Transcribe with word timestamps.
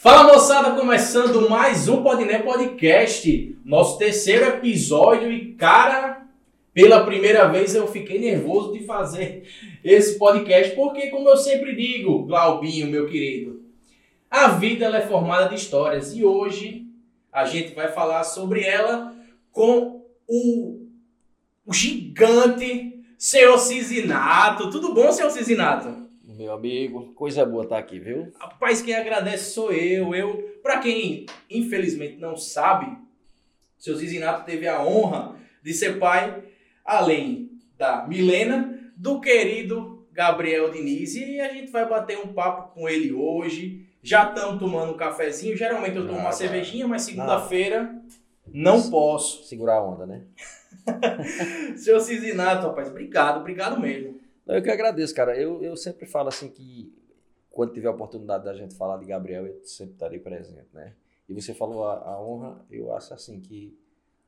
Fala 0.00 0.32
moçada, 0.32 0.78
começando 0.78 1.50
mais 1.50 1.88
um 1.88 2.04
Podné 2.04 2.38
Podcast, 2.38 3.58
nosso 3.64 3.98
terceiro 3.98 4.44
episódio 4.44 5.32
e 5.32 5.54
cara, 5.54 6.24
pela 6.72 7.04
primeira 7.04 7.48
vez 7.48 7.74
eu 7.74 7.88
fiquei 7.88 8.20
nervoso 8.20 8.72
de 8.72 8.84
fazer 8.84 9.42
esse 9.82 10.16
podcast, 10.16 10.72
porque 10.76 11.08
como 11.08 11.28
eu 11.28 11.36
sempre 11.36 11.74
digo, 11.74 12.22
Glaubinho, 12.26 12.86
meu 12.86 13.08
querido, 13.08 13.60
a 14.30 14.50
vida 14.50 14.86
é 14.86 15.00
formada 15.00 15.48
de 15.48 15.56
histórias 15.56 16.14
e 16.14 16.24
hoje 16.24 16.86
a 17.32 17.44
gente 17.44 17.74
vai 17.74 17.88
falar 17.88 18.22
sobre 18.22 18.62
ela 18.62 19.12
com 19.50 20.04
o, 20.28 20.86
o 21.66 21.74
gigante 21.74 23.02
Senhor 23.18 23.58
Cisinato. 23.58 24.70
Tudo 24.70 24.94
bom, 24.94 25.10
Senhor 25.10 25.30
Cisinato? 25.30 26.07
Meu 26.38 26.52
amigo, 26.52 27.12
coisa 27.14 27.44
boa 27.44 27.64
estar 27.64 27.78
aqui, 27.78 27.98
viu? 27.98 28.30
Rapaz, 28.38 28.80
quem 28.80 28.94
agradece 28.94 29.50
sou 29.50 29.72
eu. 29.72 30.14
Eu, 30.14 30.60
para 30.62 30.78
quem 30.78 31.26
infelizmente 31.50 32.16
não 32.18 32.36
sabe, 32.36 32.96
seu 33.76 33.96
Zizinato 33.96 34.46
teve 34.46 34.68
a 34.68 34.80
honra 34.80 35.34
de 35.64 35.74
ser 35.74 35.98
pai, 35.98 36.44
além 36.84 37.58
da 37.76 38.06
Milena, 38.06 38.78
do 38.96 39.20
querido 39.20 40.06
Gabriel 40.12 40.70
Diniz. 40.70 41.16
E 41.16 41.40
a 41.40 41.52
gente 41.52 41.72
vai 41.72 41.88
bater 41.88 42.20
um 42.20 42.32
papo 42.32 42.72
com 42.72 42.88
ele 42.88 43.12
hoje. 43.12 43.88
Já 44.00 44.28
estamos 44.28 44.60
tomando 44.60 44.92
um 44.92 44.96
cafezinho. 44.96 45.56
Geralmente 45.56 45.96
eu 45.96 46.06
tomo 46.06 46.20
uma 46.20 46.30
cervejinha, 46.30 46.86
mas 46.86 47.02
segunda-feira 47.02 48.00
não 48.46 48.88
posso. 48.88 49.42
Segurar 49.42 49.78
a 49.78 49.84
onda, 49.84 50.06
né? 50.06 50.22
seu 51.76 51.98
Zizinato, 51.98 52.68
rapaz, 52.68 52.90
obrigado, 52.90 53.40
obrigado 53.40 53.80
mesmo. 53.80 54.27
Eu 54.48 54.62
que 54.62 54.70
agradeço, 54.70 55.14
cara. 55.14 55.36
Eu, 55.36 55.62
eu 55.62 55.76
sempre 55.76 56.06
falo 56.06 56.28
assim 56.28 56.48
que 56.48 56.92
quando 57.50 57.72
tiver 57.72 57.88
a 57.88 57.92
oportunidade 57.92 58.44
da 58.44 58.54
gente 58.54 58.74
falar 58.74 58.98
de 58.98 59.04
Gabriel, 59.04 59.46
eu 59.46 59.60
sempre 59.64 59.94
estarei 59.94 60.18
presente, 60.18 60.68
né? 60.72 60.94
E 61.28 61.34
você 61.34 61.52
falou 61.52 61.84
a, 61.84 61.98
a 61.98 62.22
honra, 62.22 62.64
eu 62.70 62.92
acho 62.94 63.12
assim 63.12 63.40
que 63.40 63.76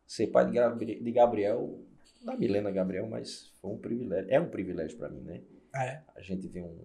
ser 0.07 0.27
pai 0.27 0.47
de, 0.47 0.53
Gabriel, 0.53 1.03
de 1.03 1.13
Gabriel, 1.13 1.79
da 2.23 2.37
Milena 2.37 2.71
Gabriel, 2.71 3.07
mas 3.07 3.53
foi 3.61 3.71
um 3.71 3.79
privilégio, 3.79 4.31
é 4.31 4.41
um 4.41 4.49
privilégio 4.49 4.99
para 4.99 5.09
mim, 5.09 5.21
né? 5.21 5.41
É. 5.75 6.01
A 6.15 6.21
gente 6.21 6.47
vê 6.49 6.61
um. 6.61 6.77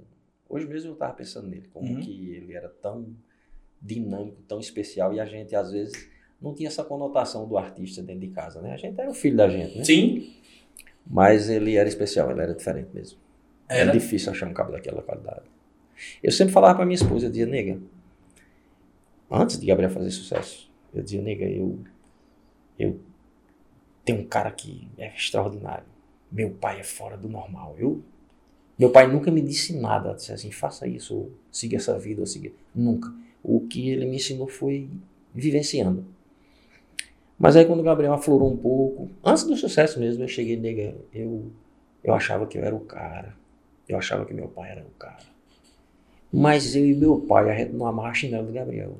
Hoje 0.48 0.68
mesmo 0.68 0.92
eu 0.92 0.94
estava 0.94 1.14
pensando 1.14 1.48
nele, 1.48 1.68
como 1.74 1.92
uhum. 1.92 2.00
que 2.00 2.36
ele 2.36 2.54
era 2.54 2.70
tão 2.70 3.14
dinâmico, 3.82 4.42
tão 4.44 4.60
especial, 4.60 5.14
e 5.14 5.20
a 5.20 5.26
gente 5.26 5.56
às 5.56 5.72
vezes 5.72 6.08
não 6.40 6.54
tinha 6.54 6.70
essa 6.70 6.84
conotação 6.84 7.48
do 7.48 7.58
artista 7.58 8.02
dentro 8.02 8.22
de 8.22 8.30
casa, 8.30 8.62
né? 8.62 8.74
A 8.74 8.78
gente 8.78 9.00
era 9.00 9.10
o 9.10 9.14
filho 9.14 9.36
da 9.36 9.50
gente, 9.50 9.80
né? 9.80 9.84
Sim. 9.84 10.32
Mas 11.06 11.50
ele 11.50 11.76
era 11.76 11.90
especial, 11.90 12.32
ele 12.32 12.42
era 12.42 12.54
diferente 12.54 12.90
mesmo. 12.94 13.25
Era? 13.68 13.90
É 13.90 13.94
difícil 13.94 14.32
achar 14.32 14.48
um 14.48 14.54
cabo 14.54 14.72
daquela 14.72 15.02
qualidade. 15.02 15.44
Eu 16.22 16.32
sempre 16.32 16.54
falava 16.54 16.76
para 16.76 16.86
minha 16.86 16.96
esposa, 16.96 17.26
eu 17.26 17.30
dizia, 17.30 17.46
nega, 17.46 17.80
antes 19.30 19.60
de 19.60 19.66
Gabriel 19.66 19.90
fazer 19.90 20.12
sucesso, 20.12 20.72
eu 20.94 21.02
dizia, 21.02 21.22
nega, 21.22 21.46
eu, 21.46 21.80
eu 22.78 23.00
tenho 24.04 24.22
um 24.22 24.26
cara 24.26 24.52
que 24.52 24.88
é 24.98 25.14
extraordinário. 25.14 25.86
Meu 26.32 26.52
pai 26.52 26.80
é 26.80 26.84
fora 26.84 27.18
do 27.18 27.30
normal. 27.30 27.76
Eu, 27.78 28.04
meu 28.78 28.90
pai 28.90 29.08
nunca 29.08 29.32
me 29.32 29.42
disse 29.42 29.78
nada, 29.78 30.14
disse 30.14 30.32
assim, 30.32 30.52
faça 30.52 30.88
isso, 30.88 31.16
ou 31.16 31.32
siga 31.52 31.78
essa 31.78 31.98
vida, 31.98 32.22
ou 32.22 32.28
siga. 32.28 32.52
Nunca. 32.74 33.14
O 33.42 33.62
que 33.62 33.90
ele 33.90 34.06
me 34.06 34.18
ensinou 34.18 34.48
foi 34.48 34.90
vivenciando. 35.34 36.06
Mas 37.38 37.56
aí 37.56 37.66
quando 37.66 37.82
o 37.82 37.84
Gabriel 37.84 38.14
aflorou 38.14 38.52
um 38.52 38.58
pouco, 38.58 39.10
antes 39.24 39.44
do 39.44 39.56
sucesso 39.56 40.00
mesmo, 40.00 40.24
eu 40.24 40.28
cheguei, 40.28 40.58
nega, 40.58 40.96
eu, 41.14 41.52
eu 42.04 42.14
achava 42.14 42.46
que 42.48 42.58
eu 42.58 42.64
era 42.64 42.76
o 42.76 42.80
cara. 42.82 43.36
Eu 43.88 43.98
achava 43.98 44.26
que 44.26 44.34
meu 44.34 44.48
pai 44.48 44.72
era 44.72 44.82
o 44.82 45.00
cara. 45.00 45.24
Mas 46.32 46.76
eu 46.76 46.86
e 46.86 46.94
meu 46.94 47.20
pai, 47.20 47.50
a 47.50 47.58
gente 47.58 47.74
não 47.74 47.86
amava 47.86 48.10
a 48.10 48.14
chinela 48.14 48.44
do 48.44 48.52
Gabriel. 48.52 48.98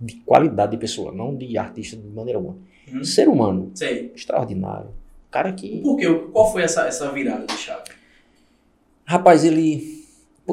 De 0.00 0.14
qualidade 0.16 0.72
de 0.72 0.78
pessoa, 0.78 1.12
não 1.12 1.34
de 1.34 1.56
artista 1.56 1.96
de 1.96 2.06
maneira 2.08 2.38
alguma. 2.38 2.56
Hum. 2.92 3.04
Ser 3.04 3.28
humano. 3.28 3.70
Sei. 3.74 4.12
Extraordinário. 4.14 4.90
Cara 5.30 5.52
que. 5.52 5.80
Por 5.80 5.96
quê? 5.96 6.06
Qual 6.32 6.52
foi 6.52 6.62
essa, 6.62 6.86
essa 6.86 7.10
virada 7.10 7.46
de 7.46 7.54
chave? 7.54 7.90
Rapaz, 9.04 9.44
ele. 9.44 10.02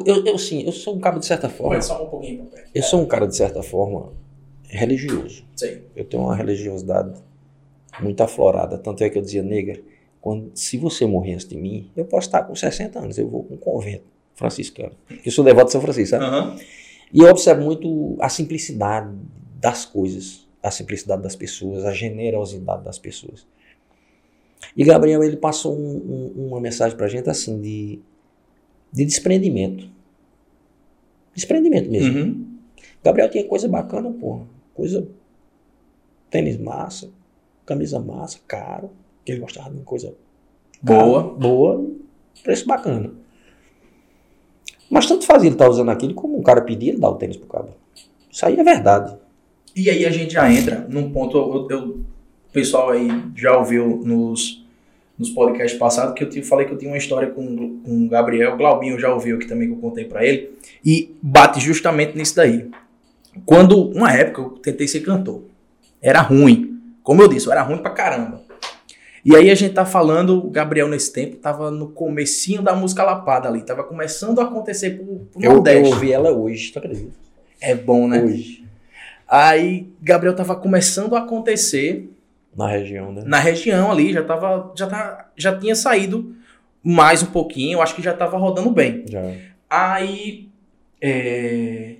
Eu, 0.06 0.24
eu 0.24 0.38
sim, 0.38 0.62
eu 0.64 0.72
sou 0.72 0.96
um 0.96 1.00
cara 1.00 1.18
de 1.18 1.26
certa 1.26 1.48
forma. 1.48 1.74
Pode 1.74 1.84
só 1.84 2.04
um 2.04 2.08
pouquinho 2.08 2.46
pra 2.46 2.62
Eu 2.74 2.82
sou 2.82 3.00
um 3.02 3.06
cara 3.06 3.26
de 3.26 3.36
certa 3.36 3.62
forma 3.62 4.12
religioso. 4.64 5.44
Sei. 5.56 5.84
Eu 5.94 6.04
tenho 6.04 6.22
uma 6.22 6.34
religiosidade 6.34 7.20
muito 8.00 8.22
aflorada. 8.22 8.78
Tanto 8.78 9.02
é 9.02 9.10
que 9.10 9.18
eu 9.18 9.22
dizia, 9.22 9.42
nega, 9.42 9.80
quando, 10.20 10.50
se 10.54 10.76
você 10.76 11.06
morrer 11.06 11.34
antes 11.34 11.48
de 11.48 11.56
mim, 11.56 11.90
eu 11.96 12.04
posso 12.04 12.28
estar 12.28 12.42
com 12.42 12.54
60 12.54 12.98
anos, 12.98 13.18
eu 13.18 13.28
vou 13.28 13.42
com 13.44 13.54
um 13.54 13.56
convento 13.56 14.04
franciscano. 14.34 14.92
Eu 15.24 15.32
sou 15.32 15.44
devoto 15.44 15.66
de 15.66 15.72
São 15.72 15.80
Francisco, 15.80 16.16
sabe? 16.16 16.24
Uhum. 16.24 16.58
E 17.12 17.20
eu 17.20 17.28
observo 17.28 17.62
muito 17.62 18.16
a 18.20 18.28
simplicidade 18.28 19.14
das 19.58 19.84
coisas, 19.84 20.46
a 20.62 20.70
simplicidade 20.70 21.22
das 21.22 21.34
pessoas, 21.34 21.84
a 21.84 21.92
generosidade 21.92 22.84
das 22.84 22.98
pessoas. 22.98 23.46
E 24.76 24.84
Gabriel, 24.84 25.24
ele 25.24 25.36
passou 25.36 25.76
um, 25.76 26.34
um, 26.36 26.48
uma 26.48 26.60
mensagem 26.60 26.96
pra 26.96 27.08
gente 27.08 27.28
assim, 27.30 27.60
de, 27.60 27.98
de 28.92 29.04
desprendimento. 29.04 29.88
Desprendimento 31.34 31.90
mesmo. 31.90 32.18
Uhum. 32.18 32.58
Gabriel 33.02 33.30
tinha 33.30 33.44
coisa 33.44 33.66
bacana, 33.66 34.10
porra. 34.10 34.46
Coisa. 34.74 35.08
Tênis 36.30 36.58
massa, 36.58 37.10
camisa 37.64 37.98
massa, 37.98 38.38
caro 38.46 38.90
que 39.30 39.34
ele 39.34 39.40
gostava 39.40 39.70
de 39.70 39.76
uma 39.76 39.84
coisa 39.84 40.12
boa, 40.82 41.22
boa, 41.22 41.86
preço 42.42 42.66
bacana. 42.66 43.12
Mas 44.90 45.06
tanto 45.06 45.24
fazia 45.24 45.46
ele 45.46 45.54
estar 45.54 45.66
tá 45.66 45.70
usando 45.70 45.90
aquilo 45.90 46.14
como 46.14 46.38
um 46.38 46.42
cara 46.42 46.62
pedir, 46.62 46.90
ele 46.90 46.98
dá 46.98 47.08
o 47.08 47.14
tênis 47.14 47.36
pro 47.36 47.46
cabo. 47.46 47.70
Isso 48.30 48.44
aí 48.44 48.58
é 48.58 48.64
verdade. 48.64 49.16
E 49.74 49.88
aí 49.88 50.04
a 50.04 50.10
gente 50.10 50.32
já 50.32 50.52
entra 50.52 50.84
num 50.88 51.12
ponto, 51.12 51.36
eu, 51.36 51.68
eu, 51.70 51.88
o 51.88 52.52
pessoal 52.52 52.90
aí 52.90 53.08
já 53.36 53.56
ouviu 53.56 54.02
nos, 54.04 54.66
nos 55.16 55.30
podcasts 55.30 55.78
passados 55.78 56.14
que 56.14 56.24
eu 56.24 56.28
te, 56.28 56.42
falei 56.42 56.66
que 56.66 56.72
eu 56.72 56.78
tinha 56.78 56.90
uma 56.90 56.98
história 56.98 57.30
com, 57.30 57.80
com 57.80 58.06
o 58.06 58.08
Gabriel, 58.08 58.54
o 58.54 58.56
Glaubinho 58.56 58.98
já 58.98 59.14
ouviu 59.14 59.36
aqui 59.36 59.46
também 59.46 59.68
que 59.68 59.74
eu 59.74 59.78
contei 59.78 60.06
para 60.06 60.26
ele, 60.26 60.58
e 60.84 61.14
bate 61.22 61.60
justamente 61.60 62.18
nisso 62.18 62.34
daí. 62.34 62.68
Quando, 63.46 63.90
uma 63.90 64.12
época, 64.12 64.40
eu 64.40 64.50
tentei 64.58 64.88
ser 64.88 65.00
cantor. 65.00 65.44
Era 66.02 66.20
ruim. 66.20 66.80
Como 67.04 67.22
eu 67.22 67.28
disse, 67.28 67.46
eu 67.46 67.52
era 67.52 67.62
ruim 67.62 67.78
pra 67.78 67.90
caramba. 67.90 68.49
E 69.24 69.36
aí 69.36 69.50
a 69.50 69.54
gente 69.54 69.74
tá 69.74 69.84
falando, 69.84 70.38
o 70.38 70.50
Gabriel 70.50 70.88
nesse 70.88 71.12
tempo 71.12 71.36
tava 71.36 71.70
no 71.70 71.88
comecinho 71.90 72.62
da 72.62 72.74
música 72.74 73.02
lapada 73.02 73.48
ali, 73.48 73.62
tava 73.62 73.84
começando 73.84 74.40
a 74.40 74.44
acontecer 74.44 74.90
pro, 74.90 75.26
pro 75.32 75.42
eu, 75.42 75.52
Nordeste. 75.54 75.84
Eu 75.84 75.94
ouvi 75.94 76.12
ela 76.12 76.30
hoje, 76.30 76.72
tu 76.72 76.78
acredita? 76.78 77.12
É 77.60 77.74
bom, 77.74 78.08
né? 78.08 78.22
Hoje. 78.22 78.64
Aí 79.28 79.88
Gabriel 80.00 80.34
tava 80.34 80.56
começando 80.56 81.14
a 81.14 81.20
acontecer 81.20 82.10
na 82.56 82.66
região, 82.66 83.12
né? 83.12 83.22
Na 83.26 83.38
região 83.38 83.92
ali, 83.92 84.12
já 84.12 84.24
tava 84.24 84.72
já 84.76 84.86
tá, 84.86 85.30
já 85.36 85.56
tinha 85.56 85.74
saído 85.74 86.34
mais 86.82 87.22
um 87.22 87.26
pouquinho, 87.26 87.76
eu 87.76 87.82
acho 87.82 87.94
que 87.94 88.02
já 88.02 88.14
tava 88.14 88.38
rodando 88.38 88.70
bem. 88.70 89.04
Já. 89.06 89.22
Aí 89.68 90.48
é, 91.00 91.94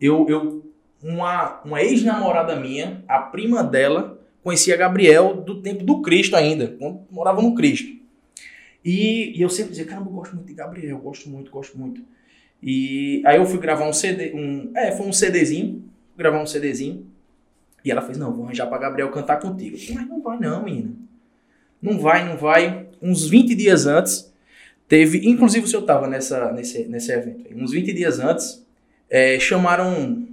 eu, 0.00 0.26
eu 0.28 0.62
uma, 1.02 1.60
uma 1.64 1.82
ex-namorada 1.82 2.56
minha, 2.56 3.02
a 3.08 3.18
prima 3.18 3.62
dela, 3.62 4.18
conhecia 4.42 4.76
Gabriel 4.76 5.34
do 5.36 5.62
tempo 5.62 5.84
do 5.84 6.02
Cristo 6.02 6.36
ainda, 6.36 6.68
quando 6.78 7.00
morava 7.10 7.40
no 7.40 7.54
Cristo. 7.54 7.96
E, 8.84 9.38
e 9.38 9.42
eu 9.42 9.48
sempre 9.48 9.70
dizia, 9.70 9.84
caramba, 9.84 10.10
eu 10.10 10.14
gosto 10.14 10.34
muito 10.34 10.48
de 10.48 10.54
Gabriel, 10.54 10.98
gosto 10.98 11.28
muito, 11.28 11.50
gosto 11.50 11.78
muito. 11.78 12.02
E 12.62 13.22
aí 13.24 13.36
eu 13.36 13.46
fui 13.46 13.58
gravar 13.58 13.88
um 13.88 13.92
CD, 13.92 14.32
um, 14.34 14.72
é, 14.76 14.92
foi 14.92 15.06
um 15.06 15.12
CDzinho, 15.12 15.84
gravar 16.16 16.42
um 16.42 16.46
CDzinho. 16.46 17.06
E 17.84 17.90
ela 17.90 18.02
fez, 18.02 18.16
não, 18.16 18.32
vou 18.32 18.44
arranjar 18.44 18.66
pra 18.66 18.78
Gabriel 18.78 19.10
cantar 19.10 19.40
contigo. 19.40 19.76
Eu 19.76 19.94
mas 19.94 20.08
não 20.08 20.22
vai 20.22 20.38
não, 20.38 20.64
menina. 20.64 20.92
Não 21.80 21.98
vai, 21.98 22.24
não 22.24 22.36
vai. 22.36 22.86
Uns 23.00 23.28
20 23.28 23.54
dias 23.54 23.86
antes, 23.86 24.32
teve, 24.86 25.28
inclusive 25.28 25.64
o 25.64 25.68
senhor 25.68 25.82
tava 25.82 26.06
nessa, 26.06 26.52
nesse, 26.52 26.84
nesse 26.84 27.10
evento, 27.10 27.52
uns 27.56 27.72
20 27.72 27.92
dias 27.92 28.20
antes, 28.20 28.64
é, 29.10 29.38
chamaram 29.40 30.28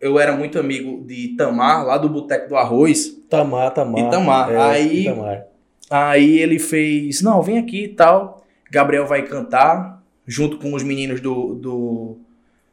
eu 0.00 0.18
era 0.18 0.34
muito 0.34 0.58
amigo 0.58 1.04
de 1.04 1.34
Tamar, 1.36 1.84
lá 1.84 1.98
do 1.98 2.08
Boteco 2.08 2.48
do 2.48 2.56
Arroz. 2.56 3.08
Tamar, 3.28 3.70
Tamar. 3.72 4.00
E 4.00 4.10
Tamar. 4.10 4.50
É, 4.50 4.56
aí, 4.56 5.04
Tamar. 5.04 5.46
aí 5.90 6.38
ele 6.38 6.58
fez, 6.58 7.20
não, 7.20 7.42
vem 7.42 7.58
aqui 7.58 7.84
e 7.84 7.88
tal. 7.88 8.42
Gabriel 8.70 9.06
vai 9.06 9.22
cantar, 9.22 10.02
junto 10.26 10.56
com 10.58 10.72
os 10.72 10.82
meninos 10.82 11.20
do, 11.20 11.54
do, 11.54 12.18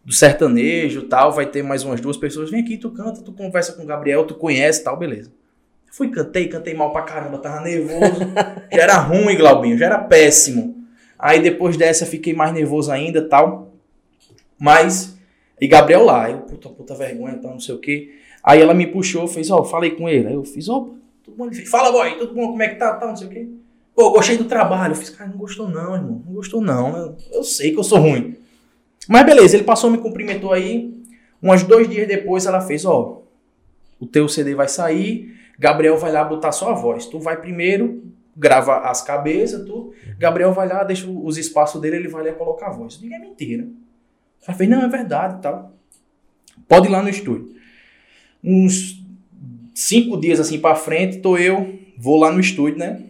do 0.05 0.13
sertanejo 0.13 1.03
tal. 1.03 1.33
Vai 1.33 1.45
ter 1.47 1.61
mais 1.63 1.83
umas 1.83 1.99
duas 1.99 2.15
pessoas. 2.15 2.49
Vem 2.49 2.61
aqui, 2.61 2.77
tu 2.77 2.91
canta, 2.91 3.21
tu 3.21 3.33
conversa 3.33 3.73
com 3.73 3.83
o 3.83 3.87
Gabriel, 3.87 4.23
tu 4.23 4.35
conhece 4.35 4.83
tal, 4.83 4.95
beleza. 4.95 5.31
Fui, 5.91 6.09
cantei, 6.09 6.47
cantei 6.47 6.73
mal 6.73 6.93
pra 6.93 7.01
caramba, 7.01 7.39
tava 7.39 7.61
nervoso. 7.61 8.21
já 8.71 8.83
era 8.83 8.97
ruim, 8.97 9.35
Glaubinho, 9.35 9.77
já 9.77 9.87
era 9.87 9.99
péssimo. 9.99 10.77
Aí 11.19 11.41
depois 11.41 11.75
dessa 11.75 12.05
fiquei 12.05 12.33
mais 12.33 12.53
nervoso 12.53 12.91
ainda 12.91 13.27
tal. 13.27 13.73
Mas 14.59 15.16
e 15.59 15.67
Gabriel 15.67 16.05
lá, 16.05 16.29
eu, 16.29 16.39
puta, 16.39 16.69
puta 16.69 16.95
vergonha, 16.95 17.35
então 17.35 17.51
não 17.51 17.59
sei 17.59 17.75
o 17.75 17.79
quê. 17.79 18.13
Aí 18.43 18.61
ela 18.61 18.73
me 18.73 18.87
puxou, 18.87 19.27
fez, 19.27 19.49
ó, 19.49 19.59
oh, 19.59 19.63
falei 19.63 19.91
com 19.91 20.07
ele. 20.07 20.27
Aí 20.27 20.33
eu 20.33 20.43
fiz, 20.43 20.69
opa, 20.69 20.93
tudo 21.23 21.35
bom? 21.35 21.45
Ele 21.45 21.55
fez, 21.55 21.69
fala, 21.69 21.91
boy, 21.91 22.17
tudo 22.17 22.33
bom? 22.33 22.47
Como 22.49 22.61
é 22.61 22.69
que 22.69 22.75
tá? 22.75 22.93
Tal, 22.93 23.09
não 23.09 23.15
sei 23.15 23.27
o 23.27 23.29
quê. 23.29 23.47
Pô, 23.95 24.11
gostei 24.11 24.37
do 24.37 24.45
trabalho. 24.45 24.91
Eu 24.91 24.95
fiz, 24.95 25.09
cara, 25.09 25.29
não 25.29 25.37
gostou 25.37 25.67
não, 25.67 25.95
irmão. 25.95 26.21
Não 26.25 26.33
gostou 26.33 26.61
não. 26.61 26.95
Eu, 26.95 27.17
eu 27.31 27.43
sei 27.43 27.71
que 27.71 27.79
eu 27.79 27.83
sou 27.83 27.97
ruim. 27.97 28.35
Mas 29.07 29.25
beleza, 29.25 29.55
ele 29.55 29.63
passou, 29.63 29.89
me 29.89 29.97
cumprimentou 29.97 30.53
aí. 30.53 30.93
Uns 31.41 31.63
dois 31.63 31.89
dias 31.89 32.07
depois 32.07 32.45
ela 32.45 32.61
fez, 32.61 32.85
ó, 32.85 33.23
o 33.99 34.05
teu 34.05 34.27
CD 34.29 34.53
vai 34.53 34.67
sair, 34.67 35.35
Gabriel 35.57 35.97
vai 35.97 36.11
lá 36.11 36.23
botar 36.23 36.51
sua 36.51 36.73
voz. 36.73 37.05
Tu 37.05 37.19
vai 37.19 37.39
primeiro, 37.39 38.03
grava 38.35 38.77
as 38.89 39.01
cabeças, 39.01 39.65
tu. 39.65 39.93
Gabriel 40.19 40.53
vai 40.53 40.67
lá, 40.67 40.83
deixa 40.83 41.09
os 41.09 41.37
espaços 41.37 41.81
dele, 41.81 41.97
ele 41.97 42.07
vai 42.07 42.25
lá 42.25 42.33
colocar 42.33 42.67
a 42.67 42.71
voz. 42.71 42.99
Digo, 42.99 43.13
é 43.13 43.19
mentira. 43.19 43.67
Ela 44.45 44.57
fez, 44.57 44.69
não, 44.69 44.81
é 44.81 44.87
verdade 44.87 45.41
tal. 45.41 45.73
Pode 46.67 46.87
ir 46.87 46.91
lá 46.91 47.01
no 47.01 47.09
estúdio. 47.09 47.55
Uns 48.43 49.03
cinco 49.73 50.19
dias 50.19 50.39
assim 50.39 50.59
pra 50.59 50.75
frente, 50.75 51.19
tô 51.19 51.37
eu, 51.37 51.79
vou 51.97 52.17
lá 52.17 52.31
no 52.31 52.39
estúdio, 52.39 52.79
né? 52.79 53.03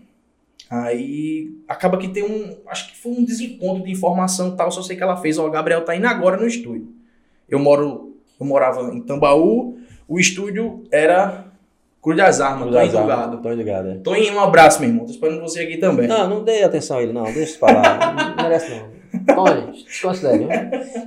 Aí 0.70 1.50
acaba 1.68 1.98
que 1.98 2.10
tem 2.10 2.24
um. 2.24 2.58
Acho 2.68 2.90
que 2.90 2.98
foi 2.98 3.14
um 3.14 3.24
desencontro 3.24 3.84
de 3.84 3.92
informação 3.92 4.56
tal. 4.56 4.70
Só 4.70 4.82
sei 4.82 4.98
que 4.98 5.04
ela 5.04 5.16
fez, 5.16 5.38
ó, 5.38 5.48
o 5.48 5.52
Gabriel 5.52 5.86
tá 5.86 5.96
indo 5.96 6.08
agora 6.08 6.38
no 6.38 6.48
estúdio. 6.48 6.90
Eu 7.48 7.60
moro. 7.60 8.18
Eu 8.40 8.46
morava 8.46 8.94
em 8.94 9.02
Tambaú, 9.02 9.80
o 10.08 10.20
estúdio 10.20 10.84
era 10.92 11.46
Cruz 12.02 12.18
das 12.18 12.40
Armas, 12.40 12.70
Cruz 12.70 12.92
tô 12.92 13.02
ligado. 13.02 13.42
Tô 13.42 13.50
é. 13.90 13.96
Tô 13.96 14.16
em 14.16 14.32
um 14.32 14.40
abraço, 14.40 14.80
meu 14.80 14.90
irmão. 14.90 15.06
Tô 15.06 15.12
esperando 15.12 15.42
você 15.42 15.62
aqui 15.62 15.78
também. 15.78 16.08
Não, 16.08 16.30
não 16.30 16.44
dê 16.44 16.64
atenção 16.64 16.98
a 16.98 17.04
ele, 17.04 17.14
não. 17.14 17.24
Deixa 17.24 17.42
isso 17.44 17.60
lá. 17.66 18.36
não 18.36 18.44
merece, 18.44 18.76
não. 18.76 18.97
Tony, 19.28 19.84
desconsidere. 19.84 20.48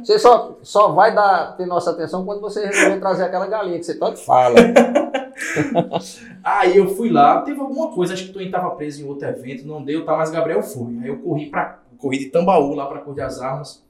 Você 0.05 0.19
só, 0.19 0.59
só 0.63 0.93
vai 0.93 1.15
dar, 1.15 1.57
ter 1.57 1.67
nossa 1.67 1.91
atenção 1.91 2.25
quando 2.25 2.41
você 2.41 2.67
resolver 2.67 3.01
trazer 3.01 3.25
aquela 3.25 3.47
galinha 3.47 3.79
que 3.79 3.85
você 3.85 3.99
tanto 3.99 4.19
fala. 4.19 4.57
Aí 6.45 6.77
eu 6.77 6.89
fui 6.89 7.11
lá, 7.11 7.43
teve 7.43 7.61
alguma 7.61 7.89
coisa, 7.89 8.15
acho 8.15 8.25
que 8.25 8.31
o 8.31 8.33
Tony 8.35 8.51
tava 8.51 8.71
preso 8.77 9.03
em 9.03 9.07
outro 9.07 9.27
evento, 9.27 9.67
não 9.67 9.83
deu, 9.83 10.05
tá, 10.05 10.17
mas 10.17 10.31
Gabriel 10.31 10.63
foi. 10.63 10.99
Aí 11.03 11.09
eu 11.09 11.19
corri 11.19 11.51
para 11.51 11.81
corri 12.01 12.19
de 12.19 12.27
Tambaú 12.27 12.75
lá 12.75 12.87
pra 12.87 13.01
Cor 13.01 13.15
das 13.15 13.41
Armas. 13.41 13.85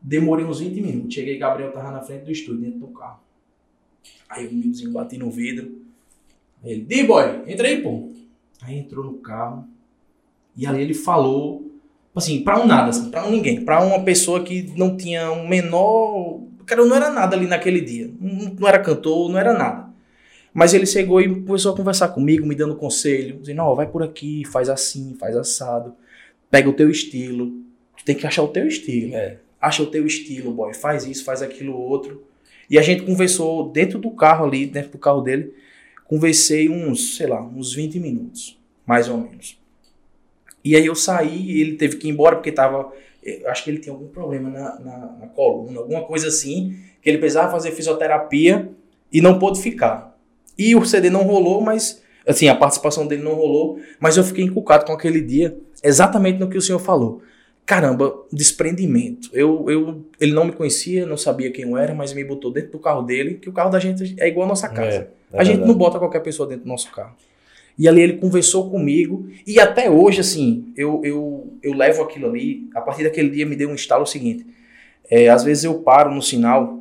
Demorei 0.00 0.44
uns 0.44 0.60
20 0.60 0.80
minutos. 0.80 1.14
Cheguei, 1.14 1.38
Gabriel 1.38 1.72
tava 1.72 1.90
na 1.90 2.02
frente 2.02 2.24
do 2.24 2.32
estúdio, 2.32 2.60
dentro 2.60 2.80
do 2.80 2.88
carro. 2.88 3.20
Aí 4.28 4.46
o 4.46 4.50
amigozinho 4.50 4.92
bati 4.92 5.16
no 5.16 5.30
vidro. 5.30 5.80
Ele, 6.62 6.82
D-boy, 6.82 7.42
entra 7.46 7.68
aí, 7.68 7.82
pô. 7.82 8.10
Aí 8.62 8.78
entrou 8.78 9.04
no 9.04 9.14
carro. 9.14 9.66
E 10.56 10.66
ali 10.66 10.82
ele 10.82 10.94
falou, 10.94 11.65
assim, 12.18 12.42
pra 12.42 12.60
um 12.60 12.66
nada, 12.66 12.90
assim, 12.90 13.10
pra 13.10 13.26
um 13.26 13.30
ninguém. 13.30 13.64
Pra 13.64 13.84
uma 13.84 14.02
pessoa 14.02 14.42
que 14.42 14.72
não 14.76 14.96
tinha 14.96 15.30
um 15.30 15.46
menor. 15.46 16.40
Cara, 16.64 16.84
não 16.84 16.96
era 16.96 17.10
nada 17.10 17.36
ali 17.36 17.46
naquele 17.46 17.80
dia. 17.80 18.10
Não, 18.20 18.54
não 18.58 18.68
era 18.68 18.78
cantor, 18.78 19.30
não 19.30 19.38
era 19.38 19.52
nada. 19.52 19.86
Mas 20.52 20.72
ele 20.72 20.86
chegou 20.86 21.20
e 21.20 21.42
começou 21.42 21.74
a 21.74 21.76
conversar 21.76 22.08
comigo, 22.08 22.46
me 22.46 22.54
dando 22.54 22.74
conselho, 22.76 23.38
dizendo, 23.40 23.60
ó, 23.60 23.72
oh, 23.72 23.76
vai 23.76 23.86
por 23.86 24.02
aqui, 24.02 24.42
faz 24.46 24.70
assim, 24.70 25.14
faz 25.20 25.36
assado, 25.36 25.94
pega 26.50 26.68
o 26.68 26.72
teu 26.72 26.90
estilo. 26.90 27.52
Tu 27.98 28.04
tem 28.04 28.16
que 28.16 28.26
achar 28.26 28.42
o 28.42 28.48
teu 28.48 28.66
estilo. 28.66 29.14
É. 29.14 29.36
Acha 29.60 29.82
o 29.82 29.86
teu 29.86 30.06
estilo, 30.06 30.52
boy, 30.52 30.72
faz 30.72 31.04
isso, 31.06 31.24
faz 31.24 31.42
aquilo 31.42 31.76
outro. 31.76 32.22
E 32.70 32.78
a 32.78 32.82
gente 32.82 33.02
conversou 33.02 33.70
dentro 33.70 33.98
do 33.98 34.10
carro 34.10 34.46
ali, 34.46 34.64
dentro 34.64 34.92
do 34.92 34.98
carro 34.98 35.20
dele, 35.20 35.52
conversei 36.06 36.68
uns, 36.68 37.16
sei 37.16 37.26
lá, 37.26 37.42
uns 37.42 37.74
20 37.74 38.00
minutos, 38.00 38.58
mais 38.86 39.08
ou 39.08 39.18
menos. 39.18 39.58
E 40.70 40.76
aí 40.76 40.86
eu 40.86 40.94
saí 40.94 41.60
ele 41.60 41.76
teve 41.76 41.96
que 41.96 42.08
ir 42.08 42.10
embora 42.10 42.36
porque 42.36 42.52
tava. 42.52 42.92
Acho 43.46 43.64
que 43.64 43.70
ele 43.70 43.78
tinha 43.78 43.92
algum 43.92 44.08
problema 44.08 44.48
na, 44.48 44.78
na, 44.78 45.16
na 45.20 45.26
coluna, 45.28 45.80
alguma 45.80 46.02
coisa 46.02 46.28
assim, 46.28 46.76
que 47.02 47.08
ele 47.08 47.18
precisava 47.18 47.50
fazer 47.50 47.72
fisioterapia 47.72 48.70
e 49.12 49.20
não 49.20 49.38
pôde 49.38 49.60
ficar. 49.60 50.16
E 50.56 50.76
o 50.76 50.84
CD 50.84 51.10
não 51.10 51.22
rolou, 51.22 51.60
mas. 51.60 52.04
Assim, 52.26 52.48
a 52.48 52.56
participação 52.56 53.06
dele 53.06 53.22
não 53.22 53.34
rolou, 53.34 53.78
mas 54.00 54.16
eu 54.16 54.24
fiquei 54.24 54.44
encucado 54.44 54.84
com 54.84 54.92
aquele 54.92 55.20
dia, 55.20 55.56
exatamente 55.80 56.40
no 56.40 56.48
que 56.48 56.58
o 56.58 56.60
senhor 56.60 56.80
falou 56.80 57.22
caramba, 57.66 58.14
desprendimento. 58.32 59.28
Eu, 59.32 59.68
eu, 59.68 60.06
ele 60.20 60.32
não 60.32 60.44
me 60.44 60.52
conhecia, 60.52 61.04
não 61.04 61.16
sabia 61.16 61.50
quem 61.50 61.64
eu 61.68 61.76
era, 61.76 61.92
mas 61.92 62.12
me 62.12 62.22
botou 62.22 62.52
dentro 62.52 62.70
do 62.70 62.78
carro 62.78 63.02
dele, 63.02 63.34
que 63.34 63.48
o 63.48 63.52
carro 63.52 63.70
da 63.70 63.80
gente 63.80 64.14
é 64.18 64.28
igual 64.28 64.46
a 64.46 64.48
nossa 64.48 64.68
casa. 64.68 65.08
É, 65.32 65.36
é 65.36 65.40
a 65.40 65.42
gente 65.42 65.66
não 65.66 65.74
bota 65.74 65.98
qualquer 65.98 66.20
pessoa 66.20 66.48
dentro 66.48 66.62
do 66.64 66.68
nosso 66.68 66.90
carro. 66.92 67.16
E 67.78 67.86
ali 67.86 68.00
ele 68.00 68.14
conversou 68.14 68.70
comigo, 68.70 69.28
e 69.46 69.60
até 69.60 69.90
hoje, 69.90 70.20
assim, 70.20 70.72
eu, 70.76 71.00
eu, 71.04 71.52
eu 71.62 71.74
levo 71.74 72.02
aquilo 72.02 72.26
ali, 72.26 72.70
a 72.74 72.80
partir 72.80 73.04
daquele 73.04 73.28
dia 73.28 73.44
me 73.44 73.54
deu 73.54 73.68
um 73.68 73.74
estalo 73.74 74.04
o 74.04 74.06
seguinte, 74.06 74.46
é, 75.10 75.28
às 75.28 75.44
vezes 75.44 75.64
eu 75.64 75.74
paro 75.80 76.14
no 76.14 76.22
sinal 76.22 76.80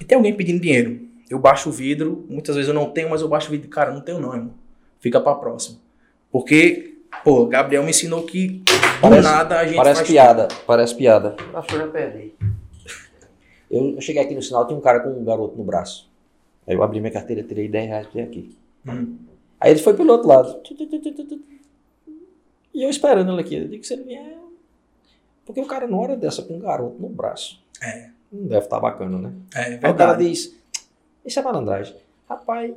e 0.00 0.04
tem 0.04 0.16
alguém 0.16 0.34
pedindo 0.34 0.60
dinheiro. 0.60 1.00
Eu 1.30 1.38
baixo 1.38 1.68
o 1.68 1.72
vidro, 1.72 2.24
muitas 2.28 2.56
vezes 2.56 2.68
eu 2.68 2.74
não 2.74 2.90
tenho, 2.90 3.10
mas 3.10 3.20
eu 3.20 3.28
baixo 3.28 3.48
o 3.48 3.50
vidro, 3.50 3.68
cara, 3.68 3.92
não 3.92 4.00
tenho 4.00 4.18
não, 4.18 4.34
irmão. 4.34 4.54
Fica 4.98 5.20
pra 5.20 5.34
próxima. 5.34 5.78
Porque, 6.32 6.96
pô, 7.22 7.46
Gabriel 7.46 7.82
me 7.82 7.90
ensinou 7.90 8.24
que 8.24 8.62
Parece, 9.00 9.22
nada 9.22 9.58
a 9.60 9.66
gente 9.66 9.76
Parece 9.76 10.04
piada, 10.04 10.46
tudo. 10.46 10.60
parece 10.66 10.94
piada. 10.94 11.36
Acho 11.54 11.68
que 11.68 11.74
eu 11.74 11.78
já 11.78 11.86
perdi. 11.88 12.34
Eu, 13.70 14.00
cheguei 14.00 14.22
aqui 14.22 14.34
no 14.34 14.42
sinal, 14.42 14.66
tinha 14.66 14.76
um 14.76 14.80
cara 14.80 15.00
com 15.00 15.10
um 15.10 15.24
garoto 15.24 15.56
no 15.56 15.64
braço. 15.64 16.10
Aí 16.66 16.74
eu 16.74 16.82
abri 16.82 17.00
minha 17.00 17.12
carteira, 17.12 17.42
tirei 17.42 17.68
10 17.68 17.88
reais 17.88 18.06
pra 18.06 18.22
aqui. 18.22 18.56
Hum. 18.86 19.16
Aí 19.60 19.72
ele 19.72 19.80
foi 19.80 19.94
pelo 19.94 20.12
outro 20.12 20.28
lado. 20.28 20.60
E 22.74 22.82
eu 22.82 22.90
esperando 22.90 23.32
ele 23.32 23.40
aqui. 23.40 23.56
Eu 23.56 23.68
digo, 23.68 23.84
se 23.84 23.94
ele 23.94 24.04
vier... 24.04 24.38
Porque 25.44 25.60
o 25.60 25.66
cara, 25.66 25.86
na 25.86 25.96
hora 25.96 26.16
dessa, 26.16 26.42
com 26.42 26.56
um 26.56 26.60
garoto 26.60 27.00
no 27.00 27.08
braço. 27.08 27.62
É. 27.82 28.10
Não 28.30 28.46
deve 28.46 28.64
estar 28.64 28.76
tá 28.76 28.82
bacana, 28.82 29.18
né? 29.18 29.32
É, 29.54 29.70
verdade. 29.70 29.86
Aí 29.86 29.92
o 29.92 29.96
cara 29.96 30.14
diz, 30.14 30.54
isso 31.24 31.38
é 31.38 31.42
malandragem. 31.42 31.96
Rapaz, 32.28 32.74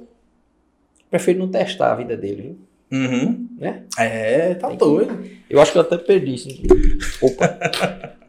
prefiro 1.10 1.40
não 1.40 1.50
testar 1.50 1.92
a 1.92 1.96
vida 1.96 2.16
dele, 2.16 2.42
viu? 2.90 3.00
Uhum. 3.00 3.48
Né? 3.58 3.84
É, 3.98 4.54
tá 4.56 4.70
Tem 4.70 4.78
doido. 4.78 5.22
Que... 5.22 5.42
Eu 5.50 5.62
acho 5.62 5.72
que 5.72 5.78
eu 5.78 5.82
até 5.82 5.98
perdi. 5.98 6.34
Assim. 6.36 6.64
Opa. 7.22 8.18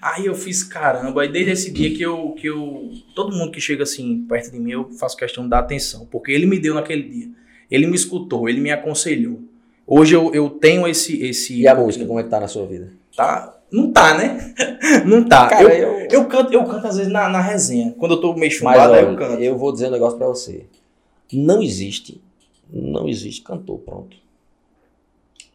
Aí 0.00 0.26
eu 0.26 0.34
fiz 0.34 0.62
caramba, 0.62 1.22
aí 1.22 1.28
desde 1.28 1.50
esse 1.50 1.72
dia 1.72 1.92
que 1.92 2.00
eu, 2.00 2.30
que 2.32 2.46
eu. 2.46 2.92
Todo 3.16 3.36
mundo 3.36 3.50
que 3.50 3.60
chega 3.60 3.82
assim 3.82 4.24
perto 4.28 4.52
de 4.52 4.60
mim, 4.60 4.70
eu 4.70 4.90
faço 4.92 5.16
questão 5.16 5.42
de 5.42 5.50
dar 5.50 5.58
atenção. 5.58 6.06
Porque 6.06 6.30
ele 6.30 6.46
me 6.46 6.58
deu 6.58 6.72
naquele 6.74 7.02
dia. 7.02 7.28
Ele 7.70 7.86
me 7.86 7.94
escutou, 7.94 8.48
ele 8.48 8.60
me 8.60 8.70
aconselhou. 8.70 9.40
Hoje 9.86 10.14
eu, 10.14 10.32
eu 10.34 10.50
tenho 10.50 10.86
esse, 10.86 11.22
esse. 11.22 11.60
E 11.60 11.68
a 11.68 11.74
música, 11.74 12.06
como 12.06 12.18
é 12.18 12.22
que 12.22 12.28
tá 12.28 12.40
na 12.40 12.48
sua 12.48 12.66
vida? 12.66 12.92
Tá. 13.16 13.56
Não 13.70 13.92
tá, 13.92 14.18
né? 14.18 14.54
Não 15.06 15.24
tá. 15.28 15.48
Cara, 15.48 15.72
eu, 15.72 16.00
eu... 16.00 16.08
eu, 16.10 16.24
canto, 16.26 16.52
eu 16.52 16.64
canto 16.64 16.86
às 16.88 16.96
vezes 16.96 17.12
na, 17.12 17.28
na 17.28 17.40
resenha. 17.40 17.94
Quando 17.98 18.14
eu 18.14 18.20
tô 18.20 18.34
meio 18.34 18.50
chumbado, 18.50 18.94
eu 18.94 19.16
canto. 19.16 19.40
Eu 19.40 19.56
vou 19.56 19.72
dizer 19.72 19.86
um 19.86 19.92
negócio 19.92 20.18
pra 20.18 20.26
você. 20.26 20.64
Não 21.32 21.62
existe 21.62 22.20
não 22.72 23.08
existe 23.08 23.42
cantor 23.42 23.78
pronto. 23.80 24.16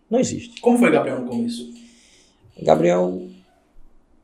Não 0.09 0.19
existe. 0.19 0.59
Como 0.61 0.77
foi 0.77 0.91
Gabriel 0.91 1.21
no 1.21 1.27
começo? 1.27 1.73
Gabriel 2.61 3.21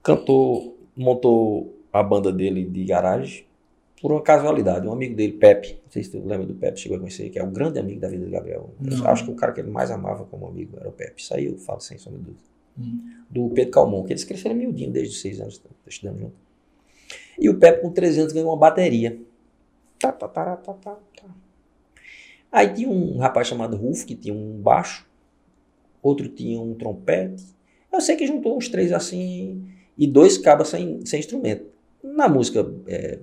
cantou, 0.04 0.78
montou 0.96 1.75
a 1.92 2.04
banda 2.04 2.32
dele 2.32 2.63
de 2.63 2.84
garagem 2.84 3.46
por 4.01 4.12
uma 4.12 4.22
casualidade. 4.22 4.88
Um 4.88 4.93
amigo 4.93 5.15
dele, 5.15 5.34
Pepe, 5.34 5.79
não 5.84 5.91
sei 5.91 6.03
se 6.03 6.12
você 6.12 6.20
lembra 6.20 6.48
do 6.48 6.55
Pepe, 6.55 6.79
chegou 6.79 6.98
a 6.98 7.00
conhecer, 7.00 7.29
que 7.29 7.38
é 7.38 7.43
o 7.43 7.51
grande 7.51 7.79
amigo 7.79 8.00
da 8.00 8.08
vida 8.08 8.25
de 8.25 8.31
Gabriel. 8.31 8.74
Acho 9.05 9.25
que 9.25 9.31
o 9.31 9.36
cara 9.36 9.51
que 9.51 9.62
ele 9.62 9.70
mais 9.70 9.91
amava 9.91 10.25
como 10.25 10.48
amigo 10.48 10.77
era 10.79 10.89
o 10.89 10.91
Pepe. 10.91 11.24
Eu 11.38 11.58
falo 11.58 11.79
sem 11.79 11.98
sombra 11.98 12.20
de 12.20 12.25
dúvida. 12.25 12.43
Hum. 12.79 13.24
Do 13.29 13.50
Pedro 13.50 13.72
Calmon, 13.72 14.03
que 14.03 14.13
eles 14.13 14.24
cresceram 14.24 14.55
miudinho 14.55 14.91
desde 14.91 15.13
os 15.13 15.22
seis 15.22 15.39
anos, 15.39 15.62
estudando 15.86 16.20
junto. 16.20 16.36
E 17.38 17.50
o 17.50 17.60
Pepe, 17.60 17.81
com 17.81 17.91
13 17.91 18.22
anos, 18.22 18.34
ganhou 18.34 18.50
uma 18.50 18.58
bateria. 18.58 19.20
Tá, 20.00 20.12
tá, 20.12 20.27
tá, 20.27 20.58
tá, 20.58 20.74
tá, 20.74 20.98
tá. 21.15 21.27
Aí 22.51 22.74
tinha 22.74 22.89
um 22.89 23.17
rapaz 23.17 23.48
chamado 23.48 23.77
Rufo, 23.77 24.05
que 24.05 24.15
tinha 24.15 24.34
um 24.34 24.60
baixo, 24.62 25.08
outro 26.01 26.27
tinha 26.27 26.60
um 26.60 26.74
trompete. 26.74 27.43
Eu 27.91 28.01
sei 28.01 28.15
que 28.15 28.27
juntou 28.27 28.58
uns 28.58 28.67
três 28.67 28.91
assim, 28.91 29.63
e 29.98 30.08
dois 30.08 30.38
cabas 30.38 30.70
sem, 30.70 31.05
sem 31.05 31.20
instrumento. 31.20 31.65
Na 32.03 32.27
música, 32.27 32.65
é, 32.88 33.20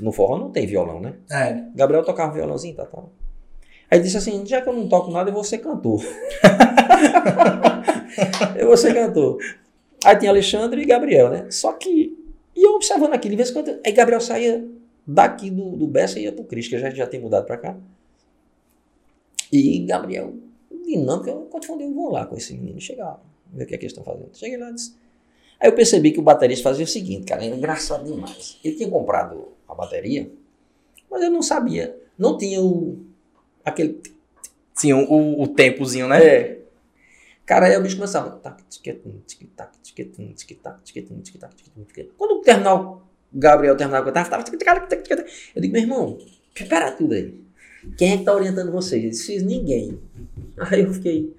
no 0.00 0.12
forró 0.12 0.38
não 0.38 0.50
tem 0.50 0.66
violão, 0.66 1.00
né? 1.00 1.14
É. 1.30 1.62
Gabriel 1.74 2.04
tocava 2.04 2.32
um 2.32 2.34
violãozinho, 2.34 2.74
tá, 2.74 2.84
tá. 2.84 3.02
Aí 3.90 4.00
disse 4.00 4.16
assim, 4.16 4.44
já 4.44 4.60
que 4.60 4.68
eu 4.68 4.72
não 4.72 4.88
toco 4.88 5.10
nada, 5.10 5.30
eu 5.30 5.34
vou 5.34 5.44
ser 5.44 5.58
cantor. 5.58 6.02
eu 8.56 8.66
vou 8.66 8.76
ser 8.76 8.92
cantor. 8.92 9.38
Aí 10.04 10.16
tinha 10.16 10.30
Alexandre 10.30 10.82
e 10.82 10.84
Gabriel, 10.84 11.30
né? 11.30 11.50
Só 11.50 11.72
que, 11.72 12.16
e 12.54 12.66
eu 12.66 12.74
observando 12.74 13.14
aquilo, 13.14 13.30
de 13.30 13.36
vez 13.36 13.50
em 13.50 13.52
quando, 13.54 13.78
aí 13.84 13.92
Gabriel 13.92 14.20
saía 14.20 14.64
daqui 15.06 15.50
do, 15.50 15.76
do 15.76 15.86
Bessa 15.86 16.18
e 16.18 16.24
ia 16.24 16.32
pro 16.32 16.44
Cristo, 16.44 16.70
que 16.70 16.78
já, 16.78 16.90
já 16.90 17.06
tem 17.06 17.18
mudado 17.18 17.46
pra 17.46 17.56
cá. 17.56 17.76
E 19.50 19.84
Gabriel, 19.86 20.34
dinâmica, 20.84 21.30
eu 21.30 21.48
confundei, 21.50 21.90
vou 21.90 22.12
lá 22.12 22.26
com 22.26 22.36
esse 22.36 22.54
menino, 22.54 22.80
chegar, 22.80 23.18
ver 23.50 23.64
o 23.64 23.66
que 23.66 23.74
é 23.74 23.78
que 23.78 23.84
eles 23.84 23.92
estão 23.92 24.04
fazendo. 24.04 24.28
Cheguei 24.34 24.58
lá 24.58 24.70
e 24.70 24.74
disse. 24.74 24.94
Aí 25.58 25.68
eu 25.68 25.74
percebi 25.74 26.12
que 26.12 26.20
o 26.20 26.22
baterista 26.22 26.68
fazia 26.68 26.84
o 26.84 26.88
seguinte, 26.88 27.24
cara, 27.24 27.44
engraçado 27.44 28.04
demais. 28.04 28.58
Ele 28.62 28.76
tinha 28.76 28.88
comprado 28.88 29.48
a 29.68 29.74
bateria, 29.74 30.30
mas 31.10 31.22
eu 31.22 31.30
não 31.30 31.42
sabia. 31.42 31.96
Não 32.18 32.36
tinha 32.36 32.60
o. 32.60 32.98
aquele. 33.64 34.00
Sim, 34.74 34.92
o, 34.92 35.42
o 35.42 35.48
tempozinho, 35.48 36.08
né? 36.08 36.24
É. 36.24 36.58
Cara, 37.44 37.66
aí 37.66 37.76
o 37.76 37.82
bicho 37.82 37.96
começava. 37.96 38.40
Quando 42.16 42.42
terminar 42.42 42.74
o 42.74 43.02
Gabriel 43.32 43.76
terminava, 43.76 44.08
eu 44.08 44.12
tava. 44.12 44.44
Eu 45.54 45.62
digo, 45.62 45.72
meu 45.72 45.82
irmão, 45.82 46.18
espera 46.54 46.92
tudo 46.92 47.14
aí. 47.14 47.40
Quem 47.96 48.12
é 48.12 48.18
que 48.18 48.24
tá 48.24 48.34
orientando 48.34 48.72
vocês? 48.72 49.02
Ele 49.02 49.10
disse, 49.10 49.42
ninguém. 49.44 49.98
Aí 50.58 50.82
eu 50.82 50.92
fiquei. 50.92 51.34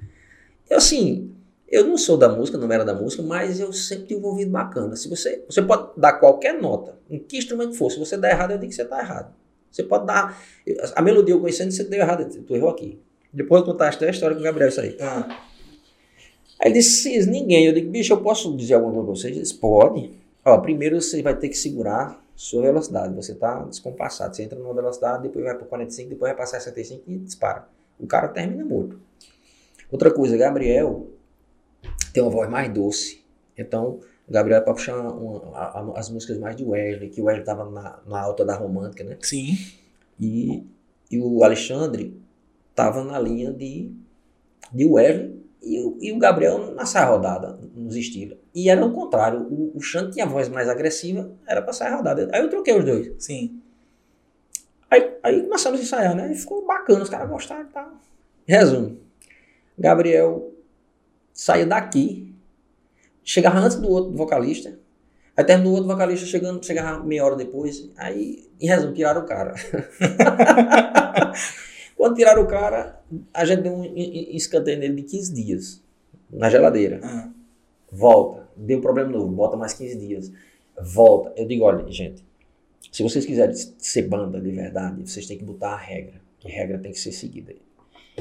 Eu 0.69 0.77
assim, 0.77 1.31
Eu 1.71 1.85
não 1.85 1.97
sou 1.97 2.17
da 2.17 2.27
música, 2.27 2.57
não 2.57 2.71
era 2.71 2.83
da 2.83 2.93
música, 2.93 3.21
mas 3.21 3.59
eu 3.59 3.71
sempre 3.71 4.07
tive 4.07 4.21
um 4.21 4.29
ouvido 4.29 4.49
bacana. 4.49 4.95
Se 4.95 5.07
você, 5.07 5.43
você 5.47 5.61
pode 5.61 5.91
dar 5.95 6.13
qualquer 6.13 6.59
nota, 6.59 6.97
em 7.09 7.19
que 7.19 7.37
instrumento 7.37 7.75
for, 7.75 7.91
se 7.91 7.99
você 7.99 8.17
der 8.17 8.31
errado, 8.31 8.51
eu 8.51 8.57
digo 8.57 8.69
que 8.69 8.75
você 8.75 8.81
está 8.81 8.99
errado. 8.99 9.33
Você 9.71 9.83
pode 9.83 10.07
dar. 10.07 10.41
A 10.95 11.01
melodia 11.01 11.33
eu 11.33 11.39
conhecendo, 11.39 11.71
você 11.71 11.83
deu 11.83 11.99
errado, 11.99 12.27
tu 12.43 12.55
errou 12.55 12.71
aqui. 12.71 12.99
Depois 13.31 13.61
eu 13.61 13.67
contar 13.67 13.85
a 13.85 14.09
história 14.09 14.35
com 14.35 14.41
o 14.41 14.43
Gabriel, 14.43 14.69
isso 14.69 14.81
aí. 14.81 14.97
Ah. 14.99 15.27
Aí 16.59 16.71
ele 16.71 16.79
disse: 16.79 17.29
ninguém. 17.29 17.65
Eu 17.65 17.73
digo, 17.73 17.91
bicho, 17.91 18.11
eu 18.13 18.21
posso 18.21 18.55
dizer 18.57 18.73
alguma 18.73 18.91
coisa 18.93 19.05
pra 19.05 19.15
vocês? 19.15 19.33
Ele 19.33 19.41
disse: 19.43 19.53
pode. 19.53 20.11
Ó, 20.43 20.57
primeiro 20.57 20.99
você 20.99 21.21
vai 21.21 21.37
ter 21.37 21.49
que 21.49 21.57
segurar 21.57 22.19
sua 22.35 22.63
velocidade. 22.63 23.13
Você 23.13 23.33
está 23.33 23.63
descompassado. 23.63 24.35
Você 24.35 24.41
entra 24.41 24.57
numa 24.57 24.73
velocidade, 24.73 25.21
depois 25.21 25.45
vai 25.45 25.53
para 25.53 25.67
45, 25.67 26.09
depois 26.09 26.29
vai 26.29 26.35
para 26.35 26.45
65 26.47 27.03
e 27.05 27.17
dispara. 27.19 27.67
O 27.99 28.07
cara 28.07 28.27
termina 28.29 28.65
morto. 28.65 28.99
Outra 29.91 30.11
coisa, 30.11 30.35
Gabriel 30.35 31.07
tem 32.11 32.23
uma 32.23 32.31
voz 32.31 32.49
mais 32.49 32.71
doce. 32.71 33.23
Então, 33.57 33.99
o 34.27 34.31
Gabriel 34.31 34.59
é 34.59 34.61
para 34.61 34.73
puxar 34.73 34.97
uma, 34.97 35.57
a, 35.57 35.79
a, 35.79 35.99
as 35.99 36.09
músicas 36.09 36.37
mais 36.37 36.55
de 36.55 36.63
Wesley, 36.63 37.09
que 37.09 37.21
o 37.21 37.25
Wesley 37.25 37.41
estava 37.41 37.69
na, 37.69 37.99
na 38.05 38.21
alta 38.21 38.45
da 38.45 38.55
romântica, 38.55 39.03
né? 39.03 39.17
Sim. 39.21 39.57
E, 40.19 40.63
e 41.11 41.19
o 41.19 41.43
Alexandre 41.43 42.19
estava 42.69 43.03
na 43.03 43.19
linha 43.19 43.51
de, 43.51 43.91
de 44.71 44.85
Wesley 44.85 45.39
e 45.61 45.79
o, 45.79 45.97
e 45.99 46.11
o 46.11 46.17
Gabriel 46.19 46.73
na 46.73 46.85
saia 46.85 47.07
rodada, 47.07 47.59
nos 47.73 47.95
estilos. 47.95 48.37
E 48.55 48.69
era 48.69 48.85
o 48.85 48.93
contrário. 48.93 49.41
O, 49.41 49.77
o 49.77 49.81
Xande 49.81 50.13
tinha 50.13 50.25
a 50.25 50.29
voz 50.29 50.47
mais 50.47 50.69
agressiva, 50.69 51.31
era 51.47 51.61
pra 51.61 51.73
saia 51.73 51.95
rodada. 51.95 52.29
Aí 52.31 52.41
eu 52.41 52.49
troquei 52.49 52.77
os 52.77 52.85
dois. 52.85 53.11
Sim. 53.17 53.61
Aí, 54.89 55.17
aí 55.21 55.43
começamos 55.43 55.79
a 55.79 55.83
ensaiar, 55.83 56.15
né? 56.15 56.31
E 56.31 56.35
ficou 56.35 56.65
bacana, 56.65 57.03
os 57.03 57.09
caras 57.09 57.29
gostaram 57.29 57.63
e 57.63 57.73
tal. 57.73 57.91
Resumo. 58.47 58.97
Gabriel 59.77 60.51
saiu 61.39 61.65
daqui, 61.65 62.35
chegava 63.23 63.59
antes 63.59 63.77
do 63.77 63.89
outro 63.89 64.11
vocalista, 64.11 64.77
aí 65.37 65.45
terminou 65.45 65.71
o 65.71 65.75
outro 65.75 65.89
vocalista 65.89 66.25
chegando, 66.25 66.65
chegava 66.65 67.01
meia 67.01 67.23
hora 67.23 67.37
depois, 67.37 67.89
aí, 67.95 68.49
em 68.59 68.67
resumo, 68.67 68.93
tiraram 68.93 69.21
o 69.21 69.25
cara. 69.25 69.53
Quando 71.95 72.15
tiraram 72.15 72.43
o 72.43 72.47
cara, 72.47 73.01
a 73.33 73.45
gente 73.45 73.61
deu 73.61 73.73
um 73.73 73.85
escanteio 73.95 74.79
nele 74.79 74.95
de 74.95 75.03
15 75.03 75.33
dias, 75.33 75.81
na 76.29 76.49
geladeira. 76.49 76.99
Uhum. 77.01 77.33
Volta, 77.89 78.49
deu 78.57 78.81
problema 78.81 79.09
novo, 79.09 79.31
bota 79.31 79.55
mais 79.55 79.73
15 79.73 79.97
dias. 79.97 80.29
Volta. 80.77 81.31
Eu 81.37 81.47
digo, 81.47 81.63
olha, 81.63 81.89
gente, 81.89 82.21
se 82.91 83.01
vocês 83.01 83.25
quiserem 83.25 83.55
ser 83.55 84.09
banda 84.09 84.41
de 84.41 84.51
verdade, 84.51 85.09
vocês 85.09 85.25
têm 85.25 85.37
que 85.37 85.45
botar 85.45 85.71
a 85.71 85.77
regra. 85.77 86.19
Que 86.37 86.49
a 86.49 86.51
regra 86.51 86.79
tem 86.79 86.91
que 86.91 86.99
ser 86.99 87.13
seguida. 87.13 87.55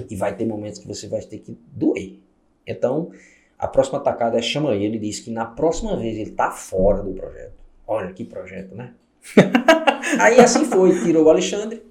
E 0.09 0.15
vai 0.15 0.37
ter 0.37 0.47
momentos 0.47 0.79
que 0.79 0.87
você 0.87 1.09
vai 1.09 1.21
ter 1.21 1.39
que 1.39 1.59
doer. 1.73 2.21
Então, 2.69 3.11
a 3.59 3.67
próxima 3.67 3.99
atacada 3.99 4.39
é 4.39 4.43
chama 4.43 4.75
ele 4.75 4.97
e 4.97 5.01
diz 5.01 5.21
que 5.21 5.31
na 5.31 5.47
próxima 5.47 5.97
vez 5.97 6.17
ele 6.19 6.31
tá 6.31 6.51
fora 6.51 7.03
do 7.03 7.13
projeto. 7.13 7.55
Olha 7.87 8.13
que 8.13 8.25
projeto, 8.25 8.75
né? 8.75 8.95
Aí 10.21 10.39
assim 10.39 10.65
foi, 10.65 11.03
tirou 11.03 11.25
o 11.25 11.31
Alexandre 11.31 11.83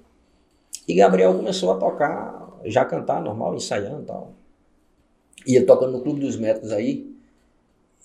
e 0.86 0.94
Gabriel 0.94 1.34
começou 1.34 1.72
a 1.72 1.76
tocar, 1.76 2.60
já 2.64 2.84
cantar 2.84 3.20
normal, 3.20 3.54
ensaiando 3.54 4.02
e 4.02 4.06
tal. 4.06 4.32
Ia 5.46 5.66
tocando 5.66 5.92
no 5.92 6.02
Clube 6.02 6.20
dos 6.20 6.36
Médicos 6.36 6.72
aí, 6.72 7.14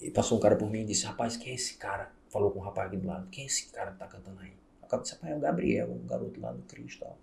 e 0.01 0.11
passou 0.11 0.37
um 0.37 0.41
cara 0.41 0.55
por 0.55 0.69
mim 0.69 0.81
e 0.81 0.85
disse, 0.85 1.05
rapaz, 1.05 1.37
quem 1.37 1.53
é 1.53 1.55
esse 1.55 1.75
cara? 1.75 2.11
Falou 2.29 2.51
com 2.51 2.59
o 2.59 2.61
rapaz 2.61 2.87
aqui 2.87 2.97
do 2.97 3.07
lado, 3.07 3.27
quem 3.29 3.43
é 3.43 3.47
esse 3.47 3.71
cara 3.71 3.91
que 3.91 3.99
tá 3.99 4.07
cantando 4.07 4.39
aí? 4.41 4.51
O 4.81 4.87
cara 4.87 5.01
disse, 5.01 5.15
rapaz, 5.15 5.33
é 5.33 5.37
o 5.37 5.39
Gabriel, 5.39 5.89
um 5.91 6.05
garoto 6.05 6.41
lá 6.41 6.51
do 6.51 6.61
Cristo 6.63 6.99
tal. 6.99 7.17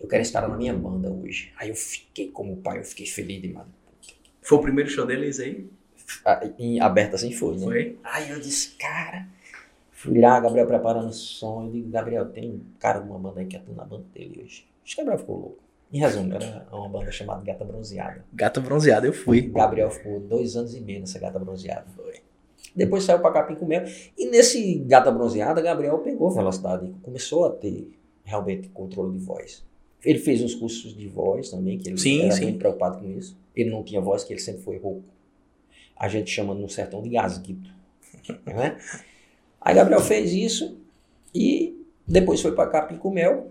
Eu 0.00 0.08
quero 0.08 0.22
esse 0.22 0.32
cara 0.32 0.48
na 0.48 0.56
minha 0.56 0.74
banda 0.74 1.10
hoje. 1.10 1.52
Aí 1.58 1.68
eu 1.68 1.74
fiquei 1.74 2.30
como 2.30 2.56
pai, 2.56 2.78
eu 2.78 2.84
fiquei 2.84 3.06
feliz 3.06 3.40
demais. 3.40 3.68
Foi 4.46 4.58
o 4.58 4.62
primeiro 4.62 4.88
show 4.88 5.04
deles 5.04 5.40
aí? 5.40 5.68
Em 6.56 6.80
aberto 6.80 7.16
assim 7.16 7.32
foi, 7.32 7.56
né? 7.56 7.64
Foi? 7.64 7.98
Aí 8.04 8.30
eu 8.30 8.38
disse, 8.38 8.76
cara. 8.76 9.26
Fui 9.90 10.20
lá, 10.20 10.38
Gabriel 10.38 10.68
preparando 10.68 11.08
o 11.08 11.12
som. 11.12 11.64
Eu 11.64 11.72
digo, 11.72 11.90
Gabriel, 11.90 12.26
tem 12.26 12.52
um 12.52 12.60
cara 12.78 13.00
de 13.00 13.10
uma 13.10 13.18
banda 13.18 13.40
aí 13.40 13.46
que 13.46 13.56
atua 13.56 13.74
na 13.74 13.84
banda 13.84 14.04
dele 14.14 14.42
hoje. 14.44 14.64
Acho 14.84 14.94
que 14.94 15.02
Gabriel 15.02 15.18
ficou 15.18 15.36
louco. 15.36 15.58
Em 15.92 15.98
resumo, 15.98 16.32
era 16.32 16.64
uma 16.70 16.88
banda 16.88 17.10
chamada 17.10 17.42
Gata 17.42 17.64
Bronzeada. 17.64 18.24
Gata 18.32 18.60
Bronzeada, 18.60 19.04
eu 19.04 19.12
fui. 19.12 19.40
Gabriel 19.40 19.90
ficou 19.90 20.20
dois 20.20 20.54
anos 20.54 20.76
e 20.76 20.80
meio 20.80 21.00
nessa 21.00 21.18
Gata 21.18 21.40
Bronzeada. 21.40 21.86
Foi. 21.96 22.14
Depois 22.74 23.02
saiu 23.02 23.18
pra 23.18 23.32
Capim 23.32 23.56
com 23.56 23.66
Mel. 23.66 23.82
E 24.16 24.30
nesse 24.30 24.76
Gata 24.86 25.10
Bronzeada, 25.10 25.60
Gabriel 25.60 25.98
pegou 25.98 26.30
velocidade. 26.30 26.94
Começou 27.02 27.46
a 27.46 27.50
ter 27.50 27.98
realmente 28.22 28.68
controle 28.68 29.18
de 29.18 29.24
voz. 29.24 29.65
Ele 30.06 30.20
fez 30.20 30.40
uns 30.40 30.54
cursos 30.54 30.96
de 30.96 31.08
voz 31.08 31.50
também, 31.50 31.76
que 31.78 31.88
ele 31.88 31.98
sim, 31.98 32.22
era 32.22 32.30
sim. 32.30 32.44
muito 32.44 32.58
preocupado 32.60 33.00
com 33.00 33.10
isso. 33.18 33.36
Ele 33.56 33.70
não 33.70 33.82
tinha 33.82 34.00
voz, 34.00 34.22
que 34.22 34.32
ele 34.32 34.38
sempre 34.38 34.62
foi 34.62 34.78
rouco. 34.78 35.02
A 35.96 36.08
gente 36.08 36.30
chama 36.30 36.54
no 36.54 36.68
sertão 36.68 37.02
de 37.02 37.08
gasguito. 37.08 37.68
né? 38.46 38.78
Aí 39.60 39.74
Gabriel 39.74 40.00
fez 40.00 40.32
isso 40.32 40.78
e 41.34 41.84
depois 42.06 42.40
foi 42.40 42.52
para 42.52 42.70
Capim 42.70 42.96
com 42.96 43.10
Mel, 43.10 43.50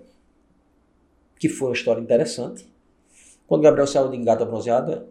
que 1.38 1.50
foi 1.50 1.68
uma 1.68 1.74
história 1.74 2.00
interessante. 2.00 2.66
Quando 3.46 3.62
Gabriel 3.62 3.86
saiu 3.86 4.10
de 4.10 4.18
Gata 4.20 4.46
Bronzeada, 4.46 5.06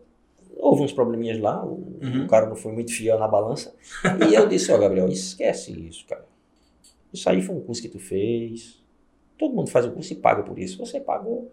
houve 0.56 0.82
uns 0.82 0.94
probleminhas 0.94 1.38
lá, 1.38 1.62
o, 1.62 1.98
uhum. 2.02 2.24
o 2.24 2.26
cara 2.26 2.48
não 2.48 2.56
foi 2.56 2.72
muito 2.72 2.90
fiel 2.90 3.18
na 3.18 3.28
balança. 3.28 3.74
E 4.30 4.34
eu 4.34 4.48
disse, 4.48 4.72
ó, 4.72 4.76
oh, 4.76 4.78
Gabriel, 4.78 5.08
esquece 5.08 5.72
isso, 5.72 6.06
cara. 6.06 6.24
Isso 7.12 7.28
aí 7.28 7.42
foi 7.42 7.54
um 7.54 7.60
curso 7.60 7.82
que 7.82 7.88
tu 7.88 7.98
fez, 7.98 8.82
Todo 9.38 9.54
mundo 9.54 9.70
faz 9.70 9.86
o 9.86 9.92
curso 9.92 10.12
e 10.12 10.16
paga 10.16 10.42
por 10.42 10.58
isso. 10.58 10.78
Você 10.78 11.00
pagou 11.00 11.50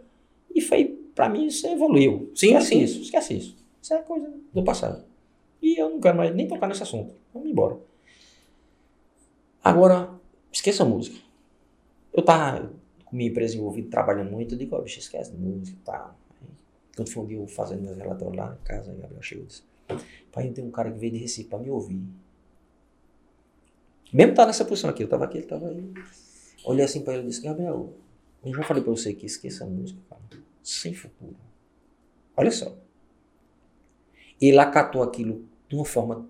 e 0.54 0.62
foi, 0.62 0.86
para 1.16 1.30
mim, 1.30 1.48
isso 1.48 1.68
evoluiu. 1.68 2.32
Sim, 2.36 2.48
esquece 2.48 2.68
sim. 2.68 2.82
isso, 2.82 3.02
esquece 3.02 3.34
isso. 3.38 3.58
Isso 3.82 3.94
é 3.94 3.98
coisa 4.00 4.32
do 4.54 4.64
passado. 4.64 5.04
E 5.62 5.80
eu 5.80 5.90
não 5.90 6.00
quero 6.00 6.18
mais 6.18 6.34
nem 6.36 6.48
tocar 6.48 6.68
nesse 6.68 6.84
assunto. 6.84 7.14
Vamos 7.34 7.50
embora. 7.50 7.78
Agora, 9.64 10.10
esqueça 10.52 10.84
a 10.84 10.86
música. 10.86 11.18
Eu 12.14 12.24
tava 12.24 12.72
com 13.06 13.16
minha 13.16 13.30
empresa 13.30 13.56
envolvida, 13.56 13.90
trabalhando 13.90 14.32
muito, 14.32 14.56
eu 14.56 14.58
digo, 14.58 14.76
ó, 14.76 14.80
oh, 14.80 14.82
bicho, 14.82 15.00
esquece 15.00 15.32
a 15.32 15.38
música 15.38 15.78
e 15.78 15.86
tal. 15.86 16.18
Quando 16.96 17.10
foi 17.10 17.24
um 17.24 17.28
dia 17.28 17.38
eu 17.38 17.48
fazendo 17.48 17.84
meus 17.84 17.98
relatórios 17.98 18.38
lá 18.38 18.58
em 18.60 18.64
casa, 18.66 18.94
Gabriel 18.94 19.22
chegou 19.22 19.46
e 19.46 19.48
disse, 19.48 19.64
pai, 20.32 20.50
tem 20.50 20.64
um 20.64 20.72
cara 20.72 20.92
que 20.92 20.98
veio 20.98 21.14
de 21.14 21.20
Recife 21.20 21.50
pra 21.50 21.60
me 21.60 21.70
ouvir. 21.70 22.02
Mesmo 24.12 24.34
tá 24.34 24.46
nessa 24.46 24.66
posição 24.66 24.90
aqui, 24.90 25.04
eu 25.04 25.10
tava 25.10 25.26
aqui, 25.26 25.38
ele 25.38 25.48
tava 25.48 25.70
aí. 25.70 25.94
Olhei 26.64 26.86
assim 26.86 27.02
para 27.02 27.14
ele 27.14 27.24
e 27.24 27.28
disse: 27.28 27.42
Gabriel, 27.42 27.94
eu 28.44 28.54
já 28.54 28.64
falei 28.64 28.84
para 28.84 28.92
você 28.92 29.14
que 29.14 29.26
esqueça 29.26 29.64
a 29.64 29.68
música, 29.68 30.00
cara. 30.10 30.22
Sem 30.64 30.94
futuro. 30.94 31.36
Olha 32.36 32.52
só. 32.52 32.76
Ele 34.40 34.58
acatou 34.58 35.04
aquilo 35.04 35.46
de 35.68 35.76
uma 35.76 35.86
forma 35.86 36.28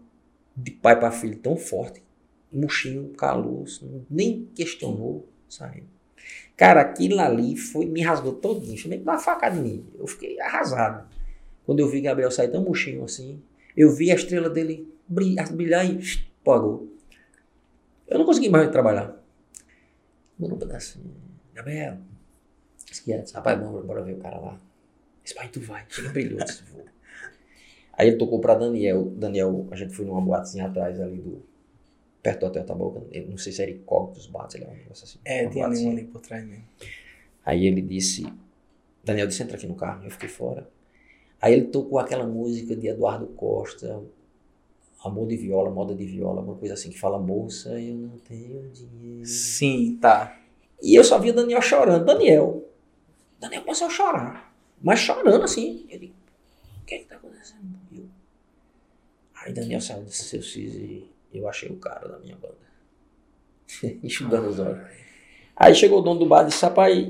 de 0.56 0.72
pai 0.72 1.00
para 1.00 1.12
filho 1.12 1.38
tão 1.38 1.56
forte. 1.56 2.04
Murchinho 2.52 3.10
calou, 3.14 3.64
nem 4.10 4.46
questionou, 4.54 5.28
saiu. 5.48 5.86
Cara, 6.58 6.82
aquilo 6.82 7.20
ali 7.20 7.56
foi, 7.56 7.86
me 7.86 8.02
rasgou 8.02 8.34
todinho. 8.34 8.78
Chamei 8.78 8.98
de 8.98 9.04
uma 9.04 9.18
facada 9.18 9.56
mim. 9.56 9.86
Eu 9.98 10.06
fiquei 10.06 10.40
arrasado. 10.40 11.08
Quando 11.66 11.80
eu 11.80 11.88
vi 11.88 12.02
Gabriel 12.02 12.30
sair 12.30 12.50
tão 12.50 12.64
murchinho 12.64 13.04
assim, 13.04 13.42
eu 13.76 13.90
vi 13.90 14.12
a 14.12 14.16
estrela 14.16 14.50
dele 14.50 14.92
brilhar 15.08 15.90
e 15.90 16.00
pagou. 16.44 16.92
Eu 18.08 18.20
não 18.20 18.26
consegui 18.26 18.50
mais 18.50 18.70
trabalhar. 18.70 19.21
Mano, 20.42 20.56
um 20.56 20.58
pedacinho. 20.58 21.14
Gabriel. 21.54 22.00
Esquece. 22.92 23.34
Rapaz, 23.36 23.60
vamos 23.60 23.86
bora 23.86 24.02
ver 24.02 24.14
o 24.14 24.18
cara 24.18 24.40
lá. 24.40 24.60
Esse 25.24 25.36
pai, 25.36 25.48
tu 25.50 25.62
vai. 25.62 25.86
Chega 25.88 26.10
brilhou, 26.10 26.46
se 26.48 26.64
for. 26.64 26.84
Aí 27.94 28.08
ele 28.08 28.18
tocou 28.18 28.40
pra 28.42 28.56
Daniel. 28.56 29.06
Daniel, 29.12 29.68
a 29.70 29.76
gente 29.76 29.94
foi 29.94 30.04
numa 30.04 30.20
boatezinha 30.20 30.66
atrás 30.66 31.00
ali 31.00 31.20
do. 31.20 31.46
Perto 32.24 32.40
do 32.40 32.46
Hotel 32.48 32.66
Taboca. 32.66 33.02
Não 33.28 33.38
sei 33.38 33.52
se 33.52 33.62
era 33.62 33.72
Incógnitos 33.72 34.28
Bates, 34.28 34.56
ele 34.56 34.66
é 34.66 34.68
um 34.68 34.74
negócio 34.74 35.04
assim. 35.04 35.20
É, 35.24 35.48
tem 35.48 35.64
ali 35.64 35.86
um 35.86 35.92
ali 35.92 36.04
por 36.06 36.22
trás 36.22 36.44
mesmo. 36.44 36.66
Aí 37.46 37.66
ele 37.66 37.82
disse. 37.82 38.26
Daniel 39.04 39.28
disse: 39.28 39.44
entra 39.44 39.58
aqui 39.58 39.68
no 39.68 39.76
carro. 39.76 40.04
Eu 40.04 40.12
fiquei 40.12 40.30
fora. 40.30 40.68
Aí 41.40 41.54
ele 41.54 41.66
tocou 41.66 42.00
aquela 42.00 42.26
música 42.26 42.76
de 42.76 42.88
Eduardo 42.88 43.28
Costa, 43.28 44.04
Amor 45.04 45.28
de 45.28 45.36
viola, 45.36 45.72
moda 45.72 45.96
de 45.96 46.06
viola, 46.06 46.42
uma 46.42 46.56
coisa 46.56 46.76
assim 46.76 46.92
que 46.92 47.00
fala, 47.00 47.18
moça, 47.18 47.70
eu 47.80 47.96
não 47.96 48.18
tenho 48.20 48.70
dinheiro. 48.70 49.26
Sim, 49.26 49.98
tá. 50.00 50.40
E 50.82 50.96
eu 50.96 51.04
só 51.04 51.18
via 51.18 51.34
Daniel 51.34 51.62
chorando. 51.62 52.06
Daniel. 52.06 52.68
Daniel 53.40 53.62
começou 53.64 53.88
a 53.88 53.90
chorar. 53.90 54.54
Mas 54.82 55.00
chorando 55.00 55.44
assim. 55.44 55.86
Eu 55.90 56.00
digo, 56.00 56.14
o 56.82 56.86
que 56.86 56.96
é 56.96 56.98
que 57.00 57.06
tá 57.06 57.16
acontecendo? 57.16 57.62
Eu... 57.92 58.06
Aí 59.36 59.54
Daniel 59.54 59.82
saiu 59.82 60.04
disse, 60.04 60.24
seu 60.26 60.42
Cis, 60.42 61.04
eu 61.34 61.48
achei 61.48 61.70
o 61.70 61.78
cara 61.78 62.08
da 62.08 62.20
minha 62.20 62.36
banda. 62.36 62.56
Enxugando 64.04 64.50
os 64.50 64.60
olhos. 64.60 64.88
Aí 65.56 65.74
chegou 65.76 66.00
o 66.00 66.02
dono 66.02 66.20
do 66.20 66.26
bar 66.26 66.44
e 66.44 66.48
disse, 66.48 66.64
rapaz, 66.64 67.08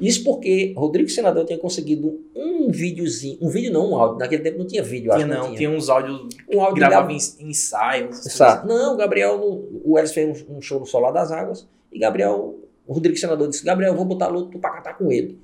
isso 0.00 0.24
porque 0.24 0.74
Rodrigo 0.76 1.08
Senador 1.08 1.44
tinha 1.44 1.58
conseguido 1.58 2.20
um 2.34 2.70
videozinho, 2.70 3.38
um 3.40 3.48
vídeo 3.48 3.72
não, 3.72 3.92
um 3.92 3.96
áudio. 3.96 4.18
Naquele 4.18 4.42
tempo 4.42 4.58
não 4.58 4.66
tinha 4.66 4.82
vídeo, 4.82 5.10
tinha, 5.10 5.16
acho 5.16 5.26
não, 5.26 5.48
não 5.48 5.54
tinha. 5.54 5.70
uns 5.70 5.88
áudios 5.88 6.28
um 6.52 6.60
áudio 6.60 6.76
gravava 6.76 7.08
Gab... 7.08 7.14
ensaios. 7.14 8.22
Não, 8.66 8.94
o 8.94 8.96
Gabriel, 8.96 9.40
o 9.84 9.98
Elis 9.98 10.12
fez 10.12 10.44
um, 10.48 10.60
show 10.60 10.78
no 10.78 10.86
Solar 10.86 11.12
das 11.12 11.32
Águas 11.32 11.66
e 11.90 11.98
Gabriel, 11.98 12.58
o 12.86 12.92
Rodrigo 12.92 13.16
Senador 13.16 13.48
disse, 13.48 13.64
Gabriel, 13.64 13.92
eu 13.92 13.96
vou 13.96 14.04
botar 14.04 14.28
luto 14.28 14.58
pra 14.58 14.70
cantar 14.70 14.98
com 14.98 15.10
ele. 15.10 15.38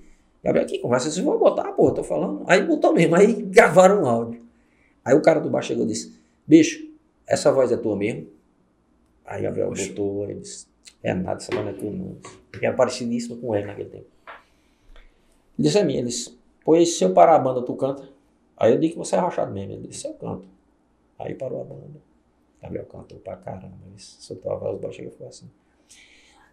Gabriel, 0.44 0.66
que 0.66 0.78
conversa 0.78 1.10
vocês 1.10 1.24
vão 1.24 1.38
botar, 1.38 1.72
pô, 1.72 1.90
tô 1.90 2.04
falando. 2.04 2.44
Aí 2.46 2.62
botou 2.62 2.92
mesmo, 2.92 3.16
aí 3.16 3.32
gravaram 3.48 4.02
um 4.02 4.06
áudio. 4.06 4.42
Aí 5.04 5.14
o 5.14 5.22
cara 5.22 5.40
do 5.40 5.48
bar 5.48 5.62
chegou 5.62 5.84
e 5.84 5.88
disse, 5.88 6.14
bicho, 6.46 6.86
essa 7.26 7.50
voz 7.50 7.72
é 7.72 7.76
tua 7.76 7.96
mesmo? 7.96 8.26
Aí 9.24 9.42
Gabriel 9.42 9.68
Poxa. 9.68 9.88
botou, 9.88 10.24
ele 10.24 10.40
disse, 10.40 10.66
é 11.02 11.14
nada, 11.14 11.38
essa 11.38 11.50
voz 11.52 11.64
não 11.64 11.72
é 11.72 11.74
tua 11.74 11.90
não. 11.90 12.16
Porque 12.50 12.66
era 12.66 12.76
parecidíssimo 12.76 13.38
com 13.38 13.56
ele 13.56 13.66
naquele 13.66 13.88
tempo. 13.88 14.15
Disse 15.58 15.78
a 15.78 15.84
mim, 15.84 15.96
ele 15.96 16.08
disse, 16.08 16.36
pois 16.64 16.96
se 16.96 17.04
eu 17.04 17.12
parar 17.12 17.36
a 17.36 17.38
banda, 17.38 17.62
tu 17.62 17.74
canta? 17.74 18.08
Aí 18.56 18.72
eu 18.72 18.78
digo 18.78 18.94
que 18.94 18.98
você 18.98 19.16
é 19.16 19.18
rachado 19.18 19.52
mesmo. 19.52 19.72
Ele 19.72 19.88
disse, 19.88 20.06
eu 20.06 20.14
canto. 20.14 20.46
Aí 21.18 21.34
parou 21.34 21.60
a 21.60 21.64
banda. 21.64 22.00
Gabriel 22.62 22.86
cantou 22.86 23.18
pra 23.18 23.36
caramba. 23.36 23.74
Ele 23.86 23.94
soltou 23.98 24.52
a 24.52 24.56
voz 24.56 24.80
baixa 24.80 25.02
e 25.02 25.10
falou 25.10 25.28
assim. 25.28 25.48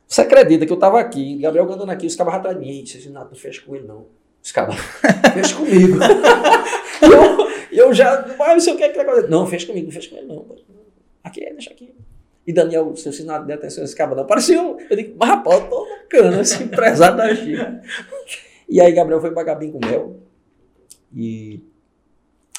Você 0.07 0.21
acredita 0.21 0.65
que 0.65 0.71
eu 0.71 0.77
tava 0.77 0.99
aqui, 0.99 1.37
Gabriel 1.37 1.67
cantando 1.67 1.91
aqui, 1.91 2.05
os 2.05 2.15
cabas 2.15 2.35
atrás 2.35 2.57
de 2.57 2.65
mim. 2.65 2.83
Disse, 2.83 3.09
não, 3.09 3.25
não 3.25 3.35
fecha 3.35 3.61
com 3.61 3.75
ele 3.75 3.87
não. 3.87 4.05
Os 4.43 4.51
cabas, 4.51 4.75
fecha 5.33 5.55
comigo. 5.55 5.97
eu, 7.71 7.85
eu 7.85 7.93
já, 7.93 8.35
mas 8.37 8.49
não 8.49 8.59
sei 8.59 8.73
o 8.73 8.77
que 8.77 8.83
é 8.83 8.89
que 8.89 8.95
vai 8.95 9.05
acontecer. 9.05 9.29
Não, 9.29 9.47
fecha 9.47 9.67
comigo, 9.67 9.87
não 9.87 9.93
fecha 9.93 10.09
com 10.09 10.17
ele 10.17 10.27
não. 10.27 10.45
Aqui, 11.23 11.39
deixa 11.39 11.71
aqui. 11.71 11.95
E 12.45 12.51
Daniel, 12.51 12.93
seu 12.97 13.13
sinal 13.13 13.43
de 13.43 13.53
atenção, 13.53 13.83
esse 13.83 13.95
cabra 13.95 14.15
não. 14.15 14.25
Parecia 14.25 14.61
um, 14.61 14.77
eu 14.79 14.95
digo, 14.95 15.15
mas 15.17 15.29
rapaz, 15.29 15.61
eu 15.61 15.69
tô 15.69 15.87
bacana, 15.87 16.41
assim, 16.41 16.65
empresário 16.65 17.17
da 17.17 17.33
China. 17.33 17.81
E 18.73 18.81
aí 18.81 18.91
Gabriel 18.91 19.21
foi 19.21 19.31
pra 19.31 19.43
Gabim 19.43 19.71
com 19.71 19.77
mel. 19.77 20.19
E 21.13 21.61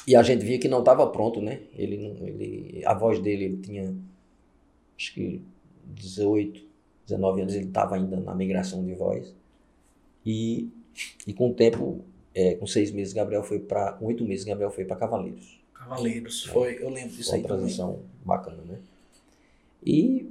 e 0.07 0.15
a 0.15 0.23
gente 0.23 0.45
via 0.45 0.57
que 0.57 0.69
não 0.69 0.79
estava 0.79 1.05
pronto, 1.07 1.41
né? 1.41 1.61
Ele, 1.75 1.95
ele, 2.21 2.85
a 2.85 2.93
voz 2.93 3.19
dele 3.19 3.43
ele 3.45 3.57
tinha, 3.57 3.93
acho 4.95 5.13
que 5.13 5.41
18, 5.83 6.63
19 7.07 7.41
anos, 7.41 7.55
ele 7.55 7.65
estava 7.65 7.95
ainda 7.95 8.17
na 8.17 8.33
migração 8.33 8.85
de 8.85 8.93
voz. 8.93 9.33
E, 10.25 10.69
e 11.25 11.33
com 11.33 11.49
o 11.49 11.53
tempo, 11.53 11.99
é, 12.33 12.53
com 12.53 12.67
seis 12.67 12.91
meses, 12.91 13.13
Gabriel 13.13 13.43
foi 13.43 13.59
para, 13.59 13.93
com 13.93 14.05
oito 14.05 14.23
meses, 14.23 14.45
Gabriel 14.45 14.71
foi 14.71 14.85
para 14.85 14.95
Cavaleiros. 14.95 15.59
Cavaleiros, 15.73 16.45
é, 16.47 16.51
foi, 16.51 16.77
eu 16.81 16.89
lembro 16.91 17.15
disso 17.15 17.33
aí. 17.33 17.41
Uma 17.41 17.47
transição 17.47 17.93
também. 17.93 18.05
bacana, 18.23 18.63
né? 18.63 18.77
E 19.83 20.29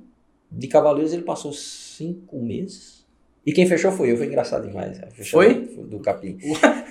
de 0.51 0.69
Cavaleiros 0.69 1.13
ele 1.13 1.23
passou 1.25 1.53
cinco 1.53 2.41
meses 2.41 2.94
e 3.47 3.53
quem 3.53 3.67
fechou 3.67 3.93
foi 3.93 4.11
eu, 4.11 4.17
foi 4.17 4.27
engraçado 4.27 4.67
demais. 4.67 4.99
Foi? 5.31 5.55
Do 5.55 5.99
capim. 6.01 6.39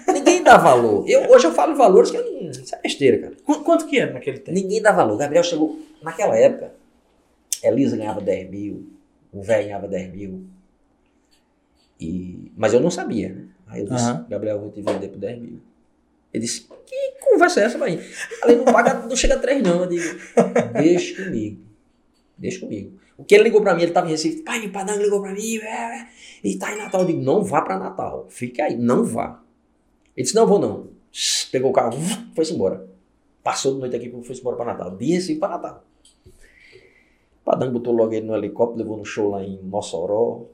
Ninguém 0.08 0.44
dá 0.44 0.58
valor. 0.58 1.04
Eu, 1.10 1.32
hoje 1.32 1.48
eu 1.48 1.52
falo 1.52 1.76
valores 1.76 2.12
que 2.12 2.18
eu, 2.18 2.52
isso 2.52 2.76
é 2.76 2.80
besteira, 2.82 3.18
cara. 3.18 3.34
Qu 3.44 3.64
quanto 3.64 3.88
que 3.88 4.00
era 4.00 4.14
naquele 4.14 4.40
tempo? 4.40 4.52
Ninguém 4.52 4.82
dá 4.82 4.92
valor. 4.92 5.18
Gabriel 5.18 5.44
chegou, 5.44 5.80
naquela 6.02 6.38
época, 6.38 6.74
Elisa 7.64 7.98
ganhava 7.98 8.22
10 8.22 8.50
mil, 8.50 8.88
o 9.32 9.42
velho 9.42 9.66
ganhava 9.66 9.88
10 9.88 10.14
mil. 10.14 10.46
E, 12.00 12.52
mas 12.56 12.74
eu 12.74 12.80
não 12.80 12.92
sabia, 12.92 13.30
né? 13.30 13.46
Aí 13.68 13.82
eu 13.82 13.88
disse, 13.88 14.10
uhum. 14.10 14.26
Gabriel, 14.30 14.60
vou 14.60 14.70
te 14.70 14.82
vender 14.82 15.08
por 15.08 15.18
10 15.18 15.42
mil. 15.42 15.62
Ele 16.34 16.44
disse, 16.44 16.68
que 16.86 17.14
conversa 17.22 17.62
é 17.62 17.64
essa, 17.64 17.80
pai? 17.80 17.98
Falei, 18.42 18.58
não 18.58 18.66
paga, 18.66 18.94
não 19.08 19.16
chega 19.16 19.36
a 19.36 19.40
3 19.40 19.64
não. 19.64 19.82
Eu 19.82 19.88
digo, 19.88 20.04
deixa 20.74 21.24
comigo. 21.24 21.62
Deixa 22.38 22.60
comigo. 22.60 23.00
O 23.18 23.24
que 23.24 23.36
ele 23.36 23.46
ligou 23.46 23.62
pra 23.62 23.76
mim, 23.76 23.84
ele 23.84 23.92
tava 23.92 24.08
em 24.08 24.12
Recife, 24.12 24.42
pai, 24.42 24.66
o 24.66 24.72
Padang 24.72 25.02
ligou 25.02 25.22
pra 25.22 25.34
mim, 25.34 25.58
é, 25.58 25.68
é, 25.68 26.08
e 26.44 26.58
tá 26.58 26.74
em 26.74 26.78
Natal. 26.78 27.02
Eu 27.02 27.08
digo, 27.08 27.22
não 27.22 27.44
vá 27.44 27.62
pra 27.62 27.78
Natal, 27.78 28.26
fica 28.30 28.64
aí, 28.64 28.76
não 28.76 29.04
vá. 29.04 29.40
Ele 30.16 30.24
disse, 30.24 30.36
não 30.36 30.48
vou 30.48 30.60
não. 30.60 30.88
Pegou 31.52 31.70
o 31.70 31.74
carro, 31.74 31.98
foi-se 32.36 32.54
embora. 32.54 32.88
Passou 33.44 33.74
de 33.76 33.80
noite 33.80 33.96
aqui, 33.96 34.10
foi-se 34.24 34.42
embora 34.42 34.56
pra 34.56 34.66
Natal. 34.66 34.92
De 34.92 35.06
Recife 35.06 35.40
pra 35.40 35.50
Natal. 35.50 35.84
Padang 37.46 37.72
botou 37.72 37.94
logo 37.94 38.14
ele 38.14 38.26
no 38.26 38.36
helicóptero, 38.36 38.80
levou 38.80 38.98
no 38.98 39.06
show 39.06 39.30
lá 39.30 39.44
em 39.44 39.60
Mossoró. 39.62 40.46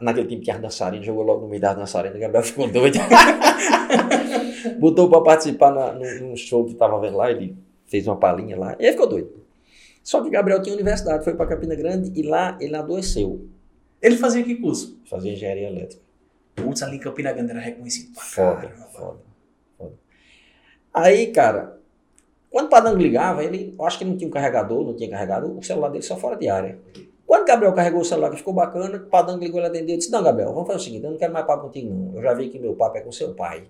Naquele 0.00 0.28
time 0.28 0.40
que 0.40 0.50
as 0.50 0.60
dançarinas, 0.60 1.04
jogou 1.04 1.24
logo 1.24 1.42
no 1.42 1.48
meio 1.48 1.60
das 1.60 1.76
dançarinas. 1.76 2.16
O 2.16 2.20
Gabriel 2.20 2.44
ficou 2.44 2.70
doido. 2.70 2.98
botou 4.78 5.10
pra 5.10 5.20
participar 5.20 5.72
na, 5.72 5.92
no, 5.92 6.28
no 6.28 6.36
show 6.36 6.64
que 6.64 6.74
tava 6.74 7.00
vendo 7.00 7.16
lá, 7.16 7.30
ele 7.30 7.56
fez 7.86 8.06
uma 8.06 8.16
palhinha 8.16 8.56
lá. 8.56 8.76
E 8.78 8.84
ele 8.84 8.92
ficou 8.92 9.08
doido. 9.08 9.47
Só 10.08 10.22
que 10.22 10.30
Gabriel 10.30 10.62
tinha 10.62 10.74
universidade, 10.74 11.22
foi 11.22 11.34
para 11.34 11.44
Campina 11.44 11.74
Grande 11.74 12.18
e 12.18 12.22
lá 12.22 12.56
ele 12.62 12.74
adoeceu. 12.74 13.46
Ele 14.00 14.16
fazia 14.16 14.42
que 14.42 14.54
curso? 14.54 14.98
Fazia 15.04 15.34
engenharia 15.34 15.68
elétrica. 15.68 16.02
Putz, 16.56 16.82
ali 16.82 16.96
em 16.96 16.98
Campina 16.98 17.30
Grande 17.30 17.50
era 17.50 17.60
reconhecido. 17.60 18.18
Foda, 18.18 18.70
foda, 18.90 19.18
foda. 19.76 19.92
Aí, 20.94 21.26
cara, 21.26 21.78
quando 22.48 22.68
o 22.68 22.70
Padango 22.70 22.96
ligava, 22.96 23.44
ele, 23.44 23.74
eu 23.78 23.84
acho 23.84 23.98
que 23.98 24.04
não 24.06 24.16
tinha 24.16 24.28
um 24.28 24.30
carregador, 24.30 24.82
não 24.82 24.96
tinha 24.96 25.10
carregador, 25.10 25.54
o 25.54 25.62
celular 25.62 25.90
dele 25.90 26.02
só 26.02 26.16
fora 26.16 26.36
de 26.36 26.48
área. 26.48 26.78
Quando 27.26 27.44
Gabriel 27.44 27.74
carregou 27.74 28.00
o 28.00 28.04
celular 28.06 28.30
que 28.30 28.38
ficou 28.38 28.54
bacana, 28.54 28.96
o 28.96 29.10
Padango 29.10 29.44
ligou, 29.44 29.60
ele 29.60 29.66
atendeu 29.66 29.94
e 29.94 29.98
disse, 29.98 30.10
não, 30.10 30.22
Gabriel, 30.22 30.54
vamos 30.54 30.68
fazer 30.68 30.78
o 30.78 30.82
seguinte, 30.84 31.04
eu 31.04 31.10
não 31.10 31.18
quero 31.18 31.34
mais 31.34 31.44
papo 31.44 31.64
contigo 31.64 31.92
não, 31.92 32.16
eu 32.16 32.22
já 32.22 32.32
vi 32.32 32.48
que 32.48 32.58
meu 32.58 32.74
papo 32.74 32.96
é 32.96 33.02
com 33.02 33.12
seu 33.12 33.34
pai. 33.34 33.64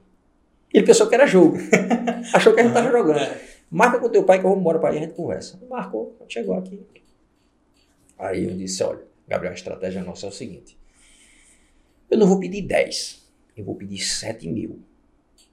Ele 0.72 0.86
pensou 0.86 1.08
que 1.08 1.16
era 1.16 1.26
jogo, 1.26 1.56
achou 2.32 2.54
que 2.54 2.60
a 2.60 2.62
gente 2.62 2.76
estava 2.76 2.96
jogando. 2.96 3.57
Marca 3.70 3.98
com 3.98 4.08
teu 4.08 4.24
pai 4.24 4.38
que 4.38 4.46
eu 4.46 4.50
vou 4.50 4.58
embora 4.58 4.78
para 4.78 4.90
aí 4.90 4.98
a 4.98 5.00
gente 5.00 5.14
conversa. 5.14 5.60
Marcou, 5.68 6.16
chegou 6.28 6.54
aqui. 6.54 6.80
Aí 8.16 8.44
eu 8.44 8.56
disse, 8.56 8.82
olha, 8.82 9.04
Gabriel, 9.26 9.52
a 9.52 9.54
estratégia 9.54 10.02
nossa 10.02 10.26
é 10.26 10.28
o 10.28 10.32
seguinte. 10.32 10.76
Eu 12.10 12.18
não 12.18 12.26
vou 12.26 12.40
pedir 12.40 12.62
10, 12.62 13.26
eu 13.56 13.64
vou 13.64 13.74
pedir 13.74 13.98
7 13.98 14.48
mil 14.48 14.80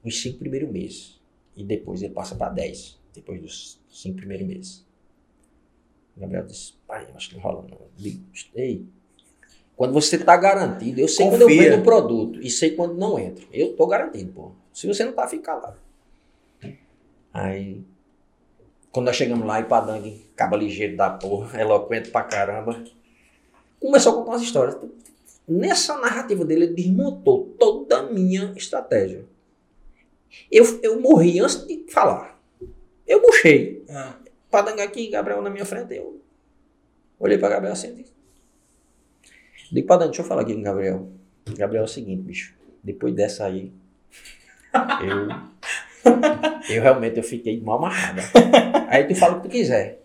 nos 0.04 0.22
5 0.22 0.40
primeiros 0.40 0.70
meses. 0.70 1.22
E 1.56 1.64
depois 1.64 2.02
ele 2.02 2.14
passa 2.14 2.36
para 2.36 2.52
10, 2.54 2.98
depois 3.14 3.42
dos 3.42 3.80
5 3.90 4.16
primeiros 4.16 4.48
meses. 4.48 4.86
O 6.16 6.22
Gabriel 6.22 6.46
disse, 6.46 6.74
pai, 6.88 7.08
acho 7.14 7.30
que 7.30 7.36
não 7.36 7.42
rola 7.42 7.68
não. 7.70 7.78
Ei, 8.56 8.86
quando 9.76 9.94
você 9.94 10.16
está 10.16 10.38
garantido, 10.38 11.02
eu 11.02 11.08
sei 11.08 11.26
Confia. 11.26 11.40
quando 11.40 11.52
eu 11.52 11.58
vendo 11.58 11.82
o 11.82 11.84
produto 11.84 12.42
e 12.42 12.50
sei 12.50 12.72
quando 12.72 12.96
não 12.96 13.20
entro. 13.20 13.46
Eu 13.52 13.72
estou 13.72 13.86
garantido, 13.88 14.32
pô. 14.32 14.52
Se 14.72 14.88
você 14.88 15.04
não 15.04 15.12
tá, 15.12 15.28
fica 15.28 15.54
lá. 15.54 15.78
Aí 17.34 17.84
quando 18.96 19.08
nós 19.08 19.18
chegamos 19.18 19.46
lá, 19.46 19.60
e 19.60 19.66
Padangue, 19.66 20.26
caba 20.38 20.56
ligeiro 20.56 20.96
da 20.96 21.10
porra, 21.10 21.60
eloquente 21.60 22.12
pra 22.12 22.24
caramba, 22.24 22.82
começou 23.78 24.14
a 24.14 24.16
contar 24.16 24.32
umas 24.32 24.42
histórias. 24.42 24.78
Nessa 25.46 25.98
narrativa 25.98 26.46
dele, 26.46 26.64
ele 26.64 26.74
desmontou 26.74 27.54
toda 27.60 28.00
a 28.00 28.04
minha 28.04 28.54
estratégia. 28.56 29.26
Eu, 30.50 30.80
eu 30.82 31.02
morri 31.02 31.42
antes 31.42 31.68
de 31.68 31.86
falar. 31.92 32.40
Eu 33.06 33.22
murchei. 33.22 33.84
Ah. 33.90 34.16
Padangue 34.50 34.82
aqui, 34.82 35.10
Gabriel 35.10 35.42
na 35.42 35.50
minha 35.50 35.66
frente, 35.66 35.94
eu 35.94 36.22
olhei 37.20 37.38
pra 37.38 37.50
Gabriel 37.50 37.74
assim 37.74 37.90
e 37.90 37.96
disse, 37.96 38.14
Digo, 39.74 39.88
Padangue, 39.88 40.12
deixa 40.12 40.22
eu 40.22 40.26
falar 40.26 40.44
aqui 40.44 40.54
com 40.54 40.62
o 40.62 40.64
Gabriel. 40.64 41.10
Gabriel 41.58 41.82
é 41.82 41.86
o 41.86 41.90
seguinte, 41.90 42.22
bicho, 42.22 42.56
depois 42.82 43.14
dessa 43.14 43.46
aí, 43.46 43.74
eu 45.04 45.28
eu 46.70 46.82
realmente 46.82 47.18
eu 47.18 47.24
fiquei 47.24 47.60
mal 47.62 47.78
amarrada. 47.78 48.22
Aí 48.88 49.08
tu 49.08 49.16
fala 49.16 49.38
o 49.38 49.42
que 49.42 49.48
tu 49.48 49.52
quiser. 49.52 50.04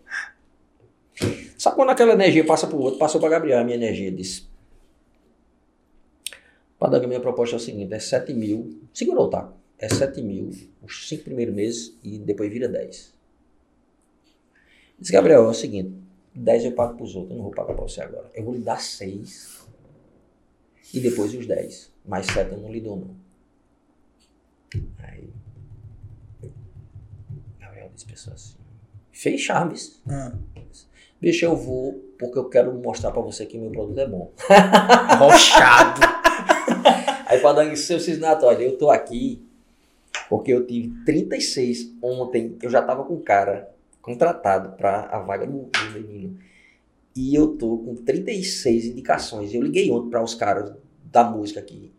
Sabe 1.57 1.77
quando 1.77 1.91
aquela 1.91 2.13
energia 2.13 2.45
passa 2.45 2.67
pro 2.67 2.79
outro? 2.79 2.99
Passou 2.99 3.21
para 3.21 3.31
Gabriel 3.31 3.61
a 3.61 3.65
minha 3.65 3.77
energia. 3.77 4.11
Disse: 4.11 4.49
Padanga, 6.79 7.07
minha 7.07 7.21
proposta 7.21 7.57
é 7.57 7.59
o 7.59 7.61
seguinte: 7.61 7.93
é 7.93 7.99
7 7.99 8.33
mil. 8.33 8.81
Segurou 8.95 9.27
o 9.27 9.29
taco. 9.29 9.55
É 9.79 9.89
7 9.89 10.23
mil 10.23 10.51
os 10.83 11.09
5 11.09 11.25
primeiros 11.25 11.55
meses 11.55 11.99
e 12.03 12.19
depois 12.19 12.51
vira 12.51 12.69
10. 12.69 13.15
Disse: 14.99 15.13
Gabriel, 15.13 15.45
é 15.45 15.49
o 15.49 15.55
seguinte: 15.55 15.93
10 16.35 16.65
eu 16.67 16.73
pago 16.73 16.97
pros 16.97 17.15
outros, 17.15 17.33
eu 17.33 17.37
não 17.37 17.45
vou 17.45 17.53
pagar 17.53 17.75
para 17.75 17.83
você 17.83 18.01
agora. 18.01 18.31
Eu 18.35 18.45
vou 18.45 18.55
lhe 18.55 18.61
dar 18.61 18.81
6 18.81 19.67
e 20.95 21.01
depois 21.01 21.35
os 21.35 21.47
10. 21.47 21.93
Mais 22.07 22.27
7 22.27 22.53
eu 22.53 22.59
não 22.59 22.73
lhe 22.73 22.81
dou, 22.81 22.97
não. 22.97 23.17
Aí 24.99 25.29
as 27.95 28.05
pessoas 28.05 28.35
assim. 28.35 28.57
Fez 29.13 29.41
charmes. 29.41 30.01
Ah. 30.09 30.33
Bicho, 31.21 31.45
eu 31.45 31.55
vou 31.55 31.93
porque 32.19 32.39
eu 32.39 32.49
quero 32.49 32.73
mostrar 32.75 33.11
pra 33.11 33.21
você 33.21 33.45
que 33.47 33.59
meu 33.59 33.71
produto 33.71 33.99
é 33.99 34.07
bom. 34.07 34.33
Rochado. 35.19 36.01
Aí 37.27 37.39
pra 37.41 37.53
dar 37.53 37.77
seu 37.77 38.01
cisnato, 38.01 38.47
olha, 38.47 38.63
eu 38.63 38.77
tô 38.77 38.91
aqui 38.91 39.43
porque 40.29 40.53
eu 40.53 40.67
tive 40.67 40.93
36 41.05 41.93
ontem, 42.03 42.57
eu 42.63 42.71
já 42.71 42.81
tava 42.83 43.05
com 43.05 43.15
o 43.15 43.21
cara 43.21 43.69
contratado 44.01 44.77
para 44.77 45.07
a 45.07 45.19
vaga 45.19 45.47
do, 45.47 45.65
do 45.65 45.91
menino. 45.93 46.39
E 47.15 47.35
eu 47.35 47.57
tô 47.57 47.79
com 47.79 47.97
36 47.97 48.87
indicações. 48.87 49.53
Eu 49.53 49.63
liguei 49.63 49.91
ontem 49.91 50.11
para 50.11 50.23
os 50.23 50.35
caras 50.35 50.73
da 51.05 51.25
música 51.25 51.61
aqui. 51.61 51.93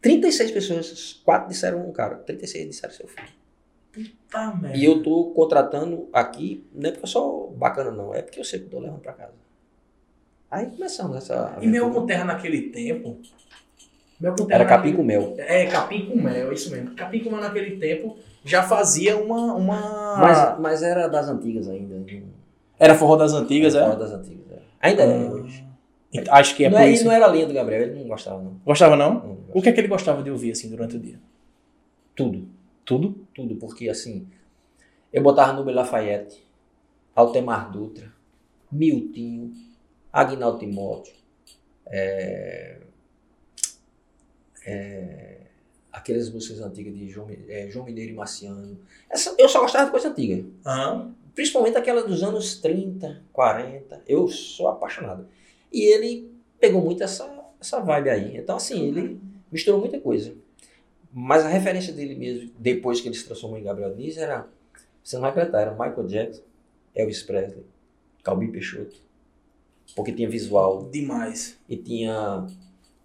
36 0.00 0.50
pessoas, 0.50 1.20
quatro 1.24 1.48
disseram 1.48 1.88
um 1.88 1.92
cara, 1.92 2.16
36 2.16 2.68
disseram 2.68 2.92
seu 2.92 3.08
filho. 3.08 3.41
Puta 3.92 4.54
merda. 4.54 4.76
E 4.76 4.84
eu 4.84 5.02
tô 5.02 5.26
contratando 5.34 6.08
aqui, 6.12 6.64
não 6.74 6.88
é 6.88 6.92
porque 6.92 7.04
eu 7.04 7.08
sou 7.08 7.50
bacana, 7.52 7.90
não, 7.90 8.14
é 8.14 8.22
porque 8.22 8.40
eu 8.40 8.44
sei 8.44 8.60
que 8.60 8.66
eu 8.66 8.70
tô 8.70 8.80
levando 8.80 9.00
pra 9.00 9.12
casa. 9.12 9.34
Aí 10.50 10.66
começamos 10.66 11.16
essa. 11.16 11.58
E 11.60 11.66
mel 11.66 11.90
com 11.90 12.06
terra 12.06 12.24
naquele 12.24 12.70
tempo. 12.70 13.18
Com 14.20 14.46
terra 14.46 14.60
Era 14.60 14.64
capim 14.66 14.94
com 14.94 15.02
mel. 15.02 15.34
É, 15.38 15.66
capim 15.66 16.06
com 16.06 16.16
mel, 16.16 16.50
é 16.50 16.54
isso 16.54 16.70
mesmo. 16.70 16.94
Capim 16.94 17.20
com 17.20 17.30
mel 17.30 17.40
naquele 17.40 17.76
tempo 17.76 18.16
já 18.44 18.62
fazia 18.62 19.16
uma. 19.16 19.54
uma... 19.54 20.16
Mas, 20.18 20.58
mas 20.58 20.82
era 20.82 21.08
das 21.08 21.28
antigas 21.28 21.68
ainda. 21.68 21.94
Era 22.78 22.94
forró 22.94 23.16
das 23.16 23.32
antigas, 23.32 23.74
era? 23.74 23.84
É? 23.84 23.88
Forró 23.88 24.00
das 24.00 24.12
antigas, 24.12 24.46
é. 24.50 24.58
Ainda 24.80 25.02
é 25.02 25.26
ah. 25.26 25.30
hoje. 25.30 25.64
Acho 26.28 26.56
que 26.56 26.64
é 26.64 26.70
não 26.70 26.78
por 26.78 26.84
é, 26.84 26.90
isso. 26.90 27.04
não 27.04 27.12
era 27.12 27.26
linha 27.28 27.46
do 27.46 27.54
Gabriel, 27.54 27.82
ele 27.82 28.00
não 28.00 28.08
gostava, 28.08 28.42
não. 28.42 28.56
Gostava, 28.64 28.96
não? 28.96 29.14
não 29.14 29.20
gostava. 29.20 29.58
O 29.58 29.62
que 29.62 29.68
é 29.68 29.72
que 29.72 29.80
ele 29.80 29.88
gostava 29.88 30.22
de 30.22 30.30
ouvir, 30.30 30.52
assim, 30.52 30.68
durante 30.68 30.96
o 30.96 30.98
dia? 30.98 31.18
Tudo. 32.14 32.46
Tudo? 32.84 33.26
Tudo, 33.34 33.56
porque 33.56 33.88
assim, 33.88 34.26
Eu 35.12 35.22
botava 35.22 35.52
Nubel 35.52 35.74
Lafayette, 35.74 36.44
Altemar 37.14 37.70
Dutra, 37.70 38.12
Miltinho, 38.70 39.52
Agnaldo 40.12 40.58
Timóteo, 40.58 41.14
é, 41.86 42.78
é, 44.64 45.38
aquelas 45.92 46.30
músicas 46.30 46.60
antigas 46.60 46.94
de 46.94 47.08
João, 47.08 47.28
é, 47.48 47.68
João 47.70 47.84
Mineiro 47.84 48.12
e 48.12 48.14
Marciano. 48.14 48.78
Essa, 49.10 49.34
eu 49.38 49.48
só 49.48 49.60
gostava 49.60 49.86
de 49.86 49.90
coisa 49.90 50.08
antiga. 50.08 50.44
Aham. 50.64 51.14
Principalmente 51.34 51.78
aquela 51.78 52.02
dos 52.02 52.22
anos 52.22 52.56
30, 52.60 53.22
40. 53.32 54.02
Eu 54.06 54.28
sou 54.28 54.68
apaixonado. 54.68 55.26
E 55.72 55.80
ele 55.94 56.30
pegou 56.60 56.82
muito 56.82 57.02
essa, 57.02 57.26
essa 57.58 57.80
vibe 57.80 58.10
aí. 58.10 58.36
Então, 58.36 58.56
assim, 58.56 58.88
ele 58.88 59.18
misturou 59.50 59.80
muita 59.80 59.98
coisa. 59.98 60.34
Mas 61.12 61.44
a 61.44 61.48
referência 61.48 61.92
dele 61.92 62.14
mesmo, 62.14 62.50
depois 62.58 63.00
que 63.00 63.08
ele 63.08 63.14
se 63.14 63.24
transformou 63.26 63.58
em 63.58 63.62
Gabriel 63.62 63.94
Diniz, 63.94 64.16
era, 64.16 64.46
você 65.02 65.16
não 65.16 65.22
vai 65.22 65.30
acreditar, 65.30 65.60
era 65.60 65.70
Michael 65.72 66.06
Jackson, 66.06 66.42
Elvis 66.94 67.22
Presley, 67.22 67.64
Calbi 68.22 68.48
Peixoto. 68.48 68.96
Porque 69.94 70.12
tinha 70.12 70.28
visual 70.28 70.88
Demais. 70.90 71.58
e 71.68 71.76
tinha 71.76 72.46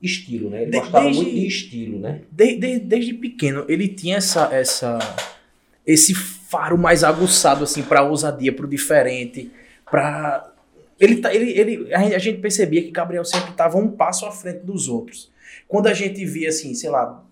estilo, 0.01 0.49
né? 0.49 0.61
Ele 0.61 0.71
De- 0.71 0.79
gostava 0.79 1.03
desde- 1.05 1.21
muito 1.21 1.35
de 1.35 1.47
estilo, 1.47 1.99
né? 1.99 2.21
De- 2.31 2.55
de- 2.55 2.79
desde 2.79 3.13
pequeno, 3.13 3.65
ele 3.67 3.89
tinha 3.89 4.17
essa, 4.17 4.53
essa, 4.55 4.99
esse 5.85 6.13
faro 6.15 6.77
mais 6.77 7.03
aguçado, 7.03 7.63
assim, 7.65 7.83
pra 7.83 8.03
ousadia, 8.03 8.53
pro 8.53 8.67
diferente, 8.67 9.51
pra... 9.89 10.53
Ele, 10.99 11.17
tá- 11.17 11.33
ele, 11.33 11.51
ele, 11.51 11.93
a 11.93 11.99
gente- 12.03 12.15
a 12.15 12.19
gente 12.19 12.39
percebia 12.39 12.81
que 12.81 12.89
Gabriel 12.91 13.25
sempre 13.25 13.51
estava 13.51 13.77
um 13.77 13.89
passo 13.91 14.25
à 14.25 14.31
frente 14.31 14.59
dos 14.59 14.87
outros. 14.87 15.29
Quando 15.67 15.87
a 15.87 15.93
gente 15.93 16.23
via, 16.25 16.49
assim, 16.49 16.73
sei 16.73 16.89
lá, 16.89 17.23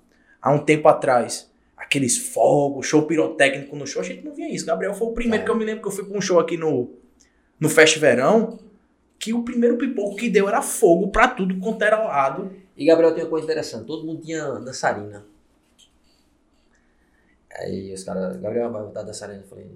há 0.46 0.52
um 0.52 0.60
tempo 0.64 0.88
atrás, 0.88 1.52
aqueles 1.76 2.18
fogos, 2.30 2.86
show 2.86 3.02
pirotécnico 3.08 3.76
no 3.76 3.88
show, 3.88 4.02
a 4.02 4.06
gente 4.06 4.24
não 4.24 4.32
via 4.32 4.48
isso. 4.54 4.64
Gabriel 4.66 4.94
foi 4.94 5.08
o 5.08 5.12
primeiro 5.12 5.42
É. 5.42 5.46
que 5.46 5.50
eu 5.52 5.56
me 5.56 5.66
lembro 5.66 5.82
que 5.82 5.88
eu 5.88 5.92
fui 5.92 6.06
pra 6.06 6.16
um 6.16 6.22
show 6.22 6.40
aqui 6.40 6.56
no, 6.56 6.92
no 7.60 7.68
Fest 7.68 7.98
Verão, 7.98 8.60
que 9.18 9.34
o 9.34 9.44
primeiro 9.44 9.76
pipoco 9.78 10.16
que 10.16 10.30
deu 10.30 10.48
era 10.48 10.62
fogo 10.62 11.08
pra 11.08 11.28
tudo 11.28 11.58
quanto 11.60 11.82
era 11.84 11.98
lado. 12.04 12.52
E 12.78 12.86
Gabriel 12.86 13.14
tem 13.16 13.24
uma 13.24 13.30
coisa 13.30 13.46
interessante, 13.46 13.88
todo 13.88 14.06
mundo 14.06 14.22
tinha 14.22 14.46
dançarina. 14.60 15.26
Aí 17.58 17.94
os 17.94 18.04
caras, 18.04 18.38
Gabriel 18.38 18.72
vai 18.72 18.84
botar 18.84 19.04
dançarina. 19.04 19.40
Eu 19.42 19.48
falei, 19.48 19.72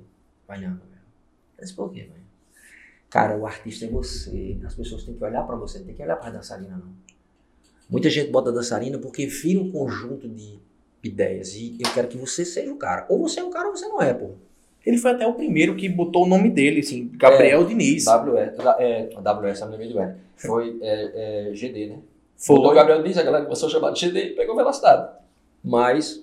vai 0.48 0.60
não, 0.60 0.72
Gabriel. 0.72 1.00
Disse, 1.60 1.74
por 1.74 1.92
quê, 1.92 2.08
mãe? 2.12 2.20
Cara, 3.10 3.38
o 3.38 3.46
artista 3.48 3.86
é 3.86 3.90
você. 3.90 4.60
As 4.66 4.76
pessoas 4.76 5.04
têm 5.04 5.16
que 5.16 5.24
olhar 5.24 5.44
pra 5.44 5.56
você, 5.56 5.80
não 5.80 5.86
tem 5.86 5.96
que 5.96 6.04
olhar 6.04 6.18
pra 6.18 6.30
dançarina, 6.30 6.76
não. 6.78 6.94
Muita 7.90 8.10
gente 8.10 8.30
bota 8.30 8.52
dançarina 8.52 8.98
porque 8.98 9.26
vira 9.26 9.60
um 9.60 9.72
conjunto 9.72 10.28
de 10.28 10.60
ideias. 11.04 11.56
E 11.56 11.78
eu 11.80 11.92
quero 11.94 12.08
que 12.08 12.18
você 12.18 12.46
seja 12.46 12.72
o 12.72 12.78
cara. 12.78 13.06
Ou 13.10 13.20
você 13.20 13.40
é 13.40 13.44
o 13.44 13.50
cara 13.50 13.68
ou 13.68 13.76
você 13.76 13.88
não 13.88 14.02
é, 14.02 14.14
pô. 14.14 14.32
Ele 14.86 14.98
foi 14.98 15.12
até 15.12 15.28
o 15.28 15.34
primeiro 15.34 15.76
que 15.76 15.90
botou 15.90 16.24
o 16.24 16.28
nome 16.28 16.50
dele, 16.50 16.80
assim, 16.80 17.10
Gabriel 17.14 17.66
Diniz. 17.66 18.06
WS, 18.06 18.56
é, 18.80 19.10
WS, 19.10 19.62
me 19.70 19.78
lembrei. 19.78 20.16
Foi 20.36 20.80
é, 20.82 21.50
é, 21.50 21.54
GD, 21.54 21.88
né? 21.88 22.00
Foi. 22.38 22.56
Botou 22.56 22.72
o 22.72 22.76
Gabriel 22.76 23.02
Diniz, 23.02 23.18
a 23.18 23.24
galera 23.24 23.44
começou 23.44 23.68
a 23.68 23.72
chamar 23.72 23.92
de 23.92 24.08
GD 24.08 24.20
e 24.20 24.36
pegou 24.36 24.56
velocidade. 24.56 25.12
Mas 25.64 26.22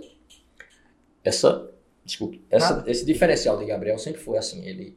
essa, 1.22 1.70
desculpe, 2.04 2.42
essa, 2.50 2.82
esse 2.86 3.04
diferencial 3.04 3.58
de 3.58 3.66
Gabriel 3.66 3.98
sempre 3.98 4.20
foi 4.20 4.38
assim, 4.38 4.66
ele, 4.66 4.96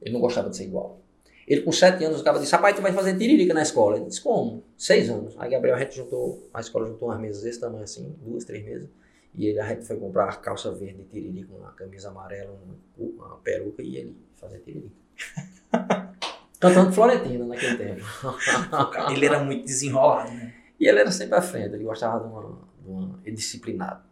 ele 0.00 0.12
não 0.12 0.20
gostava 0.20 0.48
de 0.48 0.56
ser 0.56 0.64
igual. 0.64 1.00
Ele 1.48 1.62
com 1.62 1.72
sete 1.72 2.04
anos, 2.04 2.20
o 2.20 2.24
cara 2.24 2.38
disse, 2.38 2.52
rapaz, 2.52 2.76
tu 2.76 2.82
vai 2.82 2.92
fazer 2.92 3.16
tiririca 3.16 3.54
na 3.54 3.62
escola. 3.62 3.96
Ele 3.96 4.04
disse, 4.04 4.20
como? 4.20 4.62
Seis 4.76 5.08
anos. 5.08 5.34
Aí 5.38 5.50
Gabriel, 5.50 5.76
a 5.76 5.78
gente 5.78 5.96
juntou, 5.96 6.46
a 6.52 6.60
escola 6.60 6.86
juntou 6.86 7.08
umas 7.08 7.18
mesas 7.18 7.42
desse 7.42 7.58
tamanho 7.58 7.84
assim, 7.84 8.14
duas, 8.20 8.44
três 8.44 8.62
mesas. 8.62 8.90
E 9.34 9.46
ele, 9.46 9.58
a 9.58 9.66
gente 9.66 9.86
foi 9.86 9.96
comprar 9.96 10.40
calça 10.42 10.70
verde 10.72 10.98
de 10.98 11.04
tiririca, 11.04 11.54
uma 11.54 11.72
camisa 11.72 12.10
amarela, 12.10 12.52
uma, 12.98 13.08
uma 13.26 13.36
peruca 13.38 13.82
e 13.82 13.96
ele 13.96 14.16
fazia 14.36 14.58
tiririca. 14.58 14.94
Cantando 16.60 16.92
Florentina 16.92 17.46
naquele 17.46 17.76
tempo. 17.76 18.02
Ele 19.12 19.26
era 19.26 19.44
muito 19.44 19.64
desenrolado, 19.64 20.32
né? 20.32 20.52
E 20.78 20.88
ele 20.88 20.98
era 20.98 21.10
sempre 21.12 21.36
à 21.36 21.42
frente, 21.42 21.74
ele 21.74 21.84
gostava 21.84 22.18
de 22.18 22.32
uma. 22.32 22.58
De 22.82 22.90
uma 22.90 23.18
disciplinado. 23.24 24.02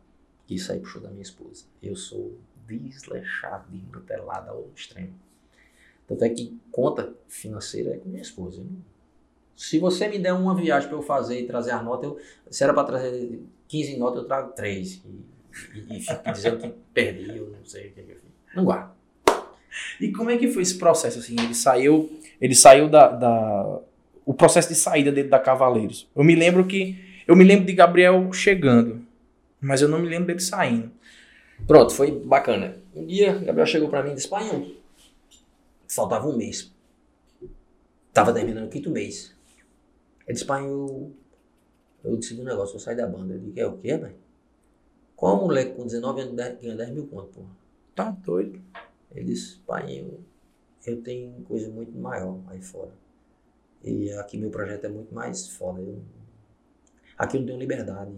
Isso 0.49 0.71
aí 0.71 0.79
puxou 0.79 1.03
da 1.03 1.09
minha 1.09 1.23
esposa. 1.23 1.65
Eu 1.83 1.97
sou 1.97 2.39
desleixado, 2.67 3.65
desmantelado 3.69 4.51
ao 4.51 4.69
extremo. 4.77 5.15
Tanto 6.07 6.25
é 6.25 6.29
que 6.29 6.57
conta 6.71 7.13
financeira 7.29 7.95
é 7.95 7.97
com 7.99 8.09
minha 8.09 8.23
esposa. 8.23 8.63
Se 9.57 9.79
você 9.79 10.07
me 10.09 10.19
der 10.19 10.33
uma 10.33 10.55
viagem 10.55 10.89
para 10.89 10.99
eu 10.99 11.03
fazer 11.03 11.41
e 11.41 11.47
trazer 11.47 11.71
as 11.73 11.83
notas, 11.85 12.11
eu, 12.11 12.19
se 12.51 12.63
era 12.63 12.73
para 12.75 12.85
trazer 12.85 13.41
15 13.69 13.97
notas, 13.97 14.23
eu 14.23 14.29
trago 14.29 14.53
3. 14.53 15.03
E, 15.05 15.79
e, 15.95 15.97
e 15.97 16.01
fico 16.01 16.33
dizendo 16.33 16.59
que 16.59 16.69
perdi, 16.93 17.37
eu 17.39 17.49
não 17.51 17.65
sei 17.65 17.89
o 17.89 17.93
que, 17.93 18.03
que 18.03 18.13
eu 18.13 18.17
fiz. 18.17 18.31
Não 18.55 18.65
guardo. 18.65 18.93
E 20.01 20.13
como 20.13 20.31
é 20.31 20.37
que 20.37 20.49
foi 20.49 20.63
esse 20.63 20.77
processo, 20.79 21.19
assim? 21.19 21.35
Ele 21.39 21.55
saiu, 21.55 22.21
ele 22.41 22.55
saiu 22.55 22.89
da, 22.89 23.09
da- 23.09 23.81
o 24.25 24.33
processo 24.35 24.69
de 24.69 24.75
saída 24.75 25.11
dele 25.11 25.29
da 25.29 25.39
Cavaleiros. 25.39 26.09
Eu 26.15 26.23
me 26.25 26.35
lembro 26.35 26.65
que, 26.67 26.97
eu 27.27 27.35
me 27.37 27.45
lembro 27.45 27.65
de 27.67 27.73
Gabriel 27.73 28.31
chegando, 28.33 29.01
mas 29.61 29.81
eu 29.83 29.89
não 29.89 29.99
me 29.99 30.09
lembro 30.09 30.27
dele 30.27 30.41
saindo. 30.41 30.91
Pronto, 31.67 31.93
foi 31.93 32.11
bacana. 32.11 32.77
Um 32.95 33.07
dia, 33.07 33.33
Gabriel 33.39 33.67
chegou 33.67 33.89
pra 33.89 34.03
mim 34.03 34.13
e 34.13 34.15
disse, 34.15 34.29
pai, 34.29 34.76
faltava 35.97 36.29
um 36.29 36.37
mês. 36.37 36.73
Tava 38.13 38.33
terminando 38.33 38.67
o 38.67 38.71
quinto 38.71 38.91
mês. 38.91 39.35
Ele 40.27 40.35
disse, 40.35 40.45
pai, 40.45 40.65
eu, 40.65 41.13
eu 42.05 42.17
decidi 42.17 42.41
um 42.41 42.45
negócio, 42.45 42.73
vou 42.73 42.81
sair 42.81 42.97
da 42.97 43.07
banda. 43.07 43.35
Eu 43.35 43.41
disse, 43.41 43.61
é 43.61 43.67
o 43.67 43.79
quê, 43.79 43.99
pai? 43.99 44.15
Qual 45.17 45.41
moleque 45.41 45.75
com 45.75 45.87
19 45.87 46.21
anos 46.21 46.35
ganha 46.35 46.77
10 46.77 46.91
mil 46.91 47.07
conto, 47.07 47.29
porra? 47.29 47.49
Tá 47.95 48.11
doido. 48.11 48.61
Ele 49.11 49.25
disse, 49.25 49.59
pai, 49.61 50.01
eu, 50.01 50.21
eu 50.87 51.03
tenho 51.03 51.43
coisa 51.45 51.69
muito 51.71 51.97
maior 51.97 52.39
aí 52.49 52.61
fora. 52.61 52.93
E 53.83 54.13
aqui 54.13 54.37
meu 54.37 54.51
projeto 54.51 54.85
é 54.85 54.89
muito 54.89 55.15
mais 55.15 55.49
foda. 55.49 55.81
Eu, 55.81 56.03
aqui 57.17 57.37
eu 57.37 57.41
não 57.41 57.47
tenho 57.47 57.59
liberdade, 57.59 58.13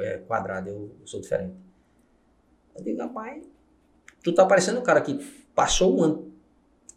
é, 0.00 0.14
é 0.14 0.18
quadrado, 0.18 0.70
eu 0.70 0.90
sou 1.04 1.20
diferente. 1.20 1.54
Eu 2.74 2.82
digo, 2.82 2.98
rapaz, 2.98 3.44
tu 4.22 4.34
tá 4.34 4.46
parecendo 4.46 4.80
um 4.80 4.82
cara 4.82 5.02
que 5.02 5.18
passou 5.54 5.98
um 5.98 6.02
ano 6.02 6.31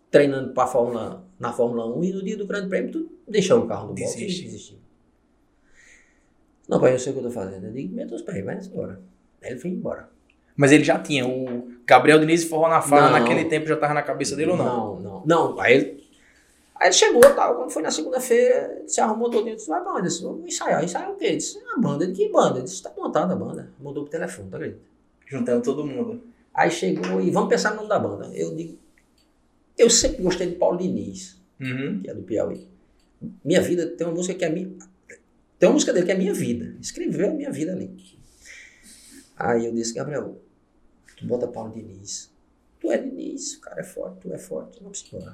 treinando 0.10 0.54
pra 0.54 0.68
Fórmula, 0.68 1.26
na 1.40 1.52
Fórmula 1.52 1.86
1 1.98 2.04
e 2.04 2.14
no 2.14 2.24
dia 2.24 2.38
do 2.38 2.48
Grande 2.48 2.70
Prêmio 2.70 2.92
tu 2.92 3.10
deixou 3.28 3.64
o 3.64 3.68
carro 3.68 3.88
no 3.88 3.94
boxe 3.94 4.24
e 4.24 4.28
desistiu. 4.28 4.78
Não, 6.68 6.80
pai, 6.80 6.94
eu 6.94 7.00
sei 7.00 7.12
o 7.12 7.16
que 7.16 7.20
eu 7.20 7.26
tô 7.26 7.32
fazendo. 7.32 7.68
Eu 7.68 7.72
digo, 7.72 7.94
meta 7.94 8.16
os 8.16 8.22
pés, 8.22 8.44
vai 8.44 8.58
embora. 8.58 9.00
Aí 9.44 9.52
ele 9.52 9.60
foi 9.60 9.70
embora. 9.70 10.10
Mas 10.56 10.72
ele 10.72 10.84
já 10.84 10.98
tinha 10.98 11.28
o 11.28 11.70
Gabriel 11.86 12.20
Diniz 12.20 12.44
e 12.44 12.48
Forró 12.48 12.70
na 12.70 12.82
Farra 12.82 13.12
Não. 13.12 13.20
naquele 13.20 13.46
tempo 13.46 13.68
já 13.68 13.76
tava 13.76 13.94
na 13.94 14.02
cabeça 14.02 14.36
dele 14.36 14.52
ou 14.52 14.58
não? 14.58 14.66
Não, 14.66 15.00
não. 15.02 15.24
Não, 15.26 15.60
aí 15.60 15.74
ele, 15.74 16.04
aí 16.76 16.88
ele 16.88 16.94
chegou 16.94 17.22
tal, 17.36 17.58
quando 17.58 17.70
foi 17.70 17.84
na 17.84 17.92
segunda-feira, 17.92 18.78
ele 18.80 18.88
se 18.88 19.02
arrumou 19.02 19.30
todo 19.30 19.44
dia, 19.44 19.56
disse, 19.56 19.68
vai? 19.68 19.82
Eu 19.82 20.02
disse, 20.02 20.24
vamos 20.24 20.46
ensaiar. 20.46 20.84
Ensaiar 20.84 21.12
o 21.12 21.16
quê? 21.16 21.26
Ele 21.26 21.38
disse, 21.38 21.60
a 21.76 21.80
banda. 21.80 22.06
Ele, 22.06 22.14
que 22.14 22.30
banda? 22.30 22.60
Ele 22.60 22.64
disse, 22.64 22.82
tá 22.82 22.92
montada 22.98 23.34
a 23.34 23.36
banda. 23.36 23.70
Mudou 23.80 24.04
pro 24.04 24.12
telefone, 24.12 24.50
tá 24.50 24.58
acredita? 24.58 24.82
Juntando 25.28 25.62
todo 25.62 25.86
mundo. 25.86 26.22
Aí 26.54 26.72
chegou 26.72 27.20
e 27.20 27.30
vamos 27.30 27.50
pensar 27.50 27.72
no 27.72 27.78
nome 27.78 27.90
da 27.90 28.00
banda. 28.00 28.32
Eu 28.34 28.56
digo, 28.56 28.78
eu 29.78 29.90
sempre 29.90 30.22
gostei 30.24 30.48
de 30.50 30.56
Paulo 30.56 30.78
Diniz, 30.78 31.42
Uhum. 31.60 32.02
que 32.02 32.10
é 32.10 32.14
do 32.14 32.24
Piauí. 32.24 32.68
Minha 33.44 33.62
vida 33.62 33.88
tem 33.88 34.06
uma 34.06 34.14
música 34.14 34.34
que 34.38 34.44
é 34.46 34.50
minha. 34.50 34.72
Tem 35.58 35.70
uma 35.70 35.74
música 35.74 35.94
dele 35.94 36.06
que 36.06 36.12
é 36.12 36.18
minha 36.18 36.34
vida. 36.34 36.76
Escreveu 36.82 37.30
a 37.30 37.34
minha 37.34 37.52
vida 37.52 37.72
ali. 37.72 37.96
Aí 39.38 39.66
eu 39.66 39.74
disse, 39.74 39.94
Gabriel, 39.94 40.42
tu 41.18 41.26
bota 41.26 41.48
Paulo 41.48 41.74
Diniz. 41.74 42.32
Tu 42.80 42.92
é 42.92 42.98
Diniz, 42.98 43.56
o 43.56 43.62
cara 43.62 43.80
é 43.82 43.84
forte, 43.84 44.20
tu 44.20 44.34
é 44.34 44.38
forte, 44.38 44.80
vamos 44.84 45.06
embora. 45.12 45.34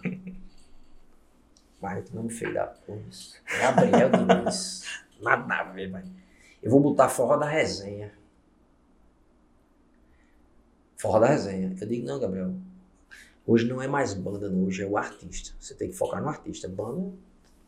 Mas 1.82 2.08
que 2.08 2.16
nome 2.16 2.30
feio 2.30 2.54
da 2.54 2.68
porra. 2.68 3.02
isso. 3.10 3.36
Gabriel 3.60 4.10
Diniz. 4.12 4.84
Nada 5.22 5.54
a 5.56 5.64
ver, 5.72 5.90
vai. 5.90 6.04
Eu 6.62 6.70
vou 6.70 6.80
botar 6.80 7.10
forró 7.10 7.38
da 7.38 7.48
resenha. 7.48 8.12
Forró 10.98 11.20
da 11.20 11.28
resenha. 11.28 11.76
Eu 11.80 11.88
digo, 11.88 12.06
não, 12.06 12.20
Gabriel. 12.20 12.54
Hoje 13.46 13.68
não 13.68 13.82
é 13.82 13.88
mais 13.88 14.14
banda, 14.14 14.50
não. 14.50 14.66
Hoje 14.66 14.84
é 14.84 14.86
o 14.86 14.98
artista. 14.98 15.56
Você 15.60 15.74
tem 15.74 15.90
que 15.90 15.96
focar 15.96 16.22
no 16.22 16.30
artista. 16.30 16.68
Banda. 16.68 17.12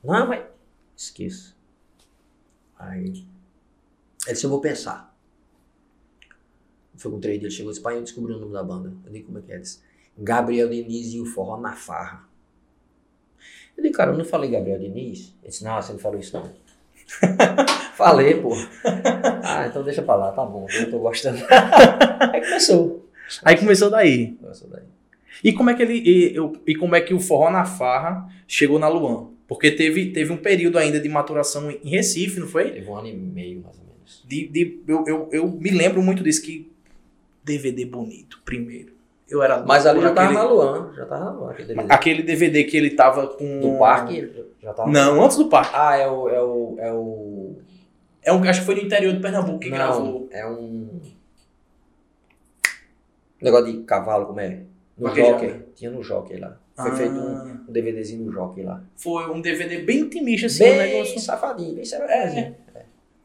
Não, 0.04 0.28
mas. 0.28 0.46
Esqueça. 0.96 1.54
Aí. 2.78 3.26
Ele 4.26 4.34
disse, 4.34 4.46
eu 4.46 4.50
vou 4.50 4.62
pensar. 4.62 5.14
Foi 6.96 7.12
com 7.12 7.20
três 7.20 7.40
dias, 7.40 7.52
ele 7.52 7.58
chegou 7.58 7.72
e 7.72 7.74
disse, 7.74 7.84
pai, 7.84 7.98
eu 7.98 8.04
descobri 8.04 8.34
o 8.34 8.40
nome 8.40 8.54
da 8.54 8.64
banda. 8.64 8.94
Eu 9.06 9.12
digo, 9.12 9.26
como 9.26 9.40
é 9.40 9.42
que 9.42 9.52
é? 9.52 9.56
Ele 9.56 9.64
disse, 9.64 9.82
Gabriel 10.18 10.70
Diniz 10.70 11.14
e 11.14 11.20
o 11.20 11.26
Forró 11.26 11.58
na 11.58 11.74
Farra. 11.74 12.24
Eu 13.76 13.84
digo, 13.84 13.96
cara, 13.96 14.12
eu 14.12 14.18
não 14.18 14.24
falei 14.24 14.50
Gabriel 14.50 14.80
Diniz? 14.80 15.34
Ele 15.42 15.50
disse, 15.50 15.64
não, 15.64 15.82
você 15.82 15.92
não 15.92 16.00
falou 16.00 16.20
isso 16.20 16.38
não. 16.38 16.50
Falei, 17.96 18.42
pô. 18.42 18.50
Ah, 19.46 19.68
então 19.68 19.84
deixa 19.84 20.02
pra 20.02 20.16
lá, 20.16 20.32
tá 20.32 20.44
bom, 20.44 20.66
eu 20.74 20.90
tô 20.90 21.00
gostando. 21.00 21.38
Aí 22.34 22.42
começou. 22.42 23.08
Aí 23.44 23.58
começou 23.58 23.90
daí. 23.90 24.34
Começou 24.36 24.68
daí. 24.70 24.84
E 25.43 25.54
como 25.54 25.69
é 25.69 25.74
que 25.74 25.82
ele 25.84 25.93
e, 25.98 26.36
e 26.67 26.76
como 26.76 26.96
é 26.96 27.02
que 27.02 27.13
o 27.13 27.19
Forró 27.19 27.50
na 27.50 27.63
Farra 27.65 28.28
chegou 28.48 28.78
na 28.78 28.88
Luan? 28.88 29.30
Porque 29.48 29.72
teve, 29.72 30.12
teve 30.12 30.32
um 30.34 30.38
período 30.38 30.78
ainda 30.78 31.00
de 31.00 31.08
maturação 31.10 31.69
em 31.69 31.89
Recife, 31.89 32.39
não 32.39 32.48
foi? 32.48 32.72
Teve 32.72 32.89
um 32.89 32.96
ano 32.96 33.08
e 33.08 33.13
meio, 33.13 33.62
mais 33.62 33.78
ou 33.78 33.86
menos. 33.86 34.24
De, 34.26 34.48
de- 34.48 34.80
eu, 34.88 35.04
eu, 35.08 35.30
eu 35.32 35.48
me 35.48 35.69
lembro 35.69 36.02
muito 36.02 36.24
disso, 36.24 36.41
que 36.41 36.72
DVD 37.43 37.86
bonito, 37.86 38.41
primeiro. 38.46 38.93
Eu 39.30 39.41
era 39.41 39.63
Mas 39.63 39.86
ali 39.86 40.02
já 40.02 40.12
tava 40.13 40.28
aquele, 40.28 40.39
na 40.39 40.43
Luan, 40.46 40.93
já 40.96 41.06
tava 41.06 41.26
na 41.26 41.32
Luan. 41.32 41.52
Aquele 41.52 41.67
DVD. 41.67 41.93
aquele 41.93 42.24
DVD 42.24 42.63
que 42.65 42.78
ele 42.78 42.89
tava 42.91 43.28
com. 43.28 43.60
Do 43.62 43.78
parque, 43.78 44.30
já 44.62 44.74
tava. 44.74 44.89
Não, 44.91 45.24
antes 45.24 45.38
do 45.38 45.48
parque. 45.48 45.72
Ah, 45.76 45.98
é 45.98 46.08
o. 46.08 46.30
É 46.30 46.41
o, 46.41 46.76
é 46.80 46.93
o... 46.93 47.56
É 48.26 48.32
um, 48.34 48.43
acho 48.43 48.62
que 48.62 48.65
foi 48.65 48.76
no 48.76 48.82
interior 48.82 49.13
de 49.13 49.19
Pernambuco 49.19 49.60
que 49.60 49.69
Não, 49.69 49.78
gravou. 49.78 50.30
é 50.32 50.48
um. 50.48 51.02
Negócio 53.41 53.74
de 53.74 53.84
cavalo, 53.84 54.26
como 54.28 54.39
é? 54.39 54.62
No. 54.98 55.14
Jockey. 55.16 55.56
Tinha 55.76 55.92
no 55.92 56.04
Jockey 56.04 56.38
lá. 56.38 56.58
Foi 56.76 56.92
Ah. 56.92 56.96
feito 56.96 57.14
um, 57.14 57.52
um 57.68 57.72
DVDzinho 57.72 58.26
no 58.26 58.32
Jockey 58.32 58.64
lá. 58.64 58.84
Foi 58.96 59.30
um 59.30 59.42
DVD 59.42 59.80
bem 59.80 60.00
intimista, 60.02 60.48
assim, 60.48 60.64
um 60.64 60.68
bem 60.78 60.94
negócio. 60.94 61.20
safadinho, 61.20 61.74
bem 61.74 61.82
É. 61.82 61.86
safadinho. 61.86 62.56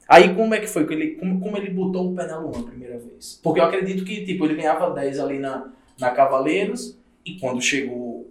Aí 0.09 0.35
como 0.35 0.55
é 0.55 0.61
que 0.61 0.67
foi? 0.67 0.85
Ele, 0.91 1.17
como, 1.17 1.39
como 1.41 1.57
ele 1.59 1.71
botou 1.71 2.11
o 2.11 2.15
pé 2.17 2.27
na 2.27 2.39
Luan 2.39 2.61
a 2.61 2.63
primeira 2.63 2.99
vez? 2.99 3.39
Porque 3.43 3.61
eu 3.61 3.65
acredito 3.65 4.05
que, 4.05 4.25
tipo, 4.25 4.45
ele 4.47 4.55
ganhava 4.55 4.91
10 4.95 5.19
ali 5.21 5.39
na, 5.39 5.71
na 6.01 6.11
Cavaleiros 6.11 6.97
e 7.25 7.39
quando 7.39 7.61
chegou 7.61 8.31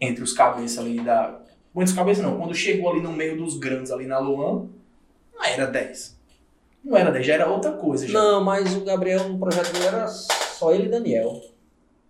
entre 0.00 0.22
os 0.22 0.32
cabeças 0.34 0.78
ali 0.78 1.00
da. 1.00 1.40
Entre 1.74 1.84
os 1.90 1.92
cabeças 1.94 2.22
não, 2.22 2.36
quando 2.38 2.54
chegou 2.54 2.90
ali 2.90 3.00
no 3.00 3.12
meio 3.12 3.36
dos 3.38 3.56
grandes 3.58 3.90
ali 3.90 4.06
na 4.06 4.18
Luan, 4.18 4.66
não 5.34 5.44
era 5.44 5.66
10. 5.66 6.18
Não 6.84 6.96
era 6.96 7.10
10, 7.10 7.24
já 7.26 7.34
era 7.34 7.48
outra 7.48 7.72
coisa. 7.72 8.06
Já. 8.06 8.12
Não, 8.18 8.44
mas 8.44 8.74
o 8.76 8.80
Gabriel 8.84 9.28
no 9.28 9.38
projeto 9.38 9.72
dele 9.72 9.86
era 9.86 10.06
só 10.08 10.72
ele 10.74 10.86
e 10.86 10.88
Daniel. 10.90 11.40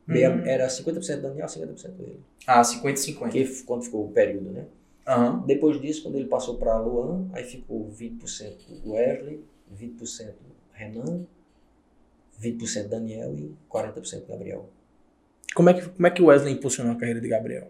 Meia- 0.09 0.31
Uhum. 0.31 0.47
Era 0.47 0.68
50% 0.68 1.21
Daniel, 1.21 1.47
50% 1.49 1.92
dele. 1.97 2.21
Ah, 2.47 2.64
50 2.64 2.99
e 2.99 3.03
50. 3.03 3.33
Que 3.33 3.62
quando 3.64 3.83
ficou 3.85 4.07
o 4.07 4.11
período, 4.11 4.51
né? 4.51 4.64
Aham. 5.07 5.42
Depois 5.47 5.81
disso, 5.81 6.03
quando 6.03 6.16
ele 6.16 6.29
passou 6.29 6.57
para 6.57 6.79
Luan, 6.81 7.29
aí 7.33 7.44
ficou 7.44 7.88
20% 7.90 8.57
do 8.83 8.92
Wesley, 8.92 9.44
20% 9.79 10.35
Renan, 10.73 11.27
20% 12.40 12.88
Daniel 12.88 13.35
e 13.35 13.55
40% 13.68 14.27
Gabriel. 14.27 14.68
Como, 15.55 15.68
é 15.71 15.75
que, 15.75 15.88
como 15.88 16.07
é 16.07 16.11
que 16.11 16.23
o 16.23 16.27
Wesley 16.27 16.55
impulsionou 16.55 16.92
a 16.92 16.97
carreira 16.97 17.21
de 17.21 17.29
Gabriel? 17.29 17.68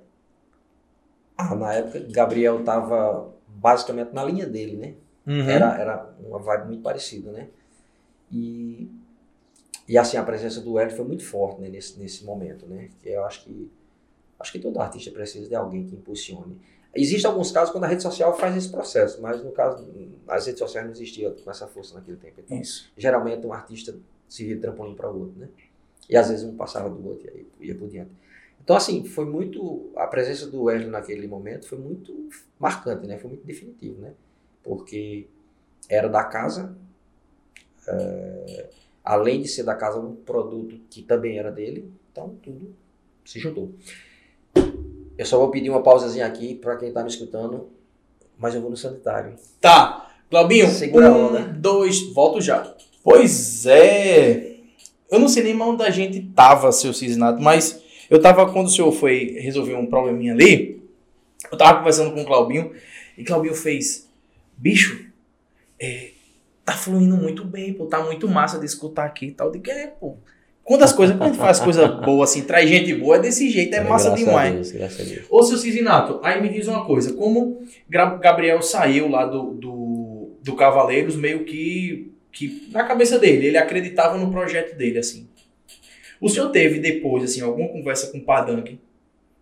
Ah, 1.36 1.54
na 1.54 1.72
época, 1.74 2.00
Gabriel 2.10 2.60
estava 2.60 3.32
basicamente 3.46 4.12
na 4.12 4.24
linha 4.24 4.46
dele, 4.46 4.76
né? 4.76 4.94
Uhum. 5.26 5.48
Era, 5.48 5.78
era 5.78 6.14
uma 6.20 6.38
vibe 6.38 6.66
muito 6.66 6.82
parecida, 6.82 7.30
né? 7.30 7.48
E, 8.30 8.90
e 9.88 9.96
assim, 9.96 10.16
a 10.16 10.22
presença 10.22 10.60
do 10.60 10.78
Hélio 10.78 10.94
foi 10.94 11.04
muito 11.04 11.24
forte 11.24 11.60
né, 11.60 11.68
nesse, 11.68 11.98
nesse 11.98 12.24
momento, 12.24 12.66
né? 12.66 12.90
Que 13.00 13.08
eu 13.08 13.24
acho 13.24 13.44
que 13.44 13.70
acho 14.38 14.52
que 14.52 14.58
todo 14.58 14.78
artista 14.80 15.10
precisa 15.10 15.48
de 15.48 15.54
alguém 15.54 15.84
que 15.84 15.94
impulsione. 15.96 16.60
Existem 16.94 17.28
alguns 17.30 17.50
casos 17.50 17.70
quando 17.70 17.84
a 17.84 17.86
rede 17.86 18.02
social 18.02 18.36
faz 18.36 18.56
esse 18.56 18.70
processo, 18.70 19.20
mas 19.20 19.42
no 19.42 19.50
caso, 19.50 19.88
as 20.28 20.46
redes 20.46 20.58
sociais 20.58 20.86
não 20.86 20.92
existiam 20.92 21.34
com 21.34 21.50
essa 21.50 21.66
força 21.66 21.94
naquele 21.94 22.16
tempo. 22.16 22.40
Então, 22.40 22.58
Isso. 22.58 22.90
geralmente 22.96 23.46
um 23.46 23.52
artista 23.52 23.94
se 24.28 24.44
via 24.44 24.54
de 24.54 24.60
trampolim 24.60 24.94
para 24.94 25.10
o 25.10 25.18
outro, 25.20 25.38
né? 25.38 25.48
E 26.08 26.16
às 26.16 26.28
vezes 26.28 26.44
um 26.44 26.56
passava 26.56 26.88
do 26.88 27.06
outro 27.06 27.26
e 27.26 27.30
aí 27.30 27.46
ia 27.60 27.74
por 27.74 27.88
diante. 27.88 28.10
Então, 28.62 28.76
assim, 28.76 29.04
foi 29.04 29.24
muito. 29.24 29.90
A 29.96 30.06
presença 30.06 30.46
do 30.46 30.64
Wesley 30.64 30.90
naquele 30.90 31.26
momento 31.26 31.66
foi 31.66 31.78
muito 31.78 32.28
marcante, 32.58 33.06
né? 33.06 33.18
Foi 33.18 33.30
muito 33.30 33.46
definitivo, 33.46 34.00
né? 34.00 34.12
Porque 34.62 35.26
era 35.88 36.08
da 36.08 36.24
casa, 36.24 36.76
eh, 37.86 38.70
além 39.08 39.40
de 39.40 39.48
ser 39.48 39.62
da 39.62 39.74
casa, 39.74 39.98
um 39.98 40.14
produto 40.14 40.78
que 40.90 41.00
também 41.00 41.38
era 41.38 41.50
dele, 41.50 41.90
então 42.12 42.36
tudo 42.42 42.74
se 43.24 43.40
juntou. 43.40 43.72
Eu 45.16 45.24
só 45.24 45.38
vou 45.38 45.50
pedir 45.50 45.70
uma 45.70 45.82
pausazinha 45.82 46.26
aqui 46.26 46.54
para 46.54 46.76
quem 46.76 46.92
tá 46.92 47.02
me 47.02 47.08
escutando, 47.08 47.70
mas 48.38 48.54
eu 48.54 48.60
vou 48.60 48.68
no 48.68 48.76
sanitário. 48.76 49.34
Tá. 49.62 50.12
Claubinho, 50.28 50.68
Segura 50.68 51.10
um, 51.10 51.28
onda. 51.28 51.40
dois, 51.40 52.02
volto 52.12 52.38
já. 52.42 52.76
Pois 53.02 53.64
é. 53.64 54.56
Eu 55.10 55.18
não 55.18 55.26
sei 55.26 55.42
nem 55.42 55.58
onde 55.58 55.82
a 55.82 55.90
gente 55.90 56.20
tava, 56.36 56.70
seu 56.70 56.92
Cisnato, 56.92 57.40
mas 57.40 57.82
eu 58.10 58.20
tava, 58.20 58.52
quando 58.52 58.66
o 58.66 58.70
senhor 58.70 58.92
foi 58.92 59.38
resolver 59.40 59.74
um 59.74 59.86
probleminha 59.86 60.34
ali, 60.34 60.82
eu 61.50 61.56
tava 61.56 61.78
conversando 61.78 62.12
com 62.12 62.20
o 62.20 62.26
Claubinho, 62.26 62.72
e 63.16 63.24
Claubinho 63.24 63.54
fez, 63.54 64.06
bicho, 64.54 65.10
é, 65.80 66.10
tá 66.68 66.76
fluindo 66.76 67.16
muito 67.16 67.44
bem, 67.44 67.72
pô, 67.72 67.86
tá 67.86 68.04
muito 68.04 68.28
massa 68.28 68.58
de 68.58 68.66
escutar 68.66 69.06
aqui 69.06 69.26
e 69.26 69.30
tal. 69.32 69.50
De 69.50 69.58
que 69.58 69.70
é, 69.70 69.86
pô. 69.86 70.16
Quando 70.62 70.82
as 70.82 70.92
coisas, 70.92 71.16
quando 71.16 71.30
a 71.30 71.32
gente 71.32 71.40
faz 71.40 71.58
coisa 71.58 71.88
boa 72.04 72.24
assim, 72.24 72.42
traz 72.42 72.68
gente 72.68 72.94
boa, 72.94 73.16
é 73.16 73.20
desse 73.20 73.48
jeito, 73.48 73.74
é 73.74 73.80
massa 73.80 74.10
graças 74.10 74.26
demais. 74.26 74.50
A 74.50 74.54
Deus, 74.54 74.70
graças 74.72 75.00
a 75.00 75.14
Deus. 75.14 75.26
Ô, 75.30 75.42
seu 75.42 75.56
Cisinato, 75.56 76.20
aí 76.22 76.42
me 76.42 76.50
diz 76.50 76.68
uma 76.68 76.84
coisa, 76.84 77.14
como 77.14 77.62
Gabriel 77.88 78.60
saiu 78.60 79.08
lá 79.08 79.24
do, 79.24 79.54
do, 79.54 80.30
do 80.44 80.56
Cavaleiros, 80.56 81.16
meio 81.16 81.46
que, 81.46 82.12
que 82.30 82.68
na 82.70 82.84
cabeça 82.84 83.18
dele, 83.18 83.46
ele 83.46 83.56
acreditava 83.56 84.18
no 84.18 84.30
projeto 84.30 84.76
dele, 84.76 84.98
assim. 84.98 85.26
O 86.20 86.28
senhor 86.28 86.50
teve 86.50 86.80
depois, 86.80 87.24
assim, 87.24 87.40
alguma 87.40 87.68
conversa 87.68 88.12
com 88.12 88.18
o 88.18 88.22
Padang, 88.22 88.78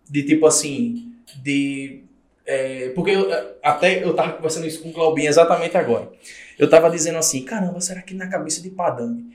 de 0.09 0.23
tipo 0.23 0.45
assim, 0.45 1.11
de... 1.43 2.03
é, 2.45 2.89
porque 2.95 3.11
eu, 3.11 3.27
até 3.61 4.01
eu 4.01 4.13
tava 4.13 4.31
conversando 4.31 4.65
isso 4.65 4.81
com 4.81 4.89
o 4.89 4.93
Claubinho 4.93 5.27
exatamente 5.27 5.75
agora. 5.75 6.09
Eu 6.57 6.69
tava 6.69 6.89
dizendo 6.89 7.17
assim, 7.17 7.43
caramba, 7.43 7.79
será 7.79 8.01
que 8.01 8.13
na 8.13 8.27
cabeça 8.27 8.61
de 8.61 8.69
Padang 8.69 9.25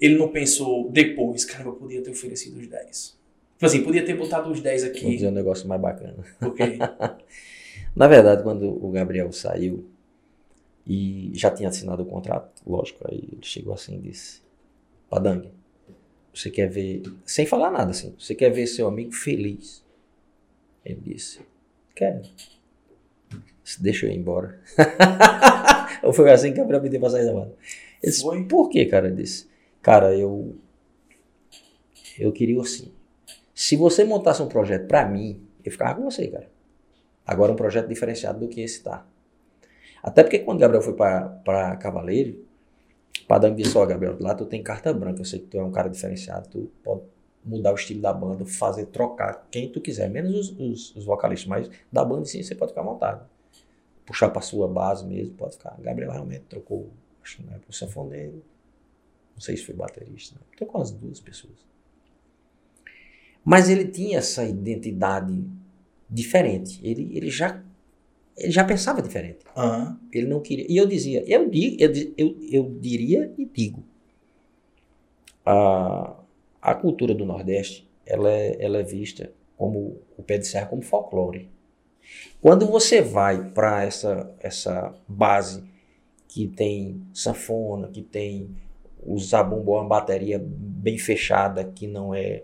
ele 0.00 0.16
não 0.16 0.28
pensou 0.28 0.90
depois, 0.90 1.44
caramba, 1.44 1.70
eu 1.70 1.74
podia 1.76 2.02
ter 2.02 2.10
oferecido 2.10 2.58
os 2.58 2.66
10. 2.66 3.16
Tipo 3.52 3.66
assim, 3.66 3.84
podia 3.84 4.04
ter 4.04 4.14
botado 4.14 4.50
os 4.50 4.60
10 4.60 4.82
Vou 4.82 4.90
aqui, 4.90 5.10
dizer 5.10 5.28
um 5.28 5.32
negócio 5.32 5.68
mais 5.68 5.80
bacana. 5.80 6.24
porque... 6.40 6.78
Na 7.94 8.08
verdade, 8.08 8.42
quando 8.42 8.84
o 8.84 8.90
Gabriel 8.90 9.30
saiu 9.32 9.86
e 10.86 11.30
já 11.34 11.50
tinha 11.50 11.68
assinado 11.68 12.02
o 12.02 12.06
contrato, 12.06 12.62
lógico, 12.66 13.06
aí 13.08 13.28
ele 13.30 13.42
chegou 13.42 13.74
assim 13.74 13.96
e 13.96 13.98
disse: 13.98 14.40
Padang, 15.10 15.50
você 16.34 16.50
quer 16.50 16.68
ver, 16.68 17.02
sem 17.24 17.44
falar 17.44 17.70
nada 17.70 17.90
assim, 17.90 18.14
você 18.18 18.34
quer 18.34 18.50
ver 18.50 18.66
seu 18.66 18.88
amigo 18.88 19.12
feliz? 19.12 19.84
Ele 20.84 21.00
disse: 21.04 21.40
Quero. 21.94 22.22
Deixa 23.78 24.06
eu 24.06 24.10
ir 24.10 24.16
embora. 24.16 24.58
Ou 26.02 26.12
foi 26.12 26.30
assim 26.30 26.52
que 26.52 26.60
o 26.60 26.62
Gabriel 26.62 26.82
me 26.82 26.88
deu 26.88 27.00
pra 27.00 27.10
sair 27.10 27.24
da 27.24 27.32
banda. 27.32 27.52
Ele 28.02 28.10
disse: 28.10 28.22
Foi? 28.22 28.44
Por 28.44 28.68
quê, 28.68 28.86
cara? 28.86 29.06
Ele 29.06 29.16
disse: 29.16 29.48
Cara, 29.80 30.14
eu. 30.14 30.56
Eu 32.18 32.32
queria 32.32 32.60
assim. 32.60 32.92
Se 33.54 33.76
você 33.76 34.04
montasse 34.04 34.42
um 34.42 34.48
projeto 34.48 34.86
pra 34.86 35.06
mim, 35.06 35.40
eu 35.64 35.70
ficava 35.70 35.94
com 35.94 36.10
você, 36.10 36.26
cara. 36.28 36.50
Agora 37.26 37.52
um 37.52 37.56
projeto 37.56 37.88
diferenciado 37.88 38.40
do 38.40 38.48
que 38.48 38.60
esse 38.60 38.82
tá. 38.82 39.06
Até 40.02 40.22
porque 40.22 40.40
quando 40.40 40.58
o 40.58 40.60
Gabriel 40.60 40.82
foi 40.82 40.94
para 40.94 41.76
Cavaleiro, 41.76 42.44
o 43.22 43.26
Padang 43.26 43.54
disse, 43.54 43.78
ó, 43.78 43.86
Gabriel, 43.86 44.16
lá 44.18 44.34
tu 44.34 44.44
tem 44.44 44.62
carta 44.62 44.92
branca, 44.92 45.20
eu 45.20 45.24
sei 45.24 45.38
que 45.38 45.46
tu 45.46 45.58
é 45.58 45.62
um 45.62 45.70
cara 45.70 45.88
diferenciado, 45.88 46.48
tu 46.48 46.70
pode 46.82 47.02
mudar 47.44 47.72
o 47.72 47.76
estilo 47.76 48.00
da 48.00 48.12
banda, 48.12 48.44
fazer, 48.44 48.86
trocar 48.86 49.46
quem 49.50 49.70
tu 49.70 49.80
quiser, 49.80 50.10
menos 50.10 50.34
os, 50.34 50.58
os, 50.58 50.96
os 50.96 51.04
vocalistas, 51.04 51.48
mas 51.48 51.70
da 51.90 52.04
banda 52.04 52.24
sim 52.24 52.42
você 52.42 52.54
pode 52.54 52.72
ficar 52.72 52.82
montado. 52.82 53.28
Puxar 54.12 54.28
pra 54.28 54.42
sua 54.42 54.68
base 54.68 55.06
mesmo, 55.06 55.34
pode 55.34 55.56
ficar. 55.56 55.74
Gabriel 55.80 56.10
realmente 56.12 56.44
trocou, 56.46 56.90
acho 57.22 57.38
que 57.38 57.44
não 57.44 57.54
é 57.54 57.58
pro 57.58 57.72
sanfoneiro, 57.72 58.44
não 59.34 59.40
sei 59.40 59.56
se 59.56 59.64
foi 59.64 59.74
baterista, 59.74 60.34
né? 60.34 60.42
trocou 60.54 60.82
as 60.82 60.90
duas 60.90 61.18
pessoas. 61.18 61.64
Mas 63.42 63.70
ele 63.70 63.86
tinha 63.86 64.18
essa 64.18 64.44
identidade 64.44 65.42
diferente, 66.10 66.78
ele, 66.86 67.16
ele 67.16 67.30
já 67.30 67.62
ele 68.36 68.52
já 68.52 68.64
pensava 68.64 69.00
diferente. 69.00 69.44
Aham. 69.56 69.98
Ele 70.12 70.26
não 70.26 70.40
queria. 70.40 70.66
E 70.68 70.76
eu 70.76 70.86
dizia, 70.86 71.24
eu, 71.26 71.48
di- 71.48 71.76
eu, 71.80 71.90
eu, 72.18 72.36
eu 72.50 72.78
diria 72.80 73.32
e 73.38 73.46
digo. 73.46 73.82
A, 75.44 76.16
a 76.60 76.74
cultura 76.74 77.14
do 77.14 77.24
Nordeste, 77.24 77.88
ela 78.06 78.30
é, 78.30 78.56
ela 78.62 78.78
é 78.78 78.82
vista 78.82 79.32
como 79.56 79.98
o 80.16 80.22
pé 80.22 80.38
de 80.38 80.46
serra 80.46 80.66
como 80.66 80.82
folclore. 80.82 81.48
Quando 82.40 82.66
você 82.66 83.00
vai 83.00 83.50
para 83.50 83.84
essa, 83.84 84.34
essa 84.40 84.94
base 85.06 85.62
que 86.28 86.48
tem 86.48 87.02
sanfona, 87.12 87.88
que 87.88 88.02
tem 88.02 88.50
o 89.04 89.18
zabumbo, 89.18 89.72
uma 89.72 89.84
bateria 89.84 90.42
bem 90.44 90.98
fechada, 90.98 91.64
que 91.64 91.86
não 91.86 92.14
é 92.14 92.42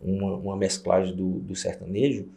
uma, 0.00 0.36
uma 0.36 0.56
mesclagem 0.56 1.14
do, 1.14 1.40
do 1.40 1.54
sertanejo, 1.54 2.28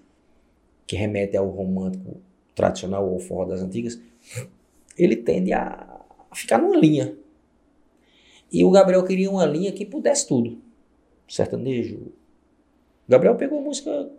que 0.88 0.96
remete 0.96 1.36
ao 1.36 1.50
romântico 1.50 2.22
tradicional 2.54 3.10
ou 3.10 3.20
forró 3.20 3.46
das 3.46 3.62
antigas, 3.62 4.00
ele 4.98 5.16
tende 5.16 5.52
a, 5.52 6.02
ficar 6.34 6.58
numa 6.58 6.78
linha. 6.78 7.16
E 8.52 8.64
o 8.64 8.72
Gabriel 8.72 9.04
queria 9.04 9.30
uma 9.30 9.46
linha 9.46 9.72
que 9.72 9.86
pudesse 9.86 10.28
tudo. 10.28 10.58
Sertanejo. 11.28 11.98
O 13.08 13.12
Gabriel 13.12 13.36
pegou 13.36 13.62
música 13.62 14.10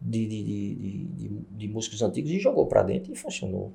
de, 0.00 0.26
de, 0.26 0.42
de, 0.44 1.04
de, 1.04 1.28
de- 1.50 1.68
músicos 1.68 2.00
antigos 2.02 2.30
e 2.30 2.38
jogou 2.38 2.66
pra 2.66 2.82
dentro 2.82 3.12
e 3.12 3.16
funcionou. 3.16 3.72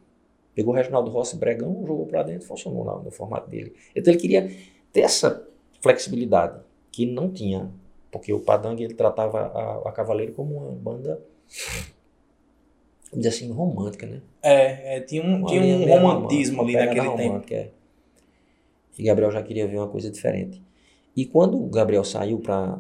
Pegou 0.54 0.74
o 0.74 0.76
Reginaldo 0.78 1.12
Rossi 1.12 1.38
Bregão, 1.38 1.84
jogou 1.86 2.06
pra 2.06 2.24
dentro 2.24 2.44
e 2.46 2.48
funcionou 2.48 2.84
lá 2.84 2.98
no 3.00 3.12
formato 3.12 3.50
dele. 3.50 3.74
Então 3.96 4.12
ele 4.14 4.20
queria 4.22 4.50
ter 4.92 5.02
essa 5.02 5.46
flexibilidade 5.82 6.60
que 6.92 7.06
não 7.06 7.30
tinha, 7.30 7.70
porque 8.12 8.32
o 8.34 8.40
Padang 8.40 8.82
ele 8.82 8.94
tratava 8.94 9.40
a, 9.48 9.90
a 9.90 9.92
Cavaleiro 9.92 10.32
como 10.34 10.56
uma 10.58 10.72
banda, 10.72 11.20
vamos 13.12 13.26
dizer 13.26 13.30
assim, 13.30 13.52
romântica, 13.52 14.06
né? 14.06 14.22
É, 14.42 14.98
é, 14.98 15.02
tinha 15.02 15.22
um, 15.24 15.40
Uma 15.40 15.48
tinha 15.48 15.62
um 15.62 15.86
romantismo 15.86 16.62
ali 16.62 16.74
naquele 16.74 17.10
tempo. 17.12 17.54
é. 17.54 17.70
E 18.98 19.04
Gabriel 19.04 19.32
já 19.32 19.44
queria 19.44 19.68
ver 19.68 19.78
uma 19.78 19.90
coisa 19.90 20.10
diferente. 20.10 20.62
E 21.16 21.26
quando 21.26 21.62
o 21.62 21.68
Gabriel 21.68 22.04
saiu 22.04 22.40
para 22.40 22.78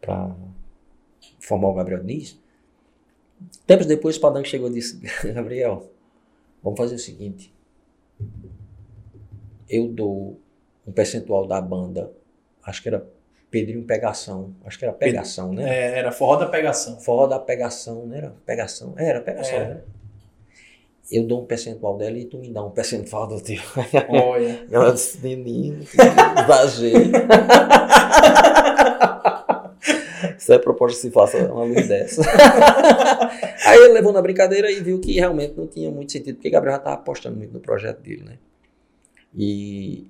para 0.00 0.34
formar 1.40 1.68
o 1.68 1.74
Gabriel 1.74 2.00
Diniz. 2.00 2.38
Tempos 3.66 3.86
depois, 3.86 4.16
o 4.16 4.20
Padango 4.20 4.46
chegou 4.46 4.68
e 4.68 4.74
disse: 4.74 5.00
Gabriel, 5.32 5.90
vamos 6.62 6.78
fazer 6.78 6.94
o 6.96 6.98
seguinte. 6.98 7.54
Eu 9.68 9.88
dou 9.88 10.40
um 10.86 10.92
percentual 10.92 11.46
da 11.46 11.60
banda, 11.60 12.10
acho 12.62 12.82
que 12.82 12.88
era 12.88 13.06
Pedrinho 13.50 13.84
Pegação, 13.84 14.54
acho 14.64 14.78
que 14.78 14.84
era 14.84 14.92
Pegação, 14.92 15.52
né? 15.52 15.68
É, 15.68 15.98
era 15.98 16.12
Forró 16.12 16.36
da 16.36 16.46
Pegação. 16.46 16.98
Forró 17.00 17.26
da 17.26 17.38
Pegação, 17.38 18.06
não 18.06 18.14
era? 18.14 18.34
Pegação? 18.44 18.94
É, 18.96 19.08
era 19.08 19.20
Pegação, 19.20 19.54
era. 19.54 19.74
né? 19.74 19.80
Eu 21.10 21.26
dou 21.26 21.42
um 21.42 21.46
percentual 21.46 21.96
dela 21.96 22.18
e 22.18 22.26
tu 22.26 22.36
me 22.36 22.52
dá 22.52 22.62
um 22.62 22.70
percentual 22.70 23.26
do 23.26 23.40
teu. 23.40 23.60
Olha. 24.10 24.62
Ela 24.70 24.92
disse, 24.92 25.18
menino, 25.22 25.82
exagero. 25.82 27.12
Isso 30.48 30.54
é 30.54 30.58
proposta 30.58 30.98
se 30.98 31.10
faça 31.10 31.52
uma 31.52 31.62
luz 31.62 31.86
dessa. 31.88 32.22
Aí 33.66 33.80
ele 33.80 33.92
levou 33.92 34.14
na 34.14 34.22
brincadeira 34.22 34.70
e 34.70 34.80
viu 34.80 34.98
que 34.98 35.12
realmente 35.12 35.52
não 35.54 35.66
tinha 35.66 35.90
muito 35.90 36.10
sentido, 36.10 36.36
porque 36.36 36.48
Gabriel 36.48 36.76
já 36.76 36.78
estava 36.78 36.96
apostando 36.96 37.36
muito 37.36 37.52
no 37.52 37.60
projeto 37.60 38.00
dele, 38.00 38.22
né? 38.22 38.38
E 39.36 40.06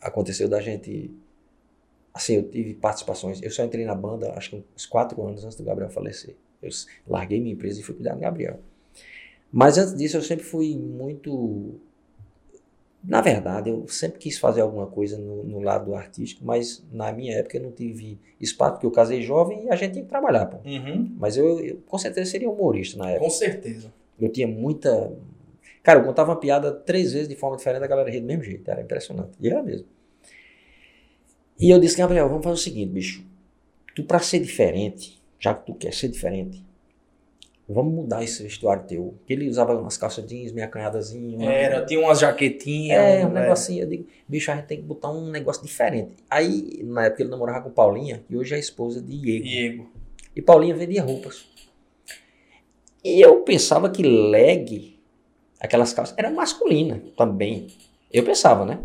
aconteceu 0.00 0.48
da 0.48 0.60
gente. 0.60 1.10
Assim, 2.14 2.36
eu 2.36 2.48
tive 2.48 2.74
participações. 2.74 3.42
Eu 3.42 3.50
só 3.50 3.64
entrei 3.64 3.84
na 3.84 3.96
banda, 3.96 4.32
acho 4.36 4.50
que 4.50 4.64
uns 4.76 4.86
quatro 4.86 5.20
anos 5.26 5.44
antes 5.44 5.56
do 5.56 5.64
Gabriel 5.64 5.90
falecer. 5.90 6.36
Eu 6.62 6.70
larguei 7.08 7.40
minha 7.40 7.52
empresa 7.52 7.80
e 7.80 7.82
fui 7.82 7.96
cuidar 7.96 8.14
do 8.14 8.20
Gabriel. 8.20 8.60
Mas 9.50 9.78
antes 9.78 9.96
disso, 9.96 10.16
eu 10.16 10.22
sempre 10.22 10.44
fui 10.44 10.78
muito. 10.78 11.74
Na 13.04 13.20
verdade, 13.20 13.68
eu 13.68 13.86
sempre 13.88 14.18
quis 14.18 14.38
fazer 14.38 14.60
alguma 14.60 14.86
coisa 14.86 15.18
no, 15.18 15.42
no 15.42 15.60
lado 15.60 15.94
artístico, 15.94 16.44
mas 16.44 16.84
na 16.92 17.12
minha 17.12 17.36
época 17.36 17.56
eu 17.56 17.62
não 17.62 17.72
tive 17.72 18.18
espaço, 18.40 18.74
porque 18.74 18.86
eu 18.86 18.92
casei 18.92 19.22
jovem 19.22 19.64
e 19.64 19.70
a 19.70 19.76
gente 19.76 19.94
tinha 19.94 20.04
que 20.04 20.08
trabalhar. 20.10 20.46
Pô. 20.46 20.58
Uhum. 20.68 21.12
Mas 21.18 21.36
eu, 21.36 21.58
eu, 21.60 21.78
com 21.86 21.98
certeza, 21.98 22.30
seria 22.30 22.48
humorista 22.48 22.96
na 22.98 23.10
época. 23.10 23.24
Com 23.24 23.30
certeza. 23.30 23.92
Eu 24.20 24.28
tinha 24.28 24.46
muita. 24.46 25.12
Cara, 25.82 25.98
eu 25.98 26.04
contava 26.04 26.30
uma 26.30 26.38
piada 26.38 26.70
três 26.70 27.12
vezes 27.12 27.28
de 27.28 27.34
forma 27.34 27.56
diferente, 27.56 27.82
a 27.82 27.88
galera 27.88 28.08
ria 28.08 28.20
do 28.20 28.26
mesmo 28.26 28.44
jeito. 28.44 28.70
Era 28.70 28.80
impressionante. 28.80 29.32
E 29.40 29.48
era 29.48 29.62
mesmo. 29.62 29.86
E 31.58 31.70
eu 31.70 31.80
disse, 31.80 31.96
Gabriel, 31.96 32.28
vamos 32.28 32.44
fazer 32.44 32.54
o 32.54 32.58
seguinte, 32.58 32.92
bicho. 32.92 33.24
Tu, 33.94 34.04
pra 34.04 34.20
ser 34.20 34.38
diferente, 34.38 35.20
já 35.40 35.54
que 35.54 35.66
tu 35.66 35.74
quer 35.74 35.92
ser 35.92 36.08
diferente, 36.08 36.64
vamos 37.68 37.94
mudar 37.94 38.22
esse 38.22 38.42
vestuário 38.42 38.84
teu. 38.84 39.14
Que 39.26 39.32
ele 39.32 39.48
usava 39.48 39.74
umas 39.74 39.96
calças 39.96 40.26
jeans, 40.26 40.52
meia 40.52 40.68
canhadazinha. 40.68 41.50
Era, 41.50 41.84
tinha 41.84 42.00
umas 42.00 42.20
jaquetinhas. 42.20 42.98
É, 42.98 43.26
um 43.26 43.30
negocinho. 43.30 43.84
Eu 43.84 43.88
digo, 43.88 44.06
bicho, 44.28 44.50
a 44.50 44.56
gente 44.56 44.66
tem 44.66 44.78
que 44.78 44.84
botar 44.84 45.10
um 45.10 45.30
negócio 45.30 45.62
diferente. 45.62 46.12
Aí, 46.30 46.80
na 46.84 47.06
época, 47.06 47.22
ele 47.22 47.30
namorava 47.30 47.62
com 47.62 47.70
Paulinha, 47.70 48.22
que 48.26 48.36
hoje 48.36 48.52
é 48.52 48.56
a 48.56 48.60
esposa 48.60 49.00
de 49.00 49.18
Diego. 49.20 49.44
Diego. 49.44 49.90
E 50.34 50.42
Paulinha 50.42 50.74
vendia 50.74 51.02
roupas. 51.02 51.46
E 53.04 53.20
eu 53.20 53.40
pensava 53.40 53.90
que 53.90 54.02
leg, 54.02 54.98
aquelas 55.60 55.92
calças, 55.92 56.16
era 56.16 56.30
masculina 56.30 57.02
também. 57.16 57.66
Eu 58.12 58.22
pensava, 58.24 58.64
né? 58.64 58.78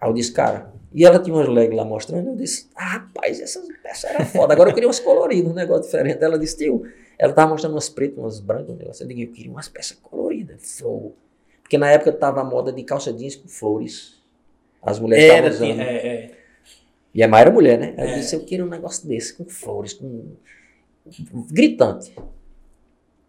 Aí 0.00 0.08
eu 0.08 0.12
disse, 0.12 0.32
cara, 0.32 0.72
e 0.92 1.04
ela 1.04 1.18
tinha 1.18 1.34
umas 1.34 1.48
leg 1.48 1.74
lá 1.74 1.84
mostrando, 1.84 2.30
eu 2.30 2.36
disse, 2.36 2.68
ah, 2.74 2.84
rapaz, 2.84 3.40
essas 3.40 3.66
peças 3.82 4.10
eram 4.10 4.26
foda. 4.26 4.52
Agora 4.52 4.70
eu 4.70 4.74
queria 4.74 4.88
umas 4.88 5.00
coloridas, 5.00 5.50
um 5.50 5.54
negócio 5.54 5.84
diferente. 5.84 6.22
Ela 6.22 6.38
disse, 6.38 6.58
tio, 6.58 6.84
ela 7.18 7.32
tava 7.32 7.50
mostrando 7.50 7.74
umas 7.74 7.88
pretas, 7.88 8.18
umas 8.18 8.40
brancas, 8.40 8.70
um 8.70 8.76
negócio. 8.76 9.02
Eu 9.04 9.08
digo, 9.08 9.20
eu 9.20 9.32
queria 9.32 9.50
umas 9.50 9.68
peças 9.68 9.96
coloridas, 10.02 10.78
flor. 10.78 11.12
Porque 11.62 11.78
na 11.78 11.90
época 11.90 12.12
tava 12.12 12.40
a 12.40 12.44
moda 12.44 12.72
de 12.72 12.82
calça 12.84 13.12
jeans 13.12 13.36
com 13.36 13.48
flores. 13.48 14.20
As 14.82 14.98
mulheres 14.98 15.24
estavam 15.24 15.50
usando. 15.50 15.80
é, 15.80 16.06
é. 16.06 16.38
E 17.14 17.22
a 17.22 17.28
Maia 17.28 17.42
era 17.42 17.50
mulher, 17.50 17.78
né? 17.78 17.94
Ela 17.96 18.10
É. 18.10 18.18
disse, 18.18 18.34
eu 18.34 18.44
quero 18.44 18.64
um 18.64 18.68
negócio 18.68 19.06
desse, 19.06 19.34
com 19.34 19.44
flores, 19.44 19.92
com... 19.92 20.34
Gritante. 21.50 22.14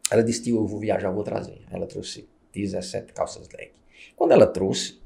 Ela 0.10 0.24
disse, 0.24 0.43
tio, 0.43 0.58
eu 0.58 0.67
vou 0.67 0.80
viajar, 0.80 1.10
eu 1.10 1.13
vou 1.13 1.24
trazer. 1.24 1.62
Ela 1.72 1.86
trouxe 1.86 2.28
17 2.54 3.13
calças 3.13 3.48
leg. 3.50 3.72
Quando 4.15 4.32
ela 4.32 4.46
trouxe, 4.48 5.00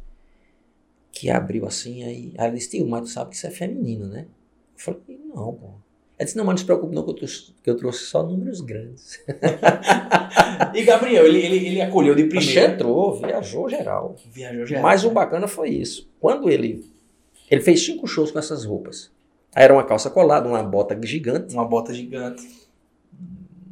que 1.11 1.29
abriu 1.29 1.65
assim, 1.65 2.03
aí, 2.03 2.33
aí 2.37 2.47
ela 2.47 2.51
disse, 2.55 2.71
tio, 2.71 2.87
mas 2.87 3.01
tu 3.01 3.07
sabe 3.07 3.31
que 3.31 3.35
isso 3.35 3.47
é 3.47 3.51
feminino, 3.51 4.07
né? 4.07 4.27
Eu 4.75 4.79
falei, 4.83 5.01
não, 5.33 5.53
pô. 5.53 5.69
Ela 6.17 6.25
disse, 6.25 6.38
não, 6.38 6.45
mas 6.45 6.53
não 6.53 6.58
se 6.58 6.65
preocupe 6.65 6.95
não, 6.95 7.03
que 7.03 7.12
eu 7.12 7.13
trouxe, 7.13 7.53
que 7.63 7.69
eu 7.69 7.77
trouxe 7.77 8.06
só 8.06 8.23
números 8.23 8.62
grandes. 8.62 9.19
E 10.73 10.84
Gabriel, 10.84 11.25
ele, 11.25 11.39
ele, 11.39 11.67
ele 11.67 11.82
acolheu 11.82 12.15
de 12.15 12.25
primeira. 12.25 12.73
entrou, 12.73 13.19
viajou 13.19 13.69
geral. 13.69 14.15
Viajou 14.32 14.65
já. 14.65 14.82
Mas 14.82 15.03
o 15.03 15.12
bacana 15.12 15.47
foi 15.47 15.69
isso. 15.69 16.10
Quando 16.19 16.49
ele. 16.49 16.86
Ele 17.49 17.62
fez 17.62 17.84
cinco 17.84 18.08
shows 18.08 18.32
com 18.32 18.39
essas 18.39 18.65
roupas. 18.65 19.12
Aí 19.56 19.63
era 19.63 19.73
uma 19.73 19.84
calça 19.84 20.10
colada, 20.10 20.47
uma 20.47 20.62
bota 20.63 20.97
gigante. 21.03 21.53
Uma 21.53 21.65
bota 21.65 21.93
gigante. 21.93 22.47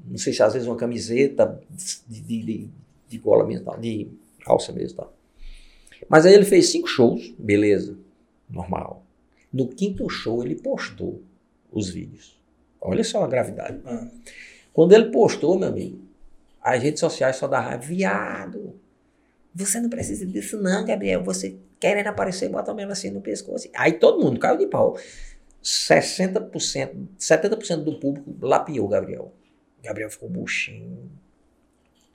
Não 0.07 0.17
sei 0.17 0.33
se 0.33 0.41
às 0.41 0.53
vezes 0.53 0.67
uma 0.67 0.77
camiseta 0.77 1.59
de, 2.07 2.21
de, 2.21 2.43
de, 2.43 2.69
de 3.09 3.17
gola 3.17 3.45
mesmo, 3.45 3.65
tal, 3.65 3.79
de 3.79 4.07
calça 4.43 4.71
mesmo. 4.71 4.97
Tal. 4.97 5.13
Mas 6.07 6.25
aí 6.25 6.33
ele 6.33 6.45
fez 6.45 6.69
cinco 6.69 6.87
shows, 6.87 7.33
beleza, 7.37 7.97
normal. 8.49 9.03
No 9.51 9.67
quinto 9.67 10.09
show 10.09 10.43
ele 10.43 10.55
postou 10.55 11.21
os 11.75 11.89
vídeos. 11.89 12.41
Olha 12.79 13.03
só 13.03 13.23
a 13.23 13.27
gravidade. 13.27 13.79
Ah. 13.85 14.07
Quando 14.73 14.93
ele 14.93 15.11
postou, 15.11 15.59
meu 15.59 15.67
amigo, 15.67 15.99
as 16.61 16.81
redes 16.81 16.99
sociais 16.99 17.35
só 17.35 17.47
davam 17.47 17.79
viado. 17.79 18.79
Você 19.53 19.79
não 19.79 19.89
precisa 19.89 20.25
disso 20.25 20.61
não, 20.61 20.85
Gabriel. 20.85 21.23
Você 21.23 21.57
querendo 21.79 22.07
aparecer, 22.07 22.49
bota 22.49 22.71
a 22.71 22.73
melancia 22.73 23.11
no 23.11 23.21
pescoço. 23.21 23.69
Aí 23.75 23.93
todo 23.93 24.23
mundo 24.23 24.39
caiu 24.39 24.57
de 24.57 24.67
pau. 24.67 24.97
60%, 25.63 27.07
70% 27.19 27.83
do 27.83 27.99
público 27.99 28.35
lapiou 28.41 28.85
o 28.85 28.89
Gabriel. 28.89 29.33
Gabriel 29.83 30.09
ficou 30.09 30.29
buchinho. 30.29 31.11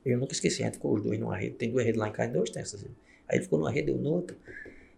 Eu 0.05 0.19
nunca 0.19 0.33
esqueci, 0.33 0.63
a 0.63 0.67
gente 0.67 0.75
ficou 0.75 0.95
os 0.95 1.03
dois 1.03 1.19
numa 1.19 1.37
rede. 1.37 1.57
Tem 1.57 1.71
duas 1.71 1.85
redes 1.85 2.01
lá 2.01 2.09
em 2.09 2.13
casa, 2.13 2.33
dois 2.33 2.51
tem 2.51 2.63
essas 2.63 2.81
redes. 2.81 2.97
Aí 3.29 3.37
ele 3.37 3.45
ficou 3.45 3.59
numa 3.59 3.71
rede, 3.71 3.91
eu 3.91 3.99
noutra. 3.99 4.37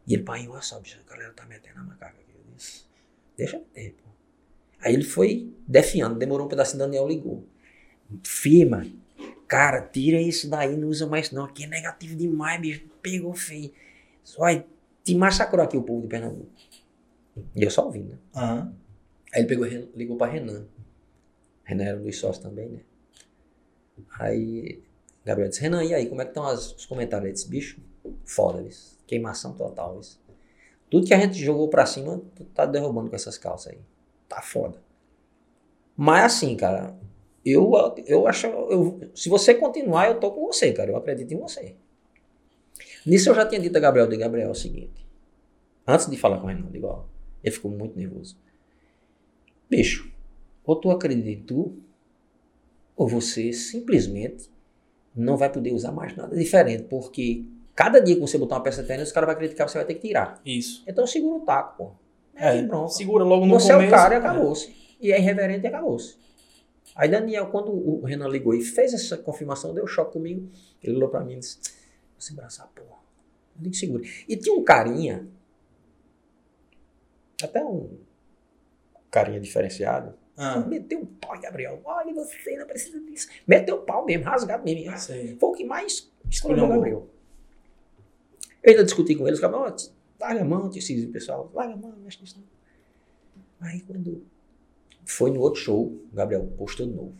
E 0.06 0.14
ele, 0.14 0.22
pai, 0.22 0.46
olha 0.48 0.62
só, 0.62 0.78
bicho, 0.80 1.00
a 1.06 1.10
galera 1.10 1.32
tá 1.32 1.44
metendo 1.46 1.80
a 1.80 1.82
macaca 1.82 2.14
aqui. 2.20 2.32
Eu 2.34 2.56
disse, 2.56 2.84
deixa 3.36 3.56
eu 3.56 3.60
ter, 3.72 3.92
pô. 3.92 4.11
Aí 4.82 4.94
ele 4.94 5.04
foi 5.04 5.52
defiando, 5.66 6.18
demorou 6.18 6.46
um 6.46 6.48
pedacinho, 6.48 6.78
Daniel 6.80 7.06
ligou. 7.08 7.44
Firma, 8.24 8.84
cara, 9.48 9.80
tira 9.80 10.20
isso 10.20 10.48
daí, 10.50 10.76
não 10.76 10.88
usa 10.88 11.06
mais 11.06 11.30
não. 11.30 11.44
Aqui 11.44 11.64
é 11.64 11.66
negativo 11.66 12.14
demais, 12.16 12.60
bicho. 12.60 12.84
Pegou 13.00 13.32
feio. 13.34 13.72
Só 14.22 14.44
aí, 14.44 14.64
te 15.04 15.14
massacrou 15.14 15.64
aqui 15.64 15.76
o 15.76 15.82
povo 15.82 16.02
de 16.02 16.08
Pernambuco. 16.08 16.50
E 17.56 17.62
eu 17.62 17.70
só 17.70 17.84
ouvi, 17.86 18.00
né? 18.00 18.16
Aham. 18.34 18.74
Aí 19.32 19.40
ele 19.42 19.48
pegou, 19.48 19.66
ligou 19.96 20.16
pra 20.16 20.26
Renan. 20.26 20.66
Renan 21.64 21.84
era 21.84 21.98
um 21.98 22.02
dos 22.02 22.18
sócios 22.18 22.42
também, 22.44 22.68
né? 22.68 22.80
Aí 24.18 24.82
Gabriel 25.24 25.48
disse, 25.48 25.60
Renan, 25.62 25.84
e 25.84 25.94
aí, 25.94 26.06
como 26.06 26.20
é 26.20 26.24
que 26.24 26.30
estão 26.30 26.46
as- 26.46 26.72
os 26.74 26.86
comentários? 26.86 27.26
Ele 27.26 27.32
disse, 27.34 27.48
bicho, 27.48 27.80
foda, 28.24 28.62
isso. 28.62 28.92
queimação 29.06 29.52
total, 29.52 30.00
isso. 30.00 30.18
Tudo 30.90 31.06
que 31.06 31.12
a 31.12 31.18
gente 31.20 31.34
jogou 31.34 31.68
pra 31.68 31.84
cima, 31.84 32.22
tu 32.34 32.44
tá 32.46 32.64
derrubando 32.64 33.10
com 33.10 33.16
essas 33.16 33.36
calças 33.36 33.72
aí. 33.74 33.78
Tá 34.32 34.40
foda. 34.40 34.80
Mas 35.94 36.24
assim, 36.24 36.56
cara, 36.56 36.96
eu, 37.44 37.70
eu 38.06 38.26
acho, 38.26 38.46
eu, 38.46 38.98
se 39.14 39.28
você 39.28 39.52
continuar, 39.52 40.08
eu 40.08 40.18
tô 40.18 40.30
com 40.30 40.46
você, 40.46 40.72
cara, 40.72 40.90
eu 40.90 40.96
acredito 40.96 41.34
em 41.34 41.36
você. 41.36 41.76
Nisso 43.04 43.28
eu 43.28 43.34
já 43.34 43.44
tinha 43.44 43.60
dito 43.60 43.76
a 43.76 43.80
Gabriel, 43.80 44.06
de 44.06 44.16
Gabriel, 44.16 44.48
é 44.48 44.50
o 44.50 44.54
seguinte, 44.54 45.06
antes 45.86 46.08
de 46.08 46.16
falar 46.16 46.38
com 46.38 46.46
o 46.46 46.48
Renan, 46.48 46.70
digo, 46.70 46.86
ó, 46.86 47.04
ele 47.44 47.54
ficou 47.54 47.70
muito 47.70 47.94
nervoso. 47.94 48.38
Bicho, 49.68 50.10
ou 50.64 50.76
tu 50.76 50.90
acredita 50.90 51.28
em 51.28 51.42
tu, 51.42 51.76
ou 52.96 53.06
você 53.06 53.52
simplesmente 53.52 54.50
não 55.14 55.36
vai 55.36 55.52
poder 55.52 55.74
usar 55.74 55.92
mais 55.92 56.16
nada 56.16 56.34
diferente, 56.34 56.84
porque 56.84 57.44
cada 57.74 58.00
dia 58.00 58.14
que 58.14 58.20
você 58.22 58.38
botar 58.38 58.56
uma 58.56 58.62
peça 58.62 58.80
de 58.80 58.88
tênis, 58.88 59.08
os 59.08 59.12
caras 59.12 59.26
vão 59.26 59.34
acreditar 59.34 59.66
que 59.66 59.72
você 59.72 59.78
vai 59.78 59.86
ter 59.86 59.94
que 59.96 60.08
tirar. 60.08 60.40
Isso. 60.42 60.82
Então 60.86 61.06
segura 61.06 61.36
o 61.36 61.40
taco, 61.44 61.76
pô. 61.76 62.01
É, 62.34 62.58
É, 62.58 62.66
pronto. 62.66 62.92
segura 62.92 63.24
logo 63.24 63.44
no 63.46 63.58
Você 63.58 63.72
começo. 63.72 63.84
é 63.84 63.88
o 63.88 63.90
cara 63.90 64.14
e 64.14 64.18
acabou-se. 64.18 64.74
E 65.00 65.12
é 65.12 65.18
irreverente 65.18 65.64
e 65.64 65.68
acabou-se. 65.68 66.16
Aí 66.94 67.08
Daniel, 67.08 67.46
quando 67.48 67.70
o 67.72 68.04
Renan 68.04 68.28
ligou 68.28 68.54
e 68.54 68.62
fez 68.62 68.92
essa 68.92 69.16
confirmação, 69.16 69.72
deu 69.74 69.86
choque 69.86 70.12
comigo, 70.12 70.48
ele 70.82 70.96
olhou 70.96 71.08
pra 71.08 71.20
mim 71.20 71.34
e 71.34 71.38
disse, 71.38 71.58
vou 72.12 72.20
segurar 72.20 72.46
essa 72.48 72.64
porra. 72.66 73.00
Eu 73.56 73.62
digo, 73.62 73.74
segura. 73.74 74.02
E 74.28 74.36
tinha 74.36 74.54
um 74.54 74.62
carinha, 74.62 75.26
até 77.42 77.64
um 77.64 77.98
carinha 79.10 79.40
diferenciado, 79.40 80.14
Ah, 80.36 80.60
Meteu 80.60 81.00
um 81.00 81.04
pau, 81.06 81.38
Gabriel. 81.40 81.80
Olha, 81.84 82.12
você 82.14 82.56
não 82.56 82.66
precisa 82.66 82.98
disso. 83.00 83.28
Meteu 83.46 83.76
o 83.76 83.82
pau 83.82 84.04
mesmo, 84.04 84.24
rasgado 84.24 84.64
mesmo. 84.64 84.96
sei. 84.98 85.36
Foi 85.38 85.50
o 85.50 85.52
que 85.52 85.64
mais 85.64 86.10
escolheu 86.30 86.64
o 86.64 86.68
Gabriel. 86.68 87.06
Eu 88.62 88.70
ainda 88.70 88.84
discuti 88.84 89.14
com 89.14 89.26
eles, 89.26 89.38
os 89.38 89.44
caras, 89.44 89.94
larga 90.22 90.42
a 90.42 90.44
mão, 90.44 90.70
disse 90.70 91.04
o 91.04 91.10
pessoal, 91.10 91.50
larga 91.52 91.74
a 91.74 91.76
mão, 91.76 91.92
mexe 92.02 92.20
nisso 92.20 92.38
não. 92.38 93.68
Aí 93.68 93.80
quando 93.80 94.24
foi 95.04 95.30
no 95.30 95.40
outro 95.40 95.60
show, 95.60 96.00
Gabriel 96.12 96.46
postou 96.56 96.86
de 96.86 96.92
novo. 96.92 97.14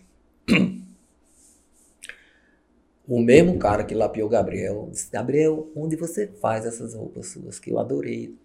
O 3.07 3.21
mesmo 3.21 3.59
cara 3.59 3.85
que 3.85 3.95
lapiou 3.95 4.29
Gabriel 4.29 4.89
disse, 4.91 5.11
Gabriel, 5.11 5.71
onde 5.75 5.97
você 5.97 6.29
faz 6.29 6.65
essas 6.65 6.95
roupas 6.95 7.27
suas 7.27 7.59
que 7.59 7.71
eu 7.71 7.79
adorei? 7.79 8.39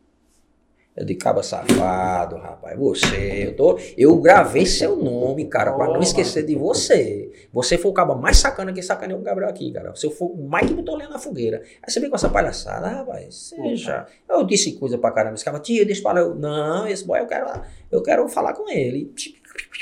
Eu 0.98 1.06
de 1.06 1.14
caba 1.14 1.44
safado, 1.44 2.38
rapaz. 2.38 2.76
Você, 2.76 3.46
eu 3.46 3.56
tô. 3.56 3.78
Eu 3.96 4.18
gravei 4.20 4.66
seu 4.66 4.96
nome, 4.96 5.46
cara, 5.46 5.72
pra 5.74 5.86
não 5.86 6.02
esquecer 6.02 6.44
de 6.44 6.56
você. 6.56 7.48
Você 7.54 7.78
foi 7.78 7.92
o 7.92 7.94
caba 7.94 8.16
mais 8.16 8.38
sacana 8.38 8.74
que 8.74 8.82
sacaneou 8.82 9.20
o 9.20 9.24
Gabriel 9.24 9.48
aqui, 9.48 9.72
cara. 9.72 9.96
Você 9.96 10.10
foi 10.10 10.30
o 10.30 10.48
mais 10.48 10.68
que 10.68 10.74
botou 10.74 10.96
lenha 10.96 11.12
na 11.12 11.20
fogueira. 11.20 11.62
Aí 11.84 11.92
você 11.92 12.00
vem 12.00 12.10
com 12.10 12.16
essa 12.16 12.30
palhaçada, 12.30 12.88
rapaz. 12.88 13.36
Seja. 13.36 14.08
Eu 14.28 14.44
disse 14.44 14.72
coisa 14.74 14.98
pra 14.98 15.12
caramba. 15.12 15.36
Esse 15.36 15.46
cara, 15.46 15.60
tia, 15.60 15.86
deixa 15.86 16.02
pra 16.02 16.20
eu. 16.20 16.34
Não, 16.34 16.88
esse 16.88 17.06
boy 17.06 17.20
eu 17.20 17.28
quero. 17.28 17.46
Eu 17.92 18.02
quero 18.02 18.28
falar 18.28 18.54
com 18.54 18.68
ele. 18.68 19.14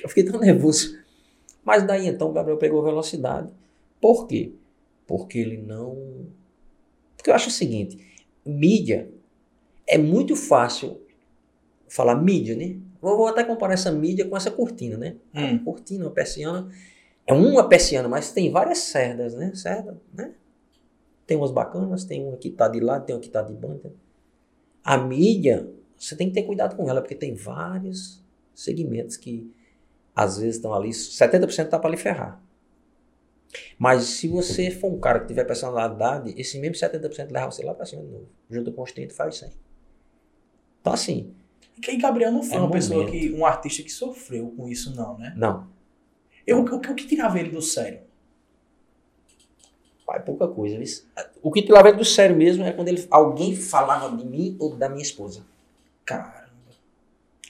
Eu 0.03 0.09
fiquei 0.09 0.25
tão 0.25 0.37
nervoso. 0.37 0.97
Mas 1.63 1.83
daí 1.83 2.07
então 2.07 2.29
o 2.29 2.33
Gabriel 2.33 2.57
pegou 2.57 2.83
velocidade. 2.83 3.47
Por 4.01 4.27
quê? 4.27 4.51
Porque 5.07 5.39
ele 5.39 5.57
não. 5.57 6.27
Porque 7.15 7.29
eu 7.29 7.33
acho 7.33 7.47
o 7.47 7.53
seguinte: 7.53 7.97
mídia 8.45 9.09
é 9.87 9.97
muito 9.97 10.35
fácil 10.35 11.04
falar 11.87 12.15
mídia, 12.15 12.55
né? 12.55 12.77
Vou, 13.01 13.17
vou 13.17 13.27
até 13.27 13.43
comparar 13.43 13.73
essa 13.73 13.91
mídia 13.91 14.25
com 14.27 14.35
essa 14.35 14.51
cortina, 14.51 14.97
né? 14.97 15.15
Hum. 15.33 15.59
cortina, 15.63 16.05
uma 16.05 16.11
persiana. 16.11 16.69
É 17.27 17.33
uma 17.33 17.67
persiana, 17.67 18.07
mas 18.07 18.31
tem 18.31 18.51
várias 18.51 18.79
cerdas, 18.79 19.33
né? 19.33 19.51
Cerda, 19.55 19.99
né? 20.13 20.33
Tem 21.25 21.35
umas 21.37 21.51
bacanas, 21.51 22.03
tem 22.03 22.23
uma 22.25 22.37
que 22.37 22.51
tá 22.51 22.67
de 22.67 22.79
lado, 22.79 23.05
tem 23.05 23.15
uma 23.15 23.21
que 23.21 23.29
tá 23.29 23.41
de 23.41 23.53
banda. 23.53 23.93
A 24.83 24.97
mídia, 24.97 25.67
você 25.97 26.15
tem 26.15 26.27
que 26.27 26.33
ter 26.35 26.43
cuidado 26.43 26.75
com 26.75 26.87
ela, 26.89 27.01
porque 27.01 27.15
tem 27.15 27.33
vários 27.33 28.23
segmentos 28.53 29.17
que 29.17 29.51
às 30.15 30.37
vezes 30.37 30.57
estão 30.57 30.73
ali, 30.73 30.89
70% 30.89 31.67
tá 31.67 31.79
para 31.79 31.89
lhe 31.89 31.97
ferrar. 31.97 32.41
Mas 33.77 34.03
se 34.03 34.27
você 34.27 34.71
for 34.71 34.91
um 34.91 34.99
cara 34.99 35.19
que 35.19 35.27
tiver 35.27 35.43
personalidade, 35.43 36.33
esse 36.37 36.59
mesmo 36.59 36.75
70% 36.75 37.31
leva 37.31 37.51
você 37.51 37.63
lá 37.63 37.73
para 37.73 37.85
cima 37.85 38.03
de 38.03 38.09
novo. 38.09 38.27
Junto 38.49 38.71
com 38.71 38.81
os 38.81 38.91
30 38.91 39.13
faz 39.13 39.37
100. 39.37 39.51
Então 40.81 40.93
assim, 40.93 41.33
que 41.81 41.97
Gabriel 41.97 42.31
não 42.31 42.43
foi 42.43 42.57
é 42.57 42.59
uma 42.59 42.67
momento. 42.67 42.81
pessoa 42.81 43.05
que. 43.05 43.31
um 43.33 43.45
artista 43.45 43.83
que 43.83 43.91
sofreu 43.91 44.53
com 44.55 44.67
isso, 44.67 44.95
não, 44.95 45.17
né? 45.17 45.33
Não. 45.35 45.67
Eu, 46.45 46.59
o, 46.59 46.63
o, 46.63 46.95
que 46.95 47.07
tirava 47.07 47.39
ele 47.39 47.49
do 47.49 47.61
sério? 47.61 48.01
Pai, 50.05 50.21
pouca 50.21 50.47
coisa. 50.47 50.79
O 51.41 51.51
que 51.51 51.63
tirava 51.63 51.89
ele 51.89 51.97
do 51.97 52.05
sério 52.05 52.35
mesmo 52.35 52.63
é 52.63 52.71
quando 52.71 52.87
ele, 52.87 53.05
alguém 53.09 53.55
falava 53.55 54.15
de 54.15 54.25
mim 54.25 54.55
ou 54.59 54.75
da 54.75 54.87
minha 54.87 55.01
esposa. 55.01 55.43
Caramba. 56.05 56.45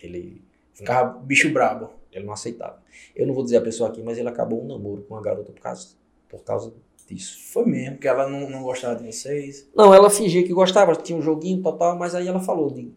Ele. 0.01 0.41
Ficava 0.73 1.17
bicho 1.19 1.51
brabo. 1.51 1.91
Ele 2.11 2.26
não 2.26 2.34
aceitava. 2.34 2.82
Eu 3.13 3.28
não 3.28 3.34
vou 3.34 3.43
dizer 3.43 3.57
a 3.57 3.61
pessoa 3.61 3.89
aqui, 3.89 4.01
mas 4.01 4.17
ele 4.17 4.30
acabou 4.30 4.63
um 4.63 4.67
namoro 4.67 5.01
com 5.03 5.13
uma 5.13 5.21
garota 5.21 5.51
por 5.51 5.61
causa, 5.61 5.89
por 6.30 6.43
causa 6.43 6.73
disso. 7.07 7.38
Foi 7.51 7.65
mesmo, 7.65 7.97
que 7.97 8.07
ela 8.07 8.28
não, 8.28 8.49
não 8.49 8.63
gostava 8.63 8.95
de 8.95 9.11
vocês? 9.11 9.67
Não, 9.76 9.93
ela 9.93 10.09
fingia 10.09 10.43
que 10.43 10.53
gostava, 10.53 10.95
tinha 10.95 11.17
um 11.17 11.21
joguinho 11.21 11.61
total, 11.61 11.97
mas 11.97 12.15
aí 12.15 12.28
ela 12.28 12.39
falou 12.39 12.71
de 12.71 12.93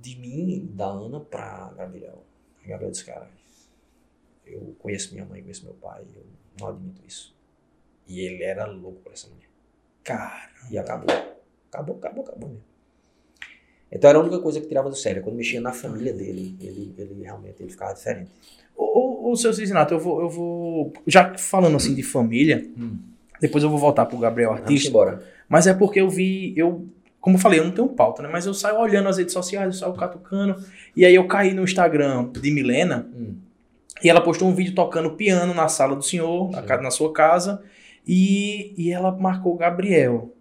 de 0.00 0.16
mim, 0.16 0.70
da 0.74 0.86
Ana, 0.86 1.20
para 1.20 1.72
Gabriel. 1.76 2.22
A 2.64 2.68
Gabriel 2.68 2.90
disse, 2.90 3.04
cara, 3.04 3.28
eu 4.46 4.74
conheço 4.78 5.12
minha 5.12 5.24
mãe, 5.24 5.40
conheço 5.42 5.64
meu 5.64 5.74
pai, 5.74 6.04
eu 6.14 6.22
não 6.60 6.68
admito 6.68 7.02
isso. 7.06 7.34
E 8.06 8.20
ele 8.20 8.42
era 8.42 8.66
louco 8.66 9.00
por 9.02 9.12
essa 9.12 9.28
mulher. 9.28 9.48
Cara. 10.04 10.50
E 10.70 10.78
acabou. 10.78 11.14
Acabou, 11.70 11.96
acabou, 11.96 12.24
acabou 12.24 12.48
mesmo. 12.48 12.64
Então 13.90 14.10
era 14.10 14.18
a 14.18 14.22
única 14.22 14.38
coisa 14.40 14.60
que 14.60 14.66
tirava 14.66 14.88
do 14.88 14.96
sério. 14.96 15.22
Quando 15.22 15.36
mexia 15.36 15.60
na 15.60 15.72
família 15.72 16.12
dele, 16.12 16.56
ele, 16.60 16.94
ele 16.96 17.22
realmente 17.22 17.62
ele 17.62 17.70
ficava 17.70 17.94
diferente. 17.94 18.30
O, 18.76 19.28
o, 19.28 19.32
o 19.32 19.36
seu 19.36 19.52
Cisinato, 19.52 19.94
eu 19.94 20.00
vou, 20.00 20.20
eu 20.20 20.28
vou. 20.28 20.92
Já 21.06 21.36
falando 21.38 21.76
assim 21.76 21.94
de 21.94 22.02
família, 22.02 22.68
hum. 22.76 22.98
depois 23.40 23.62
eu 23.64 23.70
vou 23.70 23.78
voltar 23.78 24.06
pro 24.06 24.18
Gabriel 24.18 24.52
Artista. 24.52 24.90
Vamos 24.90 25.12
embora. 25.12 25.32
Mas 25.48 25.66
é 25.66 25.74
porque 25.74 26.00
eu 26.00 26.10
vi. 26.10 26.52
Eu 26.56 26.86
como 27.26 27.34
eu 27.34 27.40
falei, 27.40 27.58
eu 27.58 27.64
não 27.64 27.72
tenho 27.72 27.88
pauta, 27.88 28.22
né? 28.22 28.28
Mas 28.30 28.46
eu 28.46 28.54
saio 28.54 28.78
olhando 28.78 29.08
as 29.08 29.18
redes 29.18 29.32
sociais, 29.32 29.66
eu 29.66 29.72
saio 29.72 29.92
catucando. 29.94 30.64
E 30.94 31.04
aí 31.04 31.12
eu 31.12 31.26
caí 31.26 31.52
no 31.52 31.64
Instagram 31.64 32.30
de 32.30 32.52
Milena 32.52 33.10
hum. 33.12 33.34
e 34.00 34.08
ela 34.08 34.20
postou 34.20 34.46
um 34.46 34.54
vídeo 34.54 34.76
tocando 34.76 35.10
piano 35.10 35.52
na 35.52 35.66
sala 35.66 35.96
do 35.96 36.04
senhor, 36.04 36.52
na, 36.52 36.62
na, 36.82 36.88
sua 36.92 37.12
casa. 37.12 37.64
E, 38.06 38.72
e 38.78 38.92
ela 38.92 39.10
marcou 39.10 39.56
Gabriel. 39.56 40.32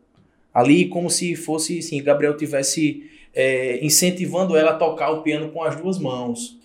Ali, 0.53 0.87
como 0.87 1.09
se 1.09 1.35
fosse, 1.35 1.79
assim, 1.79 2.03
Gabriel 2.03 2.37
tivesse 2.37 3.09
é, 3.33 3.83
incentivando 3.83 4.55
ela 4.55 4.69
a 4.69 4.77
tocar 4.77 5.09
o 5.09 5.23
piano 5.23 5.49
com 5.49 5.63
as 5.63 5.75
duas 5.75 5.97
mãos. 5.97 6.55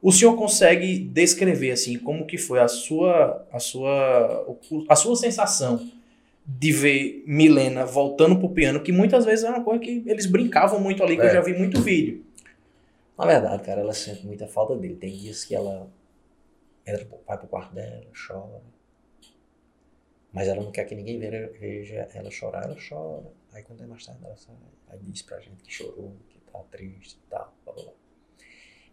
O 0.00 0.10
senhor 0.10 0.34
consegue 0.34 0.98
descrever, 0.98 1.72
assim, 1.72 1.98
como 1.98 2.24
que 2.24 2.38
foi 2.38 2.58
a 2.58 2.68
sua, 2.68 3.46
a 3.52 3.58
sua, 3.58 4.56
a 4.88 4.96
sua 4.96 5.14
sensação 5.14 5.94
de 6.46 6.72
ver 6.72 7.24
Milena 7.26 7.84
voltando 7.84 8.38
pro 8.38 8.50
piano, 8.50 8.80
que 8.80 8.92
muitas 8.92 9.24
vezes 9.24 9.44
é 9.44 9.50
uma 9.50 9.64
coisa 9.64 9.80
que 9.80 10.04
eles 10.06 10.26
brincavam 10.26 10.80
muito 10.80 11.02
ali, 11.02 11.16
que 11.16 11.22
é. 11.22 11.26
eu 11.26 11.32
já 11.32 11.40
vi 11.40 11.52
muito 11.52 11.80
vídeo. 11.80 12.24
Na 13.18 13.26
verdade, 13.26 13.62
cara, 13.64 13.80
ela 13.80 13.92
sente 13.92 14.24
muita 14.24 14.46
falta 14.46 14.76
dele. 14.76 14.94
Tem 14.94 15.10
dias 15.10 15.44
que 15.44 15.54
ela 15.54 15.90
entra, 16.86 17.08
vai 17.26 17.38
pro 17.38 17.48
quarto 17.48 17.74
dela, 17.74 18.06
chora. 18.14 18.62
Mas 20.32 20.46
ela 20.46 20.62
não 20.62 20.70
quer 20.70 20.84
que 20.84 20.94
ninguém 20.94 21.18
veja 21.18 22.08
ela 22.14 22.30
chorar, 22.30 22.64
ela 22.64 22.76
chora. 22.76 23.32
Aí 23.52 23.62
quando 23.62 23.82
é 23.82 23.86
mais 23.86 24.04
tarde 24.04 24.20
ela 24.24 24.36
sai, 24.36 24.54
aí 24.88 24.98
diz 25.02 25.22
pra 25.22 25.40
gente 25.40 25.62
que 25.64 25.72
chorou, 25.72 26.14
que 26.28 26.38
tá 26.52 26.58
triste 26.70 27.18
e 27.26 27.30
tal, 27.30 27.54
blá 27.64 27.74
blá 27.74 27.84
blá. 27.84 27.92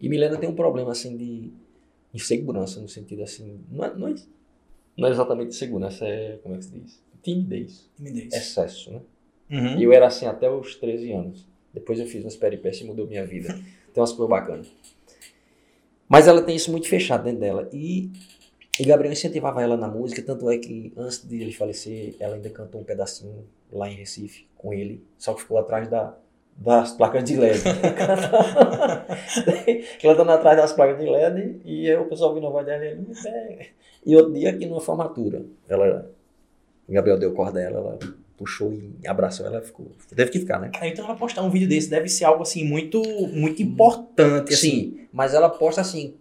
E 0.00 0.08
Milena 0.08 0.38
tem 0.38 0.48
um 0.48 0.54
problema 0.54 0.92
assim 0.92 1.16
de 1.16 1.52
insegurança, 2.14 2.80
no 2.80 2.88
sentido 2.88 3.22
assim, 3.22 3.62
não 3.70 3.84
é, 3.84 3.94
não 3.94 4.08
é, 4.08 4.14
não 4.96 5.08
é 5.08 5.10
exatamente 5.10 5.54
segurança, 5.54 6.06
é, 6.06 6.38
como 6.38 6.54
é 6.54 6.58
que 6.58 6.64
se 6.64 6.70
diz? 6.70 7.03
Timidez. 7.24 7.90
Timidez. 7.96 8.32
Excesso, 8.32 8.92
né? 8.92 9.00
Uhum. 9.50 9.78
E 9.78 9.84
eu 9.84 9.92
era 9.92 10.06
assim 10.06 10.26
até 10.26 10.50
os 10.50 10.76
13 10.76 11.12
anos. 11.12 11.46
Depois 11.72 11.98
eu 11.98 12.06
fiz 12.06 12.22
umas 12.22 12.36
peripécias 12.36 12.84
e 12.84 12.86
mudou 12.86 13.06
minha 13.06 13.24
vida. 13.24 13.48
tem 13.92 14.00
umas 14.00 14.12
coisas 14.12 14.28
bacanas. 14.28 14.68
Mas 16.08 16.28
ela 16.28 16.42
tem 16.42 16.54
isso 16.54 16.70
muito 16.70 16.86
fechado 16.86 17.24
dentro 17.24 17.40
dela. 17.40 17.68
E, 17.72 18.10
e 18.78 18.84
Gabriel 18.84 19.12
incentivava 19.12 19.62
ela 19.62 19.76
na 19.76 19.88
música, 19.88 20.22
tanto 20.22 20.48
é 20.50 20.58
que 20.58 20.92
antes 20.96 21.26
de 21.26 21.40
ele 21.40 21.52
falecer, 21.52 22.14
ela 22.20 22.36
ainda 22.36 22.50
cantou 22.50 22.80
um 22.80 22.84
pedacinho 22.84 23.44
lá 23.72 23.88
em 23.88 23.94
Recife 23.94 24.46
com 24.56 24.72
ele, 24.72 25.02
só 25.18 25.34
que 25.34 25.40
ficou 25.40 25.58
atrás 25.58 25.88
da, 25.88 26.16
das 26.56 26.92
placas 26.92 27.24
de 27.24 27.36
LED. 27.36 27.60
Cantando 30.00 30.30
atrás 30.32 30.56
das 30.56 30.72
placas 30.72 30.98
de 30.98 31.06
LED 31.06 31.60
e 31.64 31.88
eu, 31.88 32.02
o 32.02 32.08
pessoal 32.08 32.30
ouvindo 32.30 32.46
a 32.46 32.50
voz 32.50 32.66
dela 32.66 32.84
e. 32.84 33.84
E 34.06 34.14
outro 34.14 34.34
dia 34.34 34.50
aqui 34.50 34.66
numa 34.66 34.82
formatura, 34.82 35.46
ela 35.66 36.13
o 36.88 36.92
Gabriel 36.92 37.18
deu 37.18 37.32
corda 37.32 37.60
dela, 37.60 37.78
ela 37.78 37.98
puxou 38.36 38.72
e 38.72 39.06
abraçou 39.06 39.46
ela, 39.46 39.60
ficou. 39.60 39.90
Deve 40.12 40.30
que 40.30 40.40
ficar, 40.40 40.60
né? 40.60 40.70
então 40.82 41.04
ela 41.04 41.16
postar 41.16 41.42
um 41.42 41.50
vídeo 41.50 41.68
desse 41.68 41.88
deve 41.88 42.08
ser 42.08 42.24
algo 42.24 42.42
assim 42.42 42.64
muito, 42.64 43.02
muito 43.28 43.62
importante. 43.62 44.54
Assim. 44.54 44.70
Sim, 44.70 45.08
mas 45.12 45.34
ela 45.34 45.48
posta 45.48 45.80
assim. 45.80 46.14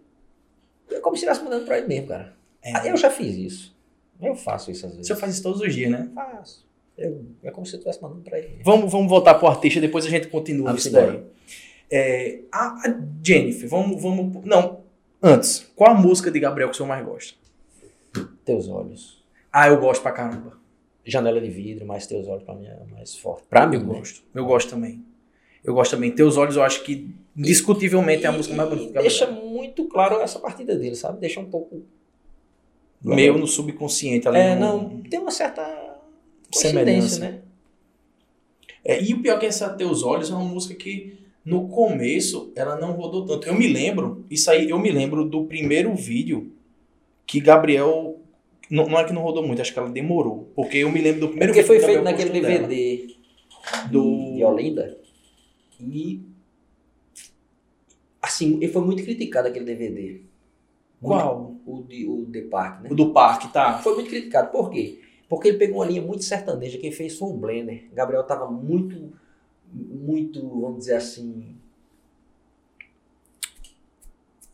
É 0.91 0.99
como 0.99 1.15
se 1.15 1.25
estivesse 1.25 1.43
mandando 1.43 1.65
pra 1.65 1.77
ele 1.77 1.87
mesmo, 1.87 2.07
cara. 2.07 2.33
É. 2.61 2.89
Eu 2.89 2.95
já 2.95 3.09
fiz 3.09 3.35
isso. 3.35 3.75
Eu 4.21 4.35
faço 4.35 4.71
isso 4.71 4.85
às 4.85 4.93
vezes. 4.93 5.07
Você 5.07 5.15
faz 5.15 5.33
isso 5.33 5.43
todos 5.43 5.59
os 5.59 5.73
dias, 5.73 5.91
né? 5.91 6.09
Faço. 6.13 6.65
Eu, 6.97 7.25
é 7.43 7.51
como 7.51 7.65
se 7.65 7.73
eu 7.73 7.77
estivesse 7.77 8.01
mandando 8.01 8.21
pra 8.21 8.37
ele. 8.37 8.59
Vamos, 8.63 8.91
vamos 8.91 9.09
voltar 9.09 9.33
pro 9.35 9.47
artista, 9.47 9.81
depois 9.81 10.05
a 10.05 10.09
gente 10.09 10.27
continua 10.27 10.67
vamos 10.67 10.85
isso 10.85 10.93
daí. 10.93 11.23
É, 11.91 12.39
a, 12.51 12.67
a, 12.67 13.01
Jennifer, 13.23 13.67
vamos, 13.67 14.01
vamos. 14.01 14.45
Não, 14.45 14.81
antes, 15.21 15.71
qual 15.75 15.91
a 15.91 15.93
música 15.95 16.31
de 16.31 16.39
Gabriel 16.39 16.69
que 16.69 16.75
o 16.75 16.77
senhor 16.77 16.87
mais 16.87 17.03
gosta? 17.05 17.37
Teus 18.45 18.67
olhos. 18.67 19.22
Ah, 19.53 19.67
eu 19.67 19.79
gosto 19.79 20.01
pra 20.01 20.11
caramba. 20.11 20.57
Janela 21.05 21.39
de 21.39 21.49
vidro, 21.49 21.85
mas 21.85 22.07
teus 22.07 22.27
olhos 22.27 22.43
pra 22.43 22.55
mim 22.55 22.65
é 22.65 22.79
mais 22.91 23.15
forte. 23.15 23.45
Pra 23.47 23.67
mim, 23.67 23.75
eu 23.75 23.83
né? 23.83 23.93
gosto. 23.93 24.23
Eu 24.33 24.45
gosto 24.45 24.69
também. 24.71 25.05
Eu 25.63 25.75
gosto 25.75 25.91
também. 25.91 26.11
Teus 26.11 26.37
olhos, 26.37 26.55
eu 26.55 26.63
acho 26.63 26.83
que 26.83 27.13
indiscutivelmente 27.37 28.23
e, 28.23 28.25
é 28.25 28.29
a 28.29 28.31
música 28.31 28.55
mais 28.55 28.67
bonita. 28.67 28.99
Deixa 28.99 29.29
muito 29.29 29.85
claro 29.85 30.19
essa 30.21 30.39
partida 30.39 30.75
dele, 30.75 30.95
sabe? 30.95 31.19
Deixa 31.19 31.39
um 31.39 31.45
pouco. 31.45 31.83
Meio 33.03 33.37
no 33.37 33.45
subconsciente 33.45 34.27
ali. 34.27 34.39
É, 34.39 34.55
no... 34.55 34.59
não. 34.59 35.01
Tem 35.01 35.19
uma 35.19 35.31
certa 35.31 35.63
semelhança, 36.51 37.19
né? 37.19 37.41
É, 38.83 39.01
e 39.01 39.13
o 39.13 39.21
pior 39.21 39.37
é 39.37 39.39
que 39.39 39.45
essa 39.45 39.69
Teus 39.69 40.03
Olhos 40.03 40.31
é 40.31 40.33
uma 40.33 40.43
música 40.43 40.73
que 40.73 41.17
no 41.45 41.67
começo 41.67 42.51
ela 42.55 42.75
não 42.75 42.93
rodou 42.93 43.25
tanto. 43.25 43.47
Eu 43.47 43.53
me 43.53 43.67
lembro, 43.67 44.25
isso 44.29 44.49
aí, 44.49 44.69
eu 44.69 44.79
me 44.79 44.91
lembro 44.91 45.25
do 45.25 45.45
primeiro 45.45 45.93
vídeo 45.95 46.51
que 47.25 47.39
Gabriel 47.39 48.17
não, 48.73 48.87
não, 48.87 48.99
é 48.99 49.03
que 49.03 49.13
não 49.13 49.21
rodou 49.21 49.45
muito, 49.45 49.61
acho 49.61 49.71
que 49.71 49.77
ela 49.77 49.87
demorou. 49.89 50.51
Porque 50.55 50.77
eu 50.79 50.91
me 50.91 50.99
lembro 50.99 51.21
do 51.21 51.27
primeiro 51.27 51.53
Porque 51.53 51.63
foi 51.63 51.79
feito 51.79 52.01
naquele 52.01 52.31
DVD 52.31 53.07
do... 53.91 54.33
de 54.33 54.43
Olinda. 54.43 54.97
E. 55.79 56.23
Assim, 58.19 58.55
ele 58.55 58.69
foi 58.69 58.81
muito 58.81 59.03
criticado 59.03 59.47
aquele 59.47 59.65
DVD. 59.65 60.21
Qual? 60.99 61.55
O, 61.67 61.83
de, 61.83 62.07
o 62.07 62.25
The 62.25 62.41
Park, 62.41 62.81
né? 62.81 62.89
O 62.91 62.95
do 62.95 63.13
Parque, 63.13 63.53
tá. 63.53 63.77
Foi 63.77 63.93
muito 63.93 64.09
criticado. 64.09 64.49
Por 64.49 64.71
quê? 64.71 65.01
Porque 65.29 65.49
ele 65.49 65.57
pegou 65.59 65.77
uma 65.77 65.85
linha 65.85 66.01
muito 66.01 66.23
sertaneja. 66.23 66.79
Quem 66.79 66.91
fez 66.91 67.15
foi 67.15 67.29
o 67.29 67.37
Blender. 67.37 67.89
Gabriel 67.93 68.23
tava 68.23 68.49
muito, 68.49 69.13
muito, 69.71 70.41
vamos 70.61 70.79
dizer 70.79 70.95
assim, 70.95 71.55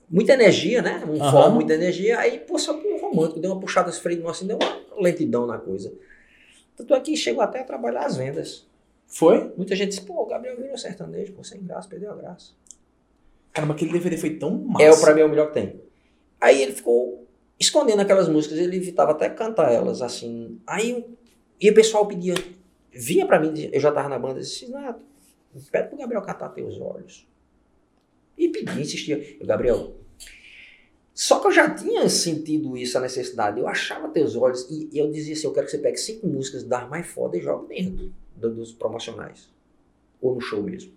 muita 0.09 0.33
energia, 0.33 0.81
né? 0.81 1.03
Um 1.05 1.11
uhum. 1.11 1.31
foco, 1.31 1.51
muita 1.51 1.73
energia. 1.73 2.19
Aí, 2.19 2.39
pô, 2.39 2.57
só 2.57 2.73
com 2.73 2.99
romântico, 2.99 3.39
deu 3.39 3.51
uma 3.51 3.59
puxada 3.59 3.91
de 3.91 3.99
freio 3.99 4.27
assim, 4.27 4.47
deu 4.47 4.57
uma 4.57 5.01
lentidão 5.01 5.45
na 5.45 5.57
coisa. 5.57 5.93
Tanto 6.75 6.93
é 6.93 6.99
que 6.99 7.15
chegou 7.15 7.41
até 7.41 7.59
a 7.59 7.63
trabalhar 7.63 8.05
as 8.05 8.17
vendas. 8.17 8.67
Foi? 9.07 9.51
Muita 9.57 9.75
gente 9.75 9.89
disse, 9.89 10.01
pô, 10.01 10.21
o 10.21 10.25
Gabriel 10.25 10.55
virou 10.57 10.77
sertanejo, 10.77 11.33
pô, 11.33 11.43
sem 11.43 11.63
graça, 11.63 11.87
perdeu 11.89 12.11
a 12.11 12.15
graça. 12.15 12.51
Caramba, 13.51 13.73
aquele 13.73 13.91
DVD 13.91 14.17
foi 14.17 14.35
tão 14.35 14.51
massa. 14.51 14.85
É, 14.85 14.99
pra 14.99 15.13
mim, 15.13 15.21
é 15.21 15.25
o 15.25 15.29
melhor 15.29 15.47
que 15.47 15.53
tem. 15.53 15.81
Aí 16.39 16.61
ele 16.61 16.71
ficou 16.71 17.27
escondendo 17.59 18.01
aquelas 18.01 18.29
músicas, 18.29 18.57
ele 18.57 18.77
evitava 18.77 19.11
até 19.11 19.29
cantar 19.29 19.71
elas, 19.71 20.01
assim. 20.01 20.59
Aí, 20.65 21.05
e 21.59 21.69
o 21.69 21.73
pessoal 21.73 22.07
pedia, 22.07 22.35
vinha 22.91 23.25
pra 23.25 23.39
mim, 23.39 23.69
eu 23.73 23.79
já 23.79 23.91
tava 23.91 24.07
na 24.07 24.17
banda, 24.17 24.39
disse, 24.39 24.69
Nato, 24.69 25.01
pede 25.71 25.89
pro 25.89 25.97
Gabriel 25.97 26.21
cantar 26.21 26.49
Teus 26.49 26.79
Olhos. 26.79 27.27
E 28.37 28.47
pedia, 28.47 28.81
insistia. 28.81 29.37
Eu, 29.39 29.45
Gabriel, 29.45 29.95
só 31.19 31.37
que 31.41 31.47
eu 31.47 31.51
já 31.51 31.69
tinha 31.69 32.07
sentido 32.07 32.77
isso, 32.77 32.97
a 32.97 33.01
necessidade. 33.01 33.59
Eu 33.59 33.67
achava 33.67 34.07
Teus 34.07 34.37
Olhos, 34.37 34.65
e, 34.71 34.89
eu 34.97 35.11
dizia 35.11 35.33
assim, 35.33 35.47
eu 35.47 35.51
quero 35.51 35.65
que 35.65 35.71
você 35.73 35.77
pegue 35.77 35.97
cinco 35.97 36.25
músicas 36.25 36.63
das 36.63 36.89
mais 36.89 37.07
foda 37.07 37.35
e 37.35 37.41
jogue 37.41 37.67
dentro 37.67 38.13
dos 38.37 38.71
promocionais. 38.71 39.49
Ou 40.21 40.35
no 40.35 40.39
show 40.39 40.63
mesmo. 40.63 40.93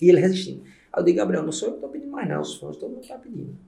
E 0.00 0.10
ele 0.10 0.20
resistindo. 0.20 0.62
Aí 0.92 1.00
eu 1.00 1.04
disse, 1.04 1.16
Gabriel, 1.16 1.42
não 1.42 1.50
sou 1.50 1.70
eu 1.70 1.74
que 1.74 1.80
tô 1.80 1.88
pedindo 1.88 2.12
mais 2.12 2.28
não, 2.28 2.40
os 2.40 2.54
fãs, 2.54 2.76
todo 2.76 2.92
mundo 2.92 3.08
tá 3.08 3.18
pedindo. 3.18 3.58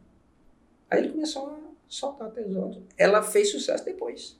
Aí 0.89 1.01
ele 1.01 1.09
começou 1.09 1.49
a 1.49 1.59
soltar 1.89 2.31
Teus 2.31 2.55
Olhos. 2.55 2.79
Ela 2.97 3.21
fez 3.21 3.51
sucesso 3.51 3.85
depois. 3.85 4.39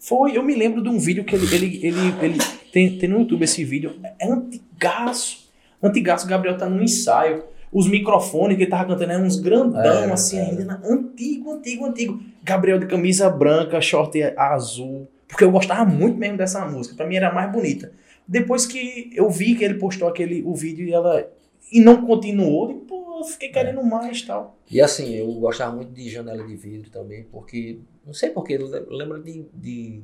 Foi, 0.00 0.38
eu 0.38 0.42
me 0.42 0.54
lembro 0.54 0.82
de 0.82 0.88
um 0.88 0.98
vídeo 0.98 1.22
que 1.22 1.34
ele, 1.34 1.54
ele, 1.54 1.86
ele, 1.86 1.98
ele 2.22 2.38
tem, 2.72 2.98
tem 2.98 3.10
no 3.10 3.18
YouTube 3.18 3.42
esse 3.42 3.62
vídeo. 3.62 4.00
É 4.18 4.26
antigaço. 4.26 5.50
Antigaço, 5.82 6.26
Gabriel 6.26 6.56
tá 6.56 6.66
num 6.66 6.82
ensaio. 6.82 7.44
Os 7.72 7.88
microfones 7.88 8.56
que 8.56 8.62
ele 8.64 8.70
tava 8.70 8.86
cantando 8.86 9.12
eram 9.12 9.24
uns 9.24 9.38
grandão, 9.38 10.04
é, 10.04 10.12
assim, 10.12 10.38
é. 10.38 10.42
ainda. 10.42 10.80
Antigo, 10.84 11.52
antigo, 11.52 11.84
antigo. 11.84 12.20
Gabriel 12.42 12.78
de 12.78 12.86
camisa 12.86 13.28
branca, 13.28 13.80
short 13.80 14.20
azul. 14.36 15.08
Porque 15.26 15.44
eu 15.44 15.50
gostava 15.50 15.84
muito 15.84 16.16
mesmo 16.16 16.38
dessa 16.38 16.64
música. 16.66 16.96
Pra 16.96 17.06
mim 17.06 17.16
era 17.16 17.28
a 17.28 17.34
mais 17.34 17.52
bonita. 17.52 17.92
Depois 18.26 18.66
que 18.66 19.10
eu 19.14 19.28
vi 19.30 19.54
que 19.54 19.64
ele 19.64 19.74
postou 19.74 20.08
aquele, 20.08 20.42
o 20.42 20.54
vídeo 20.54 20.86
e 20.86 20.92
ela. 20.92 21.30
E 21.70 21.80
não 21.80 22.06
continuou, 22.06 22.70
eu, 22.70 22.76
pô, 22.78 23.18
eu 23.18 23.24
fiquei 23.24 23.50
querendo 23.50 23.80
é. 23.80 23.84
mais 23.84 24.22
tal. 24.22 24.58
E 24.70 24.80
assim, 24.80 25.14
eu 25.14 25.30
gostava 25.34 25.74
muito 25.74 25.92
de 25.92 26.08
Janela 26.08 26.46
de 26.46 26.56
Vidro 26.56 26.90
também, 26.90 27.24
porque. 27.24 27.78
Não 28.06 28.14
sei 28.14 28.30
porquê, 28.30 28.56
lembra 28.56 29.20
de, 29.20 29.44
de 29.52 30.02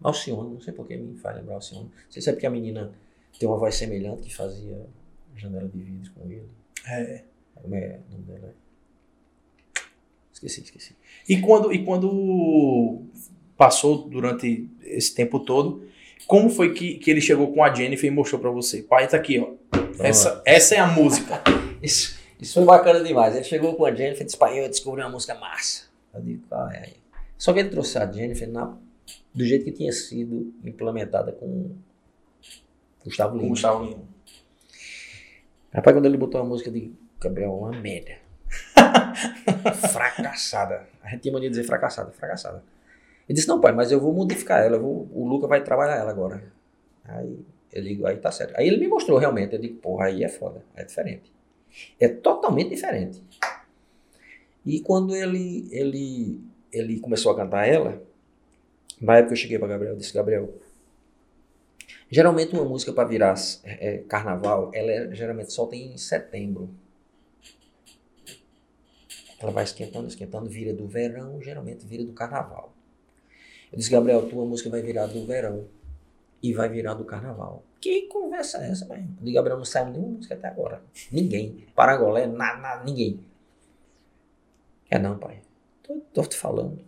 Alcione, 0.00 0.54
não 0.54 0.60
sei 0.60 0.72
porquê 0.72 0.96
me 0.96 1.16
faz 1.16 1.36
lembrar 1.36 1.54
Alcione. 1.54 1.90
Sei 2.08 2.22
se 2.22 2.30
é 2.30 2.32
porque 2.32 2.46
a 2.46 2.50
menina 2.50 2.92
tem 3.38 3.48
uma 3.48 3.58
voz 3.58 3.74
semelhante 3.74 4.22
que 4.22 4.34
fazia 4.34 4.86
Janela 5.34 5.68
de 5.68 5.78
Vidro 5.78 6.12
com 6.12 6.30
ele. 6.30 6.48
É. 6.86 7.22
É 7.56 7.60
o 7.64 7.68
nome 7.68 8.24
dela? 8.26 8.54
Esqueci, 10.32 10.62
esqueci. 10.62 10.96
E 11.28 11.40
quando, 11.40 11.72
e 11.72 11.84
quando 11.84 13.02
passou 13.56 14.08
durante 14.08 14.68
esse 14.82 15.14
tempo 15.14 15.40
todo, 15.40 15.86
como 16.26 16.50
foi 16.50 16.74
que, 16.74 16.94
que 16.94 17.10
ele 17.10 17.20
chegou 17.20 17.52
com 17.52 17.62
a 17.62 17.72
Jennifer 17.72 18.10
e 18.10 18.14
mostrou 18.14 18.40
para 18.40 18.50
você? 18.50 18.82
Pai, 18.82 19.08
tá 19.08 19.16
aqui, 19.16 19.38
ó. 19.38 19.52
Essa, 19.98 20.42
essa 20.44 20.74
é 20.74 20.78
a 20.78 20.86
música. 20.86 21.42
Isso, 21.82 22.18
isso 22.40 22.54
foi 22.54 22.64
bacana 22.64 23.04
demais. 23.04 23.34
Ele 23.34 23.44
chegou 23.44 23.74
com 23.74 23.84
a 23.84 23.94
Jennifer 23.94 24.22
e 24.22 24.24
disse, 24.24 24.38
pai, 24.38 24.58
eu 24.58 24.66
descobri 24.66 25.02
uma 25.02 25.10
música 25.10 25.34
massa. 25.34 25.84
Eu 26.14 26.22
digo, 26.22 26.42
ah, 26.50 26.70
é. 26.72 26.94
Só 27.36 27.52
que 27.52 27.58
ele 27.58 27.68
trouxe 27.68 27.98
a 27.98 28.10
Jennifer 28.10 28.48
na, 28.48 28.74
do 29.34 29.44
jeito 29.44 29.66
que 29.66 29.72
tinha 29.72 29.92
sido 29.92 30.54
implementada 30.64 31.30
com 31.32 31.72
Gustavo 33.04 33.36
Lima. 33.36 33.50
Gustavo 33.50 33.84
Lima. 33.84 34.13
Rapaz, 35.74 35.96
quando 35.96 36.06
ele 36.06 36.16
botou 36.16 36.40
a 36.40 36.44
música 36.44 36.70
de 36.70 36.92
Gabriel, 37.20 37.52
uma 37.52 37.72
merda. 37.72 38.16
fracassada. 39.92 40.86
A 41.02 41.08
gente 41.10 41.22
tinha 41.22 41.32
mania 41.32 41.48
de 41.48 41.56
dizer 41.56 41.66
fracassada, 41.66 42.12
fracassada. 42.12 42.62
Ele 43.28 43.34
disse, 43.34 43.48
não, 43.48 43.60
pai, 43.60 43.72
mas 43.72 43.90
eu 43.90 43.98
vou 43.98 44.12
modificar 44.12 44.62
ela, 44.62 44.78
vou, 44.78 45.08
o 45.12 45.26
Luca 45.26 45.48
vai 45.48 45.64
trabalhar 45.64 45.96
ela 45.96 46.10
agora. 46.10 46.44
Aí 47.04 47.44
eu 47.72 47.82
digo, 47.82 48.06
aí 48.06 48.16
tá 48.18 48.30
certo. 48.30 48.54
Aí 48.56 48.68
ele 48.68 48.76
me 48.76 48.86
mostrou 48.86 49.18
realmente, 49.18 49.54
eu 49.54 49.60
digo, 49.60 49.76
porra, 49.80 50.06
aí 50.06 50.22
é 50.22 50.28
foda, 50.28 50.62
é 50.76 50.84
diferente. 50.84 51.32
É 51.98 52.06
totalmente 52.06 52.70
diferente. 52.70 53.20
E 54.64 54.80
quando 54.80 55.16
ele, 55.16 55.68
ele, 55.72 56.40
ele 56.72 57.00
começou 57.00 57.32
a 57.32 57.36
cantar 57.36 57.66
ela, 57.66 58.00
na 59.00 59.16
época 59.16 59.32
eu 59.32 59.36
cheguei 59.36 59.58
para 59.58 59.68
Gabriel, 59.68 59.96
disse, 59.96 60.14
Gabriel, 60.14 60.54
Geralmente 62.14 62.54
uma 62.54 62.64
música 62.64 62.92
para 62.92 63.08
virar 63.08 63.34
é, 63.64 63.98
carnaval, 64.06 64.70
ela 64.72 64.88
é, 64.88 65.12
geralmente 65.12 65.52
tem 65.68 65.94
em 65.94 65.98
setembro. 65.98 66.70
Ela 69.36 69.50
vai 69.50 69.64
esquentando, 69.64 70.06
esquentando, 70.06 70.48
vira 70.48 70.72
do 70.72 70.86
verão, 70.86 71.42
geralmente 71.42 71.84
vira 71.84 72.04
do 72.04 72.12
carnaval. 72.12 72.72
Eu 73.72 73.78
disse, 73.78 73.90
Gabriel, 73.90 74.28
tua 74.30 74.46
música 74.46 74.70
vai 74.70 74.80
virar 74.80 75.06
do 75.06 75.26
verão 75.26 75.66
e 76.40 76.52
vai 76.52 76.68
virar 76.68 76.94
do 76.94 77.04
carnaval. 77.04 77.64
Que 77.80 78.02
conversa 78.02 78.58
é 78.58 78.70
essa, 78.70 78.86
velho? 78.86 79.08
Disse, 79.20 79.32
Gabriel, 79.32 79.56
não 79.56 79.64
saiu 79.64 79.90
nenhuma 79.90 80.10
música 80.10 80.36
até 80.36 80.46
agora. 80.46 80.84
Ninguém. 81.10 81.66
Paragolé, 81.74 82.28
nada, 82.28 82.60
nada, 82.60 82.84
ninguém. 82.84 83.18
É 84.88 85.00
não, 85.00 85.18
pai. 85.18 85.42
Tô, 85.82 86.00
tô 86.12 86.22
te 86.22 86.36
falando. 86.36 86.78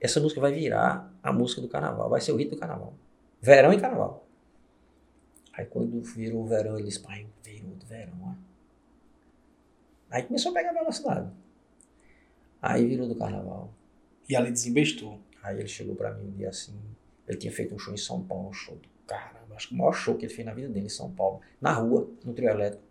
Essa 0.00 0.18
música 0.18 0.40
vai 0.40 0.50
virar 0.50 1.08
a 1.22 1.32
música 1.32 1.60
do 1.60 1.68
carnaval. 1.68 2.10
Vai 2.10 2.20
ser 2.20 2.32
o 2.32 2.36
hit 2.36 2.50
do 2.50 2.56
carnaval. 2.56 2.94
Verão 3.40 3.72
e 3.72 3.80
carnaval. 3.80 4.26
Aí 5.60 5.66
quando 5.66 6.00
virou 6.00 6.42
o 6.42 6.46
verão, 6.46 6.78
ele 6.78 6.86
disse, 6.86 7.00
pai, 7.00 7.26
virou 7.44 7.74
do 7.74 7.84
verão, 7.84 8.14
ó. 8.22 8.34
Aí 10.10 10.22
começou 10.22 10.52
a 10.52 10.54
pegar 10.54 10.72
velocidade. 10.72 11.30
Aí 12.62 12.86
virou 12.86 13.06
do 13.06 13.14
carnaval. 13.14 13.70
E 14.26 14.34
ali 14.34 14.50
desembestou. 14.50 15.20
Aí 15.42 15.58
ele 15.58 15.68
chegou 15.68 15.94
pra 15.94 16.14
mim 16.14 16.28
um 16.28 16.30
dia 16.30 16.48
assim, 16.48 16.74
ele 17.28 17.36
tinha 17.36 17.52
feito 17.52 17.74
um 17.74 17.78
show 17.78 17.92
em 17.92 17.98
São 17.98 18.22
Paulo, 18.22 18.48
um 18.48 18.52
show 18.54 18.74
do 18.74 18.88
caramba, 19.06 19.54
acho 19.54 19.68
que 19.68 19.74
o 19.74 19.76
maior 19.76 19.92
show 19.92 20.16
que 20.16 20.24
ele 20.24 20.32
fez 20.32 20.46
na 20.46 20.54
vida 20.54 20.68
dele 20.68 20.86
em 20.86 20.90
São 20.90 21.10
Paulo, 21.10 21.40
na 21.60 21.72
rua, 21.72 22.08
no 22.24 22.32
trio 22.32 22.48
elétrico. 22.48 22.82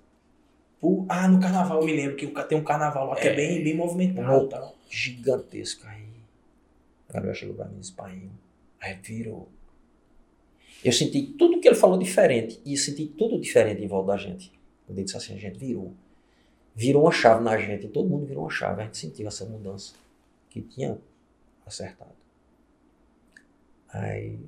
ah, 1.10 1.28
no 1.28 1.40
carnaval 1.40 1.80
eu 1.80 1.86
me 1.86 1.96
lembro 1.96 2.16
que 2.16 2.28
tem 2.44 2.58
um 2.58 2.64
carnaval 2.64 3.08
lá 3.08 3.18
é, 3.18 3.22
que 3.22 3.28
é 3.30 3.36
bem, 3.36 3.64
bem 3.64 3.76
movimentado. 3.76 4.48
Tá? 4.48 4.72
Gigantesco. 4.90 5.88
Aí 5.88 6.08
o 7.10 7.14
Gabriel 7.14 7.36
chegou 7.36 7.56
pra 7.56 7.66
mim 7.66 7.78
e 7.78 7.80
disse, 7.80 7.94
pai, 7.94 8.30
aí 8.80 8.94
virou. 8.96 9.50
Eu 10.84 10.94
senti 10.94 11.24
tudo 11.24 11.60
que 11.60 11.68
ele 11.68 11.76
falou 11.76 11.98
diferente. 11.98 12.62
E 12.66 12.78
senti 12.78 13.06
tudo 13.06 13.40
diferente 13.40 13.84
em 13.84 13.88
volta 13.88 14.14
da 14.14 14.18
gente. 14.18 14.52
Quando 14.86 14.98
ele 14.98 15.06
disse 15.06 15.18
assim, 15.18 15.34
a 15.34 15.38
gente 15.38 15.58
virou. 15.58 15.94
Virou 16.76 17.04
uma 17.04 17.12
chave 17.12 17.44
na 17.44 17.58
gente. 17.58 17.88
Todo 17.88 18.08
mundo 18.08 18.26
virou 18.26 18.44
uma 18.44 18.50
chave. 18.50 18.82
A 18.82 18.86
gente 18.86 18.98
sentiu 18.98 19.28
essa 19.28 19.46
mudança 19.46 19.94
que 20.50 20.62
tinha 20.62 20.98
acertado. 21.66 22.14
Aí 23.90 24.40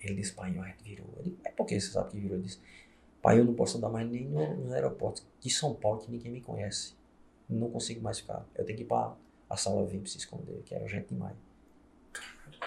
ele 0.00 0.14
disse, 0.16 0.32
pai, 0.32 0.56
a 0.56 0.64
gente 0.68 0.84
virou. 0.84 1.06
Eu 1.16 1.22
disse, 1.24 1.36
é 1.44 1.50
porque 1.50 1.80
você 1.80 1.90
sabe 1.90 2.10
que 2.10 2.18
virou? 2.18 2.36
Ele 2.36 2.44
disse, 2.44 2.58
pai, 3.20 3.40
eu 3.40 3.44
não 3.44 3.54
posso 3.54 3.78
andar 3.78 3.88
mais 3.88 4.08
nem 4.08 4.26
no 4.26 4.72
aeroporto 4.72 5.22
de 5.40 5.50
São 5.50 5.74
Paulo 5.74 5.98
que 5.98 6.10
ninguém 6.10 6.30
me 6.30 6.40
conhece. 6.40 6.94
Não 7.48 7.70
consigo 7.70 8.00
mais 8.02 8.20
ficar. 8.20 8.46
Eu 8.54 8.64
tenho 8.64 8.76
que 8.76 8.84
ir 8.84 8.86
para 8.86 9.14
a 9.48 9.56
sala 9.56 9.84
VIP 9.84 10.08
se 10.08 10.18
esconder, 10.18 10.62
que 10.64 10.74
era 10.74 10.86
gente 10.86 11.08
demais 11.08 11.36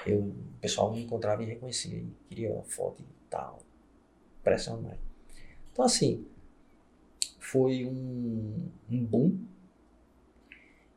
eu, 0.05 0.19
o 0.19 0.59
pessoal 0.61 0.91
me 0.91 1.03
encontrava 1.03 1.43
e 1.43 1.45
reconhecia, 1.45 1.97
e 1.97 2.13
queria 2.27 2.61
foto 2.63 3.01
e 3.01 3.29
tal. 3.29 3.59
Pressão 4.43 4.81
mais. 4.81 4.99
Então, 5.71 5.85
assim, 5.85 6.25
foi 7.39 7.85
um, 7.85 8.69
um 8.89 9.05
boom. 9.05 9.37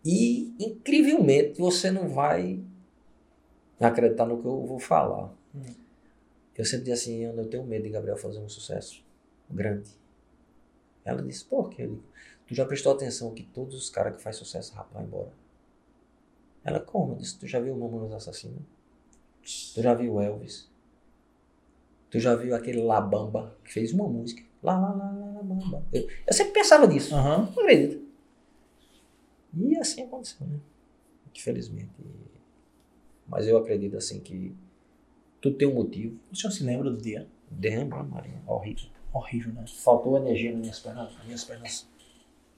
E, 0.04 0.54
incrivelmente, 0.58 1.60
você 1.60 1.90
não 1.90 2.08
vai 2.08 2.62
acreditar 3.78 4.26
no 4.26 4.40
que 4.40 4.46
eu 4.46 4.64
vou 4.64 4.78
falar. 4.78 5.34
Hum. 5.54 5.62
Eu 6.56 6.64
sempre 6.64 6.86
disse 6.90 7.10
assim, 7.10 7.22
eu 7.22 7.48
tenho 7.48 7.64
medo 7.64 7.84
de 7.84 7.90
Gabriel 7.90 8.16
fazer 8.16 8.38
um 8.38 8.48
sucesso 8.48 9.04
grande. 9.48 9.90
Ela 11.04 11.22
disse, 11.22 11.44
por 11.44 11.70
quê? 11.70 11.88
Tu 12.46 12.54
já 12.54 12.66
prestou 12.66 12.92
atenção 12.92 13.32
que 13.32 13.42
todos 13.42 13.74
os 13.74 13.88
caras 13.88 14.16
que 14.16 14.22
fazem 14.22 14.38
sucesso 14.38 14.74
rapam 14.74 15.02
embora? 15.02 15.32
Ela, 16.62 16.80
como? 16.80 17.14
Eu 17.14 17.16
disse, 17.16 17.38
tu 17.38 17.46
já 17.46 17.58
viu 17.58 17.74
o 17.74 17.78
Mamonas 17.78 18.12
Assassino? 18.12 18.64
Tu 19.42 19.82
já 19.82 19.94
viu 19.94 20.20
Elvis? 20.20 20.70
Tu 22.10 22.18
já 22.18 22.34
viu 22.34 22.54
aquele 22.54 22.82
Labamba 22.82 23.56
que 23.64 23.72
fez 23.72 23.92
uma 23.92 24.08
música? 24.08 24.42
Lá, 24.62 24.78
lá, 24.78 24.92
lá, 24.92 25.10
lá, 25.12 25.30
Bamba. 25.42 25.84
Eu, 25.92 26.06
eu 26.26 26.32
sempre 26.32 26.52
pensava 26.52 26.86
nisso. 26.86 27.14
Uhum. 27.14 27.46
Não 27.46 27.62
acredito. 27.62 28.02
E 29.56 29.76
assim 29.78 30.02
aconteceu, 30.02 30.46
né? 30.46 30.60
Infelizmente. 31.34 31.90
Mas 33.26 33.46
eu 33.46 33.56
acredito 33.56 33.96
assim 33.96 34.20
que 34.20 34.54
tudo 35.40 35.56
tem 35.56 35.66
um 35.66 35.74
motivo. 35.74 36.18
O 36.30 36.36
senhor 36.36 36.52
se 36.52 36.62
lembra 36.62 36.90
do 36.90 36.96
dia? 36.98 37.26
Lembro, 37.60 38.04
Maria. 38.04 38.42
Horrível. 38.46 38.90
Horrível, 39.12 39.52
né? 39.52 39.64
Faltou 39.66 40.16
energia 40.16 40.52
nas 40.52 40.60
minhas 40.60 40.78
pernas. 40.80 41.16
As 41.16 41.24
minhas 41.24 41.44
pernas 41.44 41.88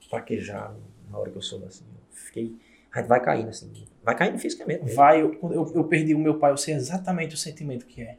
fraquejaram 0.09 0.81
na 1.11 1.19
hora 1.19 1.31
que 1.31 1.37
eu 1.37 1.43
soube 1.43 1.67
assim. 1.67 1.85
Eu 1.85 2.17
fiquei 2.17 2.57
a 2.93 2.99
gente 3.01 3.09
vai 3.09 3.23
caindo, 3.23 3.49
assim. 3.49 3.73
Vai 4.03 4.17
caindo 4.17 4.39
fisicamente. 4.39 4.83
Mesmo. 4.83 4.97
Vai, 4.97 5.23
eu, 5.23 5.39
eu, 5.43 5.73
eu, 5.75 5.85
perdi 5.85 6.15
o 6.15 6.19
meu 6.19 6.39
pai, 6.39 6.53
eu 6.53 6.57
sei 6.57 6.75
exatamente 6.75 7.35
o 7.35 7.39
sentimento 7.39 7.87
que 7.87 8.03
é. 8.03 8.19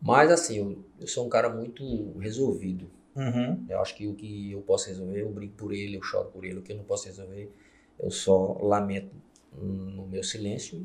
Mas 0.00 0.30
assim, 0.30 0.56
eu, 0.56 0.84
eu 0.98 1.06
sou 1.06 1.26
um 1.26 1.28
cara 1.28 1.50
muito 1.50 2.18
resolvido. 2.18 2.90
Uhum. 3.14 3.66
Eu 3.68 3.80
acho 3.80 3.94
que 3.94 4.06
o 4.06 4.14
que 4.14 4.52
eu 4.52 4.62
posso 4.62 4.88
resolver, 4.88 5.20
eu 5.20 5.28
brigo 5.30 5.52
por 5.54 5.72
ele, 5.74 5.96
eu 5.96 6.02
choro 6.02 6.30
por 6.30 6.44
ele. 6.44 6.58
O 6.58 6.62
que 6.62 6.72
eu 6.72 6.76
não 6.76 6.84
posso 6.84 7.06
resolver, 7.06 7.52
eu 7.98 8.10
só 8.10 8.56
lamento 8.62 9.14
no 9.52 10.06
meu 10.06 10.22
silêncio 10.22 10.78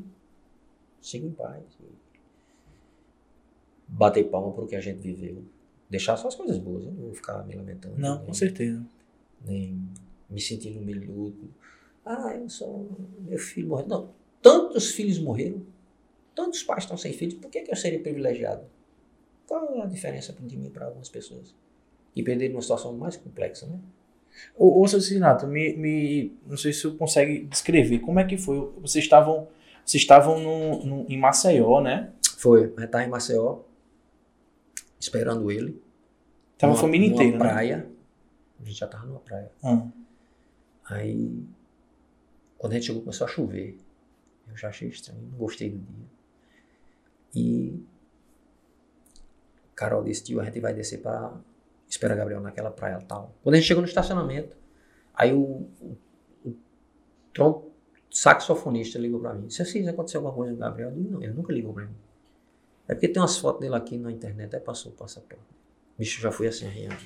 e 1.00 1.06
sigo 1.06 1.26
em 1.26 1.32
paz. 1.32 1.62
Bater 3.88 4.24
palma 4.24 4.52
para 4.52 4.64
o 4.64 4.66
que 4.66 4.76
a 4.76 4.80
gente 4.80 4.98
viveu. 5.00 5.42
deixar 5.88 6.16
só 6.18 6.28
as 6.28 6.34
coisas 6.34 6.58
boas. 6.58 6.84
Eu 6.84 6.92
não 6.92 7.04
vou 7.04 7.14
ficar 7.14 7.42
me 7.46 7.54
lamentando. 7.54 7.96
Não, 7.96 8.18
nem, 8.18 8.26
com 8.26 8.34
certeza. 8.34 8.84
Nem 9.46 9.80
me 10.28 10.40
sentindo 10.40 10.80
humilhado. 10.80 11.48
Ah, 12.06 12.36
eu 12.40 12.48
sou. 12.48 12.88
Meu 13.18 13.38
filho 13.38 13.68
morreu. 13.68 13.88
Não. 13.88 14.10
Tantos 14.40 14.92
filhos 14.92 15.18
morreram. 15.18 15.60
Tantos 16.36 16.62
pais 16.62 16.84
estão 16.84 16.96
sem 16.96 17.12
filhos. 17.12 17.34
Por 17.34 17.50
que, 17.50 17.62
que 17.62 17.72
eu 17.72 17.76
seria 17.76 17.98
privilegiado? 17.98 18.64
Qual 19.46 19.74
é 19.74 19.82
a 19.82 19.86
diferença 19.86 20.32
de 20.32 20.56
mim 20.56 20.70
para 20.70 20.86
algumas 20.86 21.08
pessoas? 21.08 21.52
E 22.14 22.22
perder 22.22 22.50
numa 22.50 22.62
situação 22.62 22.96
mais 22.96 23.16
complexa, 23.16 23.66
né? 23.66 23.80
Ô, 24.56 24.82
ô 24.82 24.86
seu 24.86 25.00
Cinato, 25.00 25.46
me, 25.46 25.76
me, 25.76 26.32
não 26.46 26.56
sei 26.56 26.72
se 26.72 26.82
você 26.82 26.96
consegue 26.96 27.44
descrever 27.44 27.98
como 28.00 28.20
é 28.20 28.24
que 28.24 28.36
foi. 28.36 28.58
Vocês 28.80 29.04
estavam, 29.04 29.48
vocês 29.84 30.02
estavam 30.02 30.38
no, 30.38 30.84
no, 30.84 31.06
em 31.08 31.18
Maceió, 31.18 31.80
né? 31.80 32.12
Foi. 32.36 32.68
Gente 32.68 32.84
estava 32.84 33.04
em 33.04 33.08
Maceió, 33.08 33.60
esperando 35.00 35.50
ele. 35.50 35.82
Tava 36.58 36.74
a 36.74 36.76
família 36.76 37.08
inteira, 37.08 37.32
numa 37.32 37.38
praia. 37.38 37.76
Né? 37.78 37.86
A 38.60 38.64
gente 38.64 38.78
já 38.78 38.86
tava 38.86 39.06
numa 39.06 39.20
praia. 39.20 39.50
Hum. 39.64 39.90
Aí, 40.88 41.44
quando 42.58 42.72
a 42.72 42.74
gente 42.76 42.86
chegou, 42.86 43.02
começou 43.02 43.26
a 43.26 43.30
chover. 43.30 43.78
Eu 44.48 44.56
já 44.56 44.68
achei 44.68 44.88
estranho, 44.88 45.20
não 45.22 45.38
gostei 45.38 45.70
do 45.70 45.78
dia. 45.78 46.06
E 47.34 47.84
Carol 49.74 50.04
tio, 50.04 50.40
a 50.40 50.44
gente 50.44 50.60
vai 50.60 50.72
descer 50.72 51.02
para 51.02 51.34
esperar 51.88 52.16
Gabriel 52.16 52.40
naquela 52.40 52.70
praia 52.70 52.98
tal. 53.00 53.34
Quando 53.42 53.54
a 53.54 53.58
gente 53.58 53.66
chegou 53.66 53.82
no 53.82 53.88
estacionamento, 53.88 54.56
aí 55.12 55.32
o, 55.32 55.68
o, 55.80 55.96
o 56.44 56.56
trom, 57.32 57.70
saxofonista 58.10 58.98
ligou 58.98 59.20
para 59.20 59.34
mim. 59.34 59.46
Disse 59.46 59.62
assim, 59.62 59.86
aconteceu 59.86 60.20
alguma 60.20 60.34
coisa 60.34 60.52
com 60.52 60.56
o 60.56 60.60
Gabriel? 60.60 60.90
Eu 60.90 60.96
disse, 60.96 61.10
não, 61.10 61.22
ele 61.22 61.32
nunca 61.34 61.52
ligou 61.52 61.74
para 61.74 61.84
mim. 61.84 61.96
É 62.88 62.94
porque 62.94 63.08
tem 63.08 63.20
umas 63.20 63.36
fotos 63.36 63.60
dele 63.60 63.74
aqui 63.74 63.98
na 63.98 64.10
internet, 64.10 64.54
aí 64.54 64.60
passou 64.60 64.92
o 64.92 64.94
passaporte. 64.94 65.44
Bicho 65.98 66.20
já 66.20 66.30
foi 66.30 66.46
assim, 66.46 66.66
arriando. 66.66 66.96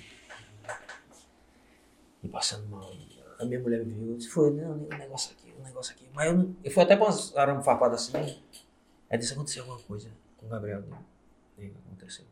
E 2.23 2.29
passando 2.29 2.69
mal. 2.69 2.93
A 3.41 3.45
minha 3.45 3.59
mulher 3.61 3.85
me 3.85 3.93
viu, 3.95 4.17
disse, 4.17 4.29
foi, 4.29 4.51
não, 4.51 4.73
um 4.73 4.99
negócio 4.99 5.33
aqui, 5.33 5.53
um 5.59 5.63
negócio 5.63 5.95
aqui. 5.95 6.07
Mas 6.13 6.27
eu, 6.27 6.37
não, 6.37 6.57
eu 6.63 6.71
fui 6.71 6.83
até 6.83 6.97
com 6.97 7.05
umas 7.05 7.37
aramas 7.37 7.65
farpadas 7.65 8.03
assim. 8.03 8.39
Aí 9.09 9.19
disse, 9.19 9.33
aconteceu 9.33 9.63
alguma 9.63 9.81
coisa 9.81 10.11
com 10.37 10.47
o 10.47 10.49
Gabriel. 10.49 10.83
E 11.59 11.73
aconteceu. 11.87 12.25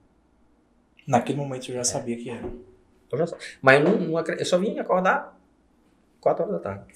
Naquele 1.07 1.39
momento 1.39 1.71
eu 1.71 1.75
já 1.77 1.85
sabia 1.85 2.17
que 2.17 2.29
era. 2.29 2.47
Eu 3.11 3.19
já, 3.19 3.37
mas 3.63 3.81
eu, 3.81 3.99
não, 3.99 3.99
não, 3.99 4.21
eu 4.21 4.45
só 4.45 4.59
vim 4.59 4.79
acordar 4.79 5.39
4 6.21 6.45
horas 6.45 6.57
da 6.57 6.61
tarde. 6.61 6.95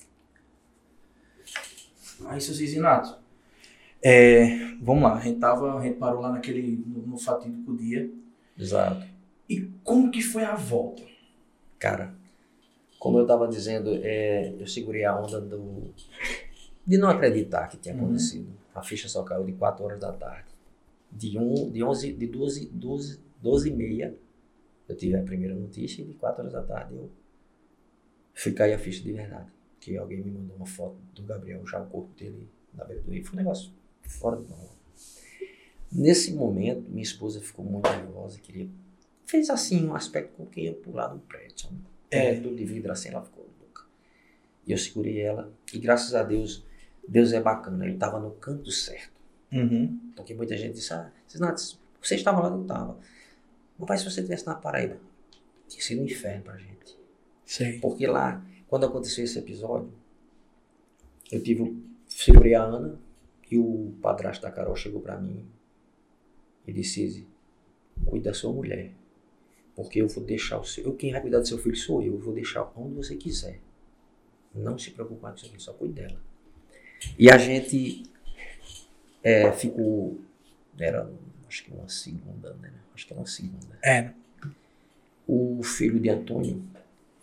Aí, 2.27 2.41
seu 2.41 2.55
Zizinato, 2.55 3.19
é, 4.03 4.75
vamos 4.81 5.03
lá, 5.03 5.15
a 5.15 5.21
gente, 5.21 5.41
tava, 5.41 5.79
a 5.79 5.83
gente 5.83 5.99
parou 5.99 6.21
lá 6.21 6.31
naquele, 6.31 6.85
no, 6.87 7.07
no 7.07 7.19
fatídico 7.19 7.77
dia. 7.77 8.11
Exato. 8.59 9.07
E 9.49 9.71
como 9.83 10.11
que 10.11 10.23
foi 10.23 10.45
a 10.45 10.55
volta? 10.55 11.03
Cara, 11.79 12.15
como 13.03 13.19
eu 13.19 13.23
estava 13.23 13.49
dizendo, 13.49 13.91
é, 14.01 14.55
eu 14.61 14.67
segurei 14.69 15.05
a 15.05 15.21
onda 15.21 15.41
do, 15.41 15.93
de 16.87 16.97
não 16.97 17.11
acreditar 17.11 17.67
que 17.67 17.77
tinha 17.77 17.97
uhum. 17.97 18.05
acontecido. 18.05 18.47
Uhum. 18.47 18.55
A 18.77 18.81
ficha 18.81 19.09
só 19.09 19.25
caiu 19.25 19.45
de 19.45 19.55
4 19.55 19.85
horas 19.85 19.99
da 19.99 20.13
tarde. 20.13 20.55
De, 21.11 21.37
um, 21.37 21.69
de, 21.69 21.83
11, 21.83 22.13
de 22.13 22.27
12, 22.29 22.67
12, 22.67 23.21
12 23.43 23.69
e 23.69 23.73
meia, 23.73 24.17
eu 24.89 24.97
tive 24.97 25.17
a 25.17 25.23
primeira 25.25 25.53
notícia 25.53 26.01
e 26.01 26.05
de 26.05 26.15
4 26.15 26.43
horas 26.43 26.53
da 26.53 26.63
tarde 26.63 26.95
eu 26.95 27.11
fui 28.35 28.53
cair 28.53 28.73
a 28.73 28.79
ficha 28.79 29.03
de 29.03 29.13
verdade. 29.13 29.51
Que 29.81 29.97
alguém 29.97 30.23
me 30.23 30.31
mandou 30.31 30.55
uma 30.55 30.67
foto 30.67 30.95
do 31.13 31.25
Gabriel, 31.25 31.67
já 31.67 31.83
o 31.83 31.87
corpo 31.87 32.15
dele 32.17 32.49
na 32.73 32.85
beira 32.85 33.03
do 33.03 33.11
rio. 33.11 33.25
Foi 33.25 33.35
um 33.35 33.43
negócio 33.43 33.73
fora 34.03 34.37
do 34.37 34.49
normal. 34.49 34.77
Nesse 35.91 36.33
momento, 36.35 36.89
minha 36.89 37.03
esposa 37.03 37.41
ficou 37.41 37.65
muito 37.65 37.91
nervosa, 37.91 38.39
queria. 38.39 38.69
Fez 39.27 39.51
assim 39.51 39.89
um 39.89 39.93
aspecto 39.97 40.37
com 40.37 40.47
que 40.47 40.61
ia 40.61 40.73
pular 40.73 41.09
do 41.09 41.19
prédio. 41.19 41.69
É, 42.13 42.35
tudo 42.41 42.55
de 42.55 42.65
vidro 42.65 42.93
assim, 42.93 43.09
ela 43.09 43.23
ficou 43.23 43.49
louca. 43.61 43.85
E 44.67 44.73
eu 44.73 44.79
segurei 44.79 45.21
ela, 45.21 45.53
e 45.73 45.79
graças 45.79 46.15
a 46.15 46.23
Deus, 46.23 46.65
Deus 47.07 47.33
é 47.33 47.41
bacana, 47.41 47.85
ele 47.85 47.95
estava 47.95 48.21
no 48.21 48.33
canto 48.33 48.71
certo. 48.71 49.21
Uhum. 49.53 50.13
Porque 50.17 50.35
muita 50.35 50.57
gente 50.57 50.75
disse, 50.75 50.93
ah, 50.93 51.11
você 52.01 52.15
estava 52.15 52.41
lá, 52.41 52.51
não 52.51 52.63
estava. 52.63 52.99
Mas 53.79 54.01
se 54.01 54.11
você 54.11 54.21
estivesse 54.21 54.47
na 54.47 54.55
Paraíba, 54.55 54.99
tinha 55.69 55.83
sido 55.83 56.03
um 56.03 56.05
inferno 56.05 56.45
pra 56.45 56.57
gente. 56.57 56.99
Sei. 57.45 57.79
Porque 57.81 58.07
lá, 58.07 58.45
quando 58.69 58.87
aconteceu 58.87 59.25
esse 59.25 59.39
episódio, 59.39 59.93
eu 61.31 61.43
tive, 61.43 61.83
segurei 62.07 62.55
a 62.55 62.63
Ana, 62.63 62.99
e 63.51 63.59
o 63.59 63.93
padrasto 64.01 64.43
da 64.43 64.51
Carol 64.51 64.75
chegou 64.75 65.03
para 65.03 65.19
mim 65.19 65.47
e 66.67 66.73
disse: 66.73 67.27
Cuide 68.07 68.25
da 68.25 68.33
sua 68.33 68.51
mulher. 68.51 68.93
Porque 69.75 70.01
eu 70.01 70.09
vou 70.09 70.23
deixar 70.23 70.59
o 70.59 70.65
seu. 70.65 70.85
Eu, 70.85 70.95
quem 70.95 71.13
vai 71.13 71.21
cuidar 71.21 71.41
do 71.41 71.49
seu 71.49 71.59
filho 71.59 71.77
sou 71.77 72.03
eu. 72.03 72.15
Eu 72.15 72.19
vou 72.19 72.35
deixar 72.35 72.71
onde 72.77 72.95
você 72.95 73.17
quiser. 73.17 73.59
Não 74.55 74.79
se 74.79 74.91
preocupe 74.91 75.21
com 75.21 75.37
seu 75.37 75.49
filho, 75.49 75.61
só 75.61 75.73
cuide 75.73 75.95
dela. 75.95 76.21
E 77.19 77.31
a 77.31 77.39
gente 77.39 78.05
é, 79.23 79.51
ficou. 79.53 80.21
Era, 80.79 81.11
acho 81.49 81.65
que 81.65 81.73
uma 81.73 81.89
segunda, 81.89 82.55
né? 82.55 82.73
Acho 82.95 83.07
que 83.07 83.13
era 83.13 83.21
uma 83.21 83.27
segunda. 83.27 83.79
É. 83.83 84.13
O 85.27 85.63
filho 85.63 85.99
de 85.99 86.11
Antônio, 86.11 86.63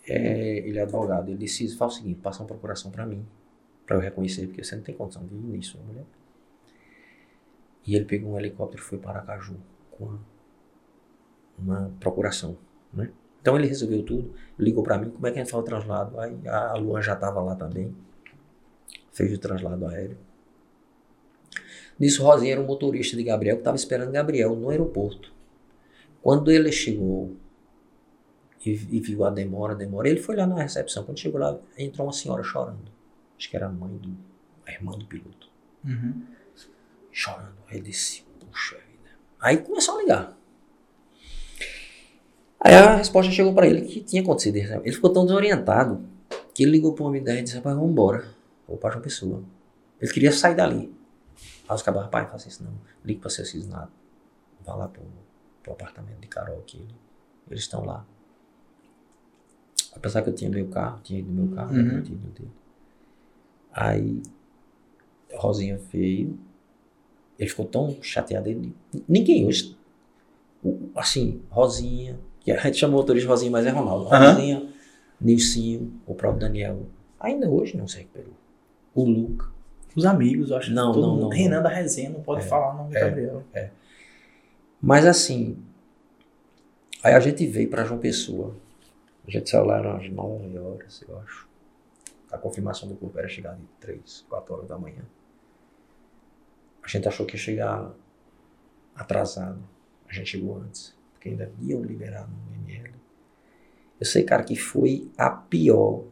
é, 0.08 0.58
ele 0.58 0.78
é 0.78 0.82
advogado. 0.82 1.28
Ele 1.28 1.38
disse: 1.38 1.76
faz 1.76 1.94
o 1.94 1.96
seguinte, 1.98 2.20
passa 2.20 2.42
uma 2.42 2.48
procuração 2.48 2.90
para 2.90 3.06
mim, 3.06 3.24
para 3.86 3.96
eu 3.96 4.00
reconhecer, 4.00 4.46
porque 4.46 4.64
você 4.64 4.74
não 4.74 4.82
tem 4.82 4.94
condição 4.94 5.24
de 5.24 5.34
ir 5.34 5.38
nisso, 5.38 5.78
mulher. 5.86 6.04
E 7.86 7.94
ele 7.94 8.04
pegou 8.04 8.32
um 8.32 8.38
helicóptero 8.38 8.82
e 8.82 8.84
foi 8.84 8.98
para 8.98 9.20
Aracaju 9.20 9.56
uma 11.62 11.92
procuração, 12.00 12.56
né? 12.92 13.10
Então 13.40 13.56
ele 13.56 13.66
resolveu 13.66 14.02
tudo, 14.02 14.34
ligou 14.58 14.82
para 14.82 14.98
mim, 14.98 15.10
como 15.10 15.26
é 15.26 15.30
que 15.30 15.38
a 15.38 15.42
gente 15.42 15.50
faz 15.50 15.62
o 15.62 15.66
traslado? 15.66 16.20
Aí 16.20 16.36
a 16.46 16.74
Luan 16.74 17.00
já 17.00 17.14
estava 17.14 17.40
lá 17.40 17.54
também, 17.54 17.94
fez 19.12 19.32
o 19.32 19.38
traslado 19.38 19.86
aéreo. 19.86 20.18
Nisso, 21.98 22.22
Rosinha 22.22 22.52
era 22.52 22.60
um 22.60 22.66
motorista 22.66 23.16
de 23.16 23.22
Gabriel 23.22 23.56
que 23.56 23.60
estava 23.60 23.76
esperando 23.76 24.10
Gabriel 24.10 24.54
no 24.56 24.70
aeroporto. 24.70 25.32
Quando 26.22 26.50
ele 26.50 26.70
chegou 26.72 27.34
e, 28.64 28.70
e, 28.70 29.00
viu 29.00 29.24
a 29.24 29.30
demora, 29.30 29.72
a 29.72 29.76
demora, 29.76 30.08
ele 30.08 30.20
foi 30.20 30.36
lá 30.36 30.46
na 30.46 30.62
recepção. 30.62 31.04
Quando 31.04 31.18
chegou 31.18 31.40
lá, 31.40 31.58
entrou 31.78 32.06
uma 32.06 32.12
senhora 32.12 32.42
chorando. 32.42 32.90
Acho 33.38 33.50
que 33.50 33.56
era 33.56 33.66
a 33.66 33.70
mãe 33.70 33.96
do, 33.96 34.16
a 34.66 34.72
irmã 34.72 34.92
do 34.92 35.06
piloto. 35.06 35.48
Uhum 35.84 36.22
chorando. 37.12 37.56
Aí 37.68 37.78
ele 37.78 37.90
disse, 37.90 38.22
puxa 38.38 38.76
vida. 38.76 39.10
Aí 39.40 39.58
começou 39.58 39.98
a 39.98 40.02
ligar. 40.02 40.38
Aí 42.60 42.74
a 42.74 42.96
resposta 42.96 43.32
chegou 43.32 43.54
para 43.54 43.66
ele 43.66 43.82
que 43.82 44.00
tinha 44.00 44.20
acontecido. 44.20 44.56
Ele 44.56 44.92
ficou 44.92 45.10
tão 45.10 45.24
desorientado 45.24 46.04
que 46.54 46.62
ele 46.62 46.72
ligou 46.72 46.92
para 46.92 47.04
um 47.04 47.08
amigo 47.08 47.24
dele 47.24 47.40
e 47.40 47.42
disse, 47.42 47.56
rapaz, 47.56 47.74
vamos 47.74 47.90
embora. 47.90 48.24
Vou 48.68 48.76
para 48.76 48.96
uma 48.96 49.02
pessoa. 49.02 49.42
Ele 50.00 50.12
queria 50.12 50.30
sair 50.30 50.54
dali. 50.54 50.92
Aí 51.68 51.74
os 51.74 51.82
cabos, 51.82 52.02
rapaz, 52.02 52.30
faça 52.30 52.48
isso 52.48 52.62
não. 52.62 52.72
Ligue 53.04 53.20
para 53.20 53.30
seu 53.30 53.44
cisnado. 53.44 53.90
Vá 54.64 54.74
lá 54.74 54.88
pro, 54.88 55.02
pro 55.62 55.72
apartamento 55.72 56.20
de 56.20 56.28
Carol 56.28 56.60
que 56.66 56.76
ele, 56.76 56.94
eles 57.48 57.62
estão 57.62 57.84
lá. 57.84 58.04
Apesar 59.94 60.22
que 60.22 60.28
eu 60.28 60.34
tinha 60.34 60.50
meu 60.50 60.68
carro, 60.68 61.00
tinha 61.02 61.18
ido 61.18 61.32
no 61.32 61.46
meu 61.46 61.56
carro, 61.56 61.74
uhum. 61.74 62.02
tinha 62.02 62.18
ido 62.18 62.28
dele. 62.28 62.52
Aí 63.72 64.22
Rosinha 65.34 65.78
veio, 65.90 66.38
ele 67.38 67.48
ficou 67.48 67.64
tão 67.64 67.96
chateado. 68.02 68.48
Ele, 68.48 68.74
ninguém 69.08 69.46
hoje. 69.46 69.76
Assim, 70.94 71.42
Rosinha, 71.48 72.20
que 72.54 72.60
a 72.60 72.62
gente 72.62 72.78
chamou 72.78 72.98
o 72.98 73.00
motorista 73.02 73.28
Rosinha, 73.28 73.50
mas 73.50 73.66
é 73.66 73.70
Ronaldo. 73.70 74.04
Uhum. 74.04 74.10
Rosinha, 74.10 74.68
Nilcinho, 75.20 76.00
o 76.06 76.14
próprio 76.14 76.40
Daniel. 76.40 76.86
Ainda 77.18 77.48
hoje 77.48 77.76
não 77.76 77.86
se 77.86 77.98
recuperou. 77.98 78.32
O 78.94 79.04
Luca. 79.04 79.46
Os 79.94 80.04
amigos, 80.04 80.50
eu 80.50 80.56
acho. 80.56 80.72
Não, 80.72 80.92
não, 80.94 81.16
não. 81.16 81.28
Renan 81.28 81.62
da 81.62 81.68
Resenha 81.68 82.10
não 82.10 82.22
pode 82.22 82.44
é, 82.44 82.48
falar 82.48 82.74
o 82.74 82.76
nome 82.78 82.96
é, 82.96 82.98
do 82.98 83.06
Gabriel. 83.06 83.42
É. 83.52 83.70
Mas 84.80 85.04
assim, 85.04 85.58
aí 87.02 87.14
a 87.14 87.20
gente 87.20 87.46
veio 87.46 87.68
para 87.68 87.84
João 87.84 87.98
Pessoa. 87.98 88.54
A 89.26 89.30
gente 89.30 89.50
saiu 89.50 89.64
lá 89.64 89.96
às 89.96 90.10
9 90.10 90.58
horas, 90.58 91.04
eu 91.06 91.18
acho. 91.18 91.48
A 92.32 92.38
confirmação 92.38 92.88
do 92.88 92.94
corpo 92.94 93.18
era 93.18 93.28
chegar 93.28 93.54
de 93.54 93.64
3, 93.80 94.24
4 94.28 94.54
horas 94.54 94.68
da 94.68 94.78
manhã. 94.78 95.02
A 96.82 96.88
gente 96.88 97.06
achou 97.06 97.26
que 97.26 97.34
ia 97.34 97.40
chegar 97.40 97.90
atrasado. 98.94 99.60
A 100.08 100.12
gente 100.12 100.30
chegou 100.30 100.58
antes, 100.58 100.94
porque 101.20 101.28
ainda 101.28 101.52
iam 101.60 101.82
liberar 101.82 102.26
no 102.26 102.54
ML. 102.64 102.94
Eu 104.00 104.06
sei, 104.06 104.24
cara, 104.24 104.42
que 104.42 104.56
foi 104.56 105.10
a 105.18 105.28
pior 105.28 106.04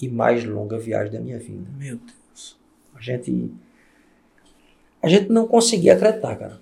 e 0.00 0.08
mais 0.08 0.44
longa 0.44 0.78
viagem 0.78 1.12
da 1.12 1.18
minha 1.20 1.38
vida. 1.38 1.68
Meu 1.76 1.96
Deus. 1.96 2.56
A 2.94 3.00
gente. 3.00 3.52
A 5.02 5.08
gente 5.08 5.30
não 5.30 5.48
conseguia 5.48 5.94
acreditar, 5.94 6.36
cara. 6.36 6.60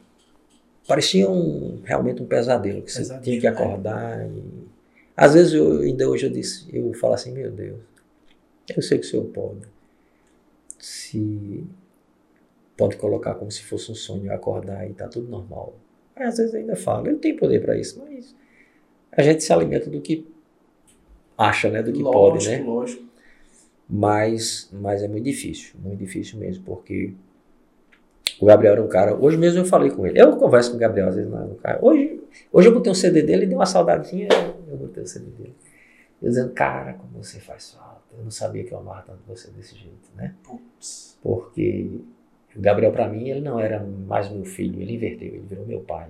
Parecia 0.89 1.29
um, 1.29 1.83
realmente 1.85 2.23
um 2.23 2.27
pesadelo, 2.27 2.83
que 2.83 2.91
você 2.91 3.05
tinha 3.21 3.39
que 3.39 3.47
né? 3.47 3.49
acordar. 3.49 4.19
Né? 4.19 4.29
E... 4.29 4.69
Às 5.15 5.35
vezes, 5.35 5.53
eu, 5.53 5.81
ainda 5.81 6.09
hoje 6.09 6.27
eu 6.27 6.31
disse, 6.31 6.67
eu 6.75 6.93
falo 6.95 7.15
assim, 7.15 7.33
meu 7.33 7.51
Deus, 7.51 7.81
eu 8.75 8.83
sei 8.83 8.99
que 8.99 9.07
o 9.07 9.09
senhor 9.09 9.27
pode. 9.27 9.67
Se 10.79 11.65
pode 12.77 12.97
colocar 12.97 13.35
como 13.35 13.51
se 13.51 13.63
fosse 13.63 13.93
um 13.93 13.95
sonho 13.95 14.33
acordar 14.33 14.89
e 14.89 14.95
tá 14.95 15.07
tudo 15.07 15.29
normal. 15.29 15.75
Aí, 16.17 16.25
às 16.25 16.37
vezes 16.37 16.55
ainda 16.55 16.77
falo, 16.77 17.09
eu 17.09 17.19
tenho 17.19 17.37
poder 17.37 17.61
para 17.61 17.77
isso, 17.77 18.03
mas 18.05 18.35
A 19.13 19.23
gente 19.23 19.43
se 19.43 19.53
alimenta 19.53 19.91
do 19.91 20.01
que 20.01 20.27
acha, 21.37 21.71
né? 21.71 21.83
Do 21.83 21.93
que 21.93 22.03
lógico, 22.03 22.21
pode, 22.21 22.49
né? 22.49 22.63
Lógico. 22.63 23.05
Mas, 23.89 24.69
mas 24.73 25.03
é 25.03 25.09
muito 25.09 25.25
difícil, 25.25 25.75
muito 25.79 25.99
difícil 25.99 26.39
mesmo, 26.39 26.65
porque 26.65 27.13
o 28.41 28.47
Gabriel 28.47 28.75
era 28.75 28.83
um 28.83 28.89
cara. 28.89 29.15
Hoje 29.15 29.37
mesmo 29.37 29.61
eu 29.61 29.65
falei 29.65 29.91
com 29.91 30.07
ele. 30.07 30.21
Eu 30.21 30.37
converso 30.37 30.71
com 30.71 30.77
o 30.77 30.81
Gabriel 30.81 31.09
às 31.09 31.17
vezes 31.17 31.31
no 31.31 31.55
cara. 31.57 31.79
Hoje, 31.83 32.21
hoje 32.53 32.69
eu 32.69 32.73
botei 32.73 32.91
um 32.91 32.95
CD 32.95 33.23
dele 33.23 33.45
e 33.45 33.47
deu 33.47 33.59
uma 33.59 33.67
saudadezinha. 33.67 34.29
Eu 34.69 34.77
botei 34.77 35.03
o 35.03 35.07
CD 35.07 35.27
dele. 35.31 35.55
Eu 36.23 36.29
dizendo, 36.29 36.53
cara, 36.53 36.95
como 36.95 37.23
você 37.23 37.39
faz 37.39 37.73
falta. 37.73 38.03
Eu 38.17 38.25
não 38.25 38.31
sabia 38.31 38.65
que 38.65 38.73
eu 38.73 38.79
amava 38.79 39.03
tanto 39.03 39.21
você 39.27 39.51
desse 39.51 39.75
jeito, 39.77 40.11
né? 40.17 40.35
Putz. 40.43 41.19
Porque 41.23 42.01
o 42.57 42.61
Gabriel, 42.61 42.93
para 42.93 43.09
mim, 43.09 43.29
ele 43.29 43.41
não 43.41 43.59
era 43.59 43.81
mais 43.81 44.31
meu 44.31 44.45
filho, 44.45 44.81
ele 44.81 44.95
inverteu, 44.95 45.29
ele 45.29 45.47
virou 45.49 45.67
meu 45.67 45.81
pai. 45.81 46.09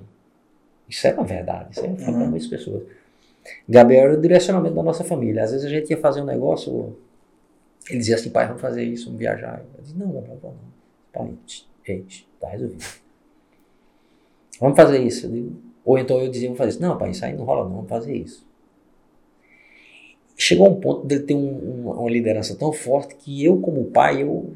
Isso 0.89 1.07
é 1.07 1.15
uma 1.15 1.25
verdade, 1.25 1.73
isso 1.73 1.85
é 1.85 1.89
uhum. 1.89 1.97
para 1.97 2.13
muitas 2.13 2.47
pessoas. 2.47 2.83
Gabriel 3.69 4.05
era 4.05 4.15
o 4.15 4.21
direcionamento 4.21 4.75
da 4.75 4.83
nossa 4.83 5.05
família. 5.05 5.45
Às 5.45 5.53
vezes 5.53 5.67
a 5.67 5.69
gente 5.69 5.91
ia 5.91 5.99
fazer 5.99 6.21
um 6.21 6.27
negócio, 6.27 6.97
ele 7.89 7.99
dizia 7.99 8.17
assim, 8.17 8.31
pai, 8.31 8.47
vamos 8.47 8.61
fazer 8.61 8.85
isso, 8.85 9.07
vamos 9.07 9.19
viajar. 9.19 9.65
Eu 9.77 9.83
disse, 9.83 9.97
não, 9.97 10.13
Gabriel, 10.13 10.39
não. 10.43 10.55
Pai, 11.13 11.35
gente, 11.87 12.29
tá 12.41 12.49
resolvido. 12.49 12.85
Vamos 14.61 14.77
fazer 14.77 14.99
isso. 14.99 15.31
Ou 15.85 15.99
então 15.99 16.21
eu 16.21 16.31
dizia, 16.31 16.49
vamos 16.49 16.59
fazer 16.59 16.71
isso. 16.71 16.83
Não, 16.83 16.97
pai, 16.97 17.11
isso 17.11 17.25
aí 17.25 17.35
não 17.35 17.45
rola 17.45 17.65
não, 17.65 17.77
vamos 17.77 17.89
fazer 17.89 18.15
isso. 18.15 18.47
Chegou 20.37 20.69
um 20.69 20.81
ponto 20.81 21.07
dele 21.07 21.23
ter 21.23 21.35
um, 21.35 21.91
uma 21.91 22.11
liderança 22.11 22.57
tão 22.57 22.73
forte 22.73 23.15
que 23.15 23.45
eu, 23.45 23.61
como 23.61 23.85
pai, 23.85 24.23
eu, 24.23 24.53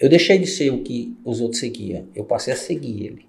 eu 0.00 0.08
deixei 0.08 0.38
de 0.38 0.46
ser 0.46 0.70
o 0.70 0.82
que 0.82 1.16
os 1.24 1.40
outros 1.40 1.60
seguiam. 1.60 2.06
Eu 2.14 2.24
passei 2.24 2.52
a 2.52 2.56
seguir 2.56 3.06
ele. 3.06 3.26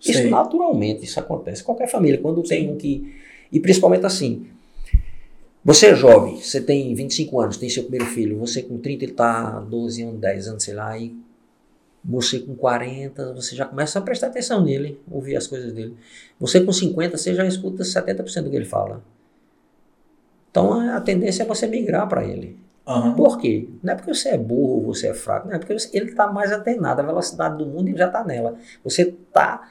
Sei. 0.00 0.14
Isso 0.14 0.30
naturalmente, 0.30 1.04
isso 1.04 1.18
acontece. 1.18 1.62
Qualquer 1.62 1.88
família, 1.88 2.18
quando 2.18 2.42
Sim. 2.42 2.48
tem 2.48 2.70
um 2.70 2.76
que. 2.76 3.14
E 3.50 3.60
principalmente 3.60 4.04
assim. 4.06 4.46
Você 5.64 5.88
é 5.88 5.94
jovem, 5.94 6.36
você 6.36 6.60
tem 6.60 6.94
25 6.94 7.40
anos, 7.40 7.56
tem 7.58 7.68
seu 7.68 7.82
primeiro 7.82 8.06
filho, 8.06 8.38
você 8.38 8.62
com 8.62 8.78
30 8.78 9.04
ele 9.04 9.12
está 9.12 9.60
12 9.60 10.02
anos, 10.02 10.20
10 10.20 10.48
anos, 10.48 10.62
sei 10.62 10.72
lá, 10.72 10.96
e 10.96 11.14
você 12.02 12.38
com 12.38 12.54
40, 12.54 13.34
você 13.34 13.54
já 13.54 13.66
começa 13.66 13.98
a 13.98 14.02
prestar 14.02 14.28
atenção 14.28 14.64
nele, 14.64 14.98
ouvir 15.10 15.36
as 15.36 15.46
coisas 15.46 15.72
dele. 15.72 15.94
Você 16.40 16.60
com 16.60 16.72
50, 16.72 17.18
você 17.18 17.34
já 17.34 17.44
escuta 17.44 17.82
70% 17.82 18.44
do 18.44 18.50
que 18.50 18.56
ele 18.56 18.64
fala. 18.64 19.04
Então 20.50 20.72
a 20.72 21.00
tendência 21.00 21.42
é 21.42 21.46
você 21.46 21.66
migrar 21.66 22.08
para 22.08 22.24
ele. 22.24 22.56
Uhum. 22.88 23.14
Por 23.14 23.38
quê? 23.38 23.68
Não 23.82 23.92
é 23.92 23.96
porque 23.96 24.14
você 24.14 24.30
é 24.30 24.38
burro 24.38 24.76
ou 24.76 24.94
você 24.94 25.08
é 25.08 25.14
fraco, 25.14 25.46
não 25.46 25.54
é 25.54 25.58
porque 25.58 25.74
ele 25.92 26.10
está 26.10 26.26
mais 26.32 26.50
atenado, 26.50 27.02
a 27.02 27.04
velocidade 27.04 27.58
do 27.58 27.66
mundo 27.66 27.88
ele 27.88 27.98
já 27.98 28.06
está 28.06 28.24
nela. 28.24 28.56
Você 28.82 29.02
está 29.02 29.70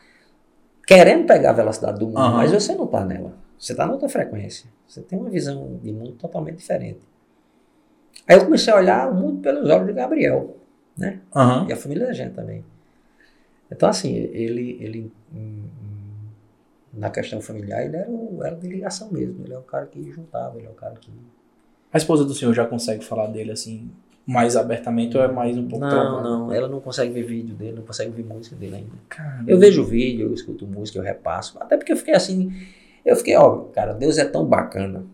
querendo 0.85 1.25
pegar 1.25 1.49
a 1.49 1.53
velocidade 1.53 1.99
do 1.99 2.07
mundo, 2.07 2.19
uhum. 2.19 2.33
mas 2.33 2.51
você 2.51 2.75
não 2.75 2.85
está 2.85 3.03
nela. 3.03 3.33
Você 3.57 3.73
está 3.73 3.85
na 3.85 3.93
outra 3.93 4.07
frequência. 4.07 4.69
Você 4.87 5.01
tem 5.01 5.17
uma 5.17 5.29
visão 5.29 5.79
de 5.81 5.91
mundo 5.91 6.11
totalmente 6.11 6.57
diferente. 6.57 6.99
Aí 8.27 8.37
eu 8.37 8.45
comecei 8.45 8.71
a 8.71 8.75
olhar 8.77 9.09
o 9.09 9.15
mundo 9.15 9.41
pelos 9.41 9.67
olhos 9.69 9.87
de 9.87 9.93
Gabriel 9.93 10.57
né? 10.97 11.21
Uhum. 11.35 11.69
E 11.69 11.73
a 11.73 11.77
família 11.77 12.07
da 12.07 12.13
gente 12.13 12.33
também. 12.33 12.65
Então, 13.71 13.87
assim, 13.87 14.13
ele, 14.15 14.77
ele 14.81 15.13
na 16.91 17.09
questão 17.11 17.39
familiar, 17.39 17.85
ele 17.85 17.97
era, 17.97 18.09
o, 18.09 18.43
era 18.43 18.55
de 18.55 18.67
ligação 18.67 19.11
mesmo. 19.11 19.43
Ele 19.45 19.53
é 19.53 19.57
o 19.57 19.63
cara 19.63 19.85
que 19.85 20.11
juntava, 20.11 20.57
ele 20.57 20.65
é 20.65 20.69
o 20.69 20.73
cara 20.73 20.95
que. 20.95 21.11
A 21.97 21.99
esposa 21.99 22.23
do 22.23 22.31
senhor 22.35 22.53
já 22.53 22.63
consegue 22.63 23.03
falar 23.03 23.25
dele 23.25 23.51
assim, 23.51 23.89
mais 24.23 24.55
abertamente 24.55 25.17
ou 25.17 25.23
é 25.23 25.27
mais 25.27 25.57
um 25.57 25.67
pouco 25.67 25.83
Não, 25.83 25.89
travado? 25.89 26.29
não, 26.29 26.53
ela 26.53 26.67
não 26.67 26.79
consegue 26.79 27.11
ver 27.11 27.23
vídeo 27.23 27.55
dele, 27.55 27.77
não 27.77 27.81
consegue 27.81 28.11
ver 28.11 28.23
música 28.23 28.55
dele 28.55 28.75
ainda. 28.75 28.91
Caramba. 29.09 29.49
Eu 29.49 29.57
vejo 29.57 29.83
vídeo, 29.83 30.27
eu 30.27 30.33
escuto 30.35 30.67
música, 30.67 30.99
eu 30.99 31.03
repasso. 31.03 31.57
Até 31.59 31.75
porque 31.75 31.91
eu 31.91 31.97
fiquei 31.97 32.13
assim. 32.13 32.53
Eu 33.03 33.15
fiquei, 33.15 33.35
ó, 33.35 33.61
cara, 33.73 33.93
Deus 33.93 34.19
é 34.19 34.25
tão 34.25 34.45
bacana 34.45 35.05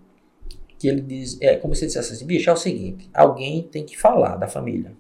que 0.78 0.90
ele 0.90 1.00
diz. 1.00 1.42
É 1.42 1.56
como 1.56 1.74
se 1.74 1.86
ele 1.86 1.88
dissesse 1.88 2.12
assim, 2.12 2.26
bicho, 2.26 2.50
é 2.50 2.54
o 2.54 2.58
seguinte: 2.58 3.10
alguém 3.14 3.64
tem 3.64 3.86
que 3.86 3.98
falar 3.98 4.36
da 4.36 4.48
família. 4.50 4.92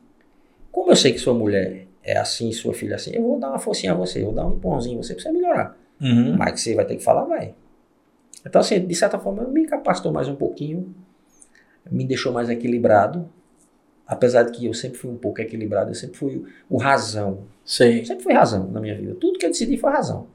Como 0.72 0.90
eu 0.90 0.96
sei 0.96 1.12
que 1.12 1.20
sua 1.20 1.34
mulher 1.34 1.88
é 2.02 2.18
assim, 2.18 2.50
sua 2.54 2.74
filha 2.74 2.94
é 2.94 2.96
assim, 2.96 3.12
eu 3.14 3.24
vou 3.24 3.38
dar 3.38 3.50
uma 3.50 3.60
forcinha 3.60 3.92
a 3.92 3.96
você, 3.96 4.22
eu 4.22 4.28
vou 4.28 4.34
dar 4.34 4.48
um 4.48 4.54
empurrãozinho 4.54 4.96
em 4.96 5.04
você 5.04 5.16
pra 5.16 5.22
você 5.22 5.32
melhorar. 5.34 5.78
Uhum. 6.00 6.38
Mas 6.38 6.54
que 6.54 6.62
você 6.62 6.76
vai 6.76 6.86
ter 6.86 6.96
que 6.96 7.04
falar, 7.04 7.26
vai. 7.26 7.54
Então, 8.46 8.62
assim, 8.62 8.86
de 8.86 8.96
certa 8.96 9.20
forma, 9.20 9.44
me 9.44 9.66
capacitou 9.66 10.14
mais 10.14 10.30
um 10.30 10.36
pouquinho, 10.36 10.94
me 11.90 12.06
deixou 12.06 12.32
mais 12.32 12.50
equilibrado. 12.50 13.30
Apesar 14.06 14.44
de 14.44 14.52
que 14.52 14.66
eu 14.66 14.74
sempre 14.74 14.98
fui 14.98 15.10
um 15.10 15.18
pouco 15.18 15.42
equilibrado, 15.42 15.92
eu 15.92 15.96
sempre 15.96 16.18
fui 16.18 16.46
o 16.70 16.78
razão. 16.78 17.46
Sei. 17.66 18.06
Sempre 18.06 18.24
fui 18.24 18.34
razão 18.34 18.70
na 18.70 18.82
minha 18.82 18.96
vida. 18.96 19.16
Tudo 19.16 19.40
que 19.40 19.46
eu 19.46 19.50
decidi 19.50 19.78
foi 19.78 19.92
razão. 19.92 20.28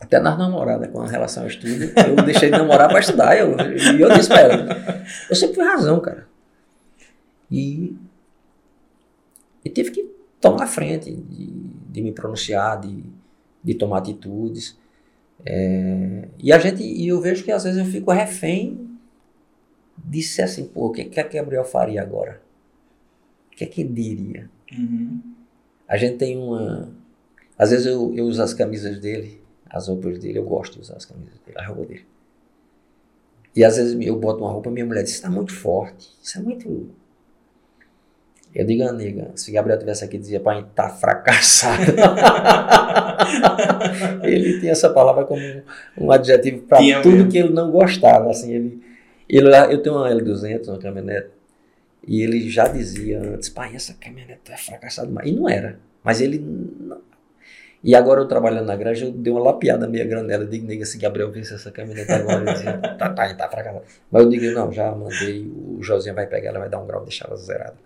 Até 0.00 0.20
nas 0.20 0.38
namoradas, 0.38 0.90
com 0.90 1.00
a 1.00 1.06
relação 1.06 1.44
ao 1.44 1.48
estudo, 1.48 1.84
eu 2.06 2.16
deixei 2.26 2.50
de 2.50 2.58
namorar 2.58 2.88
para 2.88 3.00
estudar. 3.00 3.34
E 3.36 3.40
eu, 3.40 3.56
eu 3.98 4.16
disse 4.16 4.28
pra 4.28 4.40
ela. 4.40 5.04
Eu 5.30 5.36
sempre 5.36 5.54
fui 5.54 5.64
razão, 5.64 6.00
cara. 6.00 6.26
E 7.50 7.96
e 9.66 9.68
tive 9.68 9.90
que 9.90 10.08
tomar 10.40 10.62
a 10.62 10.68
frente 10.68 11.10
de, 11.10 11.46
de 11.90 12.00
me 12.00 12.12
pronunciar, 12.12 12.80
de, 12.80 13.02
de 13.64 13.74
tomar 13.74 13.98
atitudes. 13.98 14.78
É, 15.44 16.28
e 16.38 16.52
a 16.52 16.58
gente, 16.60 16.84
e 16.84 17.08
eu 17.08 17.20
vejo 17.20 17.42
que 17.42 17.50
às 17.50 17.64
vezes 17.64 17.76
eu 17.76 17.84
fico 17.84 18.12
refém 18.12 18.85
ser 20.22 20.42
assim, 20.42 20.66
pô, 20.66 20.86
o 20.86 20.92
que, 20.92 21.04
que 21.04 21.20
a 21.20 21.28
Gabriel 21.28 21.64
faria 21.64 22.02
agora? 22.02 22.40
O 23.52 23.56
que 23.56 23.64
é 23.64 23.66
que 23.66 23.84
diria? 23.84 24.48
Uhum. 24.72 25.20
A 25.88 25.96
gente 25.96 26.18
tem 26.18 26.36
uma. 26.36 26.88
Às 27.58 27.70
vezes 27.70 27.86
eu, 27.86 28.14
eu 28.14 28.26
uso 28.26 28.42
as 28.42 28.52
camisas 28.52 28.98
dele, 28.98 29.40
as 29.68 29.88
roupas 29.88 30.18
dele, 30.18 30.38
eu 30.38 30.44
gosto 30.44 30.74
de 30.74 30.80
usar 30.80 30.96
as 30.96 31.04
camisas 31.04 31.38
dele, 31.44 31.58
a 31.58 31.66
roupa 31.66 31.86
dele. 31.86 32.06
E 33.54 33.64
às 33.64 33.76
vezes 33.76 33.96
eu 33.98 34.16
boto 34.16 34.40
uma 34.40 34.52
roupa, 34.52 34.70
minha 34.70 34.84
mulher 34.84 35.02
diz, 35.02 35.14
está 35.14 35.30
muito 35.30 35.54
forte, 35.54 36.14
isso 36.22 36.38
é 36.38 36.42
muito 36.42 36.90
eu 38.56 38.64
digo 38.64 38.82
a 38.84 38.92
nega, 38.92 39.32
se 39.34 39.52
Gabriel 39.52 39.78
tivesse 39.78 40.02
aqui, 40.02 40.16
dizia, 40.16 40.40
pai, 40.40 40.64
tá 40.74 40.88
fracassado. 40.88 41.92
ele 44.24 44.60
tinha 44.60 44.72
essa 44.72 44.88
palavra 44.88 45.26
como 45.26 45.42
um, 45.42 45.62
um 46.00 46.10
adjetivo 46.10 46.62
para 46.62 46.78
tudo 47.02 47.16
mesmo. 47.16 47.30
que 47.30 47.36
ele 47.36 47.52
não 47.52 47.70
gostava. 47.70 48.30
Assim, 48.30 48.54
ele, 48.54 48.82
ele, 49.28 49.48
eu 49.72 49.82
tenho 49.82 49.96
uma 49.96 50.10
L200, 50.10 50.68
uma 50.68 50.78
caminhonete, 50.78 51.30
e 52.06 52.22
ele 52.22 52.48
já 52.48 52.68
dizia 52.68 53.20
antes, 53.20 53.48
pai, 53.48 53.74
essa 53.74 53.94
caminhonete 53.94 54.52
é 54.52 54.56
fracassada 54.56 55.08
demais. 55.08 55.28
E 55.28 55.32
não 55.32 55.48
era. 55.48 55.78
Mas 56.04 56.20
ele. 56.20 56.38
Não. 56.38 57.00
E 57.82 57.94
agora 57.94 58.20
eu 58.20 58.26
trabalhando 58.26 58.66
na 58.66 58.76
granja, 58.76 59.06
eu 59.06 59.12
dei 59.12 59.32
uma 59.32 59.42
lapiada 59.42 59.88
meia 59.88 60.04
grande 60.04 60.28
nela. 60.28 60.44
Eu 60.44 60.48
digo, 60.48 60.66
nega, 60.66 60.84
se 60.84 60.98
Gabriel 60.98 61.30
visse 61.30 61.54
essa 61.54 61.70
caminhonete 61.70 62.10
agora, 62.10 62.42
ele 62.42 62.52
dizia, 62.52 62.78
tá, 62.98 63.10
tá, 63.10 63.34
tá 63.34 63.48
fracassada. 63.48 63.84
Mas 64.10 64.22
eu 64.22 64.28
digo, 64.28 64.52
não, 64.52 64.72
já 64.72 64.92
mandei, 64.92 65.46
o 65.46 65.82
Josinha 65.82 66.14
vai 66.14 66.26
pegar, 66.26 66.50
ela 66.50 66.60
vai 66.60 66.68
dar 66.68 66.80
um 66.80 66.86
grau, 66.86 67.02
deixar 67.02 67.26
ela 67.26 67.36
zerada. 67.36 67.76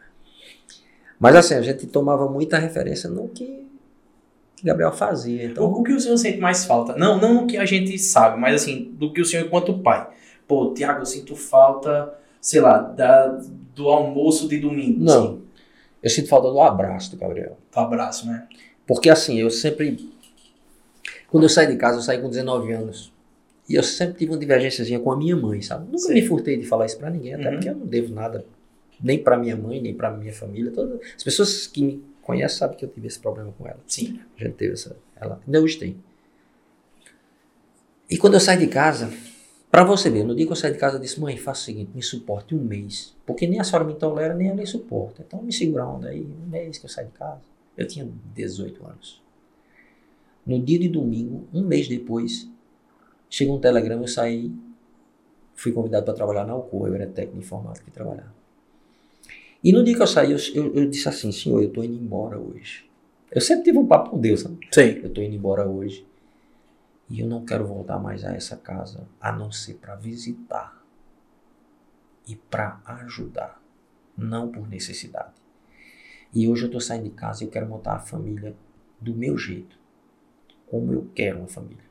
Mas 1.18 1.36
assim, 1.36 1.55
a 1.55 1.61
gente 1.61 1.86
tomava 1.86 2.28
muita 2.30 2.59
referência 2.59 3.11
no 3.11 3.28
que 3.28 3.66
Gabriel 4.62 4.93
fazia. 4.93 5.45
Então... 5.45 5.64
O, 5.64 5.82
que 5.82 5.93
o 5.93 6.01
senhor 6.01 6.16
sente 6.16 6.38
mais 6.38 6.64
falta? 6.64 6.97
Não, 6.97 7.18
não 7.18 7.47
que 7.47 7.57
a 7.57 7.64
gente 7.64 7.99
sabe, 7.99 8.38
mas 8.38 8.62
assim, 8.62 8.91
do 8.95 9.12
que 9.12 9.20
o 9.20 9.24
senhor 9.24 9.47
enquanto 9.47 9.78
pai. 9.82 10.09
Pô, 10.51 10.74
Tiago, 10.74 11.03
eu 11.03 11.07
sinto 11.07 11.36
falta, 11.36 12.12
sei 12.40 12.61
lá, 12.61 12.78
da, 12.78 13.28
do 13.72 13.88
almoço 13.88 14.48
de 14.48 14.59
domingo. 14.59 15.05
Não. 15.05 15.24
Assim. 15.24 15.42
Eu 16.03 16.11
sinto 16.11 16.28
falta 16.28 16.51
do 16.51 16.61
abraço 16.61 17.12
do 17.12 17.16
Gabriel. 17.16 17.57
Do 17.72 17.78
abraço, 17.78 18.26
né? 18.26 18.48
Porque 18.84 19.09
assim, 19.09 19.38
eu 19.38 19.48
sempre. 19.48 20.11
Quando 21.30 21.44
eu 21.44 21.48
saí 21.48 21.68
de 21.68 21.76
casa, 21.76 21.98
eu 21.98 22.03
saí 22.03 22.20
com 22.20 22.28
19 22.28 22.72
anos. 22.72 23.12
E 23.68 23.76
eu 23.76 23.82
sempre 23.84 24.18
tive 24.18 24.32
uma 24.32 24.38
divergênciazinha 24.38 24.98
com 24.98 25.12
a 25.12 25.16
minha 25.16 25.36
mãe, 25.36 25.62
sabe? 25.62 25.86
Nunca 25.86 25.98
Sim. 25.98 26.14
me 26.14 26.26
furtei 26.26 26.57
de 26.57 26.66
falar 26.66 26.86
isso 26.86 26.98
pra 26.98 27.11
ninguém, 27.11 27.34
até 27.34 27.44
uhum. 27.46 27.53
porque 27.53 27.68
eu 27.68 27.76
não 27.76 27.86
devo 27.86 28.12
nada 28.12 28.44
nem 29.01 29.22
para 29.22 29.36
minha 29.36 29.57
mãe, 29.57 29.80
nem 29.80 29.94
para 29.94 30.11
minha 30.11 30.32
família. 30.32 30.72
Todas, 30.72 30.98
as 31.16 31.22
pessoas 31.22 31.68
que 31.68 31.80
me 31.80 32.05
conhecem 32.22 32.59
sabem 32.59 32.76
que 32.76 32.84
eu 32.84 32.88
tive 32.88 33.07
esse 33.07 33.20
problema 33.20 33.55
com 33.57 33.68
ela. 33.68 33.78
Sim. 33.86 34.18
A 34.36 34.42
gente 34.42 34.55
teve 34.55 34.72
essa. 34.72 34.96
Ela 35.14 35.40
ainda 35.46 35.62
hoje 35.62 35.78
tem. 35.78 35.96
E 38.11 38.18
quando 38.18 38.34
eu 38.34 38.40
saí 38.40 38.59
de 38.59 38.66
casa, 38.66 39.12
para 39.71 39.85
você 39.85 40.11
ver, 40.11 40.25
no 40.25 40.35
dia 40.35 40.47
que 40.47 40.53
eu 40.53 40.57
saí 40.57 40.73
de 40.73 40.79
casa, 40.79 40.97
eu 40.97 41.01
disse: 41.01 41.21
mãe, 41.21 41.37
faça 41.37 41.62
o 41.62 41.64
seguinte, 41.64 41.91
me 41.95 42.03
suporte 42.03 42.55
um 42.55 42.59
mês. 42.59 43.16
Porque 43.25 43.47
nem 43.47 43.61
a 43.61 43.64
senhora 43.64 43.85
me 43.85 43.95
tolera, 43.95 44.35
nem 44.35 44.49
ela 44.49 44.57
me 44.57 44.66
suporta. 44.66 45.23
Então 45.27 45.43
me 45.43 45.53
segura 45.53 45.87
onda 45.87 46.09
aí, 46.09 46.23
um 46.23 46.49
mês 46.49 46.79
que 46.79 46.87
eu 46.87 46.91
saí 46.91 47.07
de 47.07 47.12
casa. 47.12 47.43
Eu 47.77 47.87
tinha 47.87 48.09
18 48.35 48.85
anos. 48.85 49.23
No 50.45 50.61
dia 50.61 50.79
de 50.79 50.89
domingo, 50.89 51.47
um 51.55 51.62
mês 51.62 51.87
depois, 51.87 52.51
chegou 53.29 53.57
um 53.57 53.61
telegrama, 53.61 54.03
eu 54.03 54.09
saí, 54.09 54.53
fui 55.55 55.71
convidado 55.71 56.05
para 56.05 56.14
trabalhar 56.14 56.45
na 56.45 56.53
Alcoa, 56.53 56.89
eu 56.89 56.95
era 56.95 57.07
técnico 57.07 57.39
de 57.39 57.45
informática 57.45 57.87
e 57.89 57.93
trabalhava. 57.93 58.35
E 59.62 59.73
no 59.73 59.85
dia 59.85 59.95
que 59.95 60.03
eu 60.03 60.07
saí, 60.07 60.33
eu, 60.33 60.39
eu, 60.55 60.75
eu 60.75 60.91
disse 60.91 61.09
assim, 61.09 61.31
senhor, 61.31 61.62
eu 61.62 61.68
estou 61.68 61.85
indo 61.85 61.95
embora 61.95 62.39
hoje. 62.39 62.91
Eu 63.31 63.41
sempre 63.41 63.64
tive 63.64 63.79
um 63.79 63.87
papo 63.87 64.11
com 64.11 64.18
Deus, 64.18 64.41
sabe? 64.41 64.59
Sim. 64.73 65.01
Eu 65.03 65.09
estou 65.09 65.23
indo 65.23 65.37
embora 65.37 65.68
hoje. 65.68 66.05
E 67.11 67.20
eu 67.20 67.26
não 67.26 67.44
quero 67.44 67.66
voltar 67.66 67.98
mais 67.98 68.24
a 68.24 68.32
essa 68.32 68.56
casa, 68.56 69.06
a 69.20 69.32
não 69.32 69.50
ser 69.50 69.74
para 69.74 69.96
visitar 69.96 70.80
e 72.26 72.36
para 72.36 72.80
ajudar, 72.84 73.61
não 74.16 74.50
por 74.50 74.68
necessidade. 74.68 75.34
E 76.32 76.48
hoje 76.48 76.62
eu 76.62 76.66
estou 76.66 76.80
saindo 76.80 77.04
de 77.04 77.11
casa 77.11 77.42
e 77.42 77.46
eu 77.46 77.50
quero 77.50 77.66
montar 77.66 77.94
a 77.94 77.98
família 77.98 78.54
do 79.00 79.12
meu 79.12 79.36
jeito, 79.36 79.76
como 80.66 80.92
eu 80.92 81.11
quero 81.12 81.38
uma 81.38 81.48
família. 81.48 81.82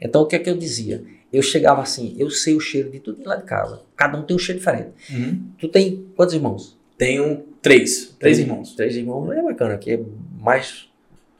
Então 0.00 0.22
o 0.22 0.26
que 0.26 0.36
é 0.36 0.38
que 0.38 0.48
eu 0.48 0.56
dizia? 0.56 1.04
Eu 1.32 1.42
chegava 1.42 1.82
assim, 1.82 2.14
eu 2.16 2.30
sei 2.30 2.54
o 2.54 2.60
cheiro 2.60 2.90
de 2.90 3.00
tudo 3.00 3.22
lá 3.24 3.36
de 3.36 3.44
casa. 3.44 3.82
Cada 3.96 4.18
um 4.18 4.22
tem 4.22 4.36
um 4.36 4.38
cheiro 4.38 4.58
diferente. 4.58 4.92
Uhum. 5.12 5.52
Tu 5.58 5.68
tem 5.68 6.06
quantos 6.16 6.34
irmãos? 6.34 6.78
Tenho 6.96 7.44
três. 7.62 8.14
Três 8.18 8.38
irmãos. 8.38 8.74
Três 8.74 8.96
irmãos 8.96 9.30
é 9.30 9.42
bacana, 9.42 9.78
que 9.78 9.92
é 9.92 10.04
mais. 10.38 10.89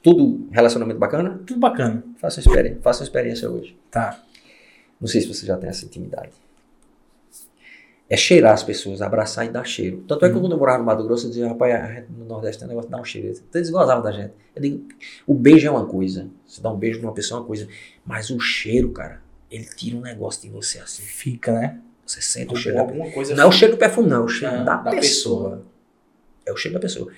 Tudo 0.02 0.48
relacionamento 0.50 0.98
bacana? 0.98 1.40
Tudo 1.46 1.60
bacana. 1.60 2.02
Faça 2.16 2.40
uma 2.40 2.46
experiência, 2.46 2.82
faça 2.82 3.00
uma 3.00 3.04
experiência 3.04 3.50
hoje. 3.50 3.76
Tá. 3.90 4.22
Não 5.00 5.06
sei 5.08 5.20
se 5.20 5.28
você 5.28 5.44
já 5.46 5.56
tem 5.56 5.68
essa 5.68 5.84
intimidade. 5.84 6.30
É 8.08 8.16
cheirar 8.16 8.52
as 8.52 8.62
pessoas, 8.64 9.00
abraçar 9.00 9.46
e 9.46 9.50
dar 9.50 9.64
cheiro. 9.64 10.04
Tanto 10.08 10.24
é 10.24 10.28
que 10.28 10.34
Uhum. 10.34 10.40
quando 10.40 10.52
eu 10.52 10.58
morava 10.58 10.78
no 10.78 10.84
Mato 10.84 11.04
Grosso, 11.04 11.26
eu 11.26 11.30
dizia, 11.30 11.46
rapaz, 11.46 12.04
no 12.10 12.24
Nordeste 12.24 12.58
tem 12.58 12.66
um 12.66 12.70
negócio 12.70 12.88
de 12.88 12.96
dar 12.96 13.00
um 13.00 13.04
cheiro. 13.04 13.32
Eles 13.54 13.70
gozavam 13.70 14.02
da 14.02 14.10
gente. 14.10 14.32
Eu 14.56 14.62
digo, 14.62 14.88
o 15.26 15.32
beijo 15.34 15.68
é 15.68 15.70
uma 15.70 15.86
coisa. 15.86 16.28
Você 16.44 16.60
dá 16.60 16.72
um 16.72 16.76
beijo 16.76 17.00
numa 17.00 17.12
pessoa 17.12 17.38
é 17.38 17.40
uma 17.42 17.46
coisa. 17.46 17.68
Mas 18.04 18.30
o 18.30 18.40
cheiro, 18.40 18.90
cara, 18.90 19.22
ele 19.48 19.64
tira 19.64 19.96
um 19.96 20.00
negócio 20.00 20.42
de 20.42 20.48
você 20.48 20.78
assim. 20.80 21.04
Fica, 21.04 21.52
né? 21.52 21.78
Você 22.04 22.20
sente 22.20 22.52
o 22.52 22.56
cheiro. 22.56 22.78
da 22.78 22.82
Alguma 22.82 23.10
coisa 23.12 23.32
Não 23.36 23.44
é 23.44 23.46
o 23.46 23.52
cheiro 23.52 23.74
do 23.74 23.78
perfume, 23.78 24.08
não. 24.08 24.22
É 24.22 24.24
o 24.24 24.28
cheiro 24.28 24.56
Não, 24.56 24.64
da, 24.64 24.76
da 24.78 24.90
pessoa. 24.90 25.50
pessoa. 25.50 25.66
É 26.46 26.52
o 26.52 26.56
cheiro 26.56 26.74
da 26.74 26.80
pessoa. 26.80 27.12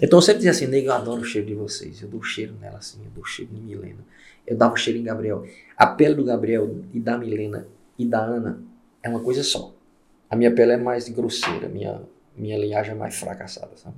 Então 0.00 0.18
eu 0.18 0.22
sempre 0.22 0.38
dizia 0.38 0.50
assim, 0.50 0.66
nego, 0.66 0.88
eu 0.88 0.92
adoro 0.92 1.22
o 1.22 1.24
cheiro 1.24 1.46
de 1.46 1.54
vocês. 1.54 2.02
Eu 2.02 2.08
dou 2.08 2.22
cheiro 2.22 2.54
nela 2.60 2.78
assim, 2.78 2.98
eu 3.04 3.10
dou 3.14 3.24
cheiro 3.24 3.50
em 3.54 3.60
Milena. 3.60 4.04
Eu 4.46 4.56
dava 4.56 4.76
cheiro 4.76 4.98
em 4.98 5.02
Gabriel. 5.02 5.44
A 5.76 5.86
pele 5.86 6.14
do 6.14 6.24
Gabriel 6.24 6.80
e 6.92 7.00
da 7.00 7.16
Milena 7.16 7.66
e 7.98 8.04
da 8.04 8.20
Ana 8.22 8.60
é 9.02 9.08
uma 9.08 9.20
coisa 9.20 9.42
só. 9.42 9.74
A 10.28 10.36
minha 10.36 10.52
pele 10.54 10.72
é 10.72 10.76
mais 10.76 11.08
grosseira, 11.08 11.68
minha, 11.68 12.02
minha 12.36 12.58
linhagem 12.58 12.92
é 12.92 12.94
mais 12.94 13.14
fracassada, 13.16 13.70
sabe? 13.76 13.96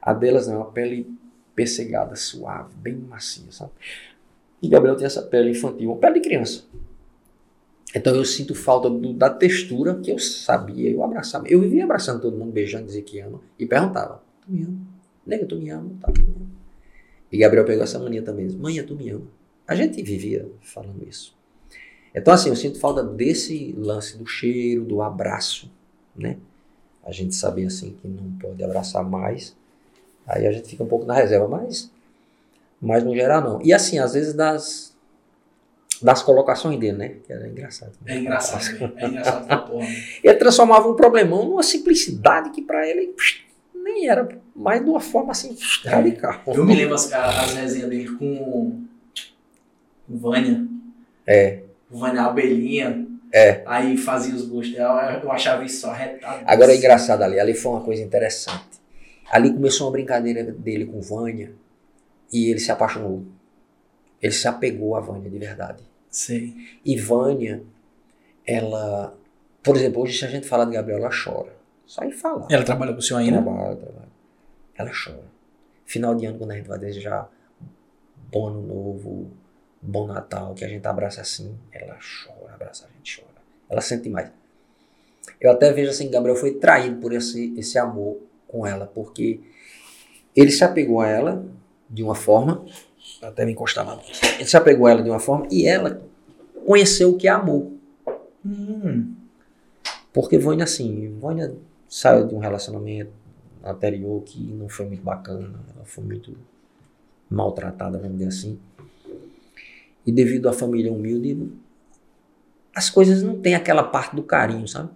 A 0.00 0.12
delas 0.12 0.48
não, 0.48 0.54
é 0.54 0.56
uma 0.58 0.72
pele 0.72 1.06
pessegada, 1.54 2.16
suave, 2.16 2.74
bem 2.74 2.94
macia, 2.96 3.50
sabe? 3.52 3.70
E 4.60 4.68
Gabriel 4.68 4.96
tem 4.96 5.06
essa 5.06 5.22
pele 5.22 5.50
infantil, 5.50 5.90
uma 5.90 5.98
pele 5.98 6.14
de 6.14 6.20
criança. 6.20 6.64
Então 7.94 8.14
eu 8.16 8.24
sinto 8.24 8.54
falta 8.54 8.88
do- 8.88 9.12
da 9.12 9.28
textura 9.30 9.94
que 9.96 10.10
eu 10.10 10.18
sabia, 10.18 10.90
eu 10.90 11.04
abraçava. 11.04 11.46
Eu 11.46 11.60
vivia 11.60 11.84
abraçando 11.84 12.20
todo 12.22 12.36
mundo, 12.36 12.50
beijando, 12.50 12.86
dizia 12.86 13.02
que 13.02 13.20
ama, 13.20 13.40
e 13.58 13.66
perguntava: 13.66 14.22
Tu 14.40 14.50
me 14.50 14.62
ama? 14.64 14.91
Nega, 15.26 15.46
tu 15.46 15.56
me 15.56 15.70
ama? 15.70 15.90
Tá, 16.00 16.10
tu 16.10 16.20
me 16.20 16.28
ama. 16.28 16.46
E 17.30 17.38
Gabriel 17.38 17.64
pegou 17.64 17.82
essa 17.84 17.98
mania 17.98 18.22
também: 18.22 18.48
Mãe, 18.50 18.82
tu 18.82 18.94
me 18.94 19.10
ama. 19.10 19.26
A 19.66 19.74
gente 19.74 20.02
vivia 20.02 20.48
falando 20.60 21.06
isso. 21.08 21.34
Então, 22.14 22.34
assim, 22.34 22.50
eu 22.50 22.56
sinto 22.56 22.78
falta 22.78 23.02
desse 23.02 23.74
lance 23.76 24.18
do 24.18 24.26
cheiro, 24.26 24.84
do 24.84 25.00
abraço, 25.00 25.72
né? 26.14 26.36
A 27.02 27.10
gente 27.10 27.34
sabia, 27.34 27.66
assim, 27.66 27.96
que 28.00 28.06
não 28.06 28.32
pode 28.32 28.62
abraçar 28.62 29.02
mais. 29.02 29.56
Aí 30.26 30.46
a 30.46 30.52
gente 30.52 30.68
fica 30.68 30.84
um 30.84 30.86
pouco 30.86 31.06
na 31.06 31.14
reserva, 31.14 31.48
mas, 31.48 31.90
mas 32.80 33.02
no 33.02 33.14
geral 33.14 33.40
não. 33.40 33.62
E 33.62 33.72
assim, 33.72 33.98
às 33.98 34.12
vezes 34.12 34.34
das, 34.34 34.94
das 36.00 36.22
colocações 36.22 36.78
dele, 36.78 36.96
né? 36.96 37.08
Que 37.26 37.32
era 37.32 37.48
engraçado. 37.48 37.92
É 38.06 38.18
engraçado. 38.18 38.92
É 38.96 39.06
engraçado 39.06 39.46
pra 39.48 39.58
porra. 39.58 39.84
mesmo. 39.84 40.04
Ele 40.22 40.34
transformava 40.34 40.88
um 40.88 40.94
problemão 40.94 41.44
numa 41.44 41.62
simplicidade 41.62 42.50
que 42.50 42.62
pra 42.62 42.86
ele 42.86 43.08
psh, 43.08 43.44
nem 43.92 44.08
era, 44.08 44.28
mas 44.54 44.82
de 44.82 44.90
uma 44.90 45.00
forma 45.00 45.32
assim 45.32 45.56
radical. 45.84 46.40
Eu 46.46 46.64
me 46.64 46.74
lembro 46.74 46.94
as, 46.94 47.12
as 47.12 47.54
resenhas 47.54 47.88
dele 47.88 48.08
com 48.16 48.82
o 50.08 50.16
Vânia. 50.16 50.66
É. 51.26 51.60
O 51.90 51.98
Vânia 51.98 52.22
Abelhinha. 52.22 53.06
É. 53.32 53.62
Aí 53.64 53.96
fazia 53.96 54.34
os 54.34 54.46
gostos 54.46 54.74
dela. 54.74 55.20
Eu 55.22 55.32
achava 55.32 55.64
isso 55.64 55.86
arretado. 55.86 56.44
Agora 56.46 56.72
é 56.72 56.76
engraçado 56.76 57.22
ali, 57.22 57.40
ali 57.40 57.54
foi 57.54 57.72
uma 57.72 57.80
coisa 57.80 58.02
interessante. 58.02 58.82
Ali 59.30 59.50
começou 59.52 59.86
uma 59.86 59.92
brincadeira 59.92 60.44
dele 60.44 60.84
com 60.84 61.00
Vânia 61.00 61.52
e 62.30 62.50
ele 62.50 62.60
se 62.60 62.70
apaixonou. 62.70 63.24
Ele 64.20 64.32
se 64.32 64.46
apegou 64.46 64.94
a 64.94 65.00
Vânia 65.00 65.30
de 65.30 65.38
verdade. 65.38 65.82
Sei. 66.10 66.54
E 66.84 66.96
Vânia, 66.96 67.62
ela. 68.46 69.16
Por 69.62 69.76
exemplo, 69.76 70.02
hoje 70.02 70.18
se 70.18 70.24
a 70.24 70.28
gente 70.28 70.46
falar 70.46 70.66
de 70.66 70.72
Gabriela, 70.72 71.06
ela 71.06 71.10
chora. 71.10 71.61
Só 71.86 72.04
em 72.04 72.12
falar. 72.12 72.46
Ela 72.50 72.64
trabalha 72.64 72.92
com 72.92 72.98
o 72.98 73.02
senhor 73.02 73.20
ainda? 73.20 73.42
Trabalha, 73.42 73.76
trabalha. 73.76 74.08
Ela 74.74 74.90
chora. 74.90 75.24
Final 75.84 76.14
de 76.14 76.26
ano, 76.26 76.38
quando 76.38 76.52
a 76.52 76.56
gente 76.56 76.68
vai 76.68 76.78
desejar 76.78 77.30
bom 78.30 78.48
ano 78.48 78.62
novo, 78.62 79.30
bom 79.80 80.06
Natal, 80.06 80.54
que 80.54 80.64
a 80.64 80.68
gente 80.68 80.86
abraça 80.86 81.20
assim, 81.20 81.54
ela 81.70 81.98
chora, 81.98 82.54
abraça 82.54 82.86
a 82.86 82.96
gente 82.96 83.20
chora. 83.20 83.42
Ela 83.68 83.80
sente 83.80 84.08
mais. 84.08 84.30
Eu 85.40 85.50
até 85.50 85.72
vejo 85.72 85.90
assim, 85.90 86.10
Gabriel 86.10 86.36
foi 86.36 86.54
traído 86.54 86.96
por 86.96 87.12
esse, 87.12 87.52
esse 87.58 87.78
amor 87.78 88.18
com 88.48 88.66
ela, 88.66 88.86
porque 88.86 89.40
ele 90.34 90.50
se 90.50 90.64
apegou 90.64 91.00
a 91.00 91.08
ela 91.08 91.44
de 91.88 92.02
uma 92.02 92.14
forma, 92.14 92.64
até 93.20 93.44
me 93.44 93.52
encostar 93.52 93.86
lá, 93.86 94.00
ele 94.38 94.48
se 94.48 94.56
apegou 94.56 94.86
a 94.86 94.92
ela 94.92 95.02
de 95.02 95.10
uma 95.10 95.20
forma 95.20 95.46
e 95.50 95.66
ela 95.66 96.02
conheceu 96.66 97.10
o 97.10 97.16
que 97.16 97.28
é 97.28 97.30
amor. 97.30 97.70
Hum. 98.44 99.14
Porque 100.12 100.38
Vânia, 100.38 100.64
assim, 100.64 101.16
Vânia 101.18 101.54
saiu 101.92 102.26
de 102.26 102.34
um 102.34 102.38
relacionamento 102.38 103.12
anterior 103.62 104.22
que 104.22 104.40
não 104.40 104.66
foi 104.66 104.86
muito 104.86 105.02
bacana, 105.02 105.60
ela 105.76 105.84
foi 105.84 106.02
muito 106.02 106.34
maltratada, 107.28 107.98
vamos 107.98 108.16
dizer 108.16 108.28
assim. 108.28 108.58
E 110.06 110.10
devido 110.10 110.48
à 110.48 110.54
família 110.54 110.90
humilde, 110.90 111.52
as 112.74 112.88
coisas 112.88 113.22
não 113.22 113.38
têm 113.42 113.54
aquela 113.54 113.82
parte 113.82 114.16
do 114.16 114.22
carinho, 114.22 114.66
sabe? 114.66 114.88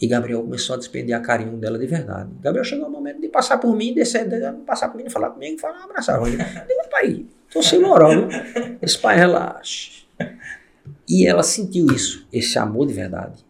E 0.00 0.06
Gabriel 0.06 0.40
começou 0.40 0.74
a 0.74 0.78
despender 0.78 1.20
carinho 1.20 1.58
dela 1.58 1.78
de 1.78 1.86
verdade. 1.86 2.30
Gabriel 2.40 2.64
chegou 2.64 2.86
ao 2.86 2.90
momento 2.90 3.20
de 3.20 3.28
passar 3.28 3.58
por 3.58 3.76
mim, 3.76 3.92
descer, 3.92 4.26
de, 4.26 4.40
passar 4.64 4.88
por 4.88 4.96
mim, 4.96 5.10
falar 5.10 5.28
comigo, 5.28 5.60
falar, 5.60 5.84
abraçar. 5.84 6.18
Eu 6.18 6.24
digo, 6.24 6.88
pai, 6.90 7.26
tô 7.52 7.62
sem 7.62 7.78
moral, 7.78 8.12
viu? 8.12 8.28
Esse 8.80 8.98
pai, 8.98 9.18
relaxa. 9.18 10.02
E 11.06 11.26
ela 11.26 11.42
sentiu 11.42 11.88
isso, 11.88 12.26
esse 12.32 12.58
amor 12.58 12.86
de 12.86 12.94
verdade, 12.94 13.44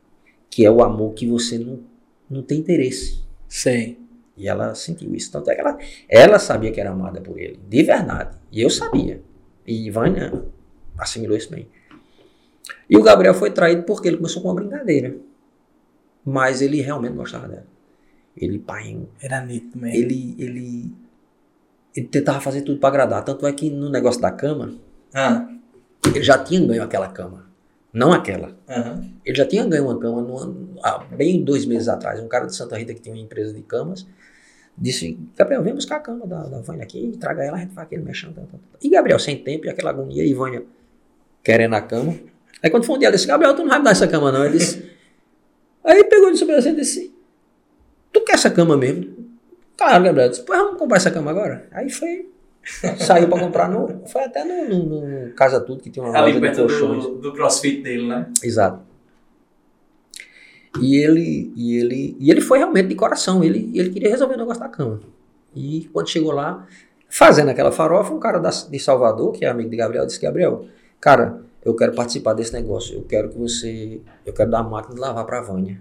que 0.50 0.66
é 0.66 0.70
o 0.70 0.82
amor 0.82 1.14
que 1.14 1.28
você 1.28 1.56
não, 1.56 1.88
não 2.30 2.42
tem 2.42 2.58
interesse. 2.60 3.22
Sei. 3.48 3.98
E 4.36 4.48
ela 4.48 4.74
sentiu 4.74 5.14
isso. 5.14 5.30
Tanto 5.32 5.50
é 5.50 5.54
que 5.54 5.60
ela, 5.60 5.76
ela 6.08 6.38
sabia 6.38 6.70
que 6.72 6.80
era 6.80 6.90
amada 6.90 7.20
por 7.20 7.38
ele, 7.38 7.58
de 7.68 7.82
verdade. 7.82 8.38
E 8.50 8.62
eu 8.62 8.70
sabia. 8.70 9.20
E 9.66 9.90
Vânia 9.90 10.32
assimilou 10.96 11.36
isso 11.36 11.50
bem. 11.50 11.68
E 12.88 12.96
o 12.96 13.02
Gabriel 13.02 13.34
foi 13.34 13.50
traído 13.50 13.82
porque 13.82 14.08
ele 14.08 14.16
começou 14.16 14.40
com 14.42 14.48
uma 14.48 14.54
brincadeira. 14.54 15.16
Mas 16.24 16.62
ele 16.62 16.80
realmente 16.80 17.14
gostava 17.14 17.48
dela. 17.48 17.66
Ele, 18.36 18.58
pai, 18.58 18.98
Era 19.20 19.44
nítido 19.44 19.78
mesmo. 19.78 19.96
ele, 19.98 20.34
ele, 20.38 20.94
ele 21.94 22.06
tentava 22.06 22.40
fazer 22.40 22.62
tudo 22.62 22.78
para 22.78 22.88
agradar. 22.88 23.24
Tanto 23.24 23.46
é 23.46 23.52
que 23.52 23.68
no 23.70 23.90
negócio 23.90 24.20
da 24.20 24.30
cama, 24.30 24.74
Ah. 25.12 25.48
ele 26.06 26.22
já 26.22 26.38
tinha 26.42 26.64
ganho 26.66 26.82
aquela 26.82 27.08
cama. 27.08 27.49
Não 27.92 28.12
aquela. 28.12 28.56
Aham. 28.68 29.10
Ele 29.24 29.36
já 29.36 29.44
tinha 29.46 29.64
ganho 29.66 29.84
uma 29.84 29.98
cama 29.98 30.22
no- 30.22 30.78
há 30.82 30.98
bem 30.98 31.42
dois 31.42 31.66
meses 31.66 31.88
atrás. 31.88 32.20
Um 32.20 32.28
cara 32.28 32.46
de 32.46 32.54
Santa 32.54 32.76
Rita 32.78 32.94
que 32.94 33.00
tinha 33.00 33.14
uma 33.14 33.20
empresa 33.20 33.52
de 33.52 33.62
camas 33.62 34.06
disse: 34.78 35.18
Gabriel, 35.36 35.62
vem 35.62 35.74
buscar 35.74 35.96
a 35.96 36.00
cama 36.00 36.26
da, 36.26 36.44
da 36.44 36.60
Vânia 36.60 36.84
aqui, 36.84 37.16
traga 37.20 37.42
ela, 37.44 37.56
a 37.56 37.60
gente 37.60 37.74
faz 37.74 37.86
aquele 37.86 38.02
mexendo. 38.02 38.34
tá, 38.34 38.42
tá, 38.42 38.46
tá." 38.58 38.78
E 38.82 38.88
Gabriel, 38.88 39.18
sem 39.18 39.36
tempo, 39.42 39.66
e 39.66 39.68
aquela 39.68 39.90
agonia, 39.90 40.24
e 40.24 40.32
Vânia 40.32 40.64
querendo 41.42 41.74
a 41.74 41.80
cama. 41.80 42.14
Aí 42.62 42.70
quando 42.70 42.84
foi 42.84 42.96
um 42.96 42.98
dia, 42.98 43.08
ele 43.08 43.16
disse: 43.16 43.26
Gabriel, 43.26 43.54
tu 43.54 43.62
não 43.62 43.68
vai 43.68 43.78
me 43.78 43.84
dar 43.84 43.90
essa 43.90 44.06
cama, 44.06 44.30
não. 44.30 44.44
Ele 44.44 44.58
disse. 44.58 44.90
Aí 45.84 46.04
pegou 46.04 46.30
de 46.32 46.52
assim 46.52 46.70
e 46.70 46.76
disse: 46.76 47.14
Tu 48.12 48.20
quer 48.24 48.34
essa 48.34 48.50
cama 48.50 48.76
mesmo? 48.76 49.30
Claro, 49.76 50.04
Gabriel. 50.04 50.26
Eu 50.26 50.30
disse: 50.30 50.44
Pois 50.44 50.58
vamos 50.58 50.78
comprar 50.78 50.98
essa 50.98 51.10
cama 51.10 51.30
agora? 51.30 51.66
Aí 51.72 51.88
foi. 51.90 52.28
Saiu 52.98 53.28
pra 53.28 53.38
comprar 53.40 53.68
no. 53.68 54.06
Foi 54.06 54.22
até 54.24 54.44
no, 54.44 54.68
no- 54.68 55.26
no 55.28 55.34
Casa 55.34 55.60
Tudo, 55.60 55.82
que 55.82 55.90
tinha 55.90 56.04
uma 56.04 56.16
Ali 56.16 56.32
loja 56.38 56.50
de 56.52 56.56
colchões. 56.60 57.04
do, 57.04 57.14
do 57.16 57.32
crossfit 57.32 57.82
dele, 57.82 58.06
né? 58.06 58.30
Exato. 58.42 58.80
E 60.80 60.96
ele, 60.96 61.52
e 61.56 61.76
ele, 61.78 62.16
e 62.18 62.30
ele 62.30 62.40
foi 62.40 62.58
realmente 62.58 62.88
de 62.88 62.94
coração. 62.94 63.42
Ele, 63.42 63.70
ele 63.74 63.90
queria 63.90 64.08
resolver 64.10 64.34
o 64.34 64.38
negócio 64.38 64.62
da 64.62 64.68
cama. 64.68 65.00
E 65.54 65.88
quando 65.92 66.08
chegou 66.08 66.32
lá, 66.32 66.66
fazendo 67.08 67.48
aquela 67.48 67.72
farofa, 67.72 68.12
um 68.14 68.20
cara 68.20 68.38
da- 68.38 68.50
de 68.50 68.78
Salvador, 68.78 69.32
que 69.32 69.44
é 69.44 69.48
amigo 69.48 69.68
de 69.68 69.76
Gabriel, 69.76 70.06
disse: 70.06 70.20
Gabriel, 70.20 70.66
cara, 71.00 71.40
eu 71.64 71.74
quero 71.74 71.92
participar 71.94 72.34
desse 72.34 72.52
negócio. 72.52 72.94
Eu 72.96 73.02
quero 73.02 73.30
que 73.30 73.38
você. 73.38 74.00
Eu 74.24 74.32
quero 74.32 74.50
dar 74.50 74.60
a 74.60 74.62
máquina 74.62 74.94
de 74.94 75.00
lavar 75.00 75.26
pra 75.26 75.40
Vânia. 75.40 75.80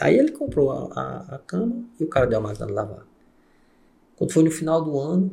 Aí 0.00 0.18
ele 0.18 0.30
comprou 0.32 0.70
a, 0.72 0.88
a, 0.94 1.34
a 1.36 1.38
cama 1.46 1.76
e 1.98 2.04
o 2.04 2.08
cara 2.08 2.26
deu 2.26 2.38
a 2.38 2.42
máquina 2.42 2.66
de 2.66 2.72
lavar. 2.72 3.06
Quando 4.16 4.30
foi 4.32 4.42
no 4.42 4.50
final 4.50 4.82
do 4.82 4.98
ano, 4.98 5.30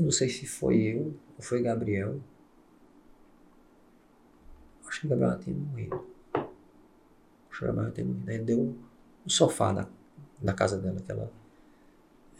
eu 0.00 0.04
não 0.04 0.10
sei 0.10 0.28
se 0.28 0.46
foi 0.46 0.78
eu 0.78 1.14
ou 1.36 1.42
foi 1.42 1.62
Gabriel. 1.62 2.18
Acho 4.88 5.00
que 5.00 5.06
o 5.06 5.10
Gabriel 5.10 5.38
tinha 5.38 5.56
morrido. 5.56 6.06
Acho 7.50 7.58
que 7.58 7.64
o 7.64 7.66
Gabriel 7.68 7.92
tinha 7.92 8.06
morrido. 8.06 8.30
Aí 8.30 8.34
ele 8.36 8.44
deu 8.44 8.58
um 8.58 9.28
sofá 9.28 9.72
da, 9.72 9.86
da 10.40 10.52
casa 10.54 10.78
dela, 10.78 11.00
que 11.04 11.12
ela, 11.12 11.30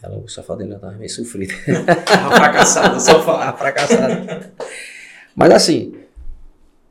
ela, 0.02 0.18
o 0.18 0.26
sofá 0.26 0.56
dele 0.56 0.74
estava 0.74 0.96
meio 0.96 1.10
sofrido. 1.10 1.52
A 1.86 2.36
fracassada 2.36 2.94
do 2.94 3.00
sofá. 3.00 3.48
Ah, 3.48 3.52
fracassado. 3.56 4.52
Mas 5.36 5.52
assim, 5.52 5.94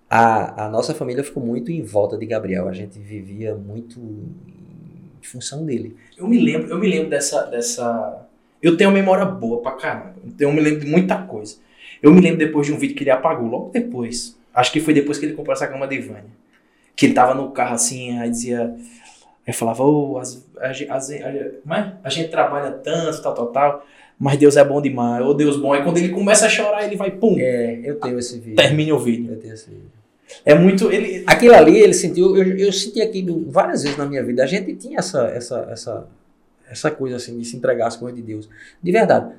a, 0.07 0.65
a 0.65 0.69
nossa 0.69 0.93
família 0.93 1.23
ficou 1.23 1.43
muito 1.43 1.71
em 1.71 1.81
volta 1.81 2.15
de 2.17 2.25
Gabriel. 2.25 2.67
A 2.67 2.73
gente 2.73 2.99
vivia 2.99 3.55
muito 3.55 3.99
em 3.99 5.23
função 5.23 5.65
dele. 5.65 5.97
Eu 6.15 6.27
me 6.27 6.39
lembro, 6.39 6.69
eu 6.69 6.77
me 6.77 6.87
lembro 6.87 7.09
dessa, 7.09 7.43
dessa. 7.45 8.28
Eu 8.61 8.75
tenho 8.75 8.89
uma 8.89 8.97
memória 8.97 9.25
boa 9.25 9.61
pra 9.61 9.71
caramba. 9.73 10.15
Então 10.25 10.49
eu 10.49 10.53
me 10.53 10.61
lembro 10.61 10.81
de 10.81 10.87
muita 10.87 11.17
coisa. 11.17 11.55
Eu 12.01 12.13
me 12.13 12.21
lembro 12.21 12.37
depois 12.37 12.67
de 12.67 12.73
um 12.73 12.77
vídeo 12.77 12.95
que 12.95 13.03
ele 13.03 13.11
apagou, 13.11 13.47
logo 13.47 13.69
depois. 13.71 14.37
Acho 14.53 14.71
que 14.71 14.79
foi 14.79 14.93
depois 14.93 15.17
que 15.17 15.25
ele 15.25 15.33
comprou 15.33 15.53
essa 15.53 15.67
cama 15.67 15.87
de 15.87 15.95
Ivânia. 15.95 16.25
Que 16.95 17.05
ele 17.05 17.13
tava 17.13 17.33
no 17.33 17.51
carro 17.51 17.75
assim, 17.75 18.17
aí 18.19 18.29
dizia. 18.29 18.73
Aí 19.45 19.53
falava, 19.53 19.83
oh, 19.83 20.17
as, 20.17 20.45
as, 20.59 20.85
as, 20.89 21.11
a, 21.11 21.93
a 22.03 22.09
gente 22.09 22.29
trabalha 22.29 22.71
tanto, 22.71 23.21
tal, 23.21 23.33
tal, 23.33 23.47
tal, 23.47 23.85
mas 24.19 24.37
Deus 24.37 24.57
é 24.57 24.63
bom 24.63 24.81
demais, 24.81 25.25
ô 25.25 25.29
oh, 25.29 25.33
Deus 25.33 25.57
bom. 25.57 25.73
Aí 25.73 25.81
quando 25.81 25.97
ele 25.97 26.09
começa 26.09 26.45
a 26.45 26.49
chorar, 26.49 26.85
ele 26.85 26.97
vai, 26.97 27.09
pum. 27.09 27.35
É, 27.39 27.79
eu 27.83 27.99
tenho 27.99 28.19
esse 28.19 28.37
vídeo. 28.37 28.55
Termine 28.55 28.91
o 28.91 28.99
vídeo. 28.99 29.31
Eu 29.31 29.39
tenho 29.39 29.53
esse 29.53 29.69
vídeo. 29.69 29.91
É 30.45 30.53
muito. 30.53 30.91
Ele... 30.91 31.23
Aquilo 31.25 31.55
ali, 31.55 31.79
ele 31.79 31.93
sentiu. 31.93 32.35
Eu, 32.35 32.57
eu 32.57 32.71
senti 32.71 33.01
aquilo 33.01 33.49
várias 33.49 33.83
vezes 33.83 33.97
na 33.97 34.05
minha 34.05 34.23
vida. 34.23 34.43
A 34.43 34.45
gente 34.45 34.75
tinha 34.75 34.99
essa, 34.99 35.25
essa, 35.27 35.67
essa, 35.71 36.07
essa 36.69 36.91
coisa 36.91 37.15
assim 37.15 37.37
de 37.37 37.45
se 37.45 37.57
entregar 37.57 37.87
às 37.87 37.95
coisas 37.95 38.15
de 38.15 38.25
Deus. 38.25 38.49
De 38.81 38.91
verdade. 38.91 39.35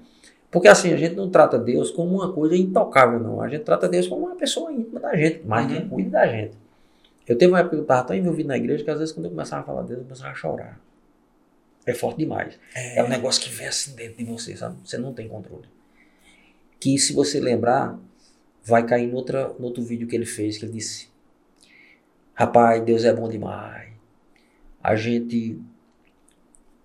Porque 0.50 0.66
assim, 0.66 0.92
a 0.92 0.96
gente 0.96 1.14
não 1.14 1.30
trata 1.30 1.58
Deus 1.58 1.90
como 1.90 2.16
uma 2.16 2.32
coisa 2.32 2.56
intocável, 2.56 3.20
não. 3.20 3.40
A 3.40 3.48
gente 3.48 3.62
trata 3.62 3.88
Deus 3.88 4.08
como 4.08 4.26
uma 4.26 4.36
pessoa 4.36 4.72
íntima 4.72 4.98
da 4.98 5.14
gente, 5.14 5.46
mais 5.46 5.70
uhum. 5.70 5.80
que 5.80 5.88
cuida 5.88 6.10
da 6.10 6.26
gente. 6.26 6.58
Eu 7.26 7.38
teve 7.38 7.52
uma 7.52 7.60
época 7.60 7.76
que 7.76 7.80
eu 7.80 7.82
estava 7.82 8.08
tão 8.08 8.16
envolvido 8.16 8.48
na 8.48 8.56
igreja 8.56 8.82
que 8.82 8.90
às 8.90 8.98
vezes 8.98 9.14
quando 9.14 9.26
eu 9.26 9.30
começava 9.30 9.62
a 9.62 9.64
falar 9.64 9.82
de 9.82 9.88
Deus, 9.88 10.00
eu 10.00 10.04
começava 10.04 10.30
a 10.30 10.34
chorar. 10.34 10.80
É 11.86 11.94
forte 11.94 12.18
demais. 12.18 12.58
É, 12.74 12.98
é 12.98 13.04
um 13.04 13.08
negócio 13.08 13.40
que 13.40 13.48
vem 13.48 13.68
assim 13.68 13.94
dentro 13.94 14.16
de 14.18 14.24
você, 14.24 14.56
sabe? 14.56 14.76
Você 14.84 14.98
não 14.98 15.14
tem 15.14 15.28
controle. 15.28 15.68
Que 16.80 16.98
se 16.98 17.12
você 17.12 17.38
lembrar, 17.38 17.96
vai 18.64 18.84
cair 18.84 19.06
no, 19.06 19.16
outra, 19.16 19.48
no 19.58 19.66
outro 19.66 19.82
vídeo 19.82 20.08
que 20.08 20.16
ele 20.16 20.26
fez, 20.26 20.58
que 20.58 20.64
ele 20.64 20.72
disse: 20.72 21.08
Rapaz, 22.34 22.82
Deus 22.82 23.04
é 23.04 23.12
bom 23.12 23.28
demais. 23.28 23.92
A 24.82 24.96
gente 24.96 25.60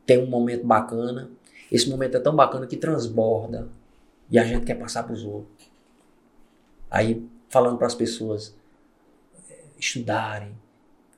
tem 0.05 0.19
um 0.19 0.27
momento 0.27 0.65
bacana. 0.65 1.29
Esse 1.71 1.89
momento 1.89 2.17
é 2.17 2.19
tão 2.19 2.35
bacana 2.35 2.67
que 2.67 2.77
transborda. 2.77 3.67
E 4.29 4.39
a 4.39 4.43
gente 4.43 4.65
quer 4.65 4.75
passar 4.75 5.03
para 5.03 5.13
os 5.13 5.23
outros. 5.23 5.69
Aí, 6.89 7.25
falando 7.49 7.77
para 7.77 7.87
as 7.87 7.95
pessoas 7.95 8.55
eh, 9.49 9.63
estudarem, 9.79 10.55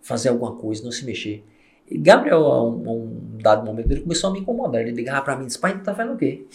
fazer 0.02 0.30
alguma 0.30 0.56
coisa, 0.56 0.84
não 0.84 0.92
se 0.92 1.06
mexer. 1.06 1.44
E 1.90 1.98
Gabriel, 1.98 2.46
a 2.46 2.64
um, 2.64 2.90
um, 2.90 3.38
dado 3.42 3.66
momento, 3.66 3.92
ele 3.92 4.02
começou 4.02 4.30
a 4.30 4.34
me 4.34 4.40
incomodar. 4.40 4.82
Ele 4.82 4.92
ligava 4.92 5.22
para 5.22 5.36
mim 5.36 5.44
e 5.44 5.48
disse: 5.48 5.60
Pai, 5.60 5.78
tu 5.78 5.84
tá 5.84 5.94
fazendo 5.94 6.16
o 6.16 6.18
quê? 6.18 6.46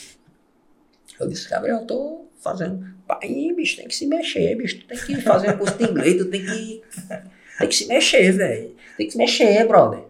Eu 1.19 1.29
disse: 1.29 1.49
Gabriel, 1.49 1.79
eu 1.79 1.87
tô 1.87 2.27
fazendo. 2.39 2.85
Pai, 3.07 3.53
bicho, 3.55 3.77
tem 3.77 3.89
que 3.89 3.95
se 3.95 4.07
mexer, 4.07 4.57
bicho. 4.57 4.81
Tu 4.81 4.87
tem 4.87 4.99
que 4.99 5.23
fazer 5.23 5.55
um 5.55 5.59
curso 5.59 5.79
de 5.79 5.85
inglês, 5.85 6.17
tu 6.17 6.31
tem 6.31 6.45
que. 6.45 6.83
Tem 7.59 7.69
que 7.69 7.75
se 7.75 7.87
mexer, 7.87 8.33
velho. 8.33 8.75
Tem 8.97 9.07
que 9.07 9.13
se 9.13 9.19
mexer, 9.19 9.67
brother. 9.67 10.05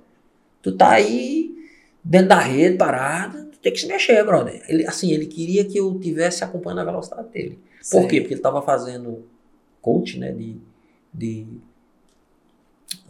Tu 0.63 0.73
tá 0.77 0.93
aí 0.93 1.62
dentro 2.03 2.29
da 2.29 2.41
rede, 2.41 2.77
parado, 2.77 3.47
tu 3.47 3.59
tem 3.59 3.73
que 3.73 3.81
se 3.81 3.87
mexer, 3.87 4.25
brother. 4.25 4.63
Ele, 4.69 4.87
assim, 4.87 5.13
ele 5.13 5.27
queria 5.27 5.65
que 5.65 5.79
eu 5.79 5.99
tivesse 6.01 6.45
acompanhando 6.45 6.81
a 6.81 6.85
velocidade 6.85 7.29
dele. 7.29 7.59
Sim. 7.81 8.01
Por 8.01 8.09
quê? 8.09 8.21
Porque 8.21 8.35
ele 8.35 8.41
tava 8.41 8.63
fazendo 8.63 9.25
coach, 9.81 10.19
né, 10.19 10.33
de. 10.33 10.57
de. 11.13 11.47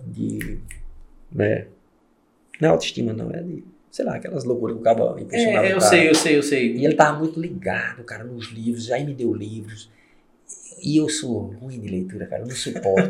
de. 0.06 0.58
né? 1.30 1.66
Não 2.60 2.68
é 2.68 2.72
autoestima, 2.72 3.12
não, 3.12 3.30
é 3.30 3.42
de 3.42 3.64
sei 3.92 4.06
lá, 4.06 4.16
aquelas 4.16 4.42
loucuras 4.44 4.74
que 4.74 4.80
o 4.80 4.82
cabo 4.82 5.18
impressionava. 5.18 5.66
É, 5.66 5.74
eu 5.74 5.80
sei, 5.80 6.08
eu 6.08 6.14
sei, 6.14 6.36
eu 6.38 6.42
sei. 6.42 6.76
E 6.76 6.84
ele 6.84 6.94
tava 6.94 7.18
muito 7.18 7.38
ligado, 7.38 8.02
cara, 8.04 8.24
nos 8.24 8.50
livros, 8.50 8.90
aí 8.90 9.04
me 9.04 9.12
deu 9.12 9.34
livros. 9.34 9.90
E 10.82 10.96
eu 10.96 11.08
sou 11.08 11.54
ruim 11.60 11.78
de 11.78 11.88
leitura, 11.88 12.26
cara, 12.26 12.42
eu 12.42 12.46
não 12.46 12.54
suporto. 12.54 13.08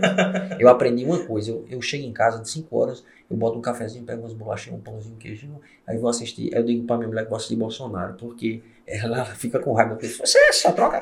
eu 0.61 0.69
aprendi 0.69 1.05
uma 1.05 1.25
coisa, 1.25 1.51
eu, 1.51 1.65
eu 1.71 1.81
chego 1.81 2.05
em 2.05 2.13
casa 2.13 2.41
de 2.41 2.51
5 2.51 2.77
horas, 2.77 3.03
eu 3.31 3.37
boto 3.37 3.59
um 3.59 3.63
cafezinho, 3.63 4.05
pego 4.05 4.21
umas 4.21 4.35
bolachinhas, 4.35 4.79
um 4.79 4.83
pãozinho, 4.83 5.15
um 5.15 5.19
queijinho, 5.19 5.59
aí 5.87 5.97
vou 5.97 6.11
assistir, 6.11 6.55
aí 6.55 6.61
eu 6.61 6.67
digo 6.67 6.87
pra 6.87 6.99
minha 6.99 7.09
mulher 7.09 7.25
que 7.25 7.31
vou 7.31 7.37
assistir 7.37 7.57
Bolsonaro, 7.57 8.15
porque 8.19 8.61
ela 8.87 9.25
fica 9.37 9.59
com 9.59 9.73
raiva, 9.73 9.95
porque 9.95 10.09
você 10.09 10.39
é 10.39 10.53
só 10.53 10.73
troca. 10.73 11.01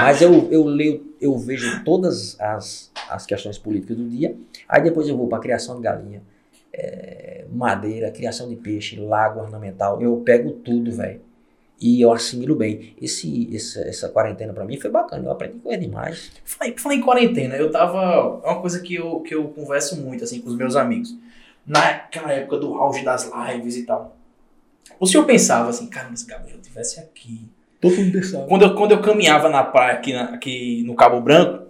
Mas 0.00 0.20
eu, 0.20 0.50
eu 0.50 0.64
leio, 0.64 1.14
eu 1.20 1.38
vejo 1.38 1.84
todas 1.84 2.38
as, 2.40 2.90
as 3.08 3.24
questões 3.24 3.56
políticas 3.56 3.96
do 3.96 4.08
dia, 4.08 4.36
aí 4.68 4.82
depois 4.82 5.08
eu 5.08 5.16
vou 5.16 5.28
pra 5.28 5.38
criação 5.38 5.76
de 5.76 5.82
galinha, 5.82 6.22
é, 6.72 7.44
madeira, 7.52 8.10
criação 8.10 8.48
de 8.48 8.56
peixe, 8.56 8.98
lago 8.98 9.40
ornamental, 9.40 10.02
eu 10.02 10.16
pego 10.24 10.50
tudo, 10.50 10.90
velho. 10.90 11.20
E 11.80 12.00
eu 12.00 12.12
assimilo 12.12 12.54
bem. 12.54 12.94
Esse, 13.00 13.54
essa, 13.54 13.80
essa 13.80 14.08
quarentena 14.08 14.52
para 14.52 14.64
mim 14.64 14.78
foi 14.78 14.90
bacana, 14.90 15.24
eu 15.24 15.30
aprendi 15.30 15.58
coisa 15.58 15.78
demais. 15.78 16.30
Falei, 16.44 16.74
falei 16.76 16.98
em 16.98 17.00
quarentena, 17.00 17.56
eu 17.56 17.70
tava. 17.70 18.40
É 18.44 18.50
uma 18.50 18.60
coisa 18.60 18.80
que 18.80 18.94
eu, 18.94 19.20
que 19.20 19.34
eu 19.34 19.48
converso 19.48 20.00
muito 20.00 20.24
assim 20.24 20.40
com 20.40 20.48
os 20.48 20.56
meus 20.56 20.76
amigos. 20.76 21.14
Naquela 21.66 22.32
época 22.32 22.58
do 22.58 22.74
auge 22.74 23.04
das 23.04 23.30
lives 23.30 23.76
e 23.76 23.82
tal. 23.84 24.16
O 25.00 25.06
senhor 25.06 25.24
pensava 25.24 25.70
assim, 25.70 25.86
cara, 25.86 26.08
mas 26.10 26.22
Gabriel, 26.22 26.56
eu 26.56 26.62
tivesse 26.62 27.00
aqui. 27.00 27.48
Todo 27.80 27.96
mundo 27.96 28.12
pensava. 28.12 28.46
Quando 28.46 28.62
eu, 28.62 28.74
quando 28.74 28.92
eu 28.92 29.00
caminhava 29.02 29.48
na 29.48 29.62
praia 29.62 29.94
aqui, 29.94 30.12
na, 30.12 30.24
aqui 30.24 30.82
no 30.86 30.94
Cabo 30.94 31.20
Branco, 31.20 31.64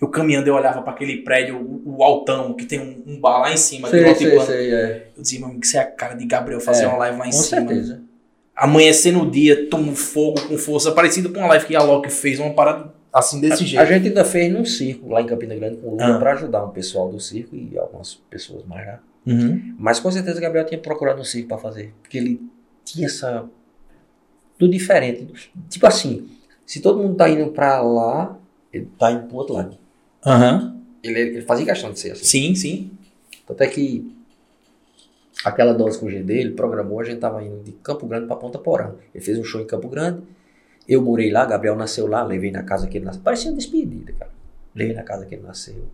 eu 0.00 0.08
caminhando, 0.08 0.48
eu 0.48 0.54
olhava 0.54 0.82
para 0.82 0.92
aquele 0.92 1.18
prédio, 1.18 1.56
o, 1.56 1.98
o, 1.98 2.02
altão, 2.02 2.54
que 2.54 2.64
tem 2.64 2.80
um, 2.80 3.02
um, 3.06 3.20
bar 3.20 3.40
lá 3.40 3.52
em 3.52 3.56
cima. 3.56 3.88
Sei, 3.88 4.14
sei, 4.14 4.40
sei, 4.40 4.74
é. 4.74 5.08
Eu 5.16 5.22
dizia, 5.22 5.40
mano, 5.40 5.60
que 5.60 5.66
isso 5.66 5.76
é 5.76 5.80
a 5.80 5.86
cara 5.86 6.14
de 6.14 6.26
Gabriel 6.26 6.60
fazer 6.60 6.84
é, 6.84 6.88
uma 6.88 6.98
live 6.98 7.18
lá 7.18 7.26
em 7.26 7.30
com 7.30 7.36
cima. 7.36 7.60
Com 7.62 7.68
certeza. 7.68 8.02
Amanhecendo 8.56 9.22
o 9.22 9.30
dia, 9.30 9.68
toma 9.68 9.94
fogo 9.94 10.40
com 10.46 10.56
força, 10.56 10.92
parecido 10.92 11.32
com 11.32 11.40
uma 11.40 11.48
live 11.48 11.66
que 11.66 11.74
a 11.74 11.82
Loki 11.82 12.10
fez, 12.10 12.38
uma 12.38 12.54
parada 12.54 12.92
assim 13.12 13.40
desse 13.40 13.64
a, 13.64 13.66
jeito. 13.66 13.82
A 13.82 13.86
gente 13.86 14.08
ainda 14.08 14.24
fez 14.24 14.52
num 14.52 14.64
circo 14.64 15.08
lá 15.08 15.20
em 15.20 15.26
Campina 15.26 15.54
Grande 15.54 15.76
com 15.76 15.88
o 15.88 15.90
Lula 15.92 16.16
ah. 16.16 16.18
para 16.18 16.32
ajudar 16.34 16.64
um 16.64 16.70
pessoal 16.70 17.10
do 17.10 17.18
circo 17.18 17.56
e 17.56 17.76
algumas 17.78 18.14
pessoas 18.30 18.64
mais 18.64 18.86
lá. 18.86 19.00
Uhum. 19.26 19.74
Mas 19.78 19.98
com 19.98 20.10
certeza 20.10 20.38
o 20.38 20.40
Gabriel 20.40 20.66
tinha 20.66 20.78
procurado 20.78 21.20
um 21.20 21.24
circo 21.24 21.48
para 21.48 21.58
fazer, 21.58 21.94
porque 22.02 22.18
ele 22.18 22.40
tinha 22.84 23.06
essa. 23.06 23.48
tudo 24.58 24.70
diferente. 24.70 25.50
Tipo 25.68 25.86
assim, 25.86 26.28
se 26.66 26.80
todo 26.80 27.02
mundo 27.02 27.16
tá 27.16 27.28
indo 27.28 27.50
para 27.50 27.80
lá, 27.80 28.38
ele 28.72 28.88
tá 28.98 29.10
indo 29.10 29.26
pro 29.26 29.38
outro 29.38 29.54
lado. 29.54 29.78
Uhum. 30.26 30.80
Ele, 31.02 31.20
ele 31.20 31.42
fazia 31.42 31.66
questão 31.66 31.92
de 31.92 31.98
ser 31.98 32.12
assim. 32.12 32.24
Sim, 32.24 32.54
sim. 32.54 32.90
Tanto 33.46 33.62
é 33.62 33.66
que 33.66 34.13
aquela 35.44 35.74
dose 35.74 35.98
com 35.98 36.06
o 36.06 36.10
G 36.10 36.22
dele 36.22 36.52
programou, 36.52 37.00
a 37.00 37.04
gente 37.04 37.18
tava 37.18 37.42
indo 37.42 37.62
de 37.62 37.72
Campo 37.72 38.06
Grande 38.06 38.26
para 38.26 38.36
Ponta 38.36 38.58
Porã. 38.58 38.94
Ele 39.14 39.22
fez 39.22 39.38
um 39.38 39.44
show 39.44 39.60
em 39.60 39.66
Campo 39.66 39.88
Grande, 39.88 40.22
eu 40.88 41.02
morei 41.02 41.30
lá, 41.30 41.44
Gabriel 41.44 41.76
nasceu 41.76 42.06
lá, 42.06 42.22
levei 42.22 42.50
na 42.50 42.62
casa 42.62 42.86
que 42.86 42.98
ele 42.98 43.04
nasceu. 43.04 43.22
Parecia 43.22 43.50
uma 43.50 43.56
despedida, 43.56 44.12
cara. 44.12 44.30
Levei 44.74 44.94
na 44.94 45.02
casa 45.02 45.26
que 45.26 45.34
ele 45.34 45.42
nasceu. 45.42 45.86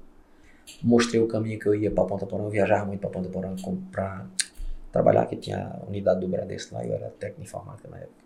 Mostrei 0.82 1.20
o 1.20 1.26
caminho 1.26 1.58
que 1.58 1.66
eu 1.66 1.74
ia 1.74 1.90
para 1.90 2.04
Ponta 2.04 2.26
Porã, 2.26 2.44
eu 2.44 2.50
viajava 2.50 2.86
muito 2.86 3.00
para 3.00 3.10
Ponta 3.10 3.28
Porã 3.28 3.54
para 3.90 4.26
trabalhar, 4.92 5.26
que 5.26 5.36
tinha 5.36 5.80
a 5.82 5.88
unidade 5.88 6.20
do 6.20 6.28
Bradesco 6.28 6.74
lá, 6.74 6.84
eu 6.84 6.94
era 6.94 7.10
técnico 7.10 7.42
informática 7.42 7.88
na 7.88 7.98
época. 7.98 8.20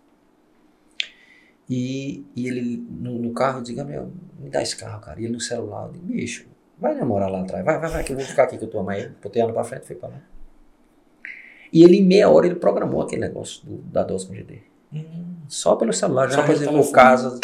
E, 1.68 2.26
e 2.36 2.46
ele 2.46 2.86
no, 2.90 3.18
no 3.18 3.32
carro, 3.32 3.58
eu 3.58 3.62
disse, 3.62 3.74
Gabriel, 3.74 4.10
me 4.38 4.50
dá 4.50 4.60
esse 4.62 4.76
carro, 4.76 5.00
cara. 5.00 5.18
E 5.18 5.24
ele 5.24 5.32
no 5.32 5.40
celular, 5.40 5.86
eu 5.86 5.92
disse, 5.92 6.04
bicho, 6.04 6.46
vai 6.78 6.94
namorar 6.94 7.30
lá 7.30 7.40
atrás, 7.40 7.64
vai, 7.64 7.78
vai, 7.78 7.90
vai, 7.90 8.04
que 8.04 8.12
eu 8.12 8.16
vou 8.16 8.26
ficar 8.26 8.44
aqui 8.44 8.58
com 8.58 8.66
tua 8.66 8.82
mãe. 8.82 9.10
Botei 9.22 9.40
ela 9.40 9.52
pra 9.52 9.64
frente, 9.64 9.86
foi 9.86 9.96
pra 9.96 10.10
lá. 10.10 10.33
E 11.74 11.82
ele, 11.82 11.96
em 11.96 12.04
meia 12.04 12.30
hora, 12.30 12.46
ele 12.46 12.54
programou 12.54 13.02
aquele 13.02 13.22
negócio 13.22 13.66
do, 13.66 13.78
da 13.78 14.04
dose 14.04 14.28
com 14.28 14.32
GD. 14.32 14.62
Hum. 14.92 15.34
Só 15.48 15.74
pelo 15.74 15.92
celular, 15.92 16.30
já 16.30 16.40
reservou 16.40 16.88
casa. 16.92 17.40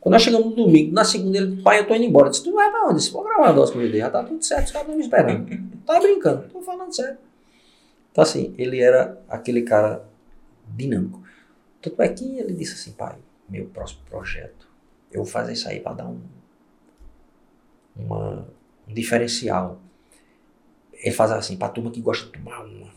Quando 0.00 0.14
nós 0.14 0.22
chegamos 0.22 0.46
no 0.46 0.56
domingo, 0.56 0.90
na 0.90 1.04
segunda, 1.04 1.36
ele, 1.36 1.60
pai, 1.62 1.80
eu 1.80 1.86
tô 1.86 1.94
indo 1.94 2.04
embora. 2.04 2.28
Eu 2.28 2.30
disse, 2.30 2.42
tu 2.42 2.54
vai 2.54 2.70
pra 2.70 2.86
onde? 2.86 2.96
Disse, 2.96 3.12
vou 3.12 3.22
gravar 3.22 3.50
a 3.50 3.52
dose 3.52 3.74
com 3.74 3.80
GD. 3.80 3.98
Já 3.98 4.08
tá 4.08 4.24
tudo 4.24 4.42
certo, 4.42 4.66
os 4.66 4.72
caras 4.72 4.88
estão 4.88 4.96
me 4.96 5.04
esperando. 5.04 5.68
Tava 5.84 6.00
brincando, 6.00 6.48
tô 6.48 6.62
falando 6.62 6.94
sério. 6.96 7.18
Então, 8.10 8.22
assim, 8.22 8.54
ele 8.56 8.80
era 8.80 9.20
aquele 9.28 9.60
cara 9.62 10.02
dinâmico. 10.66 11.22
Tanto 11.82 12.00
é 12.00 12.08
que 12.08 12.38
ele 12.38 12.54
disse 12.54 12.72
assim, 12.72 12.92
pai, 12.92 13.16
meu 13.46 13.66
próximo 13.66 14.00
projeto. 14.08 14.66
Eu 15.12 15.24
vou 15.24 15.30
fazer 15.30 15.52
isso 15.52 15.68
aí 15.68 15.78
para 15.78 15.92
dar 15.92 16.06
um, 16.06 16.20
uma, 17.94 18.48
um 18.88 18.94
diferencial. 18.94 19.78
Ele 20.94 21.14
faz 21.14 21.30
assim, 21.32 21.56
para 21.58 21.68
turma 21.68 21.90
que 21.90 22.00
gosta 22.00 22.24
de 22.24 22.32
tomar 22.32 22.64
uma. 22.64 22.93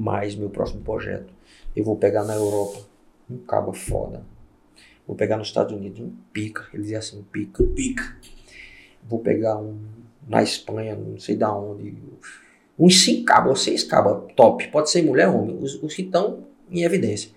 Mas 0.00 0.36
meu 0.36 0.48
próximo 0.48 0.82
projeto, 0.82 1.32
eu 1.74 1.82
vou 1.82 1.96
pegar 1.96 2.22
na 2.22 2.34
Europa 2.34 2.86
um 3.28 3.38
cabo 3.38 3.72
foda. 3.72 4.24
Vou 5.06 5.16
pegar 5.16 5.36
nos 5.36 5.48
Estados 5.48 5.76
Unidos 5.76 6.00
um 6.00 6.12
pica. 6.32 6.66
Ele 6.72 6.82
dizia 6.82 6.98
assim, 6.98 7.24
pica. 7.32 7.64
Pica. 7.64 8.16
Vou 9.02 9.18
pegar 9.18 9.56
um 9.56 9.78
na 10.28 10.42
Espanha, 10.42 10.94
não 10.94 11.18
sei 11.18 11.34
da 11.34 11.52
onde. 11.52 11.96
Uns 12.78 13.02
cinco 13.02 13.24
cabos, 13.24 13.62
seis 13.62 13.82
cabos, 13.82 14.32
top. 14.36 14.68
Pode 14.68 14.90
ser 14.90 15.02
mulher 15.02 15.28
ou 15.28 15.42
homem. 15.42 15.58
Os, 15.58 15.82
os 15.82 15.94
que 15.94 16.02
estão 16.02 16.44
em 16.70 16.84
evidência 16.84 17.36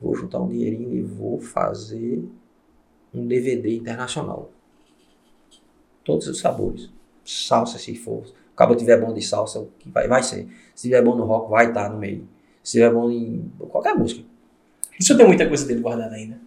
vou 0.00 0.14
juntar 0.14 0.40
um 0.40 0.48
dinheirinho 0.48 0.94
e 0.94 1.02
vou 1.02 1.40
fazer 1.40 2.24
um 3.12 3.26
DVD 3.26 3.76
internacional. 3.76 4.50
Todos 6.04 6.28
os 6.28 6.38
sabores. 6.38 6.90
Salsa, 7.24 7.78
se 7.78 7.94
for. 7.96 8.32
O 8.56 8.56
cabo 8.56 8.74
tiver 8.74 8.98
bom 8.98 9.12
de 9.12 9.20
salsa, 9.20 9.68
vai, 9.84 10.08
vai 10.08 10.22
ser. 10.22 10.48
Se 10.74 10.88
tiver 10.88 11.02
bom 11.02 11.14
no 11.14 11.24
rock, 11.24 11.50
vai 11.50 11.68
estar 11.68 11.90
no 11.90 11.98
meio. 11.98 12.26
Se 12.62 12.72
tiver 12.72 12.90
bom 12.90 13.10
em 13.10 13.52
qualquer 13.68 13.94
música. 13.94 14.24
O 14.98 15.04
senhor 15.04 15.18
tem 15.18 15.26
muita 15.26 15.46
coisa 15.46 15.66
dele 15.66 15.80
guardada 15.80 16.14
ainda? 16.14 16.40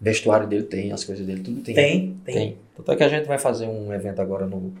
Vestuário 0.00 0.48
dele 0.48 0.62
tem, 0.62 0.90
as 0.90 1.04
coisas 1.04 1.26
dele, 1.26 1.42
tudo 1.42 1.60
tem. 1.60 1.74
Tem, 1.74 2.20
tem. 2.24 2.34
tem. 2.34 2.58
Tanto 2.74 2.92
é 2.92 2.96
que 2.96 3.04
a 3.04 3.08
gente 3.10 3.26
vai 3.26 3.38
fazer 3.38 3.66
um 3.66 3.92
evento 3.92 4.22
agora 4.22 4.46
no, 4.46 4.72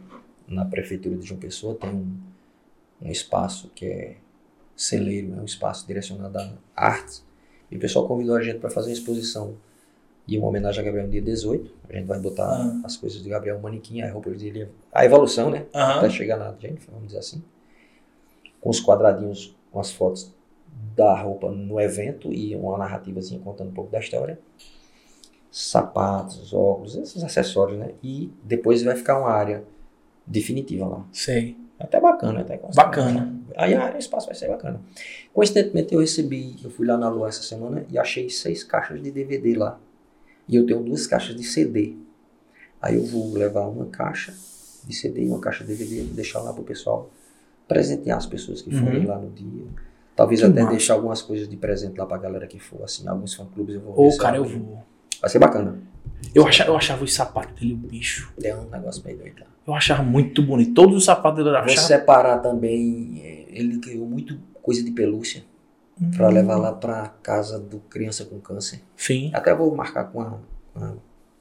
na 0.48 0.64
prefeitura 0.64 1.18
de 1.18 1.26
João 1.26 1.38
Pessoa, 1.38 1.74
tem 1.74 1.90
um, 1.90 2.16
um 3.02 3.10
espaço 3.10 3.70
que 3.74 3.84
é 3.84 4.16
celeiro, 4.74 5.34
é 5.36 5.42
um 5.42 5.44
espaço 5.44 5.86
direcionado 5.86 6.38
a 6.38 6.56
artes. 6.74 7.22
E 7.70 7.76
o 7.76 7.78
pessoal 7.78 8.08
convidou 8.08 8.36
a 8.36 8.42
gente 8.42 8.58
para 8.58 8.70
fazer 8.70 8.88
uma 8.88 8.94
exposição 8.94 9.54
E 10.28 10.36
uma 10.38 10.48
homenagem 10.48 10.82
a 10.82 10.84
Gabriel 10.84 11.06
no 11.06 11.10
dia 11.10 11.22
18. 11.22 11.74
A 11.88 11.94
gente 11.94 12.04
vai 12.04 12.20
botar 12.20 12.44
ah. 12.44 12.80
as 12.84 12.98
coisas 12.98 13.22
de 13.22 13.30
Gabriel, 13.30 13.56
o 13.56 13.62
manequim, 13.62 14.02
a 14.02 14.12
roupa 14.12 14.30
dele. 14.30 14.68
A 14.92 15.02
evolução, 15.06 15.48
né? 15.48 15.64
Até 15.72 16.10
chegar 16.10 16.36
na 16.36 16.54
Jennifer, 16.58 16.90
vamos 16.92 17.06
dizer 17.06 17.20
assim. 17.20 17.42
Com 18.60 18.68
os 18.68 18.78
quadradinhos, 18.78 19.56
com 19.72 19.80
as 19.80 19.90
fotos 19.90 20.30
da 20.94 21.18
roupa 21.18 21.50
no 21.50 21.80
evento 21.80 22.30
e 22.30 22.54
uma 22.54 22.76
narrativazinha 22.76 23.40
contando 23.40 23.70
um 23.70 23.72
pouco 23.72 23.90
da 23.90 24.00
história. 24.00 24.38
Sapatos, 25.50 26.52
óculos, 26.52 26.94
esses 26.94 27.24
acessórios, 27.24 27.78
né? 27.78 27.94
E 28.02 28.30
depois 28.44 28.82
vai 28.82 28.96
ficar 28.96 29.18
uma 29.18 29.30
área 29.30 29.64
definitiva 30.26 30.86
lá. 30.86 31.06
Sei. 31.10 31.56
Até 31.78 31.98
bacana, 32.00 32.40
até 32.40 32.60
Bacana. 32.74 33.34
Aí 33.56 33.72
a 33.72 33.82
área, 33.82 33.96
o 33.96 33.98
espaço 33.98 34.26
vai 34.26 34.34
ser 34.34 34.48
bacana. 34.48 34.80
Coincidentemente, 35.32 35.94
eu 35.94 36.00
recebi, 36.00 36.56
eu 36.62 36.70
fui 36.70 36.86
lá 36.86 36.98
na 36.98 37.08
Lua 37.08 37.28
essa 37.28 37.42
semana 37.42 37.86
e 37.88 37.96
achei 37.96 38.28
seis 38.28 38.62
caixas 38.62 39.02
de 39.02 39.10
DVD 39.10 39.54
lá. 39.54 39.80
E 40.48 40.56
eu 40.56 40.66
tenho 40.66 40.82
duas 40.82 41.06
caixas 41.06 41.36
de 41.36 41.44
CD. 41.44 41.94
Aí 42.80 42.96
eu 42.96 43.04
vou 43.04 43.32
levar 43.34 43.66
uma 43.66 43.86
caixa 43.86 44.34
de 44.84 44.94
CD 44.94 45.24
e 45.24 45.28
uma 45.28 45.40
caixa 45.40 45.64
de 45.64 45.74
DVD, 45.74 46.02
deixar 46.04 46.40
lá 46.40 46.52
pro 46.52 46.62
pessoal 46.62 47.10
presentear 47.66 48.16
as 48.16 48.26
pessoas 48.26 48.62
que 48.62 48.70
forem 48.70 49.00
uhum. 49.00 49.08
lá 49.08 49.18
no 49.18 49.30
dia. 49.30 49.66
Talvez 50.16 50.40
que 50.40 50.46
até 50.46 50.62
massa. 50.62 50.70
deixar 50.72 50.94
algumas 50.94 51.20
coisas 51.20 51.48
de 51.48 51.56
presente 51.56 51.96
lá 51.96 52.06
pra 52.06 52.16
galera 52.16 52.46
que 52.46 52.58
for, 52.58 52.82
assim, 52.82 53.06
alguns 53.06 53.34
fã-clubes 53.34 53.74
eu 53.74 53.80
vou 53.82 54.08
Ô, 54.08 54.16
cara, 54.16 54.38
eu 54.38 54.44
vou. 54.44 54.82
Vai 55.20 55.30
ser 55.30 55.38
bacana. 55.38 55.78
Eu 56.34 56.46
achava, 56.46 56.70
eu 56.70 56.76
achava 56.76 57.04
os 57.04 57.14
sapatos 57.14 57.60
dele, 57.60 57.74
o 57.74 57.76
bicho. 57.76 58.32
É 58.42 58.54
um 58.54 58.68
negócio 58.68 59.04
meio 59.04 59.18
doido. 59.18 59.44
Eu 59.66 59.74
achava 59.74 60.02
muito 60.02 60.42
bonito. 60.42 60.72
Todos 60.72 60.96
os 60.96 61.04
sapatos 61.04 61.36
dele 61.38 61.50
eu 61.50 61.60
achava. 61.60 61.74
Vou 61.74 61.86
separar 61.86 62.38
também. 62.38 63.20
É, 63.22 63.46
ele 63.50 63.78
criou 63.78 64.06
muito 64.06 64.38
coisa 64.62 64.82
de 64.82 64.90
pelúcia. 64.90 65.44
Hum. 66.00 66.10
Pra 66.16 66.28
levar 66.28 66.56
lá 66.56 66.72
pra 66.72 67.08
casa 67.22 67.58
do 67.58 67.78
criança 67.80 68.24
com 68.24 68.38
câncer. 68.40 68.80
Sim. 68.96 69.30
Até 69.34 69.54
vou 69.54 69.74
marcar 69.74 70.04
com 70.04 70.20
a, 70.20 70.38
com 70.72 70.84
a, 70.84 70.94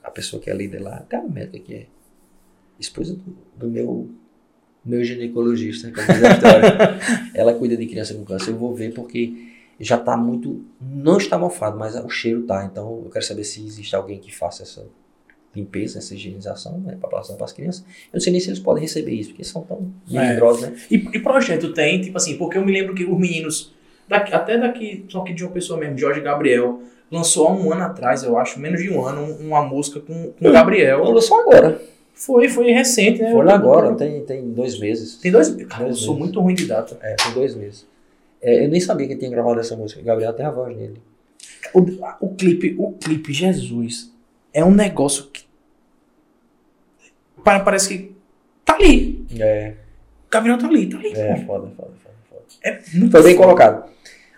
a 0.04 0.12
pessoa 0.12 0.42
que 0.42 0.50
é 0.50 0.54
líder 0.54 0.80
lá. 0.80 0.96
Até 0.96 1.18
a 1.18 1.24
médica 1.24 1.60
que 1.60 1.74
é 1.74 1.88
esposa 2.80 3.16
do, 3.16 3.38
do 3.56 3.68
meu 3.70 4.10
meu 4.88 5.04
ginecologista, 5.04 5.92
como 5.92 6.08
diz 6.08 6.24
a 6.24 6.32
história. 6.32 7.00
ela 7.36 7.54
cuida 7.54 7.76
de 7.76 7.86
criança 7.86 8.14
com 8.14 8.24
câncer. 8.24 8.52
Eu 8.52 8.58
vou 8.58 8.74
ver 8.74 8.94
porque 8.94 9.52
já 9.80 9.98
está 9.98 10.16
muito. 10.16 10.64
Não 10.82 11.18
está 11.18 11.38
mofado, 11.38 11.78
mas 11.78 11.96
o 11.96 12.10
cheiro 12.10 12.44
tá. 12.44 12.66
Então 12.66 13.02
eu 13.04 13.12
quero 13.12 13.26
saber 13.26 13.44
se 13.44 13.66
existe 13.66 13.96
alguém 13.96 14.20
que 14.20 14.34
faça 14.34 14.64
essa 14.64 14.86
limpeza, 15.56 15.98
essa 15.98 16.14
higienização 16.14 16.80
né, 16.80 16.96
para 17.00 17.10
passar 17.10 17.36
para 17.36 17.46
as 17.46 17.52
crianças. 17.52 17.82
Eu 17.82 18.14
não 18.14 18.20
sei 18.22 18.32
nem 18.32 18.40
se 18.40 18.50
eles 18.50 18.60
podem 18.60 18.82
receber 18.82 19.12
isso, 19.12 19.30
porque 19.30 19.44
são 19.44 19.64
tão 19.64 19.92
melindrosos, 20.10 20.64
é. 20.64 20.70
né? 20.70 20.78
E, 20.90 20.96
e, 20.96 21.20
projeto 21.20 21.74
tem, 21.74 22.00
tipo 22.02 22.16
assim, 22.16 22.38
porque 22.38 22.58
eu 22.58 22.66
me 22.66 22.72
lembro 22.72 22.94
que 22.94 23.04
os 23.04 23.20
meninos, 23.20 23.74
daqui, 24.08 24.34
até 24.34 24.58
daqui, 24.58 25.06
só 25.10 25.22
que 25.22 25.34
de 25.34 25.44
uma 25.44 25.52
pessoa 25.52 25.80
mesmo, 25.80 25.98
Jorge 25.98 26.22
Gabriel, 26.22 26.82
lançou 27.12 27.48
há 27.48 27.54
um 27.54 27.72
ano 27.72 27.84
atrás, 27.84 28.24
eu 28.24 28.38
acho, 28.38 28.60
menos 28.60 28.82
de 28.82 28.90
um 28.90 29.06
ano, 29.06 29.36
uma 29.40 29.62
música 29.62 30.00
com, 30.00 30.32
com 30.32 30.48
o 30.48 30.52
Gabriel. 30.52 31.04
Lançou 31.04 31.40
agora. 31.40 31.82
Foi, 32.14 32.50
foi 32.50 32.72
recente, 32.72 33.22
né? 33.22 33.32
Foi 33.32 33.50
agora, 33.52 33.94
tem, 33.94 34.22
tem 34.26 34.50
dois 34.50 34.80
meses. 34.80 35.18
Tem 35.18 35.32
dois 35.32 35.50
meses? 35.50 35.68
Cara, 35.68 35.84
dois 35.86 35.98
eu 35.98 36.04
sou 36.04 36.18
muito 36.18 36.40
ruim 36.42 36.56
de 36.56 36.66
data. 36.66 36.98
É, 37.02 37.16
tem 37.16 37.32
dois 37.34 37.54
meses. 37.54 37.86
É, 38.42 38.66
eu 38.66 38.70
nem 38.70 38.80
sabia 38.80 39.08
que 39.08 39.16
tinha 39.16 39.30
gravado 39.30 39.60
essa 39.60 39.76
música. 39.76 40.02
Gabriel 40.02 40.34
tem 40.34 40.46
a 40.46 40.52
voz 40.52 40.76
dele. 40.76 41.02
O, 41.74 41.80
o 42.22 42.36
clipe, 42.36 42.76
o 42.78 42.94
clipe 42.94 43.34
Jesus 43.34 44.12
é 44.54 44.64
um 44.64 44.72
negócio 44.72 45.26
que 45.26 45.46
parece 47.44 47.90
que 47.90 48.16
tá 48.66 48.76
ali. 48.76 49.26
É. 49.40 49.74
Gabriel 50.30 50.58
tá 50.58 50.68
ali, 50.68 50.88
tá 50.88 50.98
ali. 50.98 51.14
É, 51.14 51.38
foda, 51.46 51.68
foda, 51.76 51.92
foda, 52.04 52.16
foda. 52.30 52.44
É 52.64 52.82
muito 52.94 53.12
Foi 53.12 53.24
bem 53.24 53.36
foda. 53.36 53.46
colocado. 53.46 53.90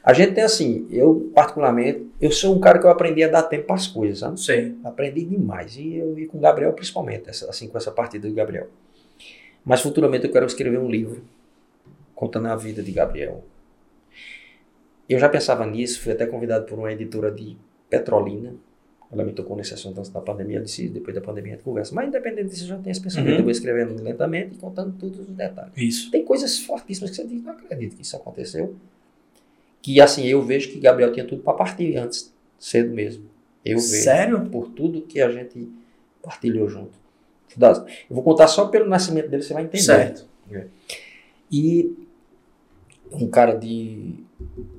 A 0.03 0.13
gente 0.13 0.33
tem 0.33 0.43
assim, 0.43 0.87
eu 0.89 1.31
particularmente, 1.35 2.07
eu 2.21 2.31
sou 2.31 2.55
um 2.55 2.59
cara 2.59 2.79
que 2.79 2.85
eu 2.85 2.89
aprendi 2.89 3.23
a 3.23 3.27
dar 3.27 3.43
tempo 3.43 3.65
para 3.65 3.75
as 3.75 3.87
coisas, 3.87 4.19
sabe? 4.19 4.39
Sei. 4.39 4.75
Aprendi 4.83 5.25
demais. 5.25 5.75
E 5.77 5.95
eu 5.95 6.13
vi 6.13 6.25
com 6.25 6.37
o 6.37 6.41
Gabriel 6.41 6.73
principalmente, 6.73 7.29
assim, 7.29 7.67
com 7.67 7.77
essa 7.77 7.91
partida 7.91 8.27
do 8.27 8.33
Gabriel. 8.33 8.67
Mas 9.63 9.81
futuramente 9.81 10.25
eu 10.25 10.31
quero 10.31 10.45
escrever 10.45 10.79
um 10.79 10.89
livro 10.89 11.23
contando 12.15 12.47
a 12.47 12.55
vida 12.55 12.81
de 12.81 12.91
Gabriel. 12.91 13.43
Eu 15.07 15.19
já 15.19 15.27
pensava 15.27 15.65
nisso, 15.65 16.01
fui 16.01 16.11
até 16.11 16.25
convidado 16.25 16.65
por 16.65 16.77
uma 16.77 16.91
editora 16.91 17.31
de 17.31 17.57
Petrolina. 17.89 18.53
Ela 19.11 19.23
me 19.23 19.33
tocou 19.33 19.57
nesse 19.57 19.73
assunto 19.73 19.97
antes 19.97 20.11
da 20.11 20.21
pandemia, 20.21 20.59
eu 20.59 20.63
disse, 20.63 20.87
depois 20.87 21.15
da 21.15 21.21
pandemia 21.21 21.53
a 21.53 21.55
gente 21.55 21.65
conversa. 21.65 21.95
Mas 21.95 22.07
independente 22.07 22.49
disso, 22.49 22.65
eu 22.65 22.67
já 22.67 22.77
tenho 22.77 22.91
esse 22.91 23.01
pensamento. 23.01 23.31
Uhum. 23.31 23.37
Eu 23.39 23.43
vou 23.43 23.51
escrevendo 23.51 24.01
lentamente 24.01 24.53
e 24.55 24.57
contando 24.59 24.95
todos 24.97 25.19
os 25.19 25.27
detalhes. 25.27 25.73
Isso. 25.75 26.11
Tem 26.11 26.23
coisas 26.23 26.59
fortíssimas 26.59 27.09
que 27.09 27.15
você 27.15 27.27
diz, 27.27 27.41
não 27.41 27.53
acredito 27.53 27.95
que 27.95 28.03
isso 28.03 28.15
aconteceu 28.15 28.75
que 29.81 30.01
assim, 30.01 30.25
eu 30.25 30.41
vejo 30.41 30.71
que 30.71 30.79
Gabriel 30.79 31.11
tinha 31.11 31.25
tudo 31.25 31.41
para 31.41 31.53
partir 31.53 31.97
antes, 31.97 32.33
cedo 32.57 32.93
mesmo. 32.93 33.25
Eu 33.63 33.77
vejo. 33.77 34.03
Sério? 34.03 34.49
Por 34.49 34.69
tudo 34.69 35.01
que 35.01 35.21
a 35.21 35.29
gente 35.31 35.69
partilhou 36.21 36.67
junto. 36.67 36.97
Eu 38.09 38.15
vou 38.15 38.23
contar 38.23 38.47
só 38.47 38.67
pelo 38.67 38.87
nascimento 38.87 39.29
dele, 39.29 39.43
você 39.43 39.53
vai 39.53 39.63
entender. 39.63 39.83
Certo. 39.83 40.27
É. 40.51 40.67
E 41.51 42.07
um 43.11 43.27
cara 43.27 43.55
de 43.55 44.23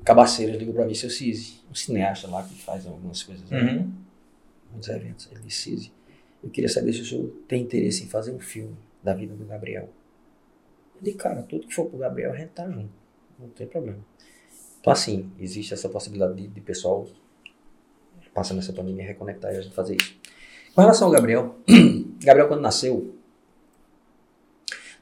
Cabaceiras 0.05 0.57
ligou 0.57 0.73
para 0.73 0.85
mim, 0.85 0.93
seu 0.93 1.09
Cise, 1.09 1.59
um 1.69 1.75
cineasta 1.75 2.27
lá 2.27 2.43
que 2.43 2.55
faz 2.55 2.87
algumas 2.87 3.21
coisas, 3.23 3.47
né? 3.49 3.61
uhum. 3.61 4.77
uns 4.77 4.87
eventos. 4.87 5.29
Ele 5.31 5.41
disse, 5.41 5.63
Cise, 5.63 5.91
eu 6.43 6.49
queria 6.49 6.69
saber 6.69 6.93
se 6.93 7.01
o 7.01 7.05
senhor 7.05 7.29
tem 7.47 7.61
interesse 7.61 8.03
em 8.03 8.07
fazer 8.07 8.31
um 8.31 8.39
filme 8.39 8.75
da 9.03 9.13
vida 9.13 9.35
do 9.35 9.45
Gabriel. 9.45 9.89
Eu 10.95 11.01
disse, 11.01 11.17
cara, 11.17 11.43
tudo 11.43 11.67
que 11.67 11.73
for 11.73 11.85
pro 11.85 11.99
Gabriel, 11.99 12.31
a 12.31 12.35
gente 12.35 12.49
tá 12.49 12.69
junto. 12.69 12.89
Não 13.37 13.49
tem 13.49 13.67
problema. 13.67 13.99
Então, 14.81 14.91
assim, 14.91 15.31
existe 15.39 15.73
essa 15.73 15.87
possibilidade 15.87 16.35
de, 16.35 16.47
de 16.47 16.61
pessoal 16.61 17.07
passando 18.33 18.59
essa 18.59 18.73
pandemia 18.73 19.05
reconectar 19.05 19.53
e 19.53 19.57
a 19.57 19.61
gente 19.61 19.75
fazer 19.75 19.95
isso. 19.95 20.15
Com 20.73 20.81
relação 20.81 21.07
ao 21.07 21.13
Gabriel, 21.13 21.55
Gabriel, 22.23 22.47
quando 22.47 22.61
nasceu, 22.61 23.13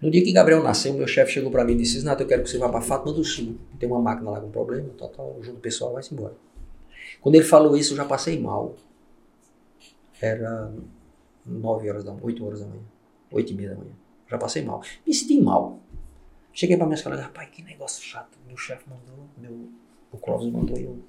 no 0.01 0.09
dia 0.09 0.23
que 0.23 0.32
Gabriel 0.32 0.63
nasceu, 0.63 0.93
meu 0.93 1.07
chefe 1.07 1.34
chegou 1.34 1.51
para 1.51 1.63
mim 1.63 1.73
e 1.73 1.77
disse: 1.77 2.03
Nato, 2.03 2.23
eu 2.23 2.27
quero 2.27 2.43
que 2.43 2.49
você 2.49 2.57
vá 2.57 2.69
para 2.69 2.82
Fátima 2.82 3.13
do 3.13 3.23
Sul. 3.23 3.57
Tem 3.77 3.88
uma 3.88 4.01
máquina 4.01 4.32
lá 4.32 4.39
com 4.39 4.49
problema, 4.49 4.89
tal, 4.97 5.09
tal, 5.09 5.38
ajuda 5.39 5.57
o 5.57 5.61
pessoal, 5.61 5.93
vai-se 5.93 6.13
embora. 6.13 6.36
Quando 7.21 7.36
ele 7.36 7.43
falou 7.43 7.75
isso, 7.75 7.93
eu 7.93 7.97
já 7.97 8.05
passei 8.05 8.39
mal. 8.39 8.75
Era 10.21 10.71
9 11.45 11.89
horas 11.89 12.03
da 12.03 12.11
manhã, 12.11 12.23
8 12.23 12.45
horas 12.45 12.59
da 12.61 12.67
manhã, 12.67 12.82
8 13.32 13.51
e 13.51 13.55
meia 13.55 13.69
da 13.69 13.75
manhã. 13.75 13.91
Já 14.30 14.38
passei 14.38 14.63
mal. 14.63 14.82
Me 15.05 15.13
senti 15.13 15.39
mal. 15.41 15.80
Cheguei 16.54 16.78
pra 16.78 16.86
minha 16.86 17.02
colegas, 17.02 17.26
rapaz, 17.26 17.50
que 17.50 17.62
negócio 17.62 18.04
chato. 18.04 18.38
Meu 18.47 18.58
chefe 18.58 18.84
mandou, 18.89 19.28
meu, 19.38 19.70
o 20.12 20.18
Clóvis 20.18 20.52
mandou 20.52 20.78
e 20.78 20.84
eu 20.84 21.00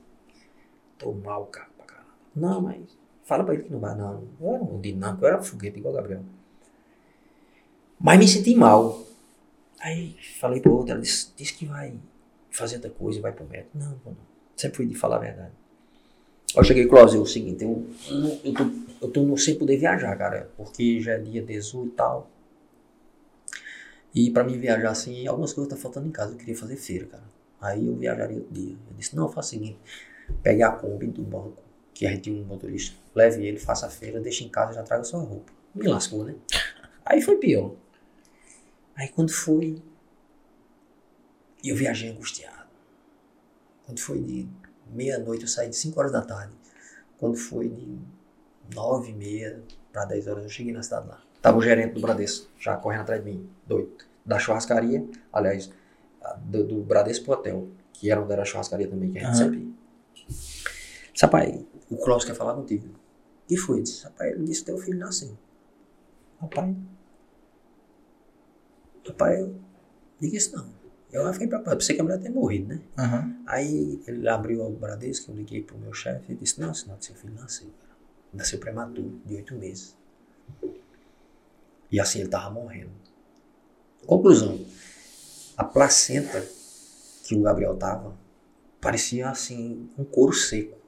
tô 0.98 1.12
mal, 1.12 1.46
cara, 1.46 1.68
pra 1.76 1.86
caramba. 1.86 2.10
Não, 2.36 2.60
mas 2.60 2.80
fala 3.24 3.44
pra 3.44 3.54
ele 3.54 3.64
que 3.64 3.72
não 3.72 3.80
vai, 3.80 3.96
não. 3.96 4.28
Eu 4.40 4.54
era 4.54 4.62
um 4.62 4.80
dinâmico, 4.80 5.24
eu 5.24 5.28
era 5.28 5.42
foguete 5.42 5.78
igual 5.78 5.94
o 5.94 5.96
Gabriel. 5.96 6.22
Mas 7.98 8.18
me 8.18 8.28
senti 8.28 8.54
mal. 8.54 9.02
Aí 9.80 10.16
falei 10.38 10.60
pra 10.60 10.70
outra, 10.70 10.94
ela 10.94 11.00
disse, 11.00 11.32
disse 11.36 11.54
que 11.54 11.66
vai 11.66 11.94
fazer 12.50 12.76
outra 12.76 12.90
coisa 12.90 13.20
vai 13.20 13.32
pro 13.32 13.46
médico. 13.46 13.70
Não, 13.74 13.90
não, 14.04 14.12
não. 14.12 14.30
Sempre 14.56 14.76
fui 14.76 14.86
de 14.86 14.94
falar 14.94 15.16
a 15.16 15.20
verdade. 15.20 15.52
Eu 16.54 16.64
cheguei, 16.64 16.86
Clóvis, 16.86 17.14
é 17.14 17.18
o 17.18 17.26
seguinte, 17.26 17.62
eu, 17.62 17.86
eu, 18.42 18.52
tô, 18.52 18.64
eu 19.02 19.10
tô 19.10 19.36
sem 19.36 19.54
poder 19.54 19.76
viajar, 19.76 20.16
cara, 20.16 20.50
porque 20.56 21.00
já 21.00 21.12
é 21.12 21.18
dia 21.18 21.42
18 21.42 21.86
e 21.86 21.90
tal. 21.92 22.28
E 24.14 24.30
para 24.30 24.44
mim 24.44 24.58
viajar 24.58 24.90
assim, 24.90 25.26
algumas 25.26 25.52
coisas 25.52 25.72
tá 25.72 25.76
faltando 25.76 26.08
em 26.08 26.10
casa. 26.10 26.32
Eu 26.32 26.36
queria 26.36 26.56
fazer 26.56 26.76
feira, 26.76 27.06
cara. 27.06 27.24
Aí 27.60 27.86
eu 27.86 27.94
viajaria 27.94 28.38
outro 28.38 28.52
dia. 28.52 28.76
Eu 28.88 28.96
disse, 28.96 29.14
não, 29.14 29.28
faça 29.28 29.48
o 29.48 29.50
seguinte, 29.50 29.78
pegue 30.42 30.62
a 30.62 30.72
Kombi 30.72 31.06
do 31.06 31.22
banco, 31.22 31.62
que 31.92 32.06
a 32.06 32.10
gente 32.10 32.22
tinha 32.22 32.42
um 32.42 32.44
motorista, 32.44 32.96
leve 33.14 33.46
ele, 33.46 33.58
faça 33.58 33.86
a 33.86 33.90
feira, 33.90 34.20
deixe 34.20 34.44
em 34.44 34.48
casa 34.48 34.72
e 34.72 34.74
já 34.74 34.82
traga 34.82 35.04
sua 35.04 35.20
roupa. 35.20 35.52
Me 35.74 35.86
lascou, 35.86 36.24
né? 36.24 36.34
Aí 37.04 37.20
foi 37.20 37.36
pior. 37.36 37.74
Aí 38.96 39.08
quando 39.08 39.30
foi, 39.30 39.82
eu 41.62 41.76
viajei 41.76 42.10
angustiado. 42.10 42.68
Quando 43.84 44.00
foi 44.00 44.20
de 44.20 44.48
meia-noite, 44.92 45.42
eu 45.42 45.48
saí 45.48 45.68
de 45.68 45.76
5 45.76 45.98
horas 45.98 46.12
da 46.12 46.22
tarde. 46.22 46.54
Quando 47.18 47.36
foi 47.36 47.68
de 47.68 47.98
9 48.74 49.10
e 49.10 49.14
meia 49.14 49.62
para 49.92 50.04
10 50.06 50.26
horas, 50.26 50.44
eu 50.44 50.50
cheguei 50.50 50.72
na 50.72 50.82
cidade 50.82 51.08
lá. 51.08 51.22
Tava 51.40 51.56
o 51.56 51.62
gerente 51.62 51.94
do 51.94 52.00
Bradesco, 52.00 52.48
já 52.58 52.76
correndo 52.76 53.00
atrás 53.02 53.24
de 53.24 53.30
mim, 53.30 53.48
doido. 53.66 53.92
Da 54.24 54.38
churrascaria, 54.38 55.06
aliás, 55.32 55.70
do, 56.42 56.64
do 56.64 56.82
Bradesco 56.82 57.24
pro 57.24 57.34
hotel, 57.34 57.68
que 57.92 58.10
era 58.10 58.20
onde 58.20 58.32
era 58.32 58.42
a 58.42 58.44
churrascaria 58.44 58.88
também, 58.88 59.10
que 59.10 59.18
a 59.18 59.22
gente 59.22 59.30
uhum. 59.30 59.36
sempre 59.36 59.58
ia. 59.60 59.70
O 61.90 61.96
Klaus 61.96 62.24
quer 62.24 62.34
falar 62.34 62.54
contigo. 62.54 62.88
E 63.48 63.56
foi, 63.56 63.82
disse, 63.82 64.04
rapaz, 64.04 64.30
ele 64.32 64.44
disse 64.44 64.64
teu 64.64 64.78
filho 64.78 64.98
nasceu. 64.98 65.36
Rapaz, 66.40 66.76
rapaz, 69.06 69.40
eu 69.40 69.54
diga 70.20 70.36
isso 70.36 70.56
não. 70.56 70.80
Eu 71.12 71.32
fiquei 71.32 71.48
preocupado, 71.48 71.76
pensei 71.76 71.96
que 71.96 72.00
a 72.00 72.04
mulher 72.04 72.18
tinha 72.18 72.30
morrido, 72.30 72.68
né? 72.68 72.80
Uhum. 72.96 73.42
Aí 73.46 74.00
ele 74.06 74.28
abriu 74.28 74.64
o 74.64 74.70
Bradesco, 74.70 75.32
eu 75.32 75.36
liguei 75.36 75.62
pro 75.62 75.76
meu 75.76 75.92
chefe 75.92 76.32
e 76.32 76.36
disse, 76.36 76.60
não, 76.60 76.72
senão 76.72 76.96
seu 77.00 77.16
filho 77.16 77.34
nasceu, 77.34 77.68
cara. 77.80 77.96
Nasceu 78.32 78.60
prematuro, 78.60 79.20
de 79.26 79.34
oito 79.34 79.54
meses. 79.56 79.96
E 81.90 81.98
assim 82.00 82.20
ele 82.20 82.28
estava 82.28 82.50
morrendo. 82.50 82.92
Conclusão: 84.06 84.58
a 85.56 85.64
placenta 85.64 86.44
que 87.24 87.34
o 87.34 87.42
Gabriel 87.42 87.76
tava 87.76 88.16
parecia 88.80 89.28
assim 89.28 89.88
um 89.98 90.04
couro 90.04 90.32
seco. 90.32 90.78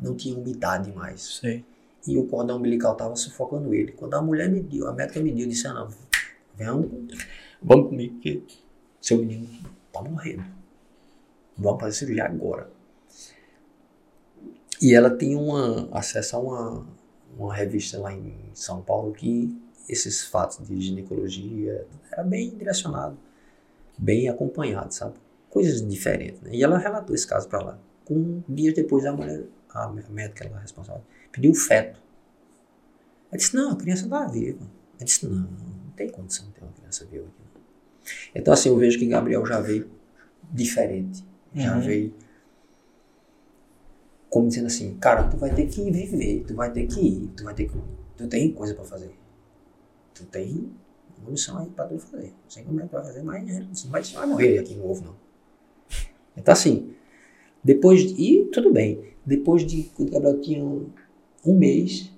Não 0.00 0.14
tinha 0.14 0.36
umidade 0.36 0.92
mais. 0.92 1.38
Sei. 1.40 1.64
e 2.06 2.16
o 2.16 2.26
cordão 2.26 2.56
umbilical 2.56 2.92
estava 2.92 3.14
sufocando 3.16 3.74
ele. 3.74 3.92
Quando 3.92 4.14
a 4.14 4.22
mulher 4.22 4.48
mediu, 4.48 4.86
a 4.86 4.92
médica 4.92 5.20
mediu, 5.20 5.46
disse: 5.46 5.66
ah, 5.66 5.74
não, 5.74 5.88
vamos, 6.56 7.26
vamos 7.62 7.88
comigo, 7.88 8.18
que 8.20 8.44
seu 9.00 9.18
menino 9.18 9.48
tá 9.92 10.02
morrendo. 10.02 10.44
Vamos 11.56 11.80
fazer 11.80 11.96
cirurgia 11.96 12.24
agora. 12.24 12.70
E 14.80 14.94
ela 14.94 15.14
tinha 15.14 15.38
uma, 15.38 15.88
acesso 15.92 16.36
a 16.36 16.38
uma, 16.40 16.86
uma 17.36 17.54
revista 17.54 17.98
lá 17.98 18.14
em 18.14 18.34
São 18.54 18.80
Paulo 18.80 19.12
que 19.12 19.54
esses 19.90 20.24
fatos 20.24 20.66
de 20.66 20.80
ginecologia 20.80 21.86
era 22.10 22.22
bem 22.22 22.50
direcionado, 22.50 23.16
bem 23.98 24.28
acompanhado, 24.28 24.94
sabe? 24.94 25.14
Coisas 25.48 25.86
diferentes, 25.86 26.40
né? 26.40 26.50
E 26.52 26.62
ela 26.62 26.78
relatou 26.78 27.14
esse 27.14 27.26
caso 27.26 27.48
para 27.48 27.62
lá. 27.62 27.78
Com 28.04 28.42
dias 28.48 28.74
depois 28.74 29.04
a 29.04 29.12
mulher, 29.12 29.44
a 29.70 29.88
médica 29.88 30.48
lá 30.48 30.60
responsável, 30.60 31.02
pediu 31.32 31.50
o 31.50 31.54
feto. 31.54 32.00
Ela 33.30 33.38
disse, 33.38 33.54
não, 33.54 33.72
a 33.72 33.76
criança 33.76 34.04
está 34.04 34.26
viva. 34.26 34.62
Ela 34.96 35.04
disse, 35.04 35.26
não, 35.26 35.36
não 35.36 35.90
tem 35.96 36.08
condição 36.08 36.46
de 36.46 36.52
ter 36.52 36.62
uma 36.62 36.72
criança 36.72 37.04
viva 37.06 37.26
aqui. 37.26 38.12
Então 38.34 38.54
assim, 38.54 38.68
eu 38.68 38.76
vejo 38.76 38.98
que 38.98 39.06
Gabriel 39.06 39.44
já 39.44 39.60
veio 39.60 39.90
diferente. 40.52 41.24
Já 41.54 41.74
uhum. 41.74 41.80
veio 41.80 42.14
como 44.28 44.46
dizendo 44.48 44.68
assim, 44.68 44.96
cara, 44.98 45.24
tu 45.24 45.36
vai 45.36 45.52
ter 45.52 45.66
que 45.66 45.90
viver, 45.90 46.44
tu 46.46 46.54
vai 46.54 46.72
ter 46.72 46.86
que 46.86 47.00
ir, 47.00 47.26
tu 47.36 47.42
vai 47.42 47.52
ter 47.52 47.68
que. 47.68 47.76
Tu 48.16 48.28
tem 48.28 48.52
coisa 48.52 48.74
para 48.74 48.84
fazer. 48.84 49.10
Tu 50.20 50.26
tem 50.26 50.70
missão 51.26 51.58
aí 51.58 51.70
pra 51.70 51.86
tu 51.86 51.98
fazer. 51.98 52.28
Não 52.28 52.50
sei 52.50 52.64
como 52.64 52.80
é 52.80 52.82
que 52.82 52.88
tu 52.88 52.92
vai 52.92 53.04
fazer, 53.04 53.22
mas 53.22 53.44
você 53.44 53.84
não 53.84 53.90
vai, 53.92 54.02
vai 54.02 54.26
morrer 54.26 54.58
aqui 54.58 54.74
no 54.74 54.90
ovo, 54.90 55.04
não. 55.04 55.16
Então 56.36 56.52
assim, 56.52 56.94
depois. 57.62 58.00
De, 58.02 58.22
e 58.22 58.44
tudo 58.46 58.72
bem. 58.72 59.14
Depois 59.24 59.66
de. 59.66 59.84
Quando 59.94 60.08
o 60.08 60.12
Gabriel 60.12 60.40
tinha 60.40 60.64
um, 60.64 60.90
um 61.44 61.56
mês, 61.56 62.10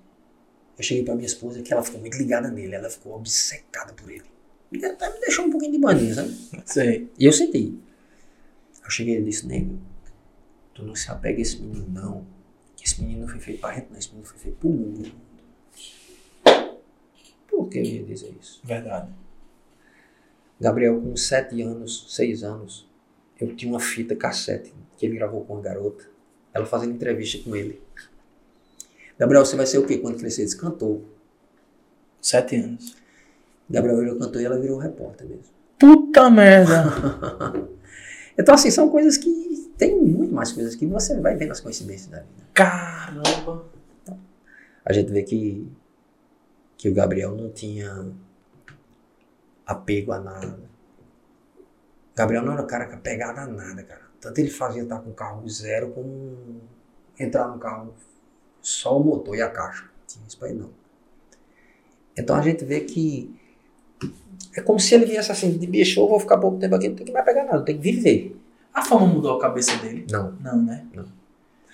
eu 0.78 0.84
cheguei 0.84 1.04
pra 1.04 1.14
minha 1.14 1.26
esposa 1.26 1.62
que 1.62 1.72
ela 1.72 1.82
ficou 1.82 2.00
muito 2.00 2.16
ligada 2.16 2.50
nele, 2.50 2.74
ela 2.74 2.90
ficou 2.90 3.14
obcecada 3.14 3.92
por 3.92 4.10
ele. 4.10 4.24
E 4.72 4.84
até 4.84 5.12
me 5.12 5.20
deixou 5.20 5.44
um 5.46 5.50
pouquinho 5.50 5.72
de 5.72 5.78
maninha, 5.78 6.14
sabe? 6.14 6.34
Sei. 6.64 7.10
E 7.18 7.26
eu 7.26 7.32
senti. 7.32 7.78
Eu 8.82 8.90
cheguei 8.90 9.18
e 9.18 9.22
disse, 9.22 9.46
nego, 9.46 9.78
Tu 10.74 10.82
não 10.82 10.94
se 10.94 11.10
apega 11.10 11.38
a 11.38 11.42
esse 11.42 11.60
menino, 11.60 11.86
não. 11.88 12.26
Que 12.76 12.84
esse 12.84 13.00
menino 13.00 13.22
não 13.22 13.28
foi 13.28 13.40
feito 13.40 13.60
para 13.60 13.74
gente, 13.74 13.90
não. 13.90 13.98
Esse 13.98 14.08
menino 14.08 14.26
foi 14.26 14.38
feito 14.38 14.56
pro 14.56 14.70
mundo. 14.70 15.12
Por 17.52 17.68
que 17.68 17.78
eu 17.78 17.84
ia 17.84 18.02
dizer 18.02 18.34
isso? 18.40 18.60
Verdade. 18.64 19.10
Gabriel, 20.58 20.98
com 21.00 21.14
sete 21.14 21.60
anos, 21.60 22.06
seis 22.08 22.42
anos, 22.42 22.88
eu 23.38 23.54
tinha 23.54 23.70
uma 23.70 23.78
fita 23.78 24.16
cassete 24.16 24.72
que 24.96 25.04
ele 25.04 25.16
gravou 25.16 25.44
com 25.44 25.52
uma 25.52 25.62
garota. 25.62 26.04
Ela 26.54 26.64
fazendo 26.64 26.94
entrevista 26.94 27.38
com 27.44 27.54
ele. 27.54 27.80
Gabriel, 29.18 29.44
você 29.44 29.54
vai 29.54 29.66
ser 29.66 29.78
o 29.78 29.86
quê 29.86 29.98
quando 29.98 30.18
crescer? 30.18 30.42
Ele 30.42 30.56
cantor. 30.56 31.02
Sete 32.20 32.56
anos. 32.56 32.96
Gabriel 33.68 33.98
virou 33.98 34.18
cantor 34.18 34.40
e 34.40 34.44
ela 34.44 34.58
virou 34.58 34.78
repórter 34.78 35.26
mesmo. 35.26 35.52
Puta 35.78 36.30
merda! 36.30 36.84
então, 38.38 38.54
assim, 38.54 38.70
são 38.70 38.88
coisas 38.88 39.16
que 39.16 39.70
tem 39.76 40.00
muito 40.00 40.32
mais 40.32 40.52
coisas 40.52 40.74
que 40.74 40.86
você 40.86 41.18
vai 41.20 41.36
ver 41.36 41.46
nas 41.46 41.60
coincidências 41.60 42.08
da 42.08 42.20
vida. 42.20 42.46
Caramba! 42.54 43.66
Então, 44.02 44.18
a 44.84 44.92
gente 44.92 45.10
vê 45.10 45.22
que, 45.22 45.66
que 46.82 46.88
o 46.88 46.92
Gabriel 46.92 47.30
não 47.30 47.48
tinha 47.48 48.12
apego 49.64 50.10
a 50.10 50.18
nada. 50.18 50.58
Gabriel 52.12 52.42
não 52.42 52.54
era 52.54 52.62
o 52.62 52.66
cara 52.66 52.86
que 52.86 52.94
apegado 52.94 53.38
a 53.38 53.46
nada, 53.46 53.84
cara. 53.84 54.02
Tanto 54.20 54.40
ele 54.40 54.50
fazia 54.50 54.82
estar 54.82 54.98
com 54.98 55.12
carro 55.12 55.48
zero 55.48 55.92
como 55.92 56.60
entrar 57.16 57.46
no 57.46 57.56
carro 57.60 57.94
só 58.60 58.98
o 58.98 59.04
motor 59.04 59.36
e 59.36 59.42
a 59.42 59.48
caixa. 59.48 59.88
Tinha 60.08 60.26
isso 60.26 60.36
pra 60.36 60.48
ele 60.48 60.58
não. 60.58 60.70
Então 62.18 62.34
a 62.34 62.42
gente 62.42 62.64
vê 62.64 62.80
que 62.80 63.32
é 64.56 64.60
como 64.60 64.80
se 64.80 64.92
ele 64.92 65.06
viesse 65.06 65.30
assim, 65.30 65.56
de 65.56 65.66
bicho, 65.68 66.00
eu 66.00 66.08
vou 66.08 66.18
ficar 66.18 66.38
pouco 66.38 66.58
tempo 66.58 66.74
aqui, 66.74 66.88
não 66.88 66.96
tem 66.96 67.06
que 67.06 67.12
me 67.12 67.20
apegar 67.20 67.46
nada, 67.46 67.64
tem 67.64 67.76
que 67.76 67.92
viver. 67.92 68.36
A 68.74 68.82
fama 68.82 69.06
mudou 69.06 69.36
a 69.36 69.40
cabeça 69.40 69.76
dele? 69.76 70.04
Não. 70.10 70.32
Não, 70.40 70.60
né? 70.60 70.84
Não. 70.92 71.04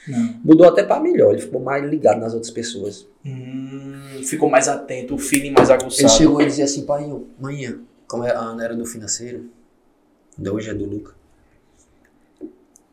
Não. 0.09 0.41
Mudou 0.43 0.67
até 0.67 0.83
para 0.83 1.01
melhor, 1.01 1.33
ele 1.33 1.43
ficou 1.43 1.61
mais 1.61 1.85
ligado 1.89 2.21
nas 2.21 2.33
outras 2.33 2.51
pessoas. 2.51 3.07
Hum, 3.25 4.23
ficou 4.25 4.49
mais 4.49 4.67
atento, 4.67 5.15
o 5.15 5.19
feeling 5.19 5.51
mais 5.51 5.71
aguçado. 5.71 6.03
Ele 6.03 6.09
chegou 6.09 6.41
e 6.41 6.47
dizia 6.47 6.65
assim, 6.65 6.87
pai, 6.87 7.07
manhã, 7.39 7.79
como 8.07 8.25
é, 8.25 8.33
a 8.33 8.39
Ana 8.39 8.65
era 8.65 8.75
do 8.75 8.87
financeiro, 8.87 9.51
ainda 10.37 10.53
hoje 10.53 10.71
é 10.71 10.75
do 10.75 10.87
Luca. 10.87 11.15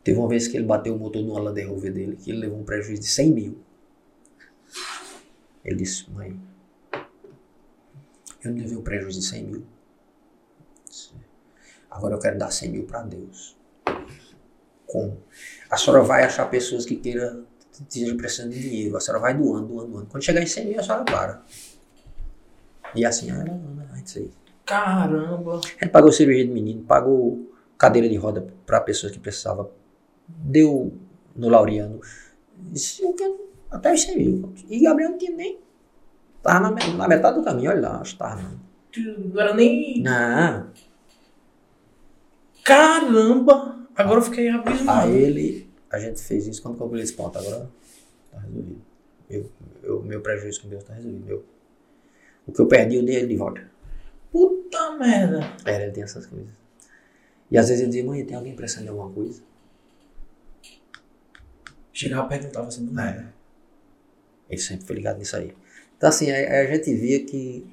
Teve 0.04 0.18
uma 0.18 0.28
vez 0.28 0.46
que 0.46 0.56
ele 0.56 0.66
bateu 0.66 0.94
o 0.94 0.98
motor 0.98 1.22
no 1.22 1.36
Land 1.36 1.62
Rover 1.62 1.92
dele, 1.92 2.16
que 2.16 2.30
ele 2.30 2.38
levou 2.38 2.60
um 2.60 2.64
prejuízo 2.64 3.02
de 3.02 3.08
100 3.08 3.32
mil. 3.32 3.58
Ele 5.64 5.76
disse, 5.76 6.08
mãe, 6.10 6.38
eu 8.44 8.52
não 8.52 8.58
levei 8.58 8.76
um 8.76 8.82
prejuízo 8.82 9.18
de 9.18 9.26
100 9.26 9.42
mil. 9.42 9.62
Agora 11.90 12.14
eu 12.14 12.20
quero 12.20 12.38
dar 12.38 12.52
100 12.52 12.70
mil 12.70 12.84
para 12.84 13.02
Deus. 13.02 13.56
Como? 14.86 15.18
A 15.70 15.76
senhora 15.76 16.02
vai 16.02 16.24
achar 16.24 16.48
pessoas 16.48 16.84
que 16.84 16.96
queiram, 16.96 17.44
estejam 17.72 18.16
precisando 18.16 18.50
de 18.52 18.60
dinheiro. 18.60 18.96
A 18.96 19.00
senhora 19.00 19.20
vai 19.20 19.34
doando, 19.34 19.66
doando, 19.66 19.90
doando. 19.90 20.06
Quando 20.06 20.22
chegar 20.22 20.42
em 20.42 20.46
100 20.46 20.66
mil, 20.66 20.80
a 20.80 20.82
senhora 20.82 21.04
para. 21.04 21.42
E 22.94 23.04
assim, 23.04 23.30
ela 23.30 23.42
anda, 23.42 23.88
a 23.92 23.96
gente 23.96 24.30
Caramba! 24.64 25.60
Ele 25.80 25.90
pagou 25.90 26.10
cirurgia 26.10 26.44
de 26.44 26.50
menino, 26.50 26.82
pagou 26.82 27.54
cadeira 27.78 28.08
de 28.08 28.16
roda 28.16 28.46
para 28.66 28.80
pessoas 28.80 29.12
que 29.12 29.18
precisavam. 29.18 29.70
Deu 30.28 30.92
no 31.36 31.48
Laureano. 31.48 32.00
Eu 33.00 33.12
quero 33.14 33.48
até 33.70 33.92
os 33.92 34.02
100 34.02 34.18
mil. 34.18 34.52
E 34.68 34.80
Gabriel 34.80 35.10
não 35.10 35.18
tinha 35.18 35.36
nem. 35.36 35.60
Tava 36.42 36.70
na, 36.70 36.86
na 36.94 37.08
metade 37.08 37.38
do 37.38 37.44
caminho, 37.44 37.70
olha 37.70 37.80
lá, 37.80 38.00
acho 38.00 38.12
que 38.12 38.18
tava. 38.18 38.42
Não 38.96 39.40
era 39.40 39.54
nem. 39.54 40.02
Não. 40.02 40.70
Caramba! 42.64 43.85
Agora 43.96 44.20
eu 44.20 44.24
fiquei 44.24 44.48
abismado. 44.48 45.08
A 45.08 45.10
ele, 45.10 45.70
a 45.90 45.98
gente 45.98 46.20
fez 46.20 46.46
isso 46.46 46.60
quando 46.62 46.76
comprei 46.76 47.02
esse 47.02 47.14
ponto. 47.14 47.38
Agora 47.38 47.70
tá 48.30 48.40
resolvido. 48.40 48.82
Meu, 49.28 49.50
meu, 49.82 50.02
meu 50.02 50.20
prejuízo 50.20 50.62
com 50.62 50.68
Deus 50.68 50.84
tá 50.84 50.94
resolvido. 50.94 51.24
Meu, 51.24 51.44
o 52.46 52.52
que 52.52 52.60
eu 52.60 52.68
perdi, 52.68 52.96
eu 52.96 53.04
dei 53.04 53.16
ele 53.16 53.28
de 53.28 53.36
volta. 53.36 53.68
Puta 54.30 54.92
merda. 54.98 55.40
Era, 55.64 55.84
ele 55.84 55.92
tem 55.92 56.04
essas 56.04 56.26
coisas. 56.26 56.50
E 57.50 57.56
às 57.56 57.68
vezes 57.68 57.82
ele 57.82 57.90
dizia, 57.90 58.04
mãe, 58.04 58.24
tem 58.24 58.36
alguém 58.36 58.54
precisando 58.54 58.84
de 58.84 58.90
alguma 58.90 59.10
coisa? 59.10 59.42
Chegava 61.92 62.26
e 62.26 62.28
perguntava 62.28 62.68
assim, 62.68 62.84
não 62.84 63.02
é. 63.02 63.32
Ele 64.50 64.60
sempre 64.60 64.86
foi 64.86 64.96
ligado 64.96 65.18
nisso 65.18 65.36
aí. 65.36 65.56
Então 65.96 66.08
assim, 66.08 66.30
a, 66.30 66.60
a 66.60 66.66
gente 66.66 66.94
via 66.94 67.24
que, 67.24 67.66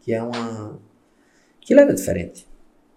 que 0.00 0.14
é 0.14 0.22
uma... 0.22 0.78
que 1.60 1.72
ele 1.72 1.80
era 1.80 1.92
diferente. 1.92 2.46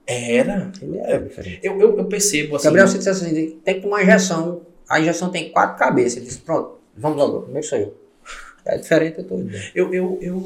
Era. 0.08 0.72
Ele 0.82 0.98
é 1.00 1.18
diferente. 1.20 1.60
Eu, 1.62 1.80
eu, 1.82 1.98
eu 1.98 2.06
percebo 2.06 2.56
assim. 2.56 2.66
Gabriel, 2.66 2.88
você 2.88 2.98
disse 2.98 3.10
assim: 3.10 3.60
tem 3.64 3.76
que 3.76 3.82
tomar 3.82 4.04
injeção. 4.04 4.62
A 4.90 5.02
injeção 5.02 5.30
tem 5.30 5.52
quatro 5.52 5.78
cabeças. 5.78 6.16
Ele 6.16 6.26
disse: 6.26 6.40
pronto, 6.40 6.80
vamos 6.96 7.18
logo. 7.18 7.42
Primeiro 7.42 7.68
sou 7.68 7.78
eu. 7.78 7.98
É 8.66 8.78
diferente, 8.78 9.24
tô 9.24 9.40
eu, 9.74 9.94
eu, 9.94 10.20
eu, 10.22 10.46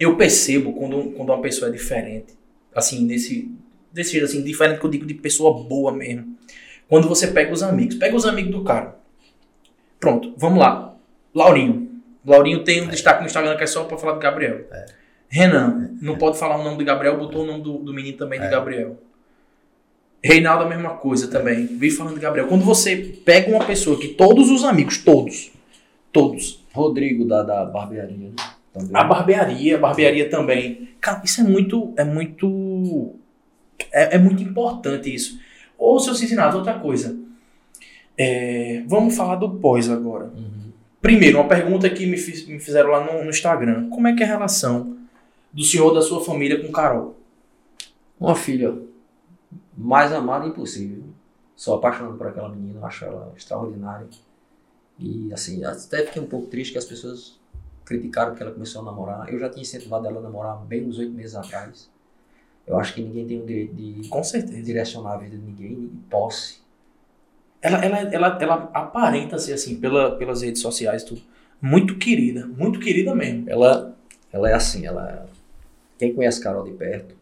eu 0.00 0.16
percebo 0.16 0.72
quando, 0.72 1.12
quando 1.12 1.28
uma 1.28 1.40
pessoa 1.40 1.68
é 1.68 1.72
diferente. 1.72 2.34
Assim, 2.74 3.06
desse, 3.06 3.52
desse 3.92 4.12
jeito, 4.12 4.24
assim, 4.24 4.42
diferente 4.42 4.80
que 4.80 4.86
eu 4.86 4.90
digo 4.90 5.06
de 5.06 5.14
pessoa 5.14 5.62
boa 5.62 5.92
mesmo. 5.92 6.36
Quando 6.88 7.08
você 7.08 7.28
pega 7.28 7.52
os 7.52 7.62
amigos. 7.62 7.94
Pega 7.96 8.16
os 8.16 8.26
amigos 8.26 8.50
do 8.50 8.64
cara. 8.64 8.96
Pronto, 10.00 10.34
vamos 10.36 10.58
lá. 10.58 10.96
Laurinho. 11.32 12.02
Laurinho 12.26 12.64
tem 12.64 12.82
um 12.82 12.86
é. 12.86 12.90
destaque 12.90 13.20
no 13.20 13.26
Instagram 13.26 13.56
que 13.56 13.64
é 13.64 13.66
só 13.66 13.84
pra 13.84 13.96
falar 13.96 14.14
do 14.14 14.20
Gabriel. 14.20 14.66
É. 14.72 14.86
Renan, 15.28 15.90
não 16.00 16.16
pode 16.16 16.38
falar 16.38 16.58
o 16.58 16.64
nome 16.64 16.78
de 16.78 16.84
Gabriel, 16.84 17.18
botou 17.18 17.42
o 17.42 17.46
nome 17.46 17.62
do, 17.62 17.78
do 17.78 17.92
menino 17.92 18.16
também 18.16 18.38
de 18.38 18.46
é. 18.46 18.50
Gabriel. 18.50 18.98
Reinaldo, 20.22 20.64
a 20.64 20.68
mesma 20.68 20.90
coisa 20.90 21.28
também. 21.28 21.66
Vi 21.66 21.90
falando 21.90 22.14
de 22.14 22.20
Gabriel. 22.20 22.46
Quando 22.48 22.64
você 22.64 22.96
pega 22.96 23.50
uma 23.50 23.64
pessoa 23.64 23.98
que 23.98 24.08
todos 24.08 24.50
os 24.50 24.64
amigos, 24.64 24.96
todos, 24.98 25.52
todos. 26.10 26.64
Rodrigo 26.72 27.26
da, 27.26 27.42
da 27.42 27.64
barbearia, 27.66 28.16
né? 28.16 28.30
Também. 28.72 28.90
A 28.94 29.04
barbearia, 29.04 29.76
a 29.76 29.78
barbearia 29.78 30.30
também. 30.30 30.88
Cara, 30.98 31.20
isso 31.22 31.42
é 31.42 31.44
muito. 31.44 31.92
É 31.96 32.04
muito. 32.04 33.14
É, 33.92 34.16
é 34.16 34.18
muito 34.18 34.42
importante 34.42 35.14
isso. 35.14 35.38
Ou, 35.76 36.00
seu 36.00 36.14
Cincinnati, 36.14 36.56
outra 36.56 36.78
coisa. 36.78 37.14
É, 38.16 38.82
vamos 38.86 39.14
falar 39.14 39.36
do 39.36 39.50
pós 39.56 39.90
agora. 39.90 40.32
Uhum. 40.34 40.72
Primeiro, 41.02 41.38
uma 41.38 41.48
pergunta 41.48 41.90
que 41.90 42.06
me, 42.06 42.16
fiz, 42.16 42.46
me 42.46 42.58
fizeram 42.58 42.90
lá 42.90 43.04
no, 43.04 43.24
no 43.24 43.30
Instagram. 43.30 43.90
Como 43.90 44.08
é 44.08 44.14
que 44.14 44.22
é 44.22 44.26
a 44.26 44.30
relação 44.30 44.96
do 45.54 45.62
senhor 45.62 45.94
da 45.94 46.02
sua 46.02 46.22
família 46.22 46.60
com 46.60 46.72
Carol? 46.72 47.16
Uma 48.18 48.34
filha 48.34 48.76
mais 49.76 50.12
amada 50.12 50.46
impossível. 50.46 51.04
Sou 51.54 51.76
apaixonado 51.76 52.16
por 52.18 52.26
aquela 52.26 52.48
menina, 52.48 52.84
acho 52.84 53.04
ela 53.04 53.32
extraordinária. 53.36 54.08
E 54.98 55.32
assim, 55.32 55.64
até 55.64 56.04
fiquei 56.04 56.20
um 56.20 56.26
pouco 56.26 56.48
triste 56.48 56.72
que 56.72 56.78
as 56.78 56.84
pessoas 56.84 57.38
criticaram 57.84 58.34
que 58.34 58.42
ela 58.42 58.52
começou 58.52 58.82
a 58.82 58.84
namorar. 58.84 59.32
Eu 59.32 59.38
já 59.38 59.48
tinha 59.48 59.62
incentivado 59.62 60.06
ela 60.06 60.18
a 60.18 60.22
namorar 60.22 60.56
bem 60.64 60.84
uns 60.86 60.98
oito 60.98 61.12
meses 61.12 61.36
atrás. 61.36 61.88
Eu 62.66 62.78
acho 62.78 62.94
que 62.94 63.02
ninguém 63.02 63.26
tem 63.26 63.40
o 63.40 63.46
direito 63.46 63.74
de 63.74 64.08
Com 64.08 64.24
certeza. 64.24 64.60
direcionar 64.62 65.14
a 65.14 65.16
vida 65.18 65.36
de 65.36 65.42
ninguém, 65.42 65.86
de 65.86 65.96
posse. 66.10 66.58
Ela, 67.60 67.78
ela, 67.84 67.98
ela, 67.98 68.38
ela 68.40 68.54
aparenta 68.74 69.38
ser 69.38 69.52
assim, 69.52 69.78
pela, 69.78 70.16
pelas 70.16 70.42
redes 70.42 70.60
sociais 70.60 71.04
tudo, 71.04 71.22
Muito 71.60 71.96
querida, 71.98 72.46
muito 72.46 72.80
querida 72.80 73.14
mesmo. 73.14 73.48
Ela, 73.48 73.96
ela 74.32 74.50
é 74.50 74.54
assim, 74.54 74.86
ela. 74.86 75.28
Quem 75.98 76.14
conhece 76.14 76.42
Carol 76.42 76.64
de 76.64 76.72
perto, 76.72 77.14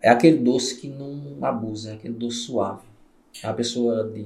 é 0.00 0.08
aquele 0.08 0.38
doce 0.38 0.80
que 0.80 0.88
não 0.88 1.44
abusa, 1.44 1.90
é 1.90 1.94
aquele 1.94 2.14
doce 2.14 2.38
suave. 2.38 2.88
É 3.42 3.46
a 3.46 3.54
pessoa 3.54 4.04
de, 4.04 4.24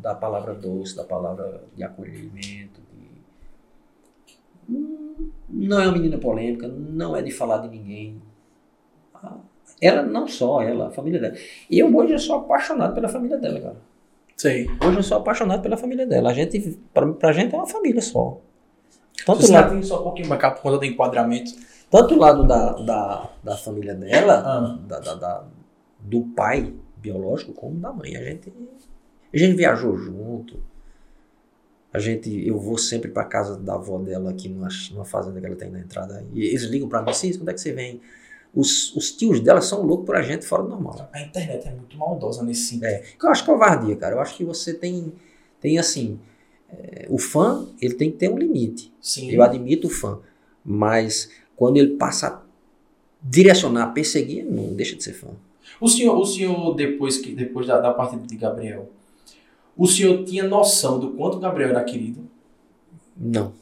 da 0.00 0.14
palavra 0.14 0.54
doce, 0.54 0.94
da 0.94 1.04
palavra 1.04 1.64
de 1.74 1.82
acolhimento. 1.82 2.80
De... 4.68 4.78
Não 5.48 5.80
é 5.80 5.86
uma 5.86 5.92
menina 5.92 6.18
polêmica, 6.18 6.68
não 6.68 7.16
é 7.16 7.22
de 7.22 7.30
falar 7.30 7.58
de 7.58 7.68
ninguém. 7.68 8.20
Ela, 9.80 10.02
não 10.02 10.28
só 10.28 10.62
ela, 10.62 10.88
a 10.88 10.90
família 10.90 11.18
dela. 11.18 11.34
E 11.68 11.78
eu 11.78 11.94
hoje 11.96 12.12
eu 12.12 12.18
sou 12.18 12.36
apaixonado 12.36 12.94
pela 12.94 13.08
família 13.08 13.38
dela, 13.38 13.60
cara. 13.60 13.76
Sei. 14.36 14.66
Hoje 14.84 14.96
eu 14.96 15.02
sou 15.02 15.18
apaixonado 15.18 15.62
pela 15.62 15.76
família 15.76 16.06
dela. 16.06 16.30
A 16.30 16.32
gente, 16.34 16.78
pra, 16.92 17.10
pra 17.12 17.32
gente 17.32 17.54
é 17.54 17.58
uma 17.58 17.66
família 17.66 18.00
só. 18.00 18.38
Tanto 19.24 19.42
Você 19.42 19.52
lado, 19.52 19.82
só 19.84 20.00
um 20.00 20.04
pouquinho 20.04 20.28
pra 20.28 20.36
cá 20.36 20.50
por 20.50 20.62
conta 20.62 20.78
do 20.78 20.84
enquadramento. 20.84 21.52
Tanto 21.90 22.14
o 22.14 22.18
lado 22.18 22.46
da, 22.46 22.72
da, 22.74 23.30
da 23.42 23.56
família 23.56 23.94
dela, 23.94 24.42
ah. 24.46 24.78
da, 24.86 25.00
da, 25.00 25.14
da, 25.14 25.44
do 25.98 26.22
pai 26.22 26.72
biológico, 26.96 27.52
como 27.52 27.80
da 27.80 27.92
mãe. 27.92 28.16
A 28.16 28.22
gente, 28.22 28.52
a 29.32 29.36
gente 29.36 29.56
viajou 29.56 29.96
junto. 29.96 30.62
A 31.92 31.98
gente, 31.98 32.46
eu 32.46 32.56
vou 32.56 32.78
sempre 32.78 33.10
para 33.10 33.24
casa 33.24 33.56
da 33.56 33.74
avó 33.74 33.98
dela 33.98 34.30
aqui 34.30 34.48
numa, 34.48 34.68
numa 34.92 35.04
fazenda 35.04 35.40
que 35.40 35.46
ela 35.46 35.56
tem 35.56 35.68
na 35.68 35.80
entrada. 35.80 36.24
E 36.32 36.44
eles 36.44 36.62
ligam 36.62 36.88
para 36.88 37.02
mim, 37.02 37.12
sim, 37.12 37.36
quando 37.36 37.48
é 37.48 37.54
que 37.54 37.60
você 37.60 37.72
vem? 37.72 38.00
Os, 38.54 38.94
os 38.94 39.10
tios 39.12 39.40
dela 39.40 39.60
são 39.60 39.82
loucos 39.82 40.06
por 40.06 40.14
a 40.14 40.22
gente 40.22 40.46
fora 40.46 40.62
do 40.62 40.68
normal. 40.68 41.08
A 41.12 41.20
internet 41.20 41.66
é 41.66 41.72
muito 41.72 41.96
maldosa 41.96 42.44
nesse 42.44 42.66
sentido. 42.66 42.84
É, 42.84 43.02
eu 43.20 43.28
acho 43.28 43.44
covardia, 43.44 43.96
cara. 43.96 44.14
Eu 44.14 44.20
acho 44.20 44.36
que 44.36 44.44
você 44.44 44.72
tem, 44.72 45.12
tem 45.60 45.78
assim, 45.78 46.20
é, 46.68 47.06
o 47.08 47.18
fã, 47.18 47.66
ele 47.80 47.94
tem 47.94 48.10
que 48.12 48.18
ter 48.18 48.30
um 48.30 48.38
limite. 48.38 48.92
Sim. 49.00 49.30
Eu 49.30 49.42
admito 49.42 49.88
o 49.88 49.90
fã, 49.90 50.20
mas 50.64 51.30
quando 51.60 51.76
ele 51.76 51.96
passa 51.96 52.28
a 52.28 52.42
direcionar, 53.22 53.88
perseguir, 53.88 54.46
não 54.46 54.72
deixa 54.72 54.96
de 54.96 55.04
ser 55.04 55.12
fã. 55.12 55.28
O 55.78 55.86
senhor, 55.86 56.16
o 56.18 56.24
senhor 56.24 56.74
depois, 56.74 57.18
que, 57.18 57.34
depois 57.34 57.66
da, 57.66 57.78
da 57.78 57.92
partida 57.92 58.26
de 58.26 58.34
Gabriel, 58.34 58.90
o 59.76 59.86
senhor 59.86 60.24
tinha 60.24 60.42
noção 60.44 60.98
do 60.98 61.10
quanto 61.10 61.38
Gabriel 61.38 61.68
era 61.68 61.84
querido? 61.84 62.26
Não. 63.14 63.52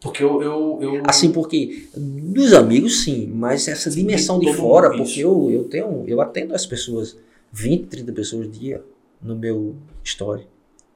Porque 0.00 0.24
eu, 0.24 0.42
eu, 0.42 0.78
eu, 0.80 1.02
Assim, 1.06 1.30
porque 1.30 1.90
dos 1.94 2.54
amigos, 2.54 3.04
sim, 3.04 3.26
mas 3.34 3.68
essa 3.68 3.90
dimensão 3.90 4.38
de 4.38 4.50
fora, 4.54 4.96
porque 4.96 5.20
eu, 5.20 5.50
eu 5.50 5.64
tenho. 5.64 6.04
Eu 6.06 6.22
atendo 6.22 6.54
as 6.54 6.64
pessoas, 6.64 7.18
20, 7.52 7.86
30 7.88 8.12
pessoas 8.12 8.50
dia 8.50 8.82
no 9.20 9.36
meu 9.36 9.76
story. 10.02 10.46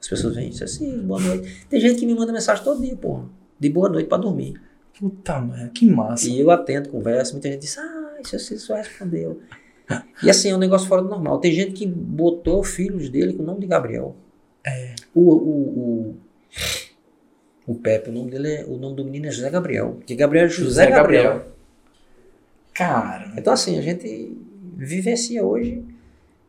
As 0.01 0.09
pessoas 0.09 0.35
vêm 0.35 0.47
e 0.47 0.51
dizem 0.51 0.65
assim, 0.65 1.03
boa 1.03 1.21
noite. 1.21 1.67
Tem 1.69 1.79
gente 1.79 2.01
que 2.01 2.07
me 2.07 2.15
manda 2.15 2.33
mensagem 2.33 2.65
todo 2.65 2.81
dia, 2.81 2.97
porra. 2.97 3.29
De 3.61 3.69
boa 3.69 3.91
noite 3.91 4.09
para 4.09 4.23
dormir. 4.23 4.59
Puta 5.03 5.41
merda, 5.41 5.69
que 5.75 5.85
massa. 5.85 6.29
E 6.29 6.39
eu 6.39 6.49
atendo, 6.49 6.89
converso, 6.89 7.33
muita 7.33 7.51
gente 7.51 7.63
diz, 7.63 7.77
ah, 7.77 8.19
isso 8.23 8.39
você 8.39 8.57
só 8.57 8.77
respondeu. 8.77 9.41
e 10.23 10.31
assim, 10.31 10.51
é 10.51 10.55
um 10.55 10.59
negócio 10.59 10.87
fora 10.87 11.03
do 11.03 11.09
normal. 11.09 11.41
Tem 11.41 11.51
gente 11.51 11.73
que 11.73 11.85
botou 11.85 12.63
filhos 12.63 13.09
dele 13.09 13.33
com 13.33 13.43
o 13.43 13.47
nome 13.47 13.63
de 13.63 13.67
Gabriel. 13.67 14.15
É. 14.65 14.95
O, 15.13 15.33
o, 15.33 15.81
o, 15.81 16.17
o 17.67 17.75
Pepe, 17.75 18.11
o 18.11 18.13
nome 18.13 18.31
dele 18.31 18.49
é, 18.49 18.65
o 18.65 18.77
nome 18.77 18.95
do 18.95 19.05
menino 19.05 19.27
é 19.27 19.33
José 19.33 19.51
Gabriel. 19.51 19.95
Porque 19.95 20.15
Gabriel 20.15 20.45
é 20.45 20.49
José, 20.49 20.65
José 20.67 20.91
Gabriel. 20.91 21.25
Gabriel. 21.25 21.53
Cara. 22.73 23.33
Então 23.37 23.53
assim, 23.53 23.77
a 23.77 23.83
gente 23.83 24.39
vivencia 24.77 25.45
hoje. 25.45 25.85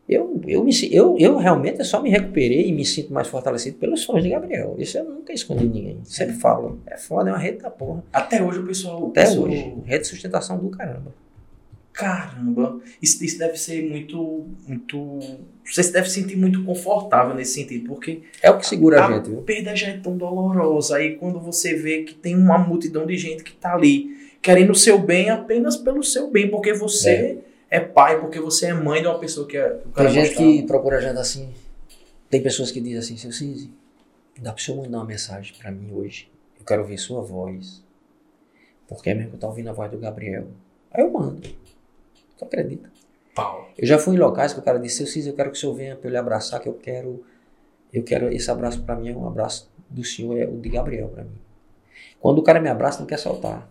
Eu, 0.06 0.40
eu, 0.46 0.62
me, 0.62 0.70
eu, 0.92 1.16
eu 1.18 1.36
realmente 1.38 1.82
só 1.82 2.02
me 2.02 2.10
recuperei 2.10 2.68
e 2.68 2.72
me 2.72 2.84
sinto 2.84 3.12
mais 3.12 3.26
fortalecido 3.26 3.78
pelos 3.78 4.02
sonhos 4.02 4.22
de 4.22 4.30
Gabriel. 4.30 4.74
Isso 4.78 4.98
eu 4.98 5.04
nunca 5.04 5.32
escondi 5.32 5.66
ninguém. 5.66 5.98
Sempre 6.04 6.34
falo. 6.34 6.78
É 6.86 6.98
foda, 6.98 7.30
é 7.30 7.32
uma 7.32 7.38
rede 7.38 7.58
da 7.58 7.70
porra. 7.70 8.04
Até 8.12 8.42
hoje 8.42 8.58
o 8.58 8.66
pessoal. 8.66 9.08
Até 9.08 9.24
pessoal... 9.24 9.46
hoje. 9.46 9.74
Rede 9.84 10.02
de 10.02 10.08
sustentação 10.08 10.58
do 10.58 10.68
caramba. 10.68 11.14
Caramba, 11.94 12.80
isso, 13.00 13.24
isso 13.24 13.38
deve 13.38 13.56
ser 13.56 13.88
muito, 13.88 14.46
muito. 14.66 15.20
Você 15.64 15.80
se 15.80 15.92
deve 15.92 16.10
sentir 16.10 16.36
muito 16.36 16.64
confortável 16.64 17.36
nesse 17.36 17.54
sentido, 17.54 17.86
porque. 17.86 18.22
É 18.42 18.50
o 18.50 18.58
que 18.58 18.66
segura 18.66 19.00
a, 19.00 19.06
a 19.06 19.12
gente, 19.12 19.30
viu? 19.30 19.38
A 19.38 19.42
perda 19.42 19.76
já 19.76 19.88
é 19.88 19.96
tão 19.98 20.16
dolorosa. 20.18 20.96
Aí 20.96 21.14
quando 21.14 21.38
você 21.38 21.76
vê 21.76 22.02
que 22.02 22.12
tem 22.12 22.34
uma 22.36 22.58
multidão 22.58 23.06
de 23.06 23.16
gente 23.16 23.44
que 23.44 23.52
tá 23.52 23.74
ali 23.74 24.08
querendo 24.42 24.70
o 24.70 24.74
seu 24.74 24.98
bem 24.98 25.30
apenas 25.30 25.76
pelo 25.76 26.02
seu 26.02 26.28
bem, 26.28 26.50
porque 26.50 26.74
você 26.74 27.10
é, 27.10 27.38
é 27.74 27.80
pai, 27.80 28.20
porque 28.20 28.38
você 28.38 28.66
é 28.66 28.72
mãe 28.72 29.02
de 29.02 29.08
uma 29.08 29.18
pessoa 29.18 29.48
que 29.48 29.56
é. 29.56 29.68
Tem 29.96 30.08
gente 30.08 30.36
que 30.36 30.62
procura 30.62 30.98
a 30.98 31.00
gente 31.00 31.18
assim. 31.18 31.52
Tem 32.30 32.40
pessoas 32.40 32.70
que 32.70 32.80
dizem 32.80 32.98
assim, 32.98 33.16
seu 33.16 33.32
Cisi, 33.32 33.68
dá 34.40 34.52
pro 34.52 34.62
senhor 34.62 34.80
mandar 34.80 34.98
uma 34.98 35.04
mensagem 35.04 35.52
para 35.58 35.72
mim 35.72 35.92
hoje. 35.92 36.30
Eu 36.56 36.64
quero 36.64 36.82
ouvir 36.82 36.96
sua 36.98 37.20
voz. 37.20 37.84
Porque 38.86 39.10
é 39.10 39.14
mesmo 39.14 39.30
que 39.30 39.36
eu 39.36 39.40
tô 39.40 39.48
ouvindo 39.48 39.70
a 39.70 39.72
voz 39.72 39.90
do 39.90 39.98
Gabriel. 39.98 40.46
Aí 40.92 41.02
eu 41.02 41.10
mando. 41.10 41.40
Tu 42.38 42.44
acredita? 42.44 42.92
Pau. 43.34 43.68
Eu 43.76 43.86
já 43.88 43.98
fui 43.98 44.14
em 44.14 44.18
locais 44.18 44.52
que 44.52 44.60
o 44.60 44.62
cara 44.62 44.78
disse, 44.78 45.04
Cis, 45.08 45.26
eu 45.26 45.34
quero 45.34 45.50
que 45.50 45.56
o 45.56 45.60
senhor 45.60 45.74
venha 45.74 45.96
para 45.96 46.06
eu 46.06 46.12
lhe 46.12 46.16
abraçar, 46.16 46.60
que 46.60 46.68
eu 46.68 46.74
quero, 46.74 47.24
eu 47.92 48.04
quero, 48.04 48.32
esse 48.32 48.48
abraço 48.48 48.84
para 48.84 48.94
mim 48.94 49.08
é 49.08 49.16
um 49.16 49.26
abraço 49.26 49.68
do 49.90 50.04
senhor, 50.04 50.38
é 50.38 50.46
o 50.46 50.60
de 50.60 50.68
Gabriel 50.68 51.08
para 51.08 51.24
mim. 51.24 51.38
Quando 52.20 52.38
o 52.38 52.42
cara 52.42 52.60
me 52.60 52.68
abraça, 52.68 53.00
não 53.00 53.06
quer 53.06 53.18
soltar. 53.18 53.68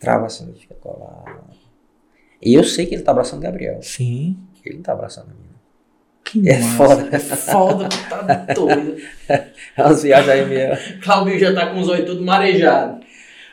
Trava 0.00 0.26
assim, 0.26 0.52
fica 0.54 0.74
colado. 0.74 1.65
E 2.40 2.54
eu 2.54 2.64
sei 2.64 2.86
que 2.86 2.94
ele 2.94 3.02
tá 3.02 3.12
abraçando 3.12 3.42
Gabriel. 3.42 3.78
Sim. 3.82 4.36
Ele 4.64 4.76
não 4.76 4.82
tá 4.82 4.92
abraçando 4.92 5.30
a 5.30 5.34
mim. 5.34 5.46
Que 6.24 6.48
é 6.48 6.58
massa. 6.58 6.76
foda. 6.76 7.08
É 7.12 7.18
foda, 7.18 7.88
tá 8.10 8.54
doido. 8.54 8.96
é 9.28 9.48
umas 9.78 10.02
viagens 10.02 10.28
aí 10.28 10.46
mesmo. 10.46 11.00
Claudinho 11.00 11.38
já 11.38 11.54
tá 11.54 11.66
com 11.66 11.80
os 11.80 11.88
olhos 11.88 12.06
tudo 12.06 12.24
marejado. 12.24 13.00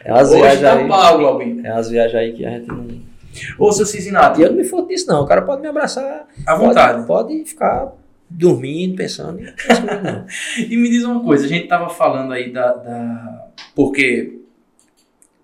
É 0.04 0.12
umas 0.12 0.32
viagens 0.32 0.62
tá 0.62 0.74
aí. 0.74 0.88
Pau, 0.88 1.18
Claudinho. 1.20 1.66
É 1.66 1.74
umas 1.74 1.90
viagens 1.90 2.16
aí 2.16 2.34
que 2.34 2.46
a 2.46 2.50
gente 2.50 2.68
não 2.68 3.14
Ô, 3.58 3.72
seu 3.72 3.86
Cisinato. 3.86 4.40
E 4.40 4.44
eu 4.44 4.50
não 4.50 4.58
me 4.58 4.64
foto 4.64 4.88
disso, 4.88 5.08
não. 5.08 5.24
O 5.24 5.28
cara 5.28 5.42
pode 5.42 5.62
me 5.62 5.68
abraçar. 5.68 6.28
À 6.46 6.56
vontade. 6.56 7.06
Pode, 7.06 7.28
pode 7.34 7.46
ficar 7.46 7.94
dormindo, 8.30 8.96
pensando. 8.96 9.40
e 10.58 10.76
me 10.76 10.90
diz 10.90 11.04
uma 11.04 11.24
coisa, 11.24 11.46
a 11.46 11.48
gente 11.48 11.68
tava 11.68 11.90
falando 11.90 12.34
aí 12.34 12.52
da, 12.52 12.74
da. 12.74 13.48
Porque, 13.76 14.42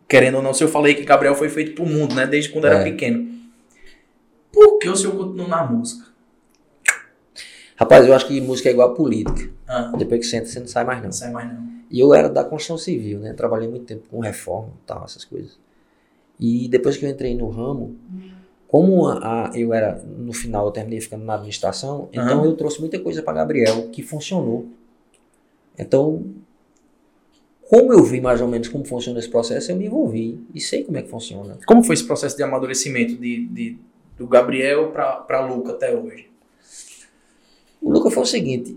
querendo 0.10 0.36
ou 0.36 0.42
não, 0.42 0.54
se 0.54 0.64
eu 0.64 0.68
falei 0.68 0.96
que 0.96 1.06
Gabriel 1.06 1.36
foi 1.36 1.48
feito 1.50 1.74
pro 1.74 1.86
mundo, 1.86 2.16
né? 2.16 2.26
Desde 2.26 2.50
quando 2.50 2.66
é. 2.66 2.72
era 2.74 2.84
pequeno. 2.84 3.30
Por 4.52 4.80
que 4.80 4.90
o 4.90 4.96
senhor 4.96 5.16
continuou 5.16 5.48
na 5.48 5.64
música? 5.64 6.10
Rapaz, 7.78 8.06
eu 8.06 8.14
acho 8.14 8.28
que 8.28 8.42
música 8.42 8.68
é 8.68 8.72
igual 8.72 8.92
a 8.92 8.96
política. 8.96 9.50
Ah. 9.68 9.94
Depois 9.96 10.20
que 10.20 10.26
senta, 10.26 10.48
você 10.48 10.60
não 10.60 10.68
sai 10.68 10.84
mais 10.84 10.98
não. 10.98 11.06
Não 11.06 11.12
sai 11.12 11.32
mais 11.32 11.54
não. 11.54 11.70
E 11.90 12.00
eu 12.00 12.14
era 12.14 12.28
da 12.28 12.44
construção 12.44 12.78
civil, 12.78 13.20
né? 13.20 13.34
Trabalhei 13.34 13.70
muito 13.70 13.86
tempo 13.86 14.04
com 14.10 14.20
reforma 14.20 14.74
e 14.84 14.88
tal, 14.88 15.06
essas 15.06 15.24
coisas. 15.24 15.58
E 16.40 16.68
depois 16.68 16.98
que 16.98 17.06
eu 17.06 17.10
entrei 17.10 17.36
no 17.36 17.50
ramo, 17.50 17.96
como 18.68 19.08
a, 19.08 19.50
a, 19.50 19.58
eu 19.58 19.74
era, 19.74 20.02
no 20.06 20.34
final 20.34 20.66
eu 20.66 20.72
terminei 20.72 21.02
ficando 21.02 21.24
na 21.24 21.36
administração, 21.36 22.02
uhum. 22.02 22.10
então 22.12 22.46
eu 22.46 22.56
trouxe 22.56 22.80
muita 22.80 23.00
coisa 23.00 23.22
para 23.24 23.34
Gabriel 23.34 23.90
que 23.90 24.02
funcionou. 24.04 24.68
Então, 25.78 26.26
como 27.70 27.94
eu 27.94 28.04
vi 28.04 28.20
mais 28.20 28.42
ou 28.42 28.48
menos 28.48 28.68
como 28.68 28.84
funciona 28.84 29.20
esse 29.20 29.30
processo, 29.30 29.72
eu 29.72 29.76
me 29.76 29.86
envolvi 29.86 30.44
e 30.56 30.60
sei 30.60 30.84
como 30.84 30.98
é 30.98 31.04
que 31.04 31.10
funciona. 31.10 31.60
Como 31.68 31.84
foi 31.84 31.94
esse 31.94 32.04
processo 32.04 32.36
de 32.36 32.42
amadurecimento 32.42 33.16
de, 33.16 33.46
de 33.46 33.78
do 34.18 34.26
Gabriel 34.26 34.92
para 34.92 35.46
Luca 35.46 35.74
até 35.74 35.96
hoje? 35.96 36.32
O 37.80 37.92
Luca 37.92 38.10
foi 38.10 38.24
o 38.24 38.26
seguinte: 38.26 38.76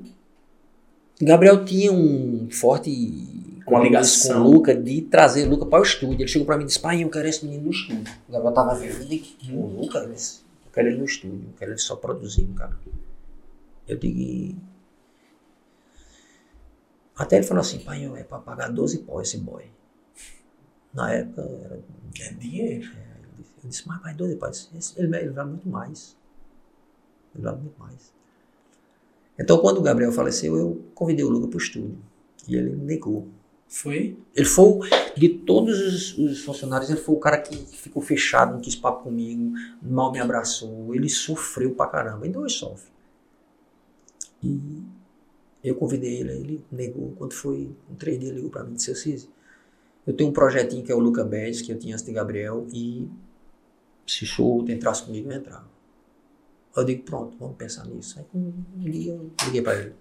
Gabriel 1.19 1.65
tinha 1.65 1.91
um 1.91 2.49
forte 2.51 3.61
com 3.65 3.79
a 3.79 3.81
ligação 3.81 4.43
com 4.43 4.51
o 4.51 4.53
Luca 4.53 4.75
de 4.75 5.01
trazer 5.01 5.47
o 5.47 5.51
Luca 5.51 5.65
para 5.65 5.81
o 5.81 5.83
estúdio. 5.83 6.21
Ele 6.21 6.29
chegou 6.29 6.45
para 6.45 6.59
mim 6.59 6.65
e 6.65 6.67
disse: 6.67 6.79
Pai, 6.79 7.03
eu 7.03 7.09
quero 7.09 7.27
esse 7.27 7.47
menino 7.47 7.65
no 7.65 7.71
estúdio. 7.71 8.05
O 8.29 8.33
Gabriel 8.33 8.53
tava 8.53 8.75
vendo 8.75 9.07
que 9.07 9.37
o 9.51 9.81
Luca, 9.81 10.01
eu 10.01 10.71
quero 10.71 10.89
ele 10.89 10.99
no 10.99 11.07
estúdio, 11.07 11.47
eu 11.49 11.59
quero 11.59 11.71
ele 11.71 11.81
só 11.81 11.97
produzindo, 11.97 12.53
cara. 12.53 12.77
Eu 13.89 13.97
digo. 13.97 14.55
Até 17.17 17.37
ele 17.37 17.47
falou 17.47 17.61
assim: 17.61 17.79
Pai, 17.81 18.05
é 18.17 18.25
para 18.25 18.39
pagar 18.39 18.69
12 18.69 18.99
pó 18.99 19.21
esse 19.21 19.39
boy. 19.39 19.65
Na 20.93 21.13
época 21.13 21.43
era. 21.43 21.83
É 22.21 22.33
dinheiro. 22.35 22.91
É, 22.97 23.17
eu 23.65 23.69
disse: 23.69 23.87
Mas, 23.87 24.01
pai, 24.01 24.15
12 24.15 24.37
pó, 24.37 24.51
ele, 24.97 25.17
ele 25.17 25.31
vale 25.31 25.51
muito 25.51 25.69
mais. 25.69 26.17
Ele 27.35 27.45
vale 27.45 27.59
muito 27.59 27.79
mais. 27.79 28.13
Então, 29.39 29.59
quando 29.59 29.79
o 29.79 29.83
Gabriel 29.83 30.13
faleceu, 30.13 30.57
eu 30.57 30.85
convidei 30.95 31.25
o 31.25 31.29
Luca 31.29 31.49
para 31.49 31.57
o 31.57 31.61
estúdio. 31.61 31.99
E 32.47 32.57
ele 32.57 32.75
negou. 32.77 33.29
Foi? 33.69 34.19
Ele 34.35 34.47
foi, 34.47 34.91
de 35.17 35.31
todos 35.31 35.81
os, 35.81 36.19
os, 36.19 36.45
funcionários, 36.45 36.91
ele 36.91 37.01
foi 37.01 37.15
o 37.15 37.19
cara 37.19 37.39
que 37.39 37.57
ficou 37.57 38.03
fechado, 38.03 38.53
não 38.53 38.61
quis 38.61 38.77
papo 38.77 39.05
comigo, 39.05 39.55
mal 39.81 40.13
me 40.13 40.21
abraçou. 40.21 40.95
Ele 40.95 41.09
sofreu 41.09 41.75
pra 41.75 41.87
caramba. 41.87 42.27
Ainda 42.27 42.39
hoje 42.39 42.57
sofre. 42.57 42.93
E 44.43 44.83
eu 45.63 45.75
convidei 45.77 46.21
ele, 46.21 46.33
ele 46.33 46.65
negou. 46.71 47.13
Quando 47.17 47.35
foi 47.35 47.71
um 47.91 47.95
três 47.95 48.19
dias, 48.19 48.35
ligou 48.35 48.51
pra 48.51 48.65
mim 48.65 48.73
e 48.73 48.77
disse: 48.77 48.95
Cisi, 48.95 49.29
eu 50.07 50.13
tenho 50.13 50.31
um 50.31 50.33
projetinho 50.33 50.83
que 50.85 50.91
é 50.91 50.95
o 50.95 50.99
Luca 50.99 51.25
Beds, 51.25 51.63
que 51.63 51.73
eu 51.73 51.79
tinha 51.79 51.95
antes 51.95 52.05
de 52.05 52.13
Gabriel, 52.13 52.67
e 52.73 53.09
se 54.07 54.27
show 54.27 54.65
entrasse 54.69 55.05
comigo, 55.05 55.31
eu 55.31 55.37
entrava. 55.37 55.67
Eu 56.77 56.85
digo: 56.85 57.03
pronto, 57.05 57.37
vamos 57.39 57.57
pensar 57.57 57.87
nisso. 57.87 58.19
Aí 58.19 58.25
um 58.35 58.53
dia 58.79 59.13
eu 59.13 59.31
liguei 59.45 59.63
pra 59.63 59.75
ele. 59.75 59.93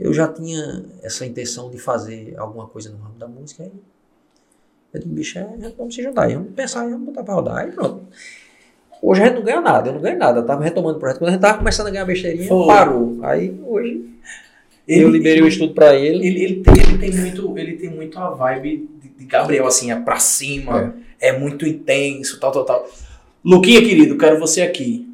eu 0.00 0.12
já 0.12 0.26
tinha 0.26 0.84
essa 1.02 1.24
intenção 1.24 1.70
de 1.70 1.78
fazer 1.78 2.36
alguma 2.36 2.66
coisa 2.66 2.90
no 2.90 2.98
ramo 2.98 3.16
da 3.16 3.28
música. 3.28 3.62
Aí 3.62 3.72
eu 4.92 5.00
disse, 5.00 5.12
bicho, 5.12 5.38
é, 5.38 5.72
vamos 5.76 5.94
se 5.94 6.02
juntar 6.02 6.24
aí, 6.24 6.34
vamos 6.34 6.52
pensar, 6.52 6.88
vamos 6.88 7.06
botar 7.06 7.22
pra 7.22 7.34
rodar. 7.34 7.56
Aí 7.58 7.70
pronto. 7.70 8.06
Hoje 9.02 9.22
a 9.22 9.26
gente 9.26 9.34
não 9.34 9.42
ganha 9.42 9.60
nada, 9.60 9.90
eu 9.90 9.94
não 9.94 10.00
ganho 10.00 10.18
nada. 10.18 10.40
Eu 10.40 10.46
tava 10.46 10.64
retomando 10.64 10.96
o 10.96 11.00
projeto. 11.00 11.18
Quando 11.18 11.28
a 11.28 11.32
gente 11.32 11.40
tava 11.40 11.58
começando 11.58 11.88
a 11.88 11.90
ganhar 11.90 12.06
besteirinha, 12.06 12.48
Foi. 12.48 12.66
parou. 12.66 13.18
Aí 13.22 13.60
hoje 13.66 14.14
ele, 14.86 15.04
eu 15.04 15.08
liberei 15.08 15.38
ele, 15.38 15.42
o 15.42 15.48
estudo 15.48 15.74
para 15.74 15.94
ele. 15.94 16.26
Ele, 16.26 16.44
ele, 16.44 16.62
tem, 16.62 16.74
ele, 16.74 16.98
tem 16.98 17.12
muito, 17.12 17.58
ele 17.58 17.72
tem 17.76 17.90
muito 17.90 18.18
a 18.18 18.30
vibe 18.30 18.88
de, 19.00 19.08
de 19.08 19.24
Gabriel, 19.24 19.66
assim, 19.66 19.90
é 19.90 19.96
pra 19.96 20.18
cima, 20.18 20.94
é. 21.20 21.28
é. 21.28 21.38
muito 21.38 21.66
intenso, 21.66 22.38
tal, 22.38 22.52
tal, 22.52 22.64
tal. 22.64 22.90
Luquinha, 23.44 23.80
querido, 23.80 24.18
quero 24.18 24.38
você 24.38 24.62
aqui. 24.62 25.08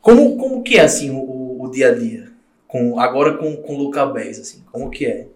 Como, 0.00 0.36
como 0.36 0.62
que 0.62 0.76
é, 0.76 0.82
assim, 0.82 1.10
o, 1.10 1.62
o 1.62 1.70
dia 1.70 1.90
a 1.90 1.94
dia? 1.94 2.32
Com, 2.66 2.98
agora 2.98 3.36
com, 3.36 3.56
com 3.56 3.74
o 3.74 3.78
Luca 3.78 4.04
Bez, 4.06 4.40
assim, 4.40 4.62
como 4.72 4.90
que 4.90 5.06
é? 5.06 5.26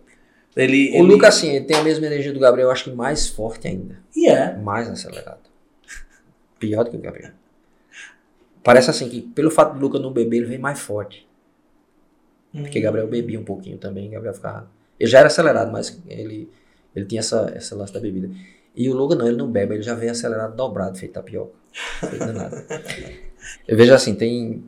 Ele, 0.57 0.93
o 0.93 0.95
ele... 0.97 1.03
Luca, 1.03 1.29
assim, 1.29 1.55
ele 1.55 1.65
tem 1.67 1.77
a 1.77 1.85
mesma 1.85 2.07
energia 2.07 2.33
do 2.33 2.41
Gabriel, 2.41 2.71
acho 2.71 2.85
que 2.85 2.91
mais 2.91 3.29
forte 3.29 3.69
ainda. 3.69 3.99
E 4.17 4.27
é. 4.27 4.57
Mais 4.57 4.89
acelerado. 4.89 5.47
Pior 6.59 6.83
do 6.83 6.91
que 6.91 6.97
o 6.97 7.01
Gabriel. 7.01 7.33
Parece 8.65 8.91
assim 8.91 9.09
que, 9.09 9.21
pelo 9.21 9.51
fato 9.51 9.75
do 9.75 9.81
Luca 9.81 9.99
não 9.99 10.11
beber, 10.11 10.39
ele 10.39 10.47
vem 10.47 10.59
mais 10.59 10.81
forte. 10.81 11.27
Hum. 12.57 12.63
Porque 12.63 12.81
Gabriel 12.81 13.07
bebia 13.07 13.39
um 13.39 13.45
pouquinho 13.45 13.77
também, 13.77 14.11
Gabriel 14.11 14.35
ficava. 14.35 14.69
Ele 14.99 15.11
já 15.11 15.19
era 15.19 15.27
acelerado, 15.27 15.71
mas 15.71 16.01
ele, 16.09 16.51
ele 16.95 17.05
tinha 17.05 17.21
essa, 17.21 17.53
essa 17.55 17.77
lance 17.77 17.93
da 17.93 18.01
bebida. 18.01 18.31
E 18.75 18.89
o 18.89 18.95
Luca 18.95 19.15
não, 19.15 19.27
ele 19.29 19.37
não 19.37 19.51
bebe, 19.51 19.75
ele 19.75 19.83
já 19.83 19.95
vem 19.95 20.09
acelerado 20.09 20.57
dobrado, 20.57 20.99
feito 20.99 21.13
tapioca. 21.13 21.55
Feito 22.01 22.33
nada. 22.33 22.67
Eu 23.69 23.77
vejo 23.77 23.93
assim, 23.95 24.15
tem 24.15 24.65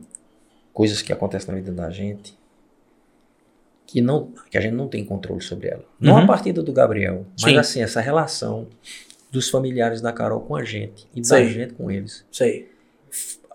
coisas 0.71 1.01
que 1.01 1.11
acontecem 1.11 1.49
na 1.49 1.59
vida 1.59 1.71
da 1.71 1.89
gente 1.89 2.37
que 3.85 4.01
não 4.01 4.31
que 4.51 4.57
a 4.57 4.61
gente 4.61 4.75
não 4.75 4.87
tem 4.87 5.03
controle 5.03 5.41
sobre 5.41 5.67
ela. 5.67 5.83
Não 5.99 6.13
uhum. 6.13 6.23
a 6.23 6.27
partida 6.27 6.61
do 6.61 6.71
Gabriel, 6.71 7.25
mas 7.41 7.51
Sim. 7.51 7.57
assim, 7.57 7.81
essa 7.81 7.99
relação 7.99 8.67
dos 9.31 9.49
familiares 9.49 9.99
da 9.99 10.13
Carol 10.13 10.41
com 10.41 10.55
a 10.55 10.63
gente 10.63 11.07
e 11.13 11.21
da 11.21 11.27
Sei. 11.27 11.49
gente 11.49 11.73
com 11.73 11.89
eles. 11.89 12.23
Sei. 12.31 12.69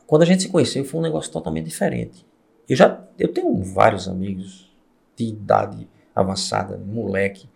Quando 0.07 0.23
a 0.23 0.25
gente 0.25 0.43
se 0.43 0.49
conheceu, 0.49 0.85
foi 0.85 1.01
um 1.01 1.03
negócio 1.03 1.31
totalmente 1.31 1.67
diferente. 1.67 2.27
Eu 2.69 2.77
já 2.77 3.05
eu 3.19 3.33
tenho 3.33 3.55
vários 3.63 4.09
amigos 4.09 4.71
de 5.17 5.27
idade 5.27 5.89
avançada, 6.15 6.77
moleque, 6.77 7.49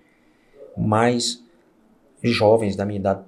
mas 0.76 1.43
jovens 2.22 2.76
da 2.76 2.85
minha 2.85 2.98
idade, 2.98 3.22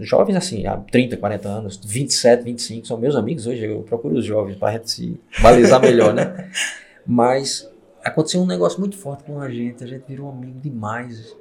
jovens 0.00 0.36
assim, 0.36 0.66
há 0.66 0.76
30, 0.76 1.16
40 1.16 1.48
anos, 1.48 1.80
27, 1.84 2.42
25, 2.42 2.86
são 2.86 2.98
meus 2.98 3.14
amigos 3.14 3.46
hoje, 3.46 3.64
eu 3.64 3.82
procuro 3.82 4.16
os 4.16 4.24
jovens 4.24 4.56
para 4.56 4.68
a 4.68 4.72
gente 4.72 4.90
se 4.90 5.20
balizar 5.40 5.80
melhor, 5.80 6.14
né? 6.14 6.50
Mas 7.06 7.70
aconteceu 8.04 8.40
um 8.40 8.46
negócio 8.46 8.80
muito 8.80 8.96
forte 8.96 9.24
com 9.24 9.40
a 9.40 9.48
gente, 9.50 9.82
a 9.82 9.86
gente 9.86 10.04
virou 10.06 10.30
amigo 10.30 10.58
demais. 10.60 11.36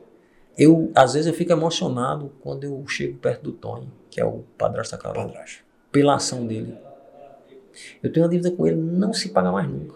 Eu, 0.58 0.92
às 0.94 1.14
vezes, 1.14 1.28
eu 1.28 1.34
fico 1.34 1.52
emocionado 1.52 2.32
quando 2.42 2.64
eu 2.66 2.86
chego 2.88 3.18
perto 3.18 3.44
do 3.44 3.52
Tony, 3.54 3.90
que 4.10 4.20
é 4.20 4.26
o 4.26 4.44
padrasto 4.58 4.96
da 4.96 5.02
Carol, 5.02 5.28
padrasto. 5.28 5.64
pela 5.92 6.16
ação 6.16 6.46
dele. 6.46 6.78
Eu 8.02 8.12
tenho 8.12 8.26
uma 8.26 8.32
dívida 8.32 8.52
com 8.52 8.68
ele, 8.68 8.78
não 8.78 9.14
se 9.14 9.30
paga 9.30 9.52
mais 9.52 9.68
nunca. 9.68 9.96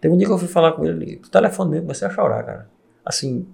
Teve 0.00 0.14
um 0.14 0.16
dia 0.18 0.26
que 0.26 0.32
eu 0.32 0.38
fui 0.38 0.48
falar 0.48 0.72
com 0.72 0.84
ele, 0.84 1.20
o 1.24 1.28
telefone 1.28 1.70
mesmo, 1.70 1.86
comecei 1.86 2.08
a 2.08 2.10
chorar, 2.10 2.42
cara. 2.44 2.70
Assim, 3.04 3.46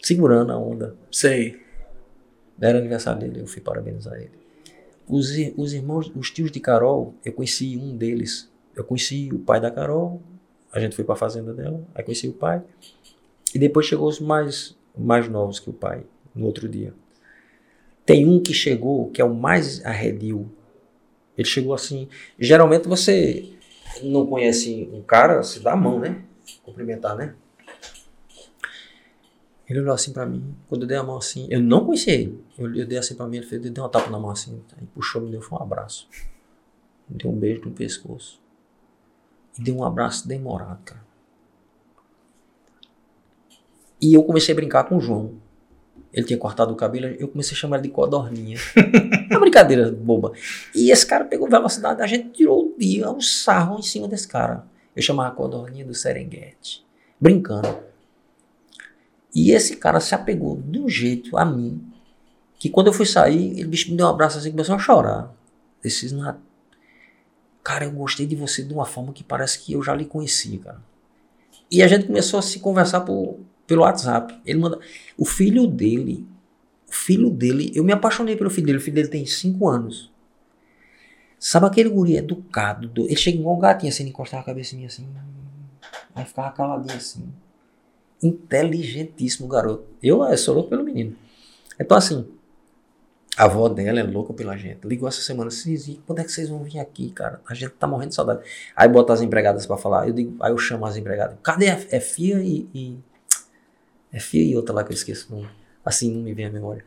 segurando 0.00 0.52
a 0.52 0.58
onda. 0.58 0.94
Sei. 1.10 1.60
Era 2.60 2.78
aniversário 2.78 3.20
dele, 3.20 3.40
eu 3.40 3.46
fui 3.46 3.60
parabenizar 3.60 4.14
ele. 4.14 4.30
Os, 5.08 5.30
os 5.56 5.72
irmãos, 5.72 6.12
os 6.14 6.30
tios 6.30 6.50
de 6.50 6.60
Carol, 6.60 7.14
eu 7.24 7.32
conheci 7.32 7.76
um 7.76 7.96
deles. 7.96 8.50
Eu 8.74 8.84
conheci 8.84 9.30
o 9.32 9.38
pai 9.38 9.60
da 9.60 9.70
Carol, 9.70 10.22
a 10.72 10.80
gente 10.80 10.96
foi 10.96 11.04
para 11.04 11.14
a 11.14 11.18
fazenda 11.18 11.52
dela, 11.52 11.84
aí 11.94 12.02
conheci 12.02 12.28
o 12.28 12.32
pai. 12.32 12.62
E 13.54 13.58
depois 13.58 13.86
chegou 13.86 14.08
os 14.08 14.20
mais, 14.20 14.76
mais 14.96 15.28
novos 15.28 15.60
que 15.60 15.68
o 15.68 15.72
pai, 15.72 16.04
no 16.34 16.46
outro 16.46 16.68
dia. 16.68 16.94
Tem 18.06 18.26
um 18.26 18.40
que 18.42 18.54
chegou, 18.54 19.10
que 19.10 19.20
é 19.20 19.24
o 19.24 19.34
mais 19.34 19.84
arredio. 19.84 20.50
Ele 21.36 21.48
chegou 21.48 21.74
assim. 21.74 22.08
Geralmente 22.38 22.88
você 22.88 23.52
não 24.02 24.26
conhece 24.26 24.88
um 24.92 25.02
cara, 25.02 25.42
se 25.42 25.60
dá 25.60 25.72
a 25.72 25.76
mão, 25.76 25.98
né? 25.98 26.22
Cumprimentar, 26.62 27.16
né? 27.16 27.34
Ele 29.68 29.80
olhou 29.80 29.94
assim 29.94 30.12
pra 30.12 30.26
mim, 30.26 30.54
quando 30.68 30.82
eu 30.82 30.88
dei 30.88 30.96
a 30.98 31.02
mão 31.02 31.16
assim, 31.16 31.46
eu 31.48 31.60
não 31.60 31.84
conhecia 31.84 32.12
ele. 32.12 32.44
Eu, 32.58 32.74
eu 32.74 32.86
dei 32.86 32.98
assim 32.98 33.14
pra 33.14 33.26
mim, 33.26 33.38
ele 33.38 33.46
fez, 33.46 33.62
deu 33.62 33.82
uma 33.82 33.88
tapa 33.88 34.10
na 34.10 34.18
mão 34.18 34.30
assim, 34.30 34.62
aí 34.78 34.86
puxou, 34.94 35.22
me 35.22 35.30
deu 35.30 35.40
foi 35.40 35.58
um 35.58 35.62
abraço. 35.62 36.06
Me 37.08 37.16
deu 37.16 37.30
um 37.30 37.38
beijo 37.38 37.62
no 37.64 37.70
pescoço. 37.70 38.38
E 39.58 39.62
deu 39.62 39.76
um 39.76 39.84
abraço 39.84 40.28
demorado, 40.28 40.82
cara. 40.84 41.02
E 44.00 44.12
eu 44.14 44.22
comecei 44.24 44.52
a 44.52 44.56
brincar 44.56 44.84
com 44.84 44.96
o 44.96 45.00
João. 45.00 45.36
Ele 46.12 46.26
tinha 46.26 46.38
cortado 46.38 46.72
o 46.72 46.76
cabelo, 46.76 47.06
eu 47.06 47.28
comecei 47.28 47.56
a 47.56 47.58
chamar 47.58 47.78
ele 47.78 47.88
de 47.88 47.94
codorninha. 47.94 48.58
Brincadeira 49.52 49.92
boba. 49.92 50.32
E 50.74 50.90
esse 50.90 51.06
cara 51.06 51.26
pegou 51.26 51.46
velocidade, 51.48 52.00
a 52.00 52.06
gente 52.06 52.30
tirou 52.30 52.68
o 52.68 52.74
dia, 52.78 53.10
um 53.10 53.20
sarro 53.20 53.78
em 53.78 53.82
cima 53.82 54.08
desse 54.08 54.26
cara. 54.26 54.64
Eu 54.96 55.02
chamava 55.02 55.28
a 55.28 55.32
codorninha 55.32 55.84
do 55.84 55.94
Serengeti. 55.94 56.84
Brincando. 57.20 57.78
E 59.34 59.52
esse 59.52 59.76
cara 59.76 60.00
se 60.00 60.14
apegou 60.14 60.56
de 60.56 60.78
um 60.78 60.88
jeito 60.88 61.36
a 61.36 61.44
mim, 61.44 61.82
que 62.58 62.70
quando 62.70 62.86
eu 62.86 62.92
fui 62.92 63.06
sair, 63.06 63.58
ele 63.58 63.68
bicho 63.68 63.90
me 63.90 63.96
deu 63.96 64.06
um 64.06 64.10
abraço 64.10 64.38
assim, 64.38 64.50
começou 64.50 64.74
a 64.74 64.78
chorar. 64.78 65.34
Esses 65.84 66.12
não 66.12 66.36
Cara, 67.62 67.84
eu 67.84 67.92
gostei 67.92 68.26
de 68.26 68.34
você 68.34 68.62
de 68.62 68.72
uma 68.72 68.84
forma 68.84 69.12
que 69.12 69.22
parece 69.22 69.58
que 69.60 69.74
eu 69.74 69.82
já 69.82 69.94
lhe 69.94 70.04
conhecia, 70.04 70.58
cara. 70.58 70.82
E 71.70 71.82
a 71.82 71.88
gente 71.88 72.06
começou 72.06 72.38
a 72.38 72.42
se 72.42 72.58
conversar 72.58 73.02
por, 73.02 73.38
pelo 73.66 73.82
WhatsApp. 73.82 74.38
Ele 74.44 74.58
manda. 74.58 74.78
O 75.16 75.24
filho 75.24 75.66
dele. 75.66 76.26
O 76.92 76.94
filho 76.94 77.30
dele. 77.30 77.72
Eu 77.74 77.82
me 77.82 77.92
apaixonei 77.92 78.36
pelo 78.36 78.50
filho 78.50 78.66
dele. 78.66 78.78
O 78.78 78.80
filho 78.82 78.96
dele 78.96 79.08
tem 79.08 79.24
5 79.24 79.66
anos. 79.66 80.12
Sabe 81.38 81.66
aquele 81.66 81.88
guri 81.88 82.16
educado? 82.16 82.86
Do, 82.86 83.06
ele 83.06 83.16
chega 83.16 83.38
igual 83.38 83.56
um 83.56 83.58
gatinho 83.58 83.90
assim, 83.90 84.06
encostava 84.06 84.42
a 84.42 84.46
cabeça 84.46 84.76
assim. 84.86 85.08
Aí 86.14 86.24
ficava 86.24 86.52
caladinho 86.52 86.96
assim. 86.96 87.32
Inteligentíssimo 88.22 89.48
garoto. 89.48 89.84
Eu, 90.02 90.22
eu 90.22 90.38
sou 90.38 90.54
louco 90.54 90.70
pelo 90.70 90.84
menino. 90.84 91.16
Então 91.80 91.96
assim. 91.96 92.28
A 93.36 93.44
avó 93.44 93.66
dela 93.66 93.98
é 93.98 94.02
louca 94.02 94.34
pela 94.34 94.56
gente. 94.58 94.86
Ligou 94.86 95.08
essa 95.08 95.22
semana, 95.22 95.50
Cizi, 95.50 96.00
quando 96.06 96.18
é 96.18 96.24
que 96.24 96.30
vocês 96.30 96.50
vão 96.50 96.62
vir 96.62 96.78
aqui, 96.78 97.10
cara? 97.10 97.40
A 97.48 97.54
gente 97.54 97.70
tá 97.70 97.86
morrendo 97.86 98.10
de 98.10 98.14
saudade. 98.14 98.44
Aí 98.76 98.86
bota 98.86 99.14
as 99.14 99.22
empregadas 99.22 99.64
para 99.64 99.78
falar. 99.78 100.06
Eu 100.06 100.12
digo, 100.12 100.36
aí 100.38 100.52
eu 100.52 100.58
chamo 100.58 100.84
as 100.84 100.98
empregadas. 100.98 101.38
Cadê 101.42 101.70
a 101.70 101.80
é 101.90 101.98
Fia 101.98 102.40
e, 102.40 102.68
e, 102.74 102.98
É 104.12 104.20
Fia 104.20 104.44
e 104.44 104.54
outra 104.54 104.74
lá 104.74 104.84
que 104.84 104.92
eu 104.92 104.94
esqueço. 104.94 105.34
Não, 105.34 105.48
assim 105.84 106.12
não 106.12 106.22
me 106.22 106.32
vem 106.32 106.46
a 106.46 106.50
memória. 106.50 106.84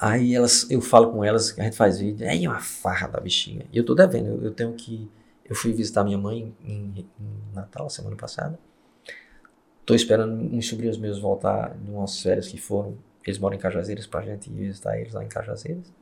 Aí 0.00 0.34
elas, 0.34 0.68
eu 0.70 0.80
falo 0.80 1.12
com 1.12 1.24
elas, 1.24 1.56
a 1.58 1.62
gente 1.62 1.76
faz 1.76 1.98
vídeo. 1.98 2.26
É 2.26 2.34
uma 2.48 2.60
farra 2.60 3.06
da 3.06 3.20
bichinha. 3.20 3.66
E 3.72 3.78
eu 3.78 3.84
tô 3.84 3.94
devendo, 3.94 4.28
eu, 4.28 4.44
eu 4.44 4.50
tenho 4.52 4.72
que. 4.72 5.10
Eu 5.44 5.54
fui 5.54 5.72
visitar 5.72 6.02
minha 6.02 6.18
mãe 6.18 6.54
em, 6.64 7.06
em 7.20 7.54
Natal, 7.54 7.88
semana 7.88 8.16
passada. 8.16 8.58
Tô 9.84 9.94
esperando 9.94 10.32
uns 10.32 10.68
sobrinhos 10.68 10.96
meus 10.96 11.18
voltar 11.18 11.76
de 11.76 11.90
umas 11.90 12.20
férias 12.20 12.48
que 12.48 12.58
foram 12.58 12.96
eles 13.24 13.38
moram 13.38 13.56
em 13.56 13.58
Cajazeiras 13.58 14.06
pra 14.06 14.22
gente 14.22 14.50
visitar 14.50 14.98
eles 14.98 15.12
lá 15.12 15.24
em 15.24 15.28
Cajazeiras. 15.28 15.92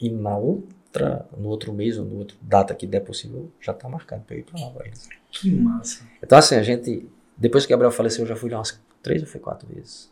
E 0.00 0.08
na 0.10 0.36
outra, 0.36 1.26
no 1.36 1.48
outro 1.48 1.72
mês 1.72 1.98
ou 1.98 2.04
no 2.04 2.16
outro 2.18 2.36
data 2.40 2.74
que 2.74 2.86
der 2.86 3.00
possível, 3.00 3.50
já 3.60 3.74
tá 3.74 3.88
marcado 3.88 4.22
pra 4.24 4.36
eu 4.36 4.40
ir 4.40 4.44
pra 4.44 4.60
lá 4.60 4.70
pra 4.70 4.86
eles. 4.86 5.08
Que 5.30 5.50
massa. 5.50 6.04
Então 6.22 6.38
assim, 6.38 6.54
a 6.54 6.62
gente, 6.62 7.08
depois 7.36 7.66
que 7.66 7.70
Gabriel 7.70 7.90
faleceu, 7.90 8.24
eu 8.24 8.28
já 8.28 8.36
fui 8.36 8.50
lá 8.50 8.58
umas 8.58 8.80
três 9.02 9.22
ou 9.22 9.28
foi 9.28 9.40
quatro 9.40 9.68
vezes. 9.68 10.10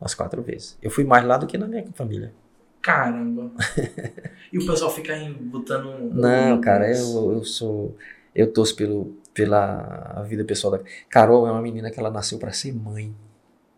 Umas 0.00 0.14
quatro 0.14 0.42
vezes. 0.42 0.78
Eu 0.80 0.90
fui 0.90 1.04
mais 1.04 1.24
lá 1.24 1.36
do 1.36 1.46
que 1.46 1.58
na 1.58 1.66
minha 1.66 1.84
família. 1.94 2.32
Caramba. 2.80 3.50
e 4.52 4.58
o 4.58 4.66
pessoal 4.66 4.90
fica 4.90 5.12
aí 5.12 5.32
botando. 5.32 6.14
Não, 6.14 6.60
cara, 6.60 6.88
eu, 6.88 7.32
eu 7.32 7.44
sou. 7.44 7.96
Eu 8.34 8.52
torço 8.52 8.76
pelo, 8.76 9.16
pela 9.34 10.24
vida 10.28 10.44
pessoal 10.44 10.78
da. 10.78 10.84
Carol 11.08 11.46
é 11.46 11.50
uma 11.50 11.62
menina 11.62 11.90
que 11.90 11.98
ela 11.98 12.10
nasceu 12.10 12.38
para 12.38 12.52
ser 12.52 12.72
mãe. 12.72 13.14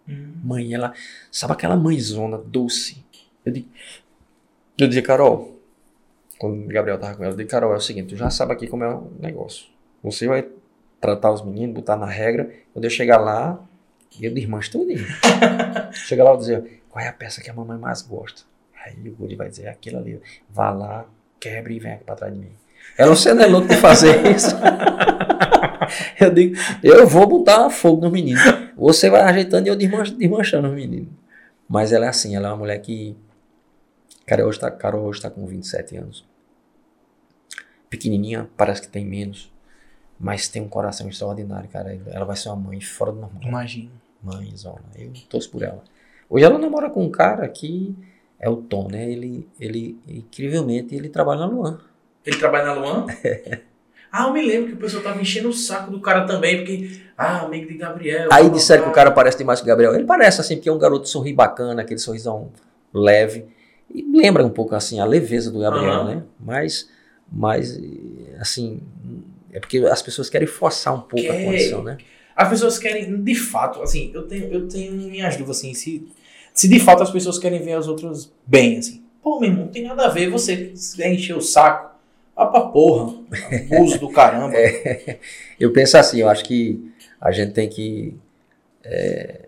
Hum. 0.09 0.33
Mãe, 0.45 0.75
ela. 0.75 0.93
Sabe 1.31 1.55
aquela 1.55 1.77
mãezona 1.77 2.37
doce? 2.37 3.03
Eu 3.45 3.53
digo. 3.53 3.69
Eu 4.79 4.89
dizia, 4.89 5.03
Carol. 5.03 5.59
Quando 6.39 6.65
o 6.65 6.69
Gabriel 6.69 6.99
tava 6.99 7.17
com 7.17 7.23
ela, 7.23 7.33
eu 7.33 7.37
disse, 7.37 7.49
Carol, 7.49 7.73
é 7.73 7.77
o 7.77 7.81
seguinte, 7.81 8.11
tu 8.11 8.17
já 8.17 8.31
sabe 8.31 8.53
aqui 8.53 8.67
como 8.67 8.85
é 8.85 8.95
o 8.95 9.11
negócio. 9.21 9.67
Você 10.03 10.27
vai 10.27 10.49
tratar 11.01 11.33
os 11.33 11.45
meninos, 11.45 11.75
botar 11.75 11.97
na 11.97 12.07
regra. 12.07 12.51
Quando 12.73 12.85
eu 12.85 12.91
chegar 12.91 13.19
lá, 13.19 13.63
eu 14.21 14.35
desmancho 14.35 14.73
tudo. 14.73 14.93
Chega 15.93 16.25
lá 16.25 16.35
e 16.35 16.39
dizer, 16.39 16.83
qual 16.89 17.05
é 17.05 17.09
a 17.09 17.13
peça 17.13 17.41
que 17.41 17.51
a 17.51 17.55
mamãe 17.55 17.79
mais 17.79 18.03
gosta? 18.03 18.43
Aí 18.85 19.09
o 19.09 19.15
Guri 19.15 19.37
vai 19.37 19.49
dizer, 19.49 19.69
aquilo 19.69 19.99
ali. 19.99 20.21
Vá 20.49 20.71
lá, 20.71 21.07
quebre 21.39 21.75
e 21.75 21.79
vem 21.79 21.93
aqui 21.93 22.05
pra 22.05 22.15
trás 22.15 22.33
de 22.33 22.39
mim. 22.39 22.53
Ela, 22.97 23.15
você 23.15 23.33
não 23.33 23.43
é 23.43 23.47
louco 23.47 23.69
de 23.69 23.77
fazer 23.77 24.27
isso. 24.35 24.57
eu 26.21 26.33
digo, 26.33 26.57
eu 26.83 27.07
vou 27.07 27.27
botar 27.27 27.71
fogo 27.71 28.01
no 28.03 28.11
menino. 28.11 28.41
Você 28.77 29.11
vai 29.11 29.23
ajeitando 29.23 29.67
e 29.67 29.71
eu 29.71 29.77
desmanchando 29.77 30.69
o 30.69 30.73
menino. 30.73 31.09
Mas 31.69 31.93
ela 31.93 32.07
é 32.07 32.09
assim, 32.09 32.35
ela 32.35 32.49
é 32.49 32.51
uma 32.51 32.57
mulher 32.57 32.79
que. 32.81 33.17
Cara, 34.27 34.47
hoje 34.47 34.59
tá, 34.59 34.71
Carol 34.71 35.05
hoje 35.05 35.19
está 35.19 35.31
com 35.31 35.47
27 35.47 35.97
anos. 35.97 36.25
Pequenininha, 37.89 38.49
parece 38.57 38.83
que 38.83 38.89
tem 38.89 39.05
menos. 39.05 39.53
Mas 40.21 40.49
tem 40.49 40.61
um 40.61 40.69
coração 40.69 41.09
extraordinário, 41.09 41.69
cara. 41.71 41.99
Ela 42.09 42.27
vai 42.27 42.37
ser 42.37 42.51
uma 42.51 42.57
mãe 42.57 42.81
fora 42.81 43.11
do 43.11 43.21
normal. 43.21 43.43
Imagina. 43.43 43.91
Mãezona. 44.23 44.83
Eu 44.95 45.11
torço 45.31 45.51
por 45.51 45.63
ela. 45.63 45.83
Hoje 46.29 46.45
ela 46.45 46.59
namora 46.59 46.91
com 46.91 47.03
um 47.03 47.11
cara 47.11 47.49
que 47.49 47.97
é 48.39 48.49
o 48.49 48.57
Tom, 48.57 48.89
né? 48.89 49.11
Ele, 49.11 49.49
ele 49.59 49.99
incrivelmente, 50.07 50.95
ele 50.95 51.09
trabalha 51.09 51.41
na 51.41 51.47
Luan. 51.47 51.79
Ele 52.25 52.37
trabalha 52.37 52.67
na 52.67 52.75
Luan? 52.75 53.07
ah, 54.13 54.27
eu 54.27 54.33
me 54.35 54.43
lembro 54.43 54.69
que 54.69 54.75
o 54.75 54.77
pessoal 54.77 55.03
tava 55.03 55.21
enchendo 55.21 55.49
o 55.49 55.55
saco 55.55 55.91
do 55.91 56.01
cara 56.01 56.27
também, 56.27 56.59
porque, 56.59 57.01
ah, 57.17 57.41
amigo 57.41 57.67
de 57.67 57.79
Gabriel. 57.79 58.29
Aí 58.31 58.51
disseram 58.51 58.85
que 58.85 58.91
o 58.91 58.93
cara 58.93 59.11
parece 59.11 59.39
demais 59.39 59.61
com 59.61 59.65
o 59.65 59.69
Gabriel. 59.69 59.95
Ele 59.95 60.05
parece 60.05 60.41
assim, 60.41 60.57
porque 60.57 60.69
é 60.69 60.73
um 60.73 60.79
garoto 60.79 61.09
sorri 61.09 61.33
bacana, 61.33 61.81
aquele 61.81 61.99
sorrisão 61.99 62.51
leve. 62.93 63.47
E 63.93 64.03
lembra 64.03 64.45
um 64.45 64.51
pouco 64.51 64.75
assim 64.75 65.01
a 65.01 65.05
leveza 65.05 65.51
do 65.51 65.61
Gabriel, 65.61 66.01
uhum. 66.01 66.05
né? 66.05 66.23
Mas, 66.39 66.89
mas, 67.33 67.81
assim, 68.39 68.81
é 69.53 69.61
porque 69.61 69.79
as 69.79 70.03
pessoas 70.03 70.31
querem 70.31 70.47
forçar 70.47 70.95
um 70.95 71.01
pouco 71.01 71.31
a 71.31 71.35
condição, 71.35 71.83
né? 71.83 71.99
As 72.35 72.49
pessoas 72.49 72.79
querem, 72.79 73.23
de 73.23 73.35
fato, 73.35 73.83
assim, 73.83 74.11
eu 74.15 74.27
tenho, 74.27 74.53
eu 74.53 74.69
tenho 74.69 74.93
minhas 74.93 75.37
dúvidas, 75.37 75.59
assim, 75.59 75.75
se, 75.75 76.07
se 76.55 76.69
de 76.69 76.81
fato 76.81 77.03
as 77.03 77.11
pessoas 77.11 77.39
querem 77.39 77.61
ver 77.61 77.75
as 77.75 77.87
outras 77.87 78.33
bem, 78.47 78.79
assim. 78.79 79.03
Pô, 79.23 79.39
meu 79.39 79.51
irmão, 79.51 79.67
não 79.67 79.73
tem 79.73 79.85
nada 79.85 80.07
a 80.07 80.09
ver 80.09 80.31
você 80.31 80.73
encher 80.99 81.37
o 81.37 81.41
saco. 81.41 81.91
Vá 82.35 82.47
pra 82.47 82.63
porra. 82.63 83.15
Abuso 83.71 83.99
do 83.99 84.09
caramba. 84.11 84.55
É, 84.57 85.19
eu 85.59 85.73
penso 85.73 85.99
assim, 85.99 86.21
eu 86.21 86.29
acho 86.29 86.45
que 86.45 86.91
a 87.21 87.31
gente 87.31 87.53
tem 87.53 87.69
que 87.69 88.15
é, 88.83 89.47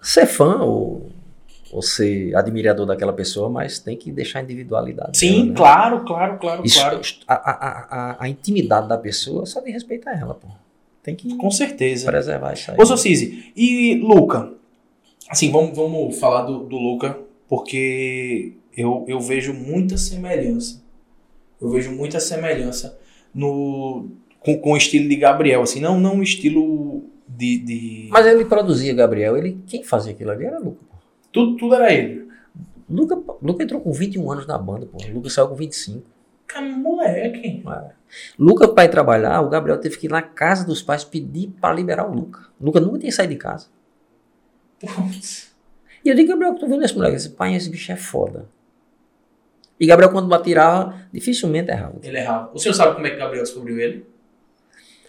ser 0.00 0.24
fã 0.24 0.62
ou 0.62 1.10
ou 1.70 1.82
ser 1.82 2.34
admirador 2.34 2.86
daquela 2.86 3.12
pessoa, 3.12 3.48
mas 3.48 3.78
tem 3.78 3.96
que 3.96 4.10
deixar 4.10 4.40
a 4.40 4.42
individualidade. 4.42 5.18
Sim, 5.18 5.32
dela, 5.32 5.46
né? 5.46 5.54
claro, 5.56 6.04
claro, 6.04 6.38
claro, 6.38 6.62
Isso, 6.64 6.80
claro. 6.80 7.00
A, 7.26 7.34
a, 7.34 8.24
a, 8.24 8.28
intimidade 8.28 8.88
da 8.88 8.96
pessoa 8.96 9.44
só 9.44 9.60
de 9.60 9.70
respeitar 9.70 10.18
ela, 10.18 10.34
pô. 10.34 10.48
Tem 11.02 11.14
que 11.14 11.36
Com 11.36 11.50
certeza. 11.50 12.06
preservar 12.06 12.52
isso 12.52 12.70
aí. 12.70 12.76
Ô, 12.78 12.84
Socize, 12.84 13.52
e 13.56 13.96
Luca? 13.96 14.52
Assim, 15.28 15.50
vamos, 15.50 15.76
vamos 15.76 16.18
falar 16.18 16.42
do, 16.42 16.60
do 16.60 16.76
Luca, 16.76 17.18
porque 17.48 18.54
eu, 18.76 19.04
eu 19.08 19.20
vejo 19.20 19.52
muita 19.52 19.96
semelhança. 19.96 20.82
Eu 21.60 21.70
vejo 21.70 21.92
muita 21.92 22.20
semelhança 22.20 22.98
no, 23.34 24.06
com, 24.40 24.58
com 24.58 24.72
o 24.72 24.76
estilo 24.76 25.08
de 25.08 25.16
Gabriel, 25.16 25.62
assim, 25.62 25.80
não, 25.80 25.98
não 26.00 26.18
o 26.18 26.22
estilo 26.22 27.04
de, 27.26 27.58
de... 27.58 28.08
Mas 28.10 28.26
ele 28.26 28.44
produzia 28.44 28.94
Gabriel, 28.94 29.36
ele 29.36 29.58
quem 29.66 29.82
fazia 29.82 30.12
aquilo 30.12 30.30
ali 30.30 30.46
era 30.46 30.58
Luca. 30.58 30.87
Tudo, 31.32 31.56
tudo 31.56 31.74
era 31.74 31.92
ele. 31.92 32.28
Luca, 32.88 33.16
Luca 33.42 33.62
entrou 33.62 33.80
com 33.80 33.92
21 33.92 34.30
anos 34.30 34.46
na 34.46 34.56
banda, 34.56 34.86
pô. 34.86 34.98
Luca 35.12 35.28
saiu 35.28 35.48
com 35.48 35.54
25. 35.54 36.02
Cara, 36.46 36.66
moleque. 36.66 37.62
É. 37.68 37.90
Luca, 38.38 38.66
para 38.66 38.84
ir 38.84 38.88
trabalhar, 38.88 39.42
o 39.42 39.50
Gabriel 39.50 39.78
teve 39.78 39.98
que 39.98 40.06
ir 40.06 40.10
na 40.10 40.22
casa 40.22 40.66
dos 40.66 40.80
pais 40.80 41.04
pedir 41.04 41.48
para 41.60 41.74
liberar 41.74 42.08
o 42.08 42.14
Luca. 42.14 42.48
O 42.58 42.64
Luca 42.64 42.80
nunca 42.80 42.98
tinha 42.98 43.12
saído 43.12 43.34
de 43.34 43.38
casa. 43.38 43.66
Putz. 44.80 45.54
E 46.02 46.08
eu 46.08 46.14
digo, 46.14 46.30
Gabriel, 46.30 46.54
que 46.54 46.60
tô 46.60 46.66
vendo 46.66 46.84
esse 46.84 46.94
moleque, 46.94 47.16
esse 47.16 47.30
pai, 47.30 47.54
esse 47.54 47.68
bicho 47.68 47.92
é 47.92 47.96
foda. 47.96 48.48
E 49.78 49.86
Gabriel, 49.86 50.10
quando 50.10 50.32
atirava, 50.34 51.06
dificilmente 51.12 51.70
errava. 51.70 51.98
Ele 52.02 52.18
errava. 52.18 52.50
O 52.54 52.58
senhor 52.58 52.74
sabe 52.74 52.94
como 52.94 53.06
é 53.06 53.10
que 53.10 53.16
Gabriel 53.16 53.44
descobriu 53.44 53.78
ele? 53.78 54.06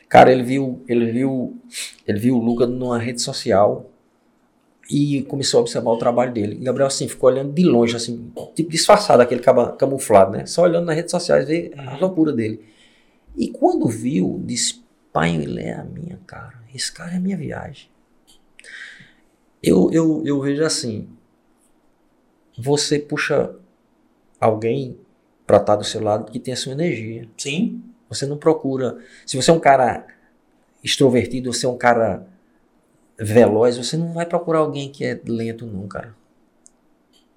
Cara, 0.09 0.31
ele 0.31 0.43
viu, 0.43 0.83
ele 0.87 1.11
viu, 1.11 1.57
ele 2.05 2.19
viu 2.19 2.35
o 2.35 2.39
Luca 2.39 2.65
numa 2.65 2.97
rede 2.97 3.21
social 3.21 3.89
e 4.89 5.21
começou 5.23 5.59
a 5.59 5.61
observar 5.61 5.91
o 5.91 5.97
trabalho 5.97 6.33
dele. 6.33 6.57
E 6.59 6.63
Gabriel, 6.63 6.87
assim, 6.87 7.07
ficou 7.07 7.29
olhando 7.29 7.53
de 7.53 7.63
longe, 7.63 7.95
assim, 7.95 8.31
tipo 8.55 8.71
disfarçado, 8.71 9.21
aquele 9.21 9.41
camuflado, 9.77 10.31
né? 10.31 10.45
Só 10.47 10.63
olhando 10.63 10.85
nas 10.85 10.95
redes 10.95 11.11
sociais, 11.11 11.47
ver 11.47 11.73
a 11.77 11.93
uhum. 11.93 11.99
loucura 11.99 12.33
dele. 12.33 12.65
E 13.37 13.49
quando 13.49 13.87
viu, 13.87 14.41
disse, 14.43 14.83
pai, 15.13 15.35
ele 15.35 15.61
é 15.61 15.73
a 15.73 15.83
minha 15.83 16.19
cara. 16.25 16.59
Esse 16.73 16.91
cara 16.91 17.13
é 17.13 17.17
a 17.17 17.19
minha 17.19 17.37
viagem. 17.37 17.87
Eu, 19.61 19.91
eu, 19.91 20.23
eu 20.25 20.41
vejo 20.41 20.63
assim, 20.63 21.07
você 22.57 22.97
puxa 22.97 23.53
alguém 24.39 24.97
para 25.45 25.57
estar 25.57 25.75
do 25.75 25.83
seu 25.83 26.01
lado 26.01 26.31
que 26.31 26.39
tem 26.39 26.53
a 26.53 26.57
sua 26.57 26.71
energia. 26.71 27.27
Sim. 27.37 27.83
Você 28.09 28.25
não 28.25 28.37
procura. 28.37 28.97
Se 29.25 29.37
você 29.37 29.51
é 29.51 29.53
um 29.53 29.59
cara 29.59 30.07
extrovertido, 30.83 31.53
você 31.53 31.65
é 31.65 31.69
um 31.69 31.77
cara 31.77 32.25
veloz, 33.19 33.77
você 33.77 33.97
não 33.97 34.13
vai 34.13 34.25
procurar 34.25 34.59
alguém 34.59 34.91
que 34.91 35.03
é 35.03 35.19
lento, 35.25 35.65
não, 35.65 35.87
cara. 35.87 36.15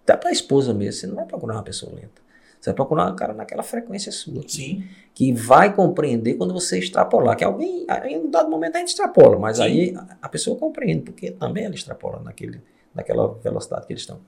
Dá 0.07 0.17
pra 0.17 0.31
esposa 0.33 0.73
mesmo, 0.73 1.01
você 1.01 1.07
não 1.07 1.17
vai 1.17 1.27
procurar 1.27 1.55
uma 1.55 1.63
pessoa 1.63 1.93
lenta. 1.95 2.23
Você 2.63 2.71
vai 2.71 2.77
procurar 2.77 3.11
um 3.11 3.17
cara 3.17 3.35
naquela 3.35 3.65
frequência 3.65 4.13
sua. 4.13 4.43
Sim. 4.47 4.85
Que 5.13 5.33
vai 5.33 5.75
compreender 5.75 6.35
quando 6.35 6.55
você 6.55 6.79
extrapolar. 6.79 7.37
Que 7.37 7.43
alguém, 7.43 7.85
em 8.05 8.19
um 8.19 8.31
dado 8.31 8.49
momento, 8.49 8.77
a 8.77 8.79
gente 8.79 8.91
extrapola, 8.91 9.37
mas 9.37 9.57
Sim. 9.57 9.63
aí 9.65 9.95
a 10.21 10.29
pessoa 10.29 10.57
compreende, 10.57 11.03
porque 11.03 11.33
também 11.33 11.65
ela 11.65 11.75
extrapola 11.75 12.21
naquele, 12.21 12.61
naquela 12.95 13.35
velocidade 13.35 13.85
que 13.85 13.93
eles 13.93 14.03
estão. 14.03 14.21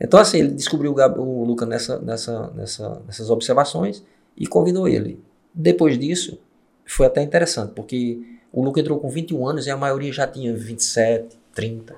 Então, 0.00 0.18
assim, 0.18 0.38
ele 0.38 0.48
descobriu 0.48 0.92
o, 0.92 1.44
Luca 1.44 1.64
nessa, 1.64 2.00
nessa, 2.00 2.50
nessa, 2.56 3.02
nessas 3.06 3.30
observações 3.30 4.02
e 4.36 4.44
convidou 4.48 4.88
ele. 4.88 5.22
Depois 5.54 5.96
disso, 5.96 6.40
foi 6.84 7.06
até 7.06 7.22
interessante, 7.22 7.72
porque 7.72 8.20
o 8.52 8.62
Luca 8.62 8.80
entrou 8.80 9.00
com 9.00 9.08
21 9.08 9.48
anos 9.48 9.66
e 9.66 9.70
a 9.70 9.76
maioria 9.76 10.12
já 10.12 10.26
tinha 10.26 10.54
27, 10.54 11.36
30. 11.54 11.96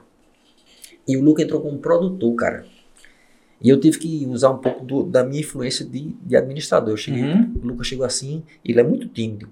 E 1.07 1.17
o 1.17 1.23
Luca 1.23 1.43
entrou 1.43 1.61
como 1.61 1.79
produtor, 1.79 2.35
cara. 2.37 2.67
E 3.61 3.69
eu 3.69 3.81
tive 3.81 3.99
que 3.99 4.27
usar 4.27 4.51
um 4.51 4.59
pouco 4.59 4.85
do, 4.85 5.03
da 5.03 5.25
minha 5.25 5.41
influência 5.41 5.85
de, 5.85 6.15
de 6.23 6.37
administrador. 6.37 6.91
Eu 6.91 6.97
cheguei, 6.97 7.23
uhum. 7.23 7.55
O 7.63 7.67
Luca 7.67 7.83
chegou 7.83 8.07
assim, 8.07 8.45
ele 8.65 8.79
é 8.79 8.83
muito 8.85 9.09
tímido. 9.09 9.49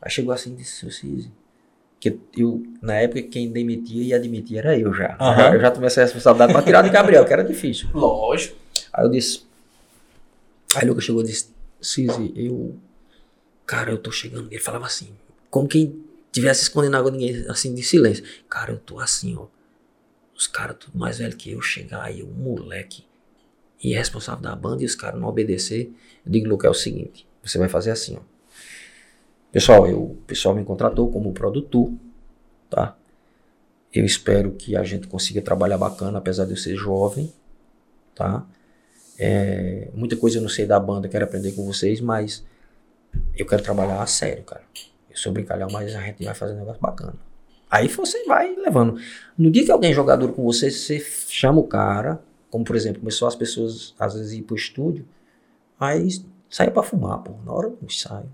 Aí 0.00 0.10
chegou 0.10 0.32
assim 0.32 0.52
e 0.52 0.56
disse, 0.56 0.90
Cise, 0.90 1.30
que 2.00 2.18
eu, 2.36 2.62
na 2.80 2.94
época, 2.94 3.22
quem 3.22 3.50
demitia 3.50 4.02
e 4.02 4.14
admitia 4.14 4.60
era 4.60 4.78
eu 4.78 4.92
já. 4.94 5.16
Uhum. 5.20 5.54
Eu 5.54 5.60
já 5.60 5.70
tomei 5.70 5.88
essa 5.88 6.02
responsabilidade 6.02 6.52
para 6.52 6.62
tirar 6.62 6.82
de 6.82 6.90
Gabriel, 6.90 7.24
que 7.24 7.32
era 7.32 7.44
difícil. 7.44 7.88
Lógico. 7.92 8.56
Aí 8.92 9.04
eu 9.04 9.10
disse, 9.10 9.42
aí 10.74 10.84
o 10.86 10.88
Luca 10.88 11.00
chegou 11.00 11.22
e 11.22 11.26
disse, 11.26 11.48
Cise, 11.80 12.32
eu, 12.34 12.76
cara, 13.66 13.90
eu 13.90 13.98
tô 13.98 14.10
chegando. 14.10 14.48
Ele 14.50 14.60
falava 14.60 14.86
assim, 14.86 15.08
como 15.50 15.68
quem 15.68 16.06
tivesse 16.36 16.62
escondendo 16.62 16.96
água 16.96 17.10
ninguém, 17.10 17.46
assim, 17.48 17.74
de 17.74 17.82
silêncio. 17.82 18.22
Cara, 18.48 18.72
eu 18.72 18.78
tô 18.78 19.00
assim, 19.00 19.34
ó. 19.36 19.46
Os 20.36 20.46
caras 20.46 20.76
tudo 20.78 20.98
mais 20.98 21.18
velho 21.18 21.34
que 21.34 21.50
eu, 21.50 21.62
chegar 21.62 22.02
aí, 22.02 22.22
um 22.22 22.30
moleque 22.30 23.04
irresponsável 23.82 24.42
da 24.42 24.54
banda 24.54 24.82
e 24.82 24.86
os 24.86 24.94
caras 24.94 25.18
não 25.18 25.28
obedecer. 25.28 25.90
Eu 26.24 26.30
digo, 26.30 26.46
Luca, 26.46 26.66
é 26.66 26.70
o 26.70 26.74
seguinte, 26.74 27.26
você 27.42 27.56
vai 27.56 27.70
fazer 27.70 27.90
assim, 27.90 28.16
ó. 28.16 28.20
Pessoal, 29.50 29.86
eu, 29.86 30.02
o 30.02 30.16
pessoal 30.26 30.54
me 30.54 30.62
contratou 30.62 31.10
como 31.10 31.32
produtor, 31.32 31.90
tá? 32.68 32.98
Eu 33.90 34.04
espero 34.04 34.52
que 34.52 34.76
a 34.76 34.84
gente 34.84 35.06
consiga 35.06 35.40
trabalhar 35.40 35.78
bacana, 35.78 36.18
apesar 36.18 36.44
de 36.44 36.50
eu 36.50 36.56
ser 36.58 36.76
jovem, 36.76 37.32
tá? 38.14 38.46
É, 39.18 39.88
muita 39.94 40.16
coisa 40.16 40.36
eu 40.36 40.42
não 40.42 40.50
sei 40.50 40.66
da 40.66 40.78
banda, 40.78 41.08
quero 41.08 41.24
aprender 41.24 41.52
com 41.52 41.64
vocês, 41.64 41.98
mas 41.98 42.44
eu 43.34 43.46
quero 43.46 43.62
trabalhar 43.62 44.02
a 44.02 44.06
sério, 44.06 44.44
cara. 44.44 44.66
Sou 45.16 45.32
brincalhão, 45.32 45.68
mas 45.72 45.94
a 45.94 46.00
gente 46.02 46.24
vai 46.24 46.34
fazer 46.34 46.52
um 46.52 46.58
negócio 46.58 46.80
bacana. 46.80 47.14
Aí 47.70 47.88
você 47.88 48.24
vai 48.24 48.54
levando. 48.54 49.00
No 49.36 49.50
dia 49.50 49.64
que 49.64 49.72
alguém 49.72 49.92
jogar 49.92 50.16
duro 50.16 50.32
com 50.32 50.44
você, 50.44 50.70
você 50.70 51.00
chama 51.00 51.58
o 51.58 51.66
cara, 51.66 52.22
como 52.50 52.64
por 52.64 52.76
exemplo, 52.76 53.00
começou 53.00 53.26
as 53.26 53.34
pessoas 53.34 53.94
às 53.98 54.14
vezes 54.14 54.32
ir 54.34 54.42
pro 54.42 54.54
estúdio, 54.54 55.06
aí 55.80 56.06
saiu 56.50 56.70
pra 56.70 56.82
fumar, 56.82 57.18
pô. 57.18 57.32
Na 57.44 57.52
hora 57.52 57.70
do 57.70 57.78
ensaio. 57.82 58.30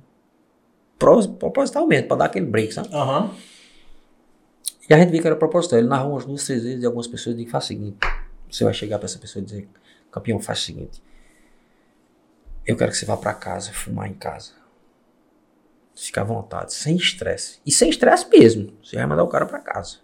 Propositalmente, 0.99 2.09
pra 2.09 2.17
dar 2.17 2.25
aquele 2.27 2.47
break, 2.47 2.75
sabe? 2.75 2.89
Uhum. 2.95 3.31
E 4.91 4.95
a 4.95 4.99
gente 4.99 5.11
viu 5.11 5.21
que 5.21 5.27
era 5.27 5.37
proposital. 5.37 5.79
Ele 5.79 5.89
narrou 5.89 6.13
umas 6.13 6.25
duas, 6.25 6.45
três 6.45 6.63
vezes 6.65 6.83
e 6.83 6.87
algumas 6.87 7.07
pessoas 7.07 7.35
dizem, 7.37 7.51
faz 7.51 7.65
o 7.65 7.67
seguinte. 7.69 7.99
Você 8.51 8.65
vai 8.65 8.75
chegar 8.75 8.99
pra 8.99 9.07
essa 9.07 9.19
pessoa 9.19 9.41
e 9.43 9.47
dizer, 9.47 9.69
campeão, 10.11 10.39
faz 10.41 10.59
o 10.59 10.63
seguinte. 10.63 11.03
Eu 12.67 12.77
quero 12.77 12.91
que 12.91 12.97
você 12.99 13.07
vá 13.07 13.17
para 13.17 13.33
casa, 13.35 13.73
fumar 13.73 14.09
em 14.09 14.15
casa. 14.15 14.62
Fica 15.95 16.23
à 16.23 16.25
vontade, 16.25 16.73
sem 16.75 16.97
estresse. 16.97 17.61
E 17.65 17.71
sem 17.71 17.91
estresse 17.91 18.29
mesmo. 18.29 18.73
Você 18.83 18.97
vai 18.97 19.07
mandar 19.07 19.25
o 19.25 19.29
cara 19.29 19.47
para 19.47 19.59
casa. 19.61 19.99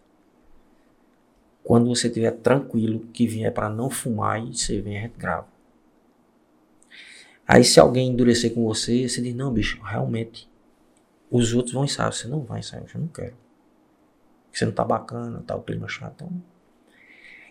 Quando 1.65 1.89
você 1.89 2.09
estiver 2.09 2.31
tranquilo, 2.33 3.01
que 3.13 3.27
vier 3.27 3.53
para 3.53 3.69
não 3.69 3.91
fumar 3.91 4.43
e 4.43 4.57
você 4.57 4.81
vem, 4.81 4.99
a 4.99 5.03
gente 5.03 5.19
grava. 5.19 5.49
Aí 7.47 7.65
se 7.65 7.81
alguém 7.81 8.11
endurecer 8.11 8.55
com 8.55 8.65
você, 8.65 9.09
você 9.09 9.23
diz, 9.23 9.35
não, 9.35 9.53
bicho, 9.53 9.81
realmente, 9.83 10.49
os 11.31 11.55
outros 11.55 11.75
vão 11.75 11.85
ensaiar. 11.85 12.13
Você 12.13 12.29
não 12.29 12.43
vai 12.43 12.61
ensaiar, 12.61 12.85
eu 12.95 13.01
não 13.01 13.09
quero. 13.09 13.37
Você 14.53 14.65
não 14.65 14.73
tá 14.73 14.85
bacana, 14.85 15.43
tá 15.47 15.57
o 15.57 15.63
clima 15.63 15.89
chato. 15.89 16.25
Então... 16.25 16.43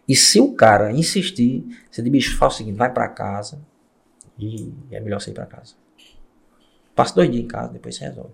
E 0.08 0.16
se 0.16 0.40
o 0.40 0.54
cara 0.54 0.92
insistir, 0.92 1.66
você 1.92 2.02
diz, 2.02 2.12
bicho, 2.12 2.38
faz 2.38 2.54
o 2.54 2.58
seguinte, 2.58 2.78
vai 2.78 2.92
para 2.94 3.10
casa 3.10 3.62
e 4.40 4.74
é 4.90 5.00
melhor 5.00 5.20
você 5.20 5.32
ir 5.32 5.34
para 5.34 5.46
casa. 5.46 5.76
Passa 6.98 7.14
dois 7.14 7.30
dias 7.30 7.44
em 7.44 7.48
casa, 7.48 7.74
depois 7.74 7.96
você 7.96 8.06
resolve. 8.06 8.32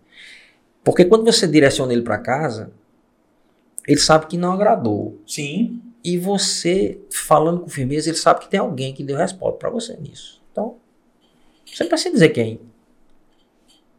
Porque 0.85 1.03
quando 1.03 1.26
você 1.26 1.45
direciona 1.45 1.91
ele 1.91 2.02
para 2.02 2.18
casa, 2.18 2.72
ele 3.85 3.99
sabe 3.99 4.27
que 4.27 4.38
não 4.38 4.53
agradou. 4.53 5.22
Sim. 5.27 5.81
E 6.02 6.18
você, 6.18 6.98
falando 7.11 7.60
com 7.60 7.68
firmeza, 7.68 8.10
ele 8.10 8.18
sabe 8.18 8.40
que 8.40 8.49
tem 8.49 8.61
alguém 8.61 8.94
que 8.94 9.03
deu 9.03 9.18
resposta 9.18 9.60
para 9.60 9.69
você 9.69 9.98
nisso. 9.98 10.41
Então, 10.49 10.77
você 11.65 11.84
precisa 11.84 12.14
dizer 12.14 12.30
quem. 12.30 12.61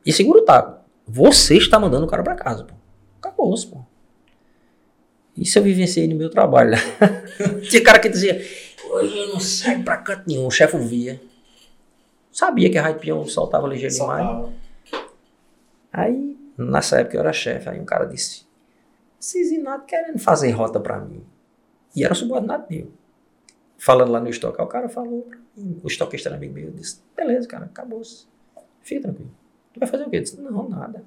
E 0.05 0.11
segura 0.15 0.41
o 0.41 0.45
taco. 0.47 0.83
Você 1.07 1.59
está 1.59 1.79
mandando 1.79 2.07
o 2.07 2.09
cara 2.09 2.23
para 2.23 2.35
casa, 2.35 2.65
pô. 2.65 2.73
Acabou-se, 3.19 3.67
pô. 3.67 3.85
Isso 5.37 5.59
eu 5.59 5.63
vivenciei 5.63 6.09
no 6.09 6.17
meu 6.17 6.31
trabalho. 6.31 6.73
Tinha 7.69 7.85
cara 7.85 7.99
que 7.99 8.09
dizia, 8.09 8.43
hoje 8.91 9.19
eu 9.19 9.29
não 9.29 9.41
saio 9.41 9.85
pra 9.85 9.99
canto 9.99 10.27
nenhum. 10.27 10.47
O 10.47 10.51
chefe 10.51 10.75
ouvia. 10.75 11.21
Sabia 12.35 12.69
que 12.69 12.77
a 12.77 12.83
raio 12.83 12.99
peão 12.99 13.25
soltava 13.29 13.69
ligeiro 13.69 13.95
demais. 13.95 14.53
Aí, 15.93 16.37
nessa 16.59 16.99
época 16.99 17.17
eu 17.17 17.21
era 17.21 17.33
chefe, 17.33 17.69
aí 17.69 17.79
um 17.79 17.85
cara 17.85 18.07
disse, 18.07 18.45
Cisinado 19.21 19.85
querendo 19.85 20.19
fazer 20.19 20.51
rota 20.51 20.81
pra 20.81 20.99
mim. 20.99 21.25
E 21.95 22.05
era 22.05 22.13
subordinado 22.13 22.67
meu. 22.69 22.91
Falando 23.79 24.11
lá 24.11 24.19
no 24.19 24.29
estoque, 24.29 24.61
o 24.61 24.67
cara 24.67 24.89
falou 24.89 25.23
pra 25.23 25.39
mim, 25.57 25.81
o 25.81 25.87
estoquista 25.87 26.29
era 26.29 26.37
amigo 26.37 26.53
meu, 26.53 26.65
eu 26.65 26.73
disse, 26.73 27.01
beleza, 27.17 27.47
cara, 27.47 27.67
acabou-se. 27.67 28.27
Fica 28.83 29.03
tranquilo. 29.03 29.31
Tu 29.73 29.79
vai 29.79 29.89
fazer 29.89 30.03
o 30.03 30.11
quê? 30.11 30.17
Eu 30.17 30.23
disse, 30.23 30.41
não, 30.41 30.69
nada. 30.69 31.05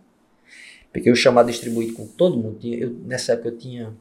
Porque 0.94 1.10
eu 1.10 1.16
chamado 1.16 1.48
distribuído 1.48 1.94
com 1.94 2.08
todo 2.08 2.38
mundo. 2.38 2.58
Eu, 2.64 2.92
nessa 3.04 3.34
época 3.34 3.50
eu 3.50 3.58
tinha 3.58 3.94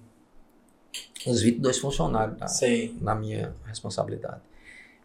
uns 1.27 1.43
22 1.43 1.77
funcionários 1.79 2.39
na, 2.39 2.47
na 3.01 3.15
minha 3.17 3.53
responsabilidade. 3.67 4.41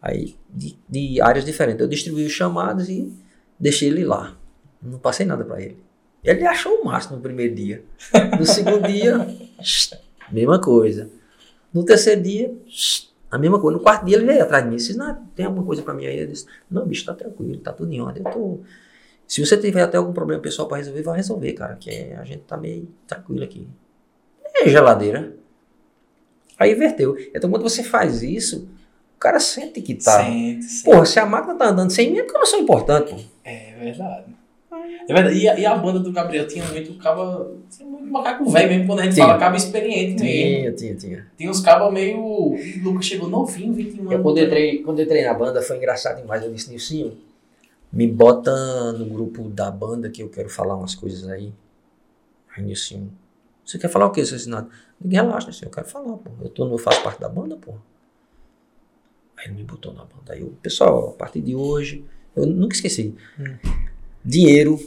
Aí, 0.01 0.35
de, 0.49 0.77
de, 0.89 1.21
áreas 1.21 1.45
diferentes. 1.45 1.81
Eu 1.81 1.87
distribuí 1.87 2.25
os 2.25 2.31
chamados 2.31 2.89
e 2.89 3.13
deixei 3.59 3.89
ele 3.89 4.03
lá. 4.03 4.35
Não 4.81 4.97
passei 4.97 5.25
nada 5.25 5.45
para 5.45 5.61
ele. 5.61 5.77
Ele 6.23 6.45
achou 6.45 6.81
o 6.81 6.85
máximo 6.85 7.17
no 7.17 7.21
primeiro 7.21 7.53
dia. 7.53 7.83
No 8.37 8.45
segundo 8.45 8.87
dia, 8.87 9.27
mesma 10.31 10.59
coisa. 10.59 11.09
No 11.71 11.85
terceiro 11.85 12.21
dia, 12.21 12.53
a 13.29 13.37
mesma 13.37 13.59
coisa. 13.59 13.77
No 13.77 13.83
quarto 13.83 14.05
dia 14.05 14.17
ele 14.17 14.25
veio 14.25 14.43
atrás 14.43 14.63
de 14.63 14.69
mim 14.69 14.75
e 14.75 14.77
disse, 14.77 14.97
não, 14.97 15.25
tem 15.35 15.45
alguma 15.45 15.63
coisa 15.63 15.83
para 15.83 15.93
mim 15.93 16.05
aí? 16.05 16.19
Eu 16.19 16.27
disse, 16.27 16.45
não, 16.69 16.85
bicho, 16.85 17.05
tá 17.05 17.13
tranquilo, 17.13 17.57
tá 17.59 17.71
tudo 17.71 17.93
em 17.93 18.01
ordem. 18.01 18.23
Eu 18.25 18.31
tô... 18.31 18.59
Se 19.27 19.45
você 19.45 19.55
tiver 19.55 19.81
até 19.83 19.97
algum 19.97 20.11
problema 20.11 20.41
pessoal 20.41 20.67
para 20.67 20.77
resolver, 20.77 21.03
vai 21.03 21.17
resolver, 21.17 21.53
cara. 21.53 21.75
Que 21.75 22.13
a 22.13 22.23
gente 22.25 22.41
tá 22.41 22.57
meio 22.57 22.89
tranquilo 23.07 23.43
aqui. 23.43 23.67
É 24.55 24.67
geladeira. 24.67 25.33
Aí 26.57 26.73
inverteu. 26.73 27.15
Então 27.33 27.49
quando 27.49 27.63
você 27.63 27.83
faz 27.83 28.21
isso, 28.21 28.67
cara 29.21 29.39
sente 29.39 29.81
que 29.81 29.93
tá. 29.93 30.23
Sente, 30.23 30.63
sente. 30.63 30.83
Porra, 30.83 31.05
se 31.05 31.19
a 31.19 31.25
máquina 31.25 31.55
tá 31.55 31.69
andando 31.69 31.91
sem 31.91 32.11
mim, 32.11 32.17
é 32.17 32.23
porque 32.23 32.35
eu 32.35 32.39
não 32.39 32.45
sou 32.47 32.59
importante, 32.59 33.13
pô. 33.13 33.21
É 33.43 33.75
verdade. 33.79 34.35
É 35.07 35.13
verdade. 35.13 35.37
E 35.37 35.47
a, 35.47 35.59
e 35.59 35.65
a 35.65 35.75
banda 35.75 35.99
do 35.99 36.11
Gabriel 36.11 36.47
tinha 36.47 36.65
muito 36.65 36.95
cabo. 36.95 37.57
Tinha 37.69 37.87
muito 37.87 38.11
macaco 38.11 38.49
velho 38.49 38.69
mesmo, 38.69 38.87
quando 38.87 38.99
a 38.99 39.03
gente 39.03 39.13
tinha. 39.13 39.27
fala 39.27 39.37
cabo 39.37 39.55
experiente 39.55 40.23
mesmo. 40.23 40.25
Tinha, 40.25 40.71
tinha, 40.73 40.95
tinha. 40.95 41.27
Tinha 41.37 41.51
uns 41.51 41.61
cabos 41.61 41.93
meio. 41.93 42.19
O 42.19 42.57
Lucas 42.83 43.05
chegou 43.05 43.29
novinho, 43.29 43.73
21 43.73 44.01
anos. 44.01 44.11
Eu 44.11 44.23
quando 44.23 44.39
entrei, 44.39 44.79
quando 44.79 45.01
entrei 45.01 45.23
na 45.23 45.33
banda 45.35 45.61
foi 45.61 45.77
engraçado 45.77 46.19
demais. 46.19 46.43
Eu 46.43 46.51
disse, 46.51 46.71
Nilcinho, 46.71 47.15
me 47.93 48.07
bota 48.07 48.91
no 48.93 49.05
grupo 49.05 49.43
da 49.49 49.69
banda 49.69 50.09
que 50.09 50.23
eu 50.23 50.29
quero 50.29 50.49
falar 50.49 50.75
umas 50.75 50.95
coisas 50.95 51.29
aí. 51.29 51.53
Aí, 52.55 52.63
Nilcinho, 52.63 53.11
você 53.63 53.77
quer 53.77 53.87
falar 53.87 54.07
o 54.07 54.11
que, 54.11 54.25
seu 54.25 54.35
assinado? 54.35 54.69
Relaxa, 55.03 55.51
assim, 55.51 55.65
eu 55.65 55.71
quero 55.71 55.87
falar, 55.87 56.17
pô. 56.17 56.31
Eu, 56.41 56.49
tô, 56.49 56.67
eu 56.67 56.77
faço 56.77 57.03
parte 57.03 57.21
da 57.21 57.29
banda, 57.29 57.55
pô. 57.55 57.73
Aí 59.41 59.47
ele 59.47 59.55
me 59.55 59.63
botou 59.63 59.91
na 59.91 60.05
banda. 60.05 60.33
Aí 60.33 60.43
o 60.43 60.51
pessoal, 60.51 61.09
a 61.09 61.13
partir 61.13 61.41
de 61.41 61.55
hoje, 61.55 62.05
eu 62.35 62.45
nunca 62.45 62.75
esqueci. 62.75 63.15
Hum. 63.39 63.57
Dinheiro, 64.23 64.79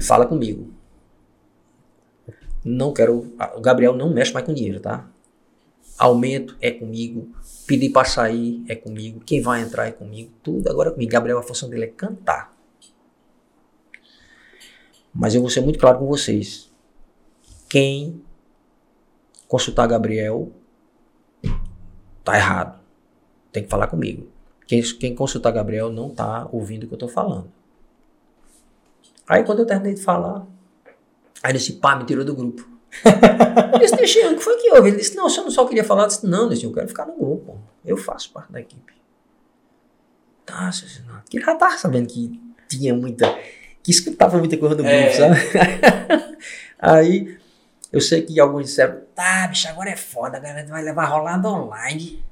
fala 0.00 0.26
comigo. 0.26 0.72
Não 2.64 2.94
quero. 2.94 3.34
O 3.54 3.60
Gabriel 3.60 3.94
não 3.94 4.12
mexe 4.12 4.32
mais 4.32 4.46
com 4.46 4.54
dinheiro, 4.54 4.80
tá? 4.80 5.06
Aumento 5.98 6.56
é 6.60 6.70
comigo. 6.70 7.30
Pedir 7.66 7.90
para 7.90 8.08
sair 8.08 8.64
é 8.66 8.74
comigo. 8.74 9.20
Quem 9.20 9.42
vai 9.42 9.60
entrar 9.60 9.86
é 9.86 9.92
comigo. 9.92 10.32
Tudo 10.42 10.68
agora 10.70 10.88
é 10.88 10.92
comigo. 10.92 11.12
Gabriel, 11.12 11.38
a 11.38 11.42
função 11.42 11.68
dele 11.68 11.84
é 11.84 11.88
cantar. 11.88 12.56
Mas 15.12 15.34
eu 15.34 15.42
vou 15.42 15.50
ser 15.50 15.60
muito 15.60 15.78
claro 15.78 15.98
com 15.98 16.06
vocês. 16.06 16.72
Quem 17.68 18.22
consultar 19.46 19.86
Gabriel, 19.86 20.50
tá 22.24 22.36
errado. 22.38 22.81
Tem 23.52 23.62
que 23.62 23.68
falar 23.68 23.86
comigo. 23.86 24.28
Quem, 24.66 24.82
quem 24.82 25.14
consultar 25.14 25.52
Gabriel 25.52 25.90
não 25.90 26.08
tá 26.10 26.48
ouvindo 26.50 26.84
o 26.84 26.88
que 26.88 26.94
eu 26.94 26.98
tô 26.98 27.08
falando. 27.08 27.52
Aí 29.28 29.44
quando 29.44 29.60
eu 29.60 29.66
terminei 29.66 29.94
de 29.94 30.02
falar, 30.02 30.46
aí 31.42 31.52
disse, 31.52 31.74
pá, 31.74 31.94
me 31.94 32.04
tirou 32.04 32.24
do 32.24 32.34
grupo. 32.34 32.66
eu 33.72 33.78
disse, 33.78 33.96
deixa 33.96 34.30
o 34.30 34.36
que 34.36 34.42
foi 34.42 34.56
que 34.56 34.70
houve? 34.72 34.88
Ele 34.88 34.96
disse, 34.96 35.14
não, 35.14 35.28
você 35.28 35.40
não 35.40 35.50
só 35.50 35.66
queria 35.66 35.84
falar. 35.84 36.04
Eu 36.04 36.08
disse, 36.08 36.26
não, 36.26 36.48
disse, 36.48 36.64
eu 36.64 36.72
quero 36.72 36.88
ficar 36.88 37.06
no 37.06 37.14
grupo. 37.14 37.60
Eu 37.84 37.96
faço 37.96 38.32
parte 38.32 38.50
da 38.50 38.60
equipe. 38.60 38.92
Tá, 40.44 40.70
seu 40.72 40.88
Renato. 40.88 41.30
Que 41.30 41.40
já 41.40 41.54
tava 41.54 41.76
sabendo 41.76 42.08
que 42.08 42.40
tinha 42.68 42.94
muita. 42.94 43.38
que 43.82 43.90
escutava 43.90 44.38
muita 44.38 44.56
coisa 44.56 44.74
do 44.74 44.82
grupo, 44.82 44.96
é. 44.96 45.12
sabe? 45.12 45.36
aí 46.78 47.38
eu 47.92 48.00
sei 48.00 48.22
que 48.22 48.40
alguns 48.40 48.66
disseram, 48.66 49.02
tá, 49.14 49.46
bicho, 49.48 49.68
agora 49.68 49.90
é 49.90 49.96
foda, 49.96 50.38
a 50.38 50.40
galera 50.40 50.66
vai 50.66 50.82
levar 50.82 51.06
rolando 51.06 51.48
online. 51.48 52.24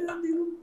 Eu 0.00 0.22
digo, 0.22 0.58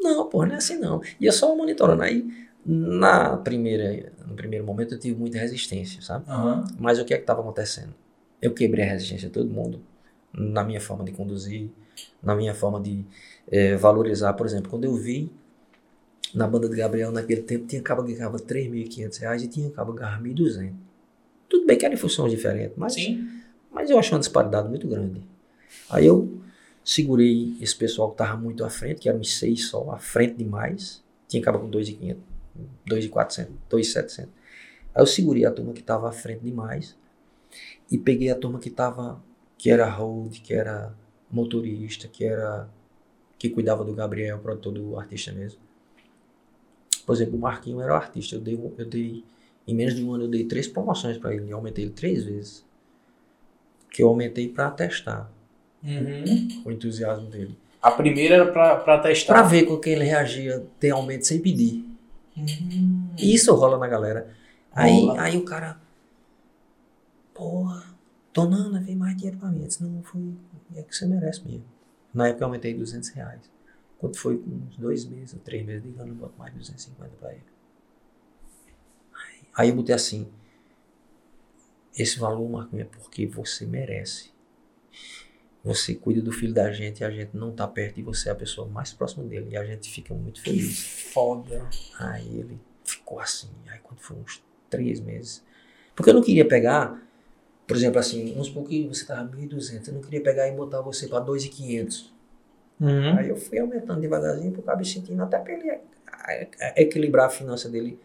não, 0.00 0.28
porra, 0.28 0.46
não 0.46 0.54
é 0.54 0.58
assim 0.58 0.78
não. 0.78 1.02
E 1.20 1.26
eu 1.26 1.32
só 1.32 1.54
monitorando. 1.54 2.02
Aí, 2.02 2.26
na 2.64 3.36
primeira, 3.36 4.12
no 4.26 4.34
primeiro 4.34 4.64
momento, 4.64 4.94
eu 4.94 4.98
tive 4.98 5.18
muita 5.18 5.38
resistência, 5.38 6.02
sabe? 6.02 6.28
Uhum. 6.30 6.64
Mas 6.78 6.98
o 6.98 7.04
que 7.04 7.14
é 7.14 7.16
que 7.16 7.22
estava 7.22 7.40
acontecendo? 7.40 7.94
Eu 8.40 8.52
quebrei 8.52 8.84
a 8.84 8.88
resistência 8.88 9.28
de 9.28 9.34
todo 9.34 9.48
mundo 9.48 9.80
na 10.32 10.62
minha 10.62 10.80
forma 10.80 11.04
de 11.04 11.12
conduzir, 11.12 11.70
na 12.22 12.34
minha 12.34 12.54
forma 12.54 12.80
de 12.80 13.04
é, 13.48 13.76
valorizar. 13.76 14.32
Por 14.34 14.46
exemplo, 14.46 14.70
quando 14.70 14.84
eu 14.84 14.94
vi 14.94 15.32
na 16.34 16.46
banda 16.46 16.68
de 16.68 16.76
Gabriel 16.76 17.10
naquele 17.10 17.42
tempo, 17.42 17.66
tinha 17.66 17.80
cabo 17.80 18.04
que 18.04 18.14
ganhava 18.14 18.38
3.500 18.38 19.20
reais 19.20 19.42
e 19.42 19.48
tinha 19.48 19.70
cabo 19.70 19.92
que 19.92 20.00
ganhava 20.00 20.22
1.200. 20.22 20.72
Tudo 21.48 21.66
bem 21.66 21.78
que 21.78 21.86
eram 21.86 21.96
funções 21.96 22.30
diferentes, 22.30 22.76
mas, 22.76 22.94
Sim. 22.94 23.28
mas 23.70 23.88
eu 23.88 23.98
acho 23.98 24.12
uma 24.12 24.18
disparidade 24.18 24.68
muito 24.68 24.86
grande. 24.86 25.22
Aí 25.88 26.04
eu 26.04 26.40
segurei 26.86 27.56
esse 27.60 27.74
pessoal 27.74 28.10
que 28.10 28.14
estava 28.14 28.40
muito 28.40 28.64
à 28.64 28.70
frente, 28.70 29.00
que 29.00 29.08
eram 29.08 29.18
uns 29.18 29.36
seis 29.36 29.66
só, 29.66 29.90
à 29.90 29.98
frente 29.98 30.36
demais. 30.36 31.04
Tinha 31.26 31.42
acaba 31.42 31.58
com 31.58 31.68
2,500, 31.68 32.22
2,400, 32.86 33.54
2,700. 33.68 34.32
Aí 34.94 35.02
eu 35.02 35.06
segurei 35.06 35.44
a 35.44 35.50
turma 35.50 35.72
que 35.72 35.80
estava 35.80 36.08
à 36.08 36.12
frente 36.12 36.44
demais 36.44 36.96
e 37.90 37.98
peguei 37.98 38.30
a 38.30 38.36
turma 38.36 38.60
que 38.60 38.68
estava, 38.68 39.20
que 39.58 39.68
era 39.68 39.90
hold, 39.90 40.40
que 40.40 40.54
era 40.54 40.94
motorista, 41.28 42.06
que 42.06 42.24
era 42.24 42.68
que 43.36 43.50
cuidava 43.50 43.84
do 43.84 43.92
Gabriel, 43.92 44.38
produtor 44.38 44.72
do 44.72 44.96
artista 44.96 45.32
mesmo. 45.32 45.60
Por 47.04 47.14
exemplo, 47.14 47.36
o 47.36 47.40
Marquinho 47.40 47.80
era 47.80 47.92
o 47.92 47.96
artista. 47.96 48.36
Eu 48.36 48.40
dei, 48.40 48.54
eu 48.54 48.86
dei 48.86 49.24
em 49.66 49.74
menos 49.74 49.94
de 49.94 50.04
um 50.04 50.14
ano 50.14 50.24
eu 50.24 50.28
dei 50.28 50.44
três 50.44 50.68
promoções 50.68 51.18
para 51.18 51.34
ele. 51.34 51.50
Eu 51.50 51.56
aumentei 51.56 51.84
ele 51.84 51.92
três 51.92 52.22
vezes. 52.22 52.64
Que 53.90 54.02
eu 54.02 54.08
aumentei 54.08 54.48
para 54.48 54.70
testar. 54.70 55.30
Uhum. 55.86 56.62
O 56.64 56.72
entusiasmo 56.72 57.28
dele. 57.28 57.56
A 57.80 57.90
primeira 57.92 58.34
era 58.34 58.52
para 58.52 58.98
testar. 58.98 59.34
Para 59.34 59.42
ver 59.42 59.64
com 59.64 59.78
quem 59.78 59.92
ele 59.92 60.04
reagia, 60.04 60.66
ter 60.80 60.90
aumento 60.90 61.24
sem 61.24 61.40
pedir. 61.40 61.88
Uhum. 62.36 63.10
Isso 63.16 63.54
rola 63.54 63.78
na 63.78 63.86
galera. 63.86 64.34
Aí, 64.72 65.08
aí 65.16 65.36
o 65.36 65.44
cara. 65.44 65.78
Porra, 67.32 67.84
Donana, 68.34 68.80
veio 68.80 68.98
mais 68.98 69.16
dinheiro 69.16 69.38
para 69.38 69.48
mim. 69.48 69.60
Eu 69.60 69.68
disse, 69.68 69.82
não, 69.82 70.02
foi. 70.02 70.34
É 70.74 70.82
que 70.82 70.94
você 70.94 71.06
merece 71.06 71.46
mesmo. 71.46 71.64
Na 72.12 72.28
época 72.28 72.42
eu 72.42 72.46
aumentei 72.46 72.74
200 72.74 73.08
reais. 73.10 73.40
Quando 73.98 74.16
foi 74.16 74.36
com 74.36 74.50
uns 74.50 74.76
dois 74.76 75.04
meses, 75.04 75.34
ou 75.34 75.40
três 75.40 75.64
meses, 75.64 75.84
eu 75.96 76.06
não 76.06 76.14
boto 76.14 76.34
mais 76.38 76.52
250 76.52 77.10
para 77.20 77.32
ele. 77.32 77.44
Aí 79.56 79.68
eu 79.70 79.76
botei 79.76 79.94
assim: 79.94 80.26
esse 81.96 82.18
valor, 82.18 82.48
Marquinhos, 82.48 82.86
é 82.86 82.88
porque 82.88 83.26
você 83.26 83.64
merece. 83.64 84.35
Você 85.66 85.96
cuida 85.96 86.22
do 86.22 86.30
filho 86.30 86.54
da 86.54 86.70
gente 86.70 87.00
e 87.00 87.04
a 87.04 87.10
gente 87.10 87.36
não 87.36 87.50
tá 87.50 87.66
perto 87.66 87.98
e 87.98 88.02
você 88.02 88.28
é 88.28 88.32
a 88.32 88.36
pessoa 88.36 88.68
mais 88.68 88.92
próxima 88.92 89.24
dele. 89.24 89.48
E 89.50 89.56
a 89.56 89.64
gente 89.64 89.90
fica 89.90 90.14
muito 90.14 90.40
feliz. 90.40 90.64
Que 90.64 91.12
foda. 91.12 91.68
Aí 91.98 92.38
ele 92.38 92.60
ficou 92.84 93.18
assim. 93.18 93.48
Aí 93.68 93.80
quando 93.82 93.98
foi 93.98 94.16
uns 94.16 94.40
três 94.70 95.00
meses. 95.00 95.42
Porque 95.96 96.08
eu 96.08 96.14
não 96.14 96.22
queria 96.22 96.46
pegar, 96.46 97.02
por 97.66 97.76
exemplo, 97.76 97.98
assim, 97.98 98.40
supor 98.44 98.62
que 98.62 98.86
você 98.86 99.04
tava 99.04 99.28
1.200. 99.28 99.88
Eu 99.88 99.94
não 99.94 100.00
queria 100.00 100.22
pegar 100.22 100.46
e 100.46 100.52
botar 100.52 100.80
você 100.82 101.08
para 101.08 101.24
2.500. 101.24 102.12
Uhum. 102.78 103.18
Aí 103.18 103.28
eu 103.28 103.36
fui 103.36 103.58
aumentando 103.58 104.00
devagarzinho 104.00 104.52
pro 104.52 104.62
cabo 104.62 104.84
sentindo 104.84 105.20
até 105.20 105.36
pra 105.36 105.52
ele 105.52 105.80
equilibrar 106.76 107.26
a 107.26 107.30
finança 107.30 107.68
dele 107.68 107.98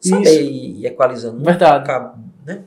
saber 0.00 0.42
ir 0.42 0.84
equalizando. 0.84 1.44
Verdade. 1.44 1.86
Cabo, 1.86 2.18
né? 2.44 2.64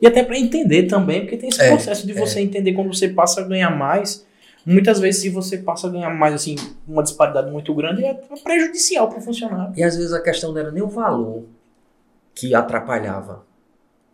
E 0.00 0.06
até 0.06 0.22
para 0.22 0.38
entender 0.38 0.84
também, 0.84 1.20
porque 1.20 1.36
tem 1.36 1.48
esse 1.50 1.60
é, 1.60 1.68
processo 1.68 2.06
de 2.06 2.12
você 2.12 2.38
é. 2.38 2.42
entender 2.42 2.72
quando 2.72 2.92
você 2.92 3.08
passa 3.08 3.40
a 3.40 3.44
ganhar 3.44 3.70
mais. 3.70 4.26
Muitas 4.64 4.98
vezes, 4.98 5.22
se 5.22 5.28
você 5.28 5.58
passa 5.58 5.88
a 5.88 5.90
ganhar 5.90 6.10
mais, 6.10 6.34
assim, 6.34 6.56
uma 6.86 7.02
disparidade 7.02 7.50
muito 7.50 7.74
grande, 7.74 8.04
é 8.04 8.14
prejudicial 8.42 9.08
para 9.08 9.18
o 9.18 9.20
funcionário. 9.20 9.74
E 9.76 9.82
às 9.82 9.96
vezes 9.96 10.12
a 10.12 10.22
questão 10.22 10.52
não 10.52 10.60
era 10.60 10.70
nem 10.70 10.82
o 10.82 10.88
valor 10.88 11.44
que 12.34 12.54
atrapalhava, 12.54 13.44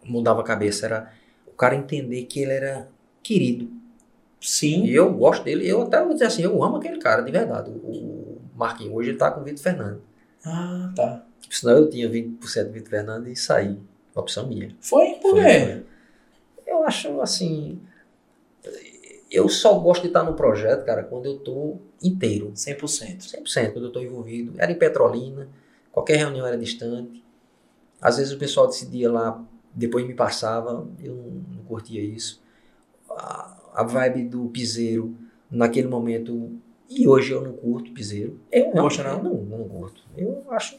mudava 0.04 0.40
a 0.40 0.44
cabeça, 0.44 0.86
era 0.86 1.12
o 1.46 1.52
cara 1.52 1.74
entender 1.74 2.22
que 2.24 2.40
ele 2.40 2.52
era 2.52 2.88
querido. 3.22 3.70
Sim. 4.40 4.84
E 4.84 4.94
eu 4.94 5.12
gosto 5.12 5.44
dele, 5.44 5.68
eu 5.68 5.82
até 5.82 6.02
vou 6.02 6.12
dizer 6.12 6.26
assim, 6.26 6.42
eu 6.42 6.62
amo 6.62 6.76
aquele 6.76 6.98
cara, 6.98 7.22
de 7.22 7.32
verdade. 7.32 7.70
O 7.70 8.38
Marquinhos, 8.54 8.94
hoje 8.94 9.10
ele 9.10 9.18
tá 9.18 9.30
com 9.30 9.40
o 9.40 9.44
Vitor 9.44 9.62
Fernando. 9.62 10.02
Ah, 10.44 10.92
tá. 10.94 11.24
Senão 11.50 11.76
eu 11.76 11.90
tinha 11.90 12.08
20% 12.08 12.64
de 12.66 12.70
Vitor 12.70 12.90
Fernandes 12.90 13.38
e 13.38 13.42
saí. 13.42 13.78
Opção 14.16 14.48
minha. 14.48 14.74
Foi? 14.80 15.14
Por 15.20 15.32
Foi, 15.32 15.44
quê? 15.44 15.60
foi. 15.64 15.86
Eu 16.66 16.84
acho 16.84 17.20
assim. 17.20 17.80
Eu 19.30 19.48
só 19.48 19.78
gosto 19.78 20.02
de 20.02 20.08
estar 20.08 20.22
no 20.22 20.34
projeto, 20.34 20.84
cara, 20.84 21.02
quando 21.02 21.26
eu 21.26 21.38
tô 21.38 21.76
inteiro. 22.02 22.52
100%. 22.54 23.18
100% 23.20 23.72
quando 23.72 23.86
eu 23.86 23.92
tô 23.92 24.00
envolvido. 24.00 24.54
Era 24.58 24.70
em 24.72 24.78
Petrolina, 24.78 25.48
qualquer 25.92 26.16
reunião 26.16 26.46
era 26.46 26.56
distante. 26.56 27.24
Às 28.00 28.18
vezes 28.18 28.32
o 28.32 28.38
pessoal 28.38 28.66
decidia 28.66 29.10
lá, 29.10 29.44
depois 29.74 30.06
me 30.06 30.14
passava, 30.14 30.86
eu 31.02 31.14
não, 31.14 31.56
não 31.56 31.64
curtia 31.64 32.00
isso. 32.00 32.42
A, 33.10 33.56
a 33.74 33.82
vibe 33.82 34.24
do 34.24 34.46
piseiro, 34.48 35.14
naquele 35.50 35.88
momento, 35.88 36.52
e 36.88 37.08
hoje 37.08 37.32
eu 37.32 37.40
não 37.40 37.52
curto 37.52 37.92
piseiro. 37.92 38.38
Eu 38.52 38.72
não, 38.74 38.88
não? 38.88 39.04
Eu 39.04 39.22
não, 39.22 39.34
não 39.58 39.68
curto. 39.68 40.02
Eu 40.16 40.44
acho 40.50 40.78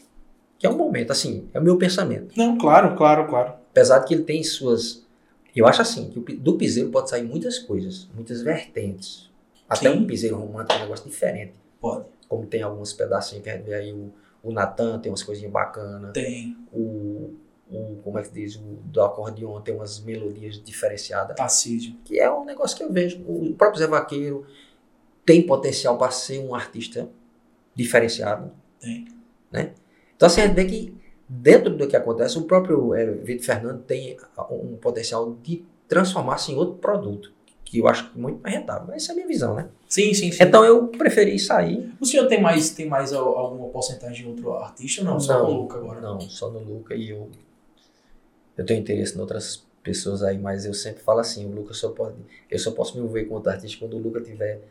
que 0.57 0.65
é 0.65 0.69
um 0.69 0.77
momento, 0.77 1.11
assim, 1.11 1.47
é 1.53 1.59
o 1.59 1.63
meu 1.63 1.77
pensamento. 1.77 2.35
Não, 2.37 2.57
claro, 2.57 2.95
claro, 2.95 3.27
claro. 3.27 3.53
Apesar 3.71 3.99
de 3.99 4.07
que 4.07 4.13
ele 4.13 4.23
tem 4.23 4.43
suas. 4.43 5.05
Eu 5.55 5.65
acho 5.65 5.81
assim, 5.81 6.09
que 6.09 6.35
do 6.35 6.57
piseiro 6.57 6.89
pode 6.89 7.09
sair 7.09 7.23
muitas 7.23 7.57
coisas, 7.57 8.07
muitas 8.13 8.41
vertentes. 8.41 9.29
Até 9.67 9.91
Sim. 9.91 9.99
um 9.99 10.07
piseiro 10.07 10.37
romântico 10.37 10.73
é 10.73 10.77
um 10.77 10.81
negócio 10.81 11.09
diferente. 11.09 11.53
Pode. 11.79 12.05
Como 12.27 12.45
tem 12.45 12.61
alguns 12.61 12.93
pedacinhos 12.93 13.43
que 13.43 13.49
a 13.49 13.55
gente 13.55 13.65
vê 13.65 13.73
aí, 13.73 13.91
o, 13.93 14.13
o 14.43 14.51
Natan 14.51 14.99
tem 14.99 15.11
umas 15.11 15.23
coisinhas 15.23 15.51
bacanas, 15.51 16.11
Tem. 16.13 16.55
o, 16.71 17.33
o. 17.71 17.99
Como 18.03 18.19
é 18.19 18.23
que 18.23 18.31
diz? 18.31 18.55
O 18.55 18.79
do 18.85 19.01
acordeon 19.01 19.61
tem 19.61 19.75
umas 19.75 19.99
melodias 19.99 20.61
diferenciadas. 20.61 21.35
Tarcísio. 21.35 21.95
Que 22.03 22.19
é 22.19 22.31
um 22.31 22.45
negócio 22.45 22.77
que 22.77 22.83
eu 22.83 22.91
vejo. 22.91 23.19
O 23.27 23.53
próprio 23.53 23.79
Zé 23.79 23.87
Vaqueiro 23.87 24.45
tem 25.25 25.41
potencial 25.41 25.97
para 25.97 26.11
ser 26.11 26.39
um 26.39 26.53
artista 26.53 27.09
diferenciado. 27.75 28.51
Tem. 28.79 29.07
Né? 29.51 29.73
Então 30.17 30.27
assim, 30.27 30.41
a 30.41 30.47
gente 30.47 30.55
vê 30.55 30.65
que 30.65 30.93
dentro 31.29 31.75
do 31.77 31.87
que 31.87 31.95
acontece, 31.95 32.37
o 32.37 32.41
próprio 32.43 32.93
é, 32.93 33.05
Vitor 33.11 33.45
Fernando 33.45 33.81
tem 33.83 34.17
um 34.51 34.75
potencial 34.75 35.37
de 35.41 35.63
transformar-se 35.87 36.51
em 36.51 36.55
outro 36.57 36.75
produto. 36.75 37.31
Que 37.63 37.79
eu 37.79 37.87
acho 37.87 38.11
muito 38.15 38.41
mais 38.41 38.55
rentável. 38.55 38.87
Mas 38.87 39.03
essa 39.03 39.11
é 39.11 39.13
a 39.13 39.15
minha 39.15 39.27
visão, 39.27 39.53
né? 39.55 39.67
Sim, 39.89 40.13
sim, 40.13 40.31
sim. 40.31 40.41
Então 40.41 40.63
eu 40.63 40.87
preferi 40.87 41.37
sair. 41.37 41.91
O 41.99 42.05
senhor 42.05 42.25
tem 42.27 42.41
mais, 42.41 42.69
tem 42.69 42.87
mais 42.87 43.11
al- 43.11 43.37
alguma 43.37 43.67
porcentagem 43.69 44.23
de 44.23 44.29
outro 44.29 44.53
artista? 44.53 45.03
Não, 45.03 45.19
só 45.19 45.45
com 45.45 45.51
o 45.51 45.61
Luca 45.63 45.77
agora. 45.77 45.99
Não, 45.99 46.19
só 46.21 46.49
no 46.49 46.59
Luca 46.59 46.95
e 46.95 47.09
eu. 47.09 47.29
Eu 48.57 48.65
tenho 48.65 48.79
interesse 48.79 49.17
em 49.17 49.19
outras 49.21 49.65
pessoas 49.83 50.23
aí, 50.23 50.37
mas 50.37 50.65
eu 50.65 50.73
sempre 50.73 51.03
falo 51.03 51.19
assim, 51.19 51.45
o 51.45 51.49
Luca 51.53 51.73
só 51.73 51.89
pode. 51.89 52.15
Eu 52.49 52.57
só 52.59 52.71
posso 52.71 52.93
me 52.95 52.99
envolver 53.01 53.25
com 53.25 53.35
outro 53.35 53.51
artista 53.51 53.77
quando 53.79 53.95
o 53.95 53.99
Luca 53.99 54.21
tiver. 54.21 54.61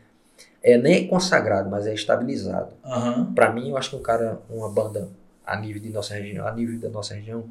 É 0.63 0.77
nem 0.77 1.05
é 1.05 1.07
consagrado, 1.07 1.69
mas 1.69 1.87
é 1.87 1.93
estabilizado. 1.93 2.73
Aham. 2.83 3.31
Pra 3.33 3.51
mim, 3.51 3.69
eu 3.69 3.77
acho 3.77 3.91
que 3.91 3.95
um 3.95 4.01
cara, 4.01 4.39
uma 4.49 4.69
banda 4.69 5.07
a 5.47 5.59
nível 5.59 5.81
de 5.81 5.89
nossa 5.89 6.13
região, 6.13 6.45
a 6.47 6.51
nível 6.53 6.79
da 6.79 6.89
nossa 6.89 7.13
região, 7.15 7.45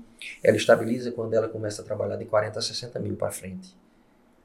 ela 0.45 0.57
estabiliza 0.57 1.11
quando 1.13 1.35
ela 1.35 1.49
começa 1.49 1.83
a 1.83 1.85
trabalhar 1.85 2.17
de 2.17 2.25
40 2.27 2.59
a 2.59 2.63
60 2.63 2.99
mil 3.01 3.17
pra 3.17 3.31
frente. 3.31 3.75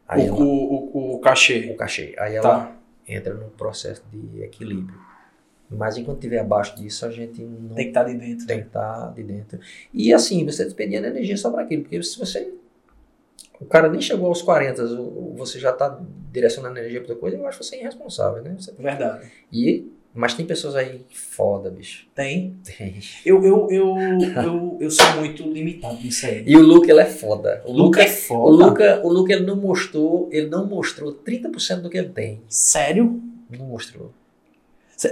Aí 0.07 0.29
O, 0.29 0.35
ela, 0.35 0.43
o, 0.45 1.15
o, 1.15 1.19
cachê. 1.19 1.69
o 1.71 1.75
cachê. 1.75 2.15
Aí 2.17 2.35
ela 2.35 2.49
Tá. 2.65 2.75
entra 3.07 3.33
num 3.33 3.49
processo 3.49 4.03
de 4.11 4.41
equilíbrio. 4.41 4.97
Mas 5.69 5.95
enquanto 5.97 6.17
estiver 6.17 6.39
abaixo 6.39 6.75
disso, 6.75 7.05
a 7.05 7.11
gente 7.11 7.41
não 7.41 7.75
Tem 7.75 7.85
que 7.85 7.89
estar 7.91 8.03
de 8.03 8.13
dentro. 8.15 8.45
tem 8.47 8.59
que 8.61 8.67
estar 8.67 9.13
de 9.13 9.23
dentro. 9.23 9.59
E 9.93 10.13
assim, 10.13 10.45
você 10.45 10.65
despendendo 10.65 11.07
energia 11.07 11.37
só 11.37 11.49
para 11.49 11.61
aquilo. 11.63 11.83
Porque 11.83 12.01
se 12.03 12.19
você. 12.19 12.53
O 13.59 13.65
cara 13.65 13.87
nem 13.89 14.01
chegou 14.01 14.27
aos 14.27 14.41
40, 14.41 14.83
o- 14.83 15.33
você 15.37 15.59
já 15.59 15.69
está 15.69 15.97
direcionando 16.31 16.77
energia 16.79 16.99
para 16.99 17.09
outra 17.11 17.21
coisa, 17.21 17.37
eu 17.37 17.47
acho 17.47 17.63
você 17.63 17.77
irresponsável, 17.77 18.41
né? 18.43 18.55
Você- 18.57 18.71
Verdade. 18.73 19.31
E, 19.51 19.89
mas 20.13 20.33
tem 20.33 20.45
pessoas 20.45 20.75
aí 20.75 21.01
foda, 21.09 21.69
bicho. 21.69 22.05
Tem. 22.13 22.55
Tem. 22.65 22.99
Eu, 23.25 23.43
eu, 23.45 23.67
eu, 23.71 23.95
eu, 24.43 24.77
eu 24.81 24.91
sou 24.91 25.05
muito 25.17 25.43
limitado 25.43 25.95
nisso 26.01 26.25
aí. 26.25 26.43
E 26.45 26.57
o 26.57 26.61
Luke, 26.61 26.89
ele 26.89 26.99
é 26.99 27.05
foda. 27.05 27.61
O 27.65 27.71
Luca 27.71 27.99
Luke, 27.99 28.11
é 28.11 28.13
o 28.13 28.17
foda. 28.17 28.65
Luca, 28.65 29.01
o 29.03 29.09
Luke 29.09 29.31
ele 29.31 29.45
não 29.45 29.55
mostrou, 29.55 30.27
ele 30.31 30.47
não 30.47 30.67
mostrou 30.67 31.13
30% 31.13 31.81
do 31.81 31.89
que 31.89 31.97
ele 31.97 32.09
tem. 32.09 32.41
Sério? 32.49 33.21
Não 33.49 33.65
mostrou. 33.67 34.11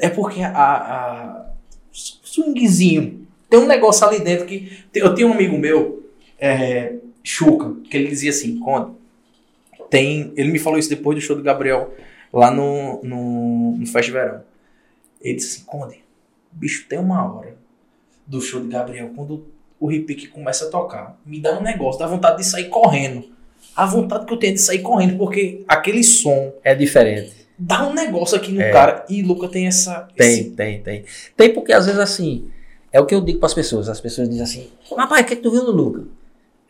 É 0.02 0.10
porque 0.10 0.42
a, 0.42 0.52
a 0.52 1.50
swingzinho 1.92 3.26
tem 3.50 3.60
um 3.60 3.66
negócio 3.66 4.06
ali 4.06 4.20
dentro 4.20 4.46
que 4.46 4.84
eu 4.94 5.16
tenho 5.16 5.30
um 5.30 5.34
amigo 5.34 5.58
meu, 5.58 6.08
é, 6.38 6.96
Chuca, 7.24 7.76
que 7.90 7.98
ele 7.98 8.10
dizia 8.10 8.30
assim, 8.30 8.60
Conde, 8.60 8.92
tem, 9.90 10.32
ele 10.36 10.52
me 10.52 10.60
falou 10.60 10.78
isso 10.78 10.90
depois 10.90 11.18
do 11.18 11.22
show 11.22 11.36
do 11.36 11.42
Gabriel 11.42 11.94
lá 12.32 12.52
no 12.52 13.02
no, 13.04 13.78
no 13.78 13.88
Fest 13.88 14.12
Verão. 14.12 14.42
Ele 15.22 15.36
disse 15.36 15.58
assim, 15.58 15.66
Conde, 15.66 16.04
bicho, 16.52 16.86
tem 16.88 17.00
uma 17.00 17.24
hora 17.34 17.58
do 18.26 18.40
show 18.42 18.62
de 18.62 18.68
Gabriel 18.68 19.12
quando 19.16 19.48
o 19.80 19.88
repique 19.88 20.28
começa 20.28 20.68
a 20.68 20.70
tocar, 20.70 21.20
me 21.26 21.40
dá 21.40 21.58
um 21.58 21.64
negócio, 21.64 22.00
dá 22.00 22.08
vontade 22.08 22.38
de 22.38 22.46
sair 22.46 22.70
correndo. 22.70 23.30
A 23.76 23.86
vontade 23.86 24.26
que 24.26 24.34
eu 24.34 24.38
tenho 24.38 24.52
é 24.52 24.54
de 24.54 24.62
sair 24.62 24.80
correndo, 24.82 25.18
porque 25.18 25.64
aquele 25.68 26.04
som 26.04 26.54
É 26.64 26.74
diferente. 26.76 27.48
dá 27.58 27.88
um 27.88 27.94
negócio 27.94 28.36
aqui 28.38 28.52
no 28.52 28.62
É. 28.62 28.72
cara. 28.72 29.06
E 29.10 29.22
Luca 29.22 29.48
tem 29.48 29.68
essa. 29.68 30.08
Tem, 30.16 30.28
esse- 30.28 30.50
tem, 30.52 30.82
tem. 30.82 31.06
Tem 31.36 31.54
porque 31.54 31.72
às 31.74 31.86
vezes 31.86 32.00
assim, 32.00 32.50
é 32.92 33.00
o 33.00 33.06
que 33.06 33.16
eu 33.16 33.22
digo 33.22 33.40
para 33.40 33.48
as 33.48 33.54
pessoas. 33.54 33.88
As 33.90 34.02
pessoas 34.02 34.28
dizem 34.30 34.44
assim, 34.44 34.70
rapaz, 34.98 35.24
o 35.24 35.28
que, 35.28 35.34
é 35.34 35.36
que 35.38 35.42
tu 35.44 35.52
viu 35.52 35.64
no 35.64 35.72
Luca? 35.72 36.06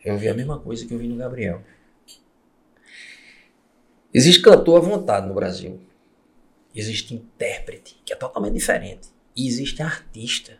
Eu 0.04 0.16
vi 0.16 0.28
a 0.28 0.34
mesma 0.34 0.58
coisa 0.58 0.86
que 0.86 0.92
eu 0.94 0.98
vi 0.98 1.06
no 1.08 1.16
Gabriel. 1.16 1.60
Existe 4.12 4.42
cantor 4.42 4.78
à 4.78 4.80
vontade 4.80 5.26
no 5.28 5.34
Brasil. 5.34 5.80
Existe 6.74 7.14
intérprete, 7.14 8.00
que 8.04 8.12
é 8.12 8.16
totalmente 8.16 8.54
diferente. 8.54 9.08
E 9.36 9.46
existe 9.46 9.82
artista. 9.82 10.52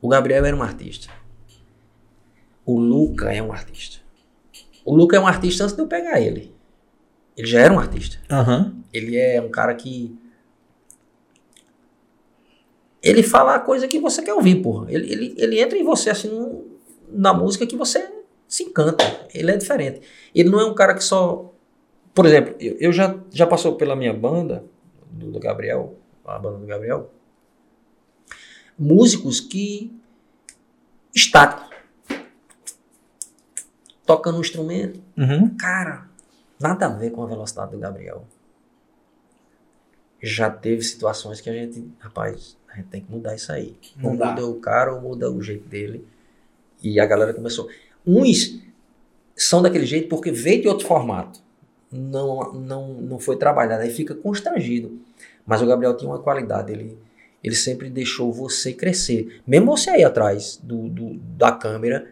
O 0.00 0.08
Gabriel 0.08 0.44
era 0.44 0.56
um 0.56 0.62
artista. 0.62 1.08
O 2.64 2.78
Luca 2.78 3.32
é 3.32 3.42
um 3.42 3.52
artista. 3.52 3.98
O 4.84 4.94
Luca 4.94 5.16
é 5.16 5.20
um 5.20 5.26
artista 5.26 5.64
antes 5.64 5.74
de 5.74 5.82
eu 5.82 5.86
pegar 5.88 6.20
ele. 6.20 6.54
Ele 7.36 7.46
já 7.46 7.60
era 7.60 7.72
um 7.72 7.78
artista. 7.78 8.18
Aham. 8.30 8.76
Ele 8.92 9.16
é 9.16 9.40
um 9.40 9.48
cara 9.50 9.74
que. 9.74 10.16
Ele 13.02 13.22
fala 13.22 13.54
a 13.54 13.60
coisa 13.60 13.86
que 13.86 13.98
você 14.00 14.22
quer 14.22 14.34
ouvir, 14.34 14.56
porra. 14.62 14.90
Ele, 14.92 15.12
ele, 15.12 15.34
ele 15.36 15.60
entra 15.60 15.78
em 15.78 15.84
você 15.84 16.10
assim 16.10 16.28
num- 16.28 16.64
na 17.08 17.32
música 17.32 17.66
que 17.66 17.76
você 17.76 18.08
se 18.48 18.64
encanta. 18.64 19.04
Ele 19.32 19.50
é 19.50 19.56
diferente. 19.56 20.00
Ele 20.34 20.48
não 20.48 20.60
é 20.60 20.64
um 20.64 20.74
cara 20.74 20.94
que 20.94 21.04
só. 21.04 21.52
Por 22.14 22.26
exemplo, 22.26 22.54
eu, 22.58 22.76
eu 22.80 22.92
já, 22.92 23.18
já 23.32 23.46
passou 23.46 23.76
pela 23.76 23.94
minha 23.94 24.12
banda, 24.12 24.64
do, 25.10 25.30
do 25.32 25.40
Gabriel, 25.40 25.96
a 26.24 26.38
banda 26.38 26.58
do 26.58 26.66
Gabriel, 26.66 27.10
músicos 28.78 29.40
que. 29.40 29.92
estático. 31.14 31.66
Tocando 34.04 34.38
um 34.38 34.40
instrumento, 34.40 35.00
Uhum. 35.16 35.56
Cara, 35.56 36.08
nada 36.60 36.86
a 36.86 36.88
ver 36.90 37.10
com 37.10 37.22
a 37.22 37.26
velocidade 37.26 37.72
do 37.72 37.78
Gabriel. 37.78 38.24
Já 40.22 40.50
teve 40.50 40.82
situações 40.82 41.40
que 41.40 41.50
a 41.50 41.52
gente, 41.52 41.90
rapaz, 41.98 42.56
a 42.70 42.76
gente 42.76 42.88
tem 42.88 43.00
que 43.00 43.10
mudar 43.10 43.34
isso 43.34 43.50
aí. 43.50 43.76
Não 43.96 44.10
ou 44.12 44.16
dá. 44.16 44.30
muda 44.30 44.46
o 44.46 44.60
cara 44.60 44.94
ou 44.94 45.00
muda 45.00 45.30
o 45.30 45.42
jeito 45.42 45.66
dele. 45.68 46.06
E 46.82 47.00
a 47.00 47.06
galera 47.06 47.32
começou. 47.34 47.68
Uns 48.06 48.60
são 49.34 49.60
daquele 49.62 49.86
jeito 49.86 50.08
porque 50.08 50.30
veio 50.30 50.62
de 50.62 50.68
outro 50.68 50.86
formato. 50.86 51.40
Não, 51.90 52.52
não, 52.52 52.94
não 52.94 53.18
foi 53.18 53.36
trabalhado, 53.36 53.82
aí 53.82 53.90
fica 53.90 54.14
constrangido. 54.14 54.98
Mas 55.46 55.62
o 55.62 55.66
Gabriel 55.66 55.96
tinha 55.96 56.10
uma 56.10 56.18
qualidade, 56.18 56.72
ele, 56.72 56.98
ele 57.42 57.54
sempre 57.54 57.88
deixou 57.88 58.32
você 58.32 58.72
crescer. 58.72 59.40
Mesmo 59.46 59.66
você 59.76 59.90
aí 59.90 60.02
atrás 60.04 60.58
do, 60.62 60.88
do- 60.88 61.14
da 61.14 61.52
câmera, 61.52 62.08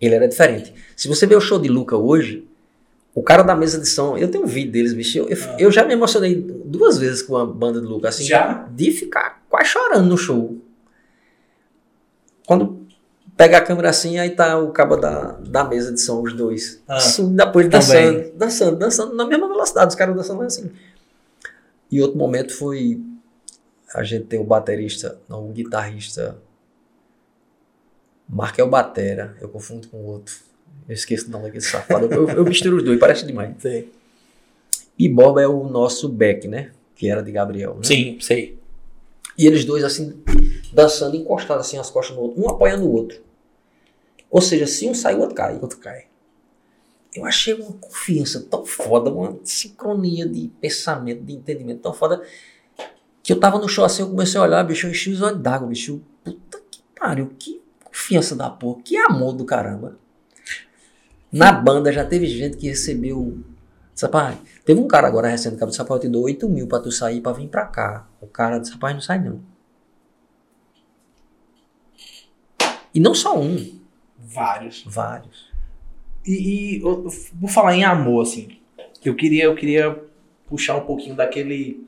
ele 0.00 0.14
era 0.14 0.28
diferente. 0.28 0.74
Se 0.94 1.08
você 1.08 1.26
vê 1.26 1.34
o 1.34 1.40
show 1.40 1.58
de 1.58 1.68
Luca 1.68 1.96
hoje, 1.96 2.46
o 3.14 3.22
cara 3.22 3.42
da 3.42 3.54
mesa 3.56 3.78
de 3.80 3.88
som, 3.88 4.18
eu 4.18 4.28
tenho 4.30 4.44
um 4.44 4.46
vídeo 4.46 4.72
deles, 4.72 4.92
bicho. 4.92 5.16
Eu, 5.18 5.28
eu, 5.28 5.36
Ah. 5.48 5.56
eu 5.58 5.70
já 5.72 5.84
me 5.84 5.92
emocionei 5.94 6.34
duas 6.34 6.98
vezes 6.98 7.22
com 7.22 7.36
a 7.36 7.46
banda 7.46 7.80
do 7.80 7.88
Luca, 7.88 8.08
assim, 8.08 8.24
Já? 8.24 8.68
de 8.70 8.90
ficar 8.90 9.42
quase 9.48 9.68
chorando 9.70 10.06
no 10.08 10.18
show. 10.18 10.58
Quando 12.46 12.73
pega 13.36 13.58
a 13.58 13.60
câmera 13.60 13.90
assim, 13.90 14.18
aí 14.18 14.30
tá 14.30 14.58
o 14.58 14.70
cabo 14.72 14.96
da, 14.96 15.32
da 15.40 15.64
mesa 15.64 15.92
de 15.92 16.00
som, 16.00 16.22
os 16.22 16.32
dois. 16.32 16.82
Ah. 16.86 16.96
Assim, 16.96 17.34
depois 17.34 17.68
Também. 17.68 17.80
dançando, 17.80 18.32
dançando, 18.36 18.76
dançando 18.76 19.14
na 19.14 19.26
mesma 19.26 19.48
velocidade, 19.48 19.88
os 19.88 19.94
caras 19.94 20.14
dançando 20.14 20.42
assim. 20.42 20.70
E 21.90 22.00
outro 22.00 22.18
momento 22.18 22.52
foi 22.56 23.00
a 23.94 24.02
gente 24.02 24.24
tem 24.24 24.40
o 24.40 24.44
baterista, 24.44 25.20
não, 25.28 25.48
o 25.48 25.52
guitarrista 25.52 26.36
Markel 28.28 28.68
Batera, 28.68 29.36
eu 29.40 29.48
confundo 29.48 29.86
com 29.86 29.98
o 29.98 30.06
outro. 30.06 30.34
Eu 30.88 30.94
esqueço 30.94 31.28
o 31.28 31.30
nome 31.30 31.44
daquele 31.44 31.62
safado. 31.62 32.12
Eu, 32.12 32.28
eu 32.28 32.44
misturo 32.44 32.78
os 32.78 32.82
dois, 32.82 32.98
parece 32.98 33.24
demais. 33.24 33.54
Sei. 33.60 33.92
E 34.98 35.08
Bob 35.08 35.40
é 35.40 35.46
o 35.46 35.64
nosso 35.64 36.08
Beck, 36.08 36.48
né? 36.48 36.72
Que 36.96 37.08
era 37.08 37.22
de 37.22 37.30
Gabriel. 37.30 37.74
Né? 37.76 37.84
Sim, 37.84 38.18
sei. 38.20 38.58
E 39.36 39.46
eles 39.46 39.64
dois 39.64 39.84
assim, 39.84 40.22
dançando, 40.72 41.16
encostados 41.16 41.66
assim 41.66 41.78
as 41.78 41.90
costas 41.90 42.16
no 42.16 42.22
outro, 42.22 42.42
um 42.42 42.48
apoiando 42.48 42.84
o 42.84 42.92
outro. 42.92 43.22
Ou 44.30 44.40
seja, 44.40 44.66
se 44.66 44.88
um 44.88 44.94
sai, 44.94 45.14
o 45.14 45.20
outro 45.20 45.34
cai. 45.34 45.58
Outro 45.60 45.78
cai. 45.78 46.06
Eu 47.14 47.24
achei 47.24 47.54
uma 47.54 47.72
confiança 47.74 48.40
tão 48.40 48.66
foda, 48.66 49.10
uma 49.10 49.38
sincronia 49.44 50.28
de 50.28 50.50
pensamento, 50.60 51.22
de 51.22 51.32
entendimento 51.32 51.80
tão 51.80 51.94
foda, 51.94 52.22
que 53.22 53.32
eu 53.32 53.38
tava 53.38 53.58
no 53.58 53.68
show 53.68 53.84
assim, 53.84 54.02
eu 54.02 54.10
comecei 54.10 54.38
a 54.38 54.42
olhar, 54.42 54.64
bicho, 54.64 54.86
eu 54.86 54.90
enchi 54.90 55.10
os 55.10 55.22
olhos 55.22 55.40
d'água, 55.40 55.68
bicho. 55.68 56.02
Puta 56.24 56.60
que 56.70 56.82
pariu, 56.98 57.32
que 57.38 57.62
confiança 57.84 58.34
da 58.34 58.50
porra, 58.50 58.82
que 58.82 58.96
amor 58.96 59.32
do 59.32 59.44
caramba. 59.44 59.96
Na 61.30 61.52
banda 61.52 61.92
já 61.92 62.04
teve 62.04 62.26
gente 62.26 62.56
que 62.56 62.68
recebeu. 62.68 63.38
Rapaz, 64.00 64.36
teve 64.64 64.80
um 64.80 64.88
cara 64.88 65.06
agora 65.06 65.28
recente, 65.28 65.56
Cabo 65.56 65.70
de 65.70 65.76
Sapão, 65.76 65.96
eu 65.96 66.00
te 66.00 66.08
dou 66.08 66.24
8 66.24 66.48
mil 66.48 66.66
pra 66.66 66.80
tu 66.80 66.90
sair 66.90 67.20
pra 67.20 67.32
vir 67.32 67.48
pra 67.48 67.66
cá. 67.66 68.08
O 68.20 68.26
cara 68.26 68.58
disse, 68.58 68.72
rapaz, 68.72 68.94
não 68.94 69.00
sai 69.00 69.18
não. 69.18 69.40
E 72.94 73.00
não 73.00 73.14
só 73.14 73.38
um. 73.38 73.78
Vários. 74.16 74.84
Vários. 74.86 75.52
E, 76.24 76.76
e 76.76 76.80
eu, 76.80 77.08
vou 77.34 77.50
falar 77.50 77.74
em 77.74 77.84
amor, 77.84 78.22
assim. 78.22 78.58
Eu 79.04 79.14
queria, 79.16 79.44
eu 79.44 79.54
queria 79.54 80.00
puxar 80.46 80.76
um 80.76 80.86
pouquinho 80.86 81.16
daquele. 81.16 81.86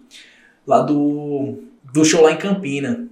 lá 0.66 0.82
do. 0.82 1.62
do 1.92 2.04
show 2.04 2.22
lá 2.22 2.32
em 2.32 2.38
Campina. 2.38 3.08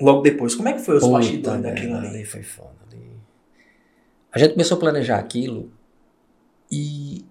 Logo 0.00 0.22
depois. 0.22 0.54
Como 0.54 0.68
é 0.68 0.72
que 0.72 0.80
foi 0.80 0.96
os 0.96 1.06
bastidores 1.06 1.62
daquilo 1.62 1.96
ali? 1.96 2.06
ali? 2.06 2.24
foi 2.24 2.42
foda. 2.42 2.70
Ali. 2.90 3.10
A 4.32 4.38
gente 4.38 4.52
começou 4.52 4.76
a 4.76 4.80
planejar 4.80 5.18
aquilo 5.18 5.70
e 6.70 7.24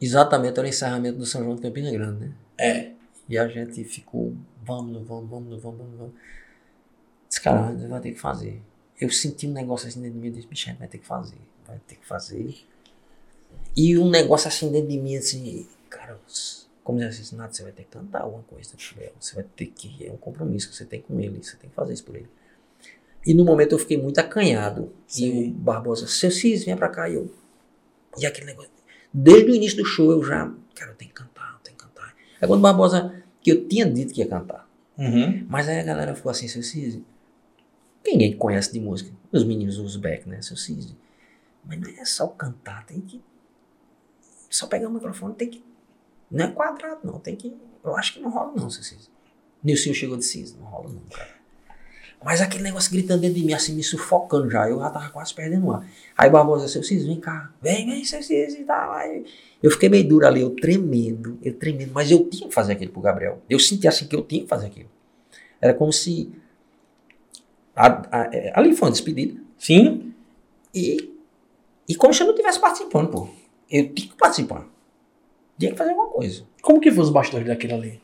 exatamente 0.00 0.58
era 0.58 0.66
o 0.66 0.68
encerramento 0.68 1.18
do 1.18 1.26
São 1.26 1.42
João 1.42 1.56
de 1.56 1.62
Campina 1.62 1.90
Grande, 1.90 2.26
né? 2.26 2.32
É. 2.58 2.92
E 3.28 3.36
a 3.36 3.46
gente 3.46 3.84
ficou, 3.84 4.34
vamos, 4.62 5.06
vamos, 5.06 5.28
vamos, 5.28 5.62
vamos, 5.62 5.98
vamos. 5.98 6.14
Esse 7.30 7.40
cara, 7.40 7.72
vai 7.72 8.00
ter 8.00 8.12
que 8.12 8.20
fazer. 8.20 8.62
Eu 9.00 9.10
senti 9.10 9.46
um 9.46 9.52
negócio 9.52 9.86
assim 9.86 10.00
dentro 10.00 10.14
de 10.14 10.20
mim, 10.20 10.28
eu 10.28 10.34
disse, 10.34 10.48
bicho, 10.48 10.74
vai 10.78 10.88
ter 10.88 10.98
que 10.98 11.06
fazer, 11.06 11.38
vai 11.66 11.78
ter 11.86 11.96
que 11.96 12.06
fazer. 12.06 12.56
E 13.76 13.98
um 13.98 14.08
negócio 14.08 14.48
assim 14.48 14.72
dentro 14.72 14.88
de 14.88 14.98
mim, 14.98 15.16
assim, 15.16 15.66
cara, 15.90 16.18
como 16.82 16.98
dizer 16.98 17.20
assim, 17.20 17.36
nada, 17.36 17.52
você 17.52 17.62
vai 17.62 17.72
ter 17.72 17.84
que 17.84 17.90
cantar 17.90 18.22
alguma 18.22 18.42
coisa, 18.44 18.72
você 19.20 19.34
vai 19.34 19.44
ter 19.44 19.66
que, 19.66 20.06
é 20.06 20.10
um 20.10 20.16
compromisso 20.16 20.70
que 20.70 20.74
você 20.74 20.84
tem 20.84 21.02
com 21.02 21.20
ele, 21.20 21.42
você 21.42 21.56
tem 21.56 21.68
que 21.68 21.76
fazer 21.76 21.92
isso 21.92 22.04
por 22.04 22.16
ele. 22.16 22.28
E 23.26 23.34
no 23.34 23.44
momento 23.44 23.72
eu 23.72 23.78
fiquei 23.78 23.98
muito 23.98 24.18
acanhado. 24.18 24.90
Sim. 25.06 25.26
E 25.26 25.50
o 25.50 25.54
Barbosa, 25.54 26.06
seu 26.06 26.30
Cis, 26.30 26.64
vem 26.64 26.74
pra 26.74 26.88
cá. 26.88 27.10
E 27.10 27.14
eu. 27.14 27.30
E 28.16 28.24
aquele 28.24 28.46
negócio. 28.46 28.70
Desde 29.12 29.50
o 29.50 29.54
início 29.54 29.78
do 29.78 29.84
show 29.84 30.10
eu 30.10 30.22
já. 30.22 30.52
Cara, 30.74 30.92
eu 30.92 30.96
tenho 30.96 31.10
que 31.10 31.16
cantar, 31.16 31.54
eu 31.54 31.58
tenho 31.60 31.76
que 31.76 31.84
cantar. 31.84 32.14
Aí 32.40 32.46
quando 32.46 32.60
o 32.60 32.62
Barbosa. 32.62 33.22
Que 33.40 33.52
eu 33.52 33.68
tinha 33.68 33.88
dito 33.88 34.12
que 34.12 34.20
ia 34.20 34.28
cantar. 34.28 34.68
Uhum. 34.98 35.46
Mas 35.48 35.68
aí 35.68 35.78
a 35.78 35.84
galera 35.84 36.14
ficou 36.14 36.30
assim, 36.30 36.48
seu 36.48 36.62
Cis. 36.62 36.98
Ninguém 38.04 38.36
conhece 38.36 38.72
de 38.72 38.80
música. 38.80 39.10
Os 39.30 39.44
meninos, 39.44 39.78
os 39.78 39.96
back, 39.96 40.28
né? 40.28 40.42
Seu 40.42 40.56
Cis. 40.56 40.94
Mas 41.64 41.80
não 41.80 41.88
é 41.88 42.04
só 42.04 42.26
cantar, 42.26 42.84
tem 42.84 43.00
que. 43.00 43.22
Só 44.50 44.66
pegar 44.66 44.88
o 44.88 44.92
microfone, 44.92 45.34
tem 45.34 45.48
que. 45.48 45.64
Não 46.30 46.46
é 46.46 46.50
quadrado, 46.50 47.00
não. 47.04 47.18
Tem 47.20 47.36
que. 47.36 47.56
Eu 47.84 47.96
acho 47.96 48.14
que 48.14 48.20
não 48.20 48.30
rola, 48.30 48.52
não, 48.56 48.68
seu 48.68 48.82
Cis. 48.82 49.10
Nilson 49.62 49.94
chegou 49.94 50.16
de 50.16 50.24
Cis. 50.24 50.54
Não 50.54 50.64
rola, 50.64 50.90
não, 50.90 51.02
cara. 51.02 51.37
Mas 52.24 52.40
aquele 52.40 52.64
negócio 52.64 52.90
gritando 52.90 53.20
dentro 53.20 53.38
de 53.38 53.46
mim, 53.46 53.52
assim, 53.52 53.74
me 53.74 53.82
sufocando 53.82 54.50
já. 54.50 54.68
Eu 54.68 54.78
já 54.80 54.90
tava 54.90 55.08
quase 55.10 55.32
perdendo 55.32 55.66
o 55.66 55.72
ar. 55.72 55.86
Aí 56.16 56.28
o 56.28 56.32
Barbosa, 56.32 56.66
seu 56.66 56.82
Cis, 56.82 57.06
vem 57.06 57.20
cá. 57.20 57.52
Vem, 57.62 57.86
vem, 57.86 58.04
seu 58.04 58.22
Cis 58.22 58.54
e 58.54 58.64
tal. 58.64 58.92
Aí 58.92 59.24
eu 59.62 59.70
fiquei 59.70 59.88
meio 59.88 60.06
duro 60.06 60.26
ali, 60.26 60.40
eu 60.40 60.50
tremendo, 60.50 61.38
eu 61.42 61.54
tremendo. 61.54 61.92
Mas 61.92 62.10
eu 62.10 62.28
tinha 62.28 62.48
que 62.48 62.54
fazer 62.54 62.72
aquilo 62.72 62.90
pro 62.90 63.00
Gabriel. 63.00 63.40
Eu 63.48 63.58
senti 63.58 63.86
assim 63.86 64.06
que 64.06 64.16
eu 64.16 64.22
tinha 64.22 64.42
que 64.42 64.48
fazer 64.48 64.66
aquilo. 64.66 64.90
Era 65.60 65.72
como 65.74 65.92
se. 65.92 66.32
A, 67.74 67.86
a, 68.10 68.30
é, 68.32 68.52
ali 68.54 68.74
foi 68.74 68.88
uma 68.88 68.92
despedida. 68.92 69.40
Sim. 69.56 70.12
E, 70.74 71.14
e 71.88 71.94
como 71.94 72.12
se 72.12 72.22
eu 72.22 72.26
não 72.26 72.34
estivesse 72.34 72.60
participando, 72.60 73.10
pô. 73.10 73.28
Eu 73.70 73.92
tinha 73.92 74.08
que 74.08 74.16
participar. 74.16 74.66
Tinha 75.58 75.70
que 75.70 75.78
fazer 75.78 75.90
alguma 75.90 76.08
coisa. 76.08 76.44
Como 76.62 76.80
que 76.80 76.90
foi 76.90 77.04
os 77.04 77.10
bastões 77.10 77.46
daquilo 77.46 77.74
ali? 77.74 78.00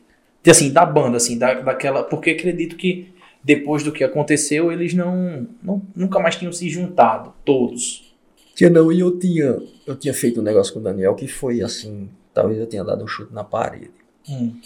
Assim, 0.47 0.71
da 0.71 0.85
banda, 0.85 1.17
assim, 1.17 1.37
da, 1.37 1.55
daquela. 1.55 2.03
Porque 2.03 2.31
acredito 2.31 2.77
que 2.77 3.13
depois 3.45 3.83
do 3.83 3.91
que 3.91 4.03
aconteceu, 4.03 4.71
eles 4.71 4.95
não, 4.95 5.47
não 5.61 5.79
nunca 5.95 6.19
mais 6.19 6.35
tinham 6.35 6.51
se 6.51 6.67
juntado, 6.67 7.31
todos. 7.45 8.11
Tinha 8.55 8.71
não, 8.71 8.91
e 8.91 8.99
eu 8.99 9.19
tinha, 9.19 9.61
eu 9.85 9.95
tinha 9.95 10.15
feito 10.15 10.39
um 10.39 10.43
negócio 10.43 10.73
com 10.73 10.79
o 10.79 10.81
Daniel 10.81 11.13
que 11.13 11.27
foi 11.27 11.61
assim, 11.61 12.09
talvez 12.33 12.59
eu 12.59 12.65
tenha 12.65 12.83
dado 12.83 13.03
um 13.03 13.07
chute 13.07 13.31
na 13.31 13.43
parede. 13.43 13.91
Hum. 14.27 14.59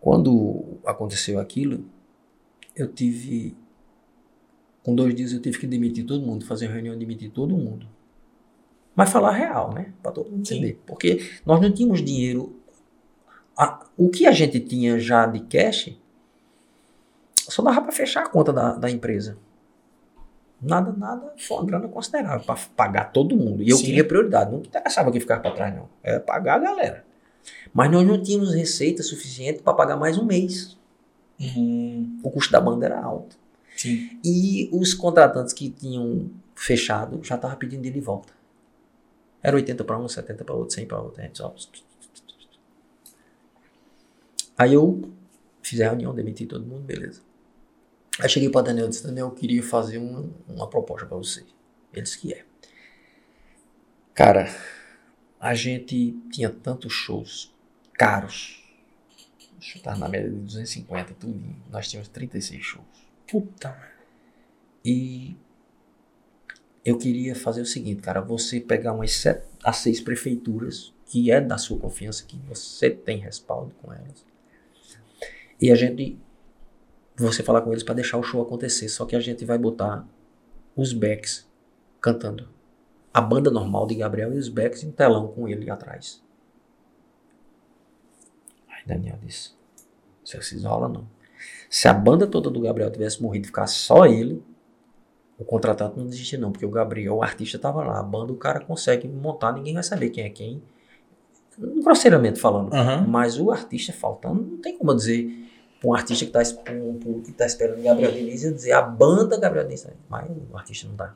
Quando 0.00 0.78
aconteceu 0.86 1.40
aquilo, 1.40 1.84
eu 2.76 2.86
tive, 2.86 3.56
com 4.84 4.94
dois 4.94 5.12
dias 5.12 5.32
eu 5.32 5.40
tive 5.40 5.58
que 5.58 5.66
demitir 5.66 6.06
todo 6.06 6.24
mundo, 6.24 6.44
fazer 6.44 6.68
reunião, 6.68 6.96
demitir 6.96 7.32
todo 7.32 7.56
mundo. 7.56 7.88
Mas 8.94 9.10
falar 9.10 9.32
real, 9.32 9.74
né? 9.74 9.92
Para 10.00 10.12
todo 10.12 10.30
mundo 10.30 10.42
entender. 10.42 10.74
Sim. 10.74 10.78
Porque 10.86 11.28
nós 11.44 11.60
não 11.60 11.72
tínhamos 11.72 12.04
dinheiro. 12.04 12.54
A, 13.58 13.84
o 13.96 14.08
que 14.10 14.26
a 14.26 14.30
gente 14.30 14.60
tinha 14.60 14.96
já 15.00 15.26
de 15.26 15.40
cash 15.40 15.96
só 17.50 17.62
dava 17.62 17.82
para 17.82 17.92
fechar 17.92 18.24
a 18.24 18.28
conta 18.28 18.52
da, 18.52 18.72
da 18.74 18.90
empresa. 18.90 19.36
Nada, 20.60 20.92
nada, 20.92 21.34
foi 21.36 21.58
uma 21.58 21.66
grana 21.66 21.88
considerável 21.88 22.44
para 22.44 22.58
pagar 22.74 23.12
todo 23.12 23.36
mundo. 23.36 23.62
E 23.62 23.68
eu 23.68 23.76
Sim. 23.76 23.84
queria 23.84 24.04
prioridade, 24.04 24.50
não 24.50 24.60
interessava 24.60 25.12
que 25.12 25.20
ficar 25.20 25.40
para 25.40 25.50
trás, 25.50 25.74
não. 25.74 25.88
Era 26.02 26.20
pagar 26.20 26.54
a 26.54 26.58
galera. 26.58 27.04
Mas 27.72 27.90
nós 27.90 28.06
não 28.06 28.22
tínhamos 28.22 28.54
receita 28.54 29.02
suficiente 29.02 29.62
para 29.62 29.74
pagar 29.74 29.96
mais 29.96 30.16
um 30.16 30.24
mês. 30.24 30.78
Uhum. 31.38 32.18
O 32.22 32.30
custo 32.30 32.50
da 32.50 32.60
banda 32.60 32.86
era 32.86 32.98
alto. 32.98 33.36
Sim. 33.76 34.18
E 34.24 34.70
os 34.72 34.94
contratantes 34.94 35.52
que 35.52 35.68
tinham 35.68 36.30
fechado 36.54 37.20
já 37.22 37.34
estavam 37.34 37.56
pedindo 37.58 37.82
dele 37.82 37.94
de 37.94 38.00
volta. 38.00 38.32
Era 39.42 39.56
80 39.56 39.84
para 39.84 39.98
um, 39.98 40.08
70 40.08 40.44
para 40.44 40.54
outro, 40.54 40.74
100 40.74 40.86
para 40.86 41.00
outro. 41.00 41.22
Só... 41.34 41.54
Aí 44.56 44.72
eu 44.72 45.02
fiz 45.60 45.80
a 45.80 45.84
reunião, 45.84 46.14
demiti 46.14 46.46
todo 46.46 46.64
mundo, 46.64 46.82
beleza. 46.82 47.20
Aí 48.20 48.28
cheguei 48.28 48.48
para 48.48 48.66
Daniel 48.66 48.86
e 48.86 48.88
disse: 48.90 49.04
Daniel, 49.04 49.26
eu 49.26 49.32
queria 49.32 49.62
fazer 49.62 49.98
uma, 49.98 50.30
uma 50.48 50.68
proposta 50.68 51.06
para 51.06 51.16
você. 51.16 51.44
Ele 51.92 52.02
disse 52.02 52.18
que 52.18 52.32
é. 52.32 52.44
Cara, 54.14 54.54
a 55.40 55.54
gente 55.54 56.16
tinha 56.30 56.48
tantos 56.48 56.92
shows 56.92 57.52
caros. 57.94 58.62
O 59.58 59.62
show 59.62 59.82
tava 59.82 59.98
na 59.98 60.08
média 60.08 60.30
de 60.30 60.36
250, 60.36 61.14
tudo. 61.14 61.56
Nós 61.70 61.88
tínhamos 61.88 62.08
36 62.08 62.62
shows. 62.62 62.86
Puta, 63.26 63.70
mano. 63.70 63.94
E 64.84 65.36
eu 66.84 66.98
queria 66.98 67.34
fazer 67.34 67.62
o 67.62 67.66
seguinte, 67.66 68.02
cara, 68.02 68.20
você 68.20 68.60
pegar 68.60 68.92
umas 68.92 69.12
7 69.12 69.42
a 69.62 69.72
6 69.72 70.02
prefeituras 70.02 70.92
que 71.06 71.30
é 71.30 71.40
da 71.40 71.56
sua 71.56 71.78
confiança, 71.78 72.24
que 72.24 72.36
você 72.46 72.90
tem 72.90 73.18
respaldo 73.18 73.74
com 73.80 73.92
elas. 73.92 74.24
E 75.60 75.70
a 75.70 75.74
gente 75.74 76.18
você 77.16 77.42
falar 77.42 77.62
com 77.62 77.70
eles 77.70 77.82
para 77.82 77.94
deixar 77.94 78.18
o 78.18 78.22
show 78.22 78.42
acontecer. 78.42 78.88
Só 78.88 79.04
que 79.04 79.14
a 79.14 79.20
gente 79.20 79.44
vai 79.44 79.58
botar 79.58 80.06
os 80.74 80.92
backs 80.92 81.48
cantando. 82.00 82.48
A 83.12 83.20
banda 83.20 83.50
normal 83.50 83.86
de 83.86 83.94
Gabriel 83.94 84.34
e 84.34 84.38
os 84.38 84.48
backs 84.48 84.82
em 84.82 84.90
telão 84.90 85.28
com 85.28 85.46
ele 85.48 85.70
atrás. 85.70 86.22
Aí 88.68 88.82
Daniel 88.86 89.18
disse: 89.22 89.52
Se 90.24 90.36
vocês 90.36 90.64
rola, 90.64 90.88
não. 90.88 91.06
Se 91.70 91.86
a 91.88 91.94
banda 91.94 92.26
toda 92.26 92.50
do 92.50 92.60
Gabriel 92.60 92.90
tivesse 92.90 93.22
morrido 93.22 93.44
e 93.44 93.48
ficasse 93.48 93.74
só 93.74 94.06
ele, 94.06 94.42
o 95.38 95.44
contratado 95.44 95.96
não 95.96 96.06
desistia, 96.06 96.38
não, 96.38 96.52
porque 96.52 96.66
o 96.66 96.70
Gabriel, 96.70 97.16
o 97.16 97.22
artista, 97.22 97.56
estava 97.56 97.84
lá. 97.84 97.98
A 97.98 98.02
banda, 98.02 98.32
o 98.32 98.36
cara 98.36 98.60
consegue 98.60 99.08
montar, 99.08 99.52
ninguém 99.52 99.74
vai 99.74 99.82
saber 99.82 100.10
quem 100.10 100.24
é 100.24 100.30
quem. 100.30 100.62
Grosseiramente 101.58 102.40
falando. 102.40 102.72
Uhum. 102.72 103.06
Mas 103.06 103.38
o 103.38 103.50
artista 103.50 103.92
faltando, 103.92 104.42
não 104.42 104.58
tem 104.58 104.76
como 104.76 104.90
eu 104.90 104.96
dizer 104.96 105.43
um 105.90 105.94
artista 105.94 106.24
que 106.24 106.36
está 106.36 106.72
um 106.72 106.98
público 106.98 107.26
que 107.26 107.30
está 107.30 107.46
esperando 107.46 107.82
Gabriel 107.82 108.12
Diniz 108.12 108.44
e 108.44 108.52
dizer 108.52 108.72
a 108.72 108.82
banda 108.82 109.38
Gabriel 109.38 109.66
Diniz. 109.66 109.86
Mas 110.08 110.30
o 110.50 110.56
artista 110.56 110.88
não 110.88 110.96
dá. 110.96 111.14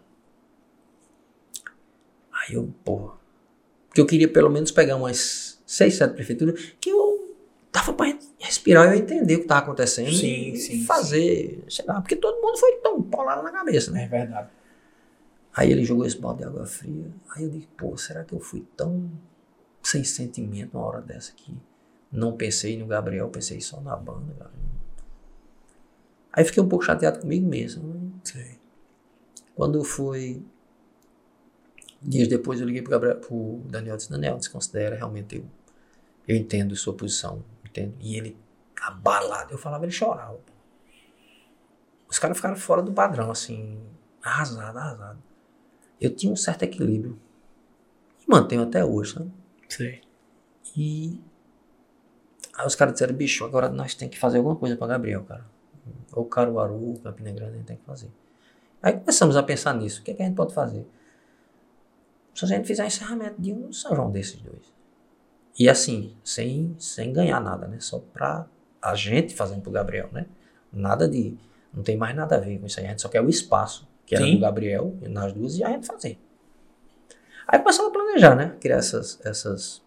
Aí 2.32 2.54
eu, 2.54 2.72
porra. 2.84 3.14
Porque 3.88 4.00
eu 4.00 4.06
queria 4.06 4.28
pelo 4.28 4.50
menos 4.50 4.70
pegar 4.70 4.96
umas 4.96 5.60
seis, 5.66 5.96
sete 5.96 6.14
prefeituras 6.14 6.74
que 6.80 6.90
eu 6.90 7.36
tava 7.70 7.92
para 7.92 8.16
respirar 8.38 8.86
e 8.86 8.98
eu 8.98 9.02
entender 9.02 9.34
o 9.34 9.38
que 9.38 9.44
estava 9.44 9.60
acontecendo. 9.60 10.12
Sim, 10.12 10.52
e 10.52 10.56
sim. 10.56 10.84
fazer, 10.84 11.64
sim. 11.68 11.70
sei 11.70 11.84
lá, 11.84 12.00
porque 12.00 12.16
todo 12.16 12.40
mundo 12.40 12.58
foi 12.58 12.76
tão 12.76 13.02
polado 13.02 13.42
na 13.42 13.50
cabeça, 13.50 13.90
né? 13.90 14.04
É 14.04 14.08
verdade. 14.08 14.48
Aí 15.54 15.72
ele 15.72 15.84
jogou 15.84 16.06
esse 16.06 16.18
balde 16.18 16.42
de 16.42 16.44
água 16.44 16.66
fria. 16.66 17.10
Aí 17.34 17.44
eu 17.44 17.50
disse, 17.50 17.68
pô, 17.76 17.96
será 17.96 18.24
que 18.24 18.32
eu 18.32 18.40
fui 18.40 18.64
tão 18.76 19.10
sem 19.82 20.04
sentimento 20.04 20.76
uma 20.76 20.86
hora 20.86 21.00
dessa 21.00 21.32
aqui? 21.32 21.56
Não 22.10 22.36
pensei 22.36 22.78
no 22.78 22.86
Gabriel, 22.86 23.28
pensei 23.28 23.60
só 23.60 23.80
na 23.80 23.94
banda, 23.96 24.32
cara. 24.34 24.50
Aí 26.32 26.44
fiquei 26.44 26.62
um 26.62 26.68
pouco 26.68 26.84
chateado 26.84 27.20
comigo 27.20 27.46
mesmo. 27.46 27.82
Né? 28.34 28.56
Quando 29.54 29.82
foi. 29.84 30.42
Dias 32.00 32.28
depois 32.28 32.60
eu 32.60 32.66
liguei 32.66 32.80
pro, 32.80 32.92
Gabriel, 32.92 33.16
pro 33.16 33.60
Daniel 33.64 33.94
e 33.94 33.96
disse, 33.96 34.10
Daniel, 34.10 34.36
desconsidera, 34.36 34.94
realmente 34.94 35.36
eu, 35.36 35.44
eu 36.28 36.36
entendo 36.36 36.76
sua 36.76 36.94
posição, 36.94 37.44
entendo. 37.64 37.94
E 37.98 38.16
ele 38.16 38.36
abalado, 38.80 39.52
eu 39.52 39.58
falava, 39.58 39.84
ele 39.84 39.90
chorava. 39.90 40.38
Os 42.08 42.18
caras 42.18 42.36
ficaram 42.36 42.56
fora 42.56 42.80
do 42.82 42.92
padrão, 42.92 43.30
assim, 43.30 43.78
arrasado, 44.22 44.78
arrasado. 44.78 45.18
Eu 46.00 46.14
tinha 46.14 46.32
um 46.32 46.36
certo 46.36 46.62
equilíbrio. 46.62 47.18
E 48.20 48.30
mantenho 48.30 48.62
até 48.62 48.84
hoje, 48.84 49.14
sabe? 49.14 49.32
Sei. 49.68 50.00
E 50.76 51.20
Aí 52.58 52.66
os 52.66 52.74
caras 52.74 52.94
disseram, 52.94 53.14
bicho, 53.14 53.44
agora 53.44 53.68
nós 53.68 53.94
temos 53.94 54.12
que 54.12 54.20
fazer 54.20 54.38
alguma 54.38 54.56
coisa 54.56 54.76
para 54.76 54.88
Gabriel, 54.88 55.22
cara. 55.22 55.46
Ou 56.12 56.24
Caruaru, 56.24 56.94
Campina 57.02 57.30
Grande, 57.30 57.52
a 57.52 57.56
gente 57.56 57.66
tem 57.66 57.76
que 57.76 57.84
fazer. 57.84 58.10
Aí 58.82 58.94
começamos 58.94 59.36
a 59.36 59.42
pensar 59.42 59.74
nisso. 59.74 60.00
O 60.00 60.04
que, 60.04 60.10
é 60.10 60.14
que 60.14 60.22
a 60.22 60.26
gente 60.26 60.34
pode 60.34 60.52
fazer? 60.52 60.84
se 62.34 62.44
a 62.44 62.56
gente 62.56 62.66
fizer 62.66 62.86
encerramento 62.86 63.40
de 63.40 63.52
um 63.52 63.72
São 63.72 63.96
João 63.96 64.10
desses 64.10 64.40
dois. 64.40 64.72
E 65.58 65.68
assim, 65.68 66.16
sem, 66.22 66.76
sem 66.78 67.12
ganhar 67.12 67.40
nada, 67.40 67.66
né? 67.66 67.78
Só 67.80 67.98
pra 67.98 68.46
a 68.80 68.94
gente 68.94 69.34
fazendo 69.34 69.60
pro 69.60 69.72
Gabriel, 69.72 70.08
né? 70.12 70.26
Nada 70.72 71.08
de. 71.08 71.36
Não 71.74 71.82
tem 71.82 71.96
mais 71.96 72.14
nada 72.14 72.36
a 72.36 72.38
ver 72.38 72.60
com 72.60 72.66
isso 72.66 72.78
aí. 72.78 72.86
A 72.86 72.90
gente 72.90 73.02
só 73.02 73.08
quer 73.08 73.20
o 73.20 73.28
espaço, 73.28 73.88
que 74.06 74.14
era 74.14 74.24
Sim. 74.24 74.34
do 74.34 74.40
Gabriel, 74.40 74.96
nas 75.02 75.32
duas, 75.32 75.58
e 75.58 75.64
a 75.64 75.70
gente 75.70 75.86
fazer. 75.86 76.16
Aí 77.46 77.58
começamos 77.58 77.90
a 77.90 77.92
planejar, 77.92 78.36
né? 78.36 78.56
Criar 78.60 78.76
essas. 78.76 79.20
essas 79.24 79.82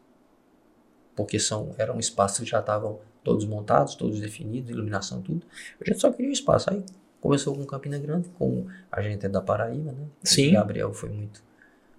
porque 1.15 1.39
são, 1.39 1.73
eram 1.77 1.99
espaços 1.99 2.39
que 2.39 2.45
já 2.49 2.59
estavam 2.59 2.99
todos 3.23 3.45
montados, 3.45 3.95
todos 3.95 4.19
definidos, 4.19 4.69
iluminação, 4.71 5.21
tudo. 5.21 5.45
A 5.79 5.85
gente 5.88 5.99
só 5.99 6.11
queria 6.11 6.29
o 6.29 6.33
espaço. 6.33 6.69
Aí 6.71 6.83
começou 7.19 7.55
com 7.55 7.65
Campina 7.65 7.97
Grande, 7.99 8.29
com 8.29 8.65
a 8.91 9.01
gente 9.01 9.25
é 9.25 9.29
da 9.29 9.41
Paraíba, 9.41 9.91
né? 9.91 10.05
Sim. 10.23 10.49
O 10.49 10.53
Gabriel 10.53 10.93
foi 10.93 11.09
muito 11.09 11.43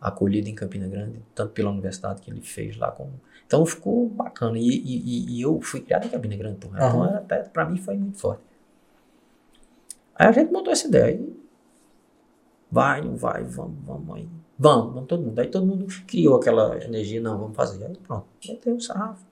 acolhido 0.01 0.49
em 0.49 0.55
Campina 0.55 0.89
Grande, 0.89 1.21
tanto 1.35 1.53
pela 1.53 1.71
universidade 1.71 2.21
que 2.21 2.31
ele 2.31 2.41
fez 2.43 2.77
lá 2.77 2.91
como. 2.91 3.13
Então 3.47 3.65
ficou 3.65 4.09
bacana. 4.09 4.59
E, 4.59 4.63
e, 4.69 4.97
e- 4.97 5.37
e 5.39 5.43
eu 5.43 5.61
fui 5.61 5.81
criado 5.81 6.07
em 6.07 6.11
Campina 6.11 6.37
Grande. 6.37 6.57
Então 6.59 6.75
Aham. 6.75 7.17
até 7.17 7.43
pra 7.45 7.65
mim 7.69 7.77
foi 7.77 7.97
muito 7.97 8.19
forte. 8.19 8.43
Aí 10.15 10.27
a 10.27 10.33
gente 10.33 10.53
montou 10.53 10.73
essa 10.73 10.89
ideia. 10.89 11.07
Aí, 11.17 11.37
vai, 12.71 13.01
não 13.03 13.17
vai, 13.17 13.45
vamos, 13.45 13.85
vamos 13.85 14.17
aí. 14.17 14.29
Vamos, 14.59 14.95
vamos 14.95 15.09
todo 15.09 15.23
mundo. 15.23 15.39
Aí 15.39 15.49
todo 15.49 15.67
mundo 15.67 15.87
criou 16.07 16.37
aquela 16.37 16.83
energia, 16.85 17.21
não, 17.21 17.39
vamos 17.39 17.57
fazer. 17.57 17.85
Aí 17.85 17.97
pronto, 17.97 18.27
meteu 18.47 18.77
o 18.77 18.81
sarrafo. 18.81 19.25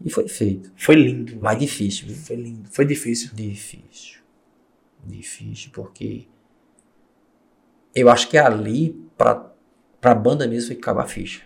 E 0.00 0.10
foi 0.10 0.28
feito. 0.28 0.72
Foi 0.76 0.94
lindo. 0.94 1.38
Mas 1.40 1.58
difícil, 1.58 2.08
viu? 2.08 2.16
Foi 2.16 2.36
lindo. 2.36 2.68
Foi 2.70 2.84
difícil. 2.84 3.30
Difícil. 3.34 4.20
Difícil, 5.04 5.70
porque 5.72 6.26
eu 7.94 8.10
acho 8.10 8.28
que 8.28 8.36
ali, 8.36 8.92
pra, 9.16 9.50
pra 10.00 10.14
banda 10.14 10.46
mesmo, 10.46 10.68
foi 10.68 10.76
que 10.76 10.82
acaba 10.82 11.02
a 11.02 11.06
ficha. 11.06 11.42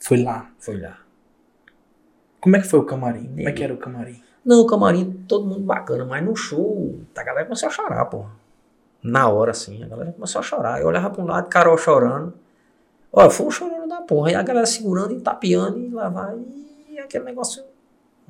Foi 0.00 0.22
lá. 0.22 0.50
Foi 0.58 0.80
lá. 0.80 0.98
Como 2.40 2.56
é 2.56 2.60
que 2.60 2.66
foi 2.66 2.80
o 2.80 2.84
camarim? 2.84 3.28
Como 3.28 3.48
é 3.48 3.52
que 3.52 3.62
era 3.62 3.72
o 3.72 3.76
camarim? 3.76 4.20
Não, 4.44 4.62
o 4.62 4.66
camarim, 4.66 5.12
todo 5.28 5.46
mundo 5.46 5.60
bacana, 5.60 6.04
mas 6.04 6.24
no 6.24 6.34
show, 6.34 7.00
a 7.14 7.22
galera 7.22 7.46
começou 7.46 7.68
a 7.68 7.70
chorar, 7.70 8.06
pô. 8.06 8.26
Na 9.00 9.28
hora, 9.28 9.52
assim, 9.52 9.84
a 9.84 9.86
galera 9.86 10.12
começou 10.12 10.40
a 10.40 10.42
chorar. 10.42 10.80
Eu 10.80 10.88
olhava 10.88 11.10
pra 11.10 11.22
um 11.22 11.26
lado, 11.26 11.48
Carol 11.48 11.78
chorando. 11.78 12.34
Olha, 13.12 13.30
foi 13.30 13.46
um 13.46 13.50
chorando 13.50 13.88
da 13.88 14.00
porra. 14.00 14.32
E 14.32 14.34
a 14.34 14.42
galera 14.42 14.66
segurando 14.66 15.14
e 15.14 15.20
tapeando 15.20 15.78
e 15.78 15.90
lá 15.90 16.08
vai. 16.08 16.38
E 16.88 16.98
aquele 16.98 17.24
negócio 17.24 17.62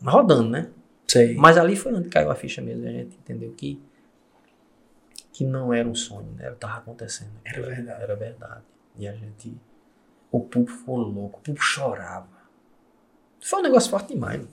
rodando, 0.03 0.51
né? 0.51 0.71
Sei. 1.07 1.35
Mas 1.37 1.57
ali 1.57 1.77
foi 1.77 1.93
onde 1.95 2.09
caiu 2.09 2.31
a 2.31 2.35
ficha 2.35 2.61
mesmo. 2.61 2.87
A 2.87 2.91
gente 2.91 3.17
entendeu 3.17 3.53
que, 3.57 3.81
que 5.33 5.45
não 5.45 5.73
era 5.73 5.89
um 5.89 5.95
sonho, 5.95 6.33
né? 6.37 6.51
Tava 6.59 6.79
acontecendo. 6.79 7.31
Era 7.45 7.63
verdade. 7.63 8.03
Era 8.03 8.17
verdade. 8.17 8.63
E 8.99 9.07
a 9.07 9.13
gente. 9.13 9.57
O 10.31 10.41
público 10.41 10.79
ficou 10.79 10.97
louco, 10.97 11.39
o 11.39 11.43
público 11.43 11.65
chorava. 11.65 12.27
Foi 13.41 13.61
um 13.61 13.63
negócio 13.63 13.91
forte 13.91 14.15
demais. 14.15 14.39
mano. 14.39 14.49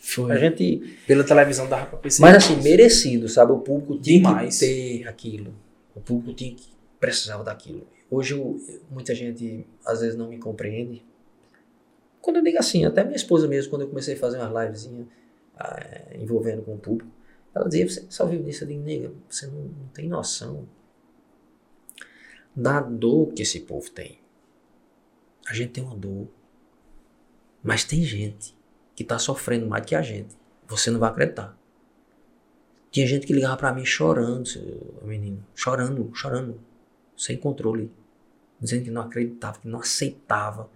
Foi. 0.00 0.32
A 0.32 0.38
gente. 0.38 0.98
Pela 1.06 1.24
televisão 1.24 1.68
dava 1.68 1.86
pra 1.86 1.98
perceber. 1.98 2.30
Mas 2.30 2.44
assim, 2.44 2.56
merecido, 2.62 3.28
sabe? 3.28 3.52
O 3.52 3.58
público 3.58 3.98
tinha 3.98 4.18
Demais. 4.18 4.58
que 4.58 4.66
ter 4.66 5.08
aquilo. 5.08 5.54
O 5.94 6.00
público 6.00 6.32
tinha 6.32 6.54
que 6.54 6.68
precisava 6.98 7.44
daquilo. 7.44 7.86
Hoje 8.14 8.34
eu- 8.34 8.60
muita 8.90 9.14
gente 9.14 9.66
às 9.84 10.00
vezes 10.00 10.16
não 10.16 10.28
me 10.28 10.38
compreende. 10.38 11.04
Quando 12.20 12.36
eu 12.36 12.42
digo 12.42 12.58
assim, 12.58 12.84
até 12.84 13.02
minha 13.02 13.16
esposa 13.16 13.48
mesmo, 13.48 13.70
quando 13.70 13.82
eu 13.82 13.88
comecei 13.88 14.14
a 14.14 14.16
fazer 14.18 14.38
umas 14.38 14.64
livezinhas 14.64 15.06
ah, 15.56 16.14
envolvendo 16.14 16.62
com 16.62 16.74
o 16.74 16.78
público, 16.78 17.10
ela 17.54 17.68
dizia, 17.68 17.88
você 17.88 18.06
só 18.08 18.24
viu 18.26 18.42
disso? 18.42 18.64
Eu 18.64 18.68
digo, 18.68 18.82
nega, 18.82 19.12
você 19.28 19.46
não, 19.46 19.62
não 19.62 19.88
tem 19.92 20.08
noção 20.08 20.66
da 22.54 22.80
dor 22.80 23.32
que 23.32 23.42
esse 23.42 23.60
povo 23.60 23.90
tem. 23.90 24.18
A 25.46 25.52
gente 25.52 25.72
tem 25.72 25.84
uma 25.84 25.96
dor. 25.96 26.28
Mas 27.62 27.84
tem 27.84 28.02
gente 28.02 28.56
que 28.94 29.02
tá 29.04 29.18
sofrendo 29.18 29.66
mais 29.66 29.84
que 29.84 29.94
a 29.94 30.02
gente. 30.02 30.36
Você 30.66 30.90
não 30.90 31.00
vai 31.00 31.10
acreditar. 31.10 31.58
Tinha 32.90 33.06
gente 33.06 33.26
que 33.26 33.32
ligava 33.32 33.56
pra 33.56 33.72
mim 33.72 33.84
chorando, 33.84 34.48
menino. 35.02 35.44
Chorando, 35.54 36.10
chorando. 36.14 36.60
Sem 37.16 37.36
controle. 37.36 37.90
Dizendo 38.64 38.84
que 38.84 38.90
não 38.90 39.02
acreditava, 39.02 39.58
que 39.58 39.68
não 39.68 39.80
aceitava. 39.80 40.70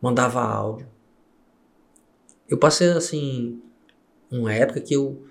Mandava 0.00 0.40
áudio. 0.40 0.88
Eu 2.48 2.56
passei 2.56 2.88
assim. 2.88 3.60
Uma 4.30 4.54
época 4.54 4.80
que 4.80 4.94
eu, 4.94 5.26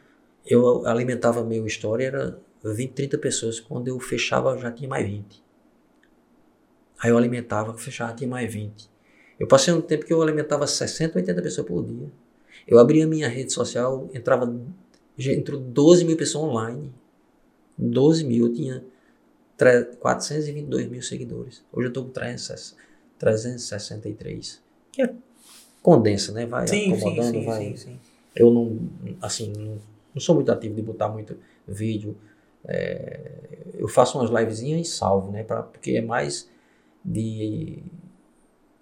eu 0.46 0.86
alimentava 0.86 1.44
meu 1.44 1.66
história, 1.66 2.06
era 2.06 2.40
20, 2.64 2.94
30 2.94 3.18
pessoas. 3.18 3.60
Quando 3.60 3.88
eu 3.88 4.00
fechava, 4.00 4.56
já 4.60 4.72
tinha 4.72 4.88
mais 4.88 5.08
20. 5.08 5.44
Aí 7.00 7.10
eu 7.10 7.18
alimentava, 7.18 7.76
fechava, 7.76 8.14
tinha 8.14 8.30
mais 8.30 8.54
20. 8.54 8.88
Eu 9.40 9.48
passei 9.48 9.74
um 9.74 9.82
tempo 9.82 10.06
que 10.06 10.14
eu 10.14 10.22
alimentava 10.22 10.68
60, 10.68 11.18
80 11.18 11.42
pessoas 11.42 11.66
por 11.66 11.84
dia. 11.84 12.12
Eu 12.68 12.78
abria 12.78 13.08
minha 13.08 13.28
rede 13.28 13.52
social, 13.52 14.08
entrava, 14.14 14.56
entrou 15.18 15.60
12 15.60 16.06
mil 16.06 16.16
pessoas 16.16 16.46
online. 16.46 16.94
12 17.76 18.24
mil, 18.24 18.46
eu 18.46 18.54
tinha 18.54 18.86
422 20.00 20.88
mil 20.88 21.02
seguidores. 21.02 21.64
Hoje 21.72 21.88
eu 21.88 21.90
estou 21.90 22.06
com 22.06 22.12
360 22.12 22.82
363. 23.22 24.60
Que 24.92 25.04
é 25.04 25.14
condensa, 25.84 26.32
né? 26.32 26.46
Vai 26.48 26.68
Sim, 26.68 26.92
acomodando, 26.94 27.40
sim, 27.40 27.46
vai. 27.46 27.60
sim, 27.60 27.76
sim. 27.76 28.00
Eu 28.36 28.52
não, 28.52 28.80
assim, 29.22 29.54
não, 29.56 29.78
não 30.16 30.22
sou 30.22 30.34
muito 30.34 30.52
ativo 30.52 30.74
de 30.74 30.82
botar 30.82 31.08
muito 31.08 31.38
vídeo. 31.68 32.18
É, 32.66 33.20
eu 33.76 33.88
faço 33.88 34.18
umas 34.18 34.32
livezinhas 34.32 34.88
e 34.88 34.92
salvo, 34.92 35.32
né? 35.32 35.44
Pra, 35.44 35.62
porque 35.62 35.92
é 35.92 36.02
mais 36.02 36.50
de 37.06 37.84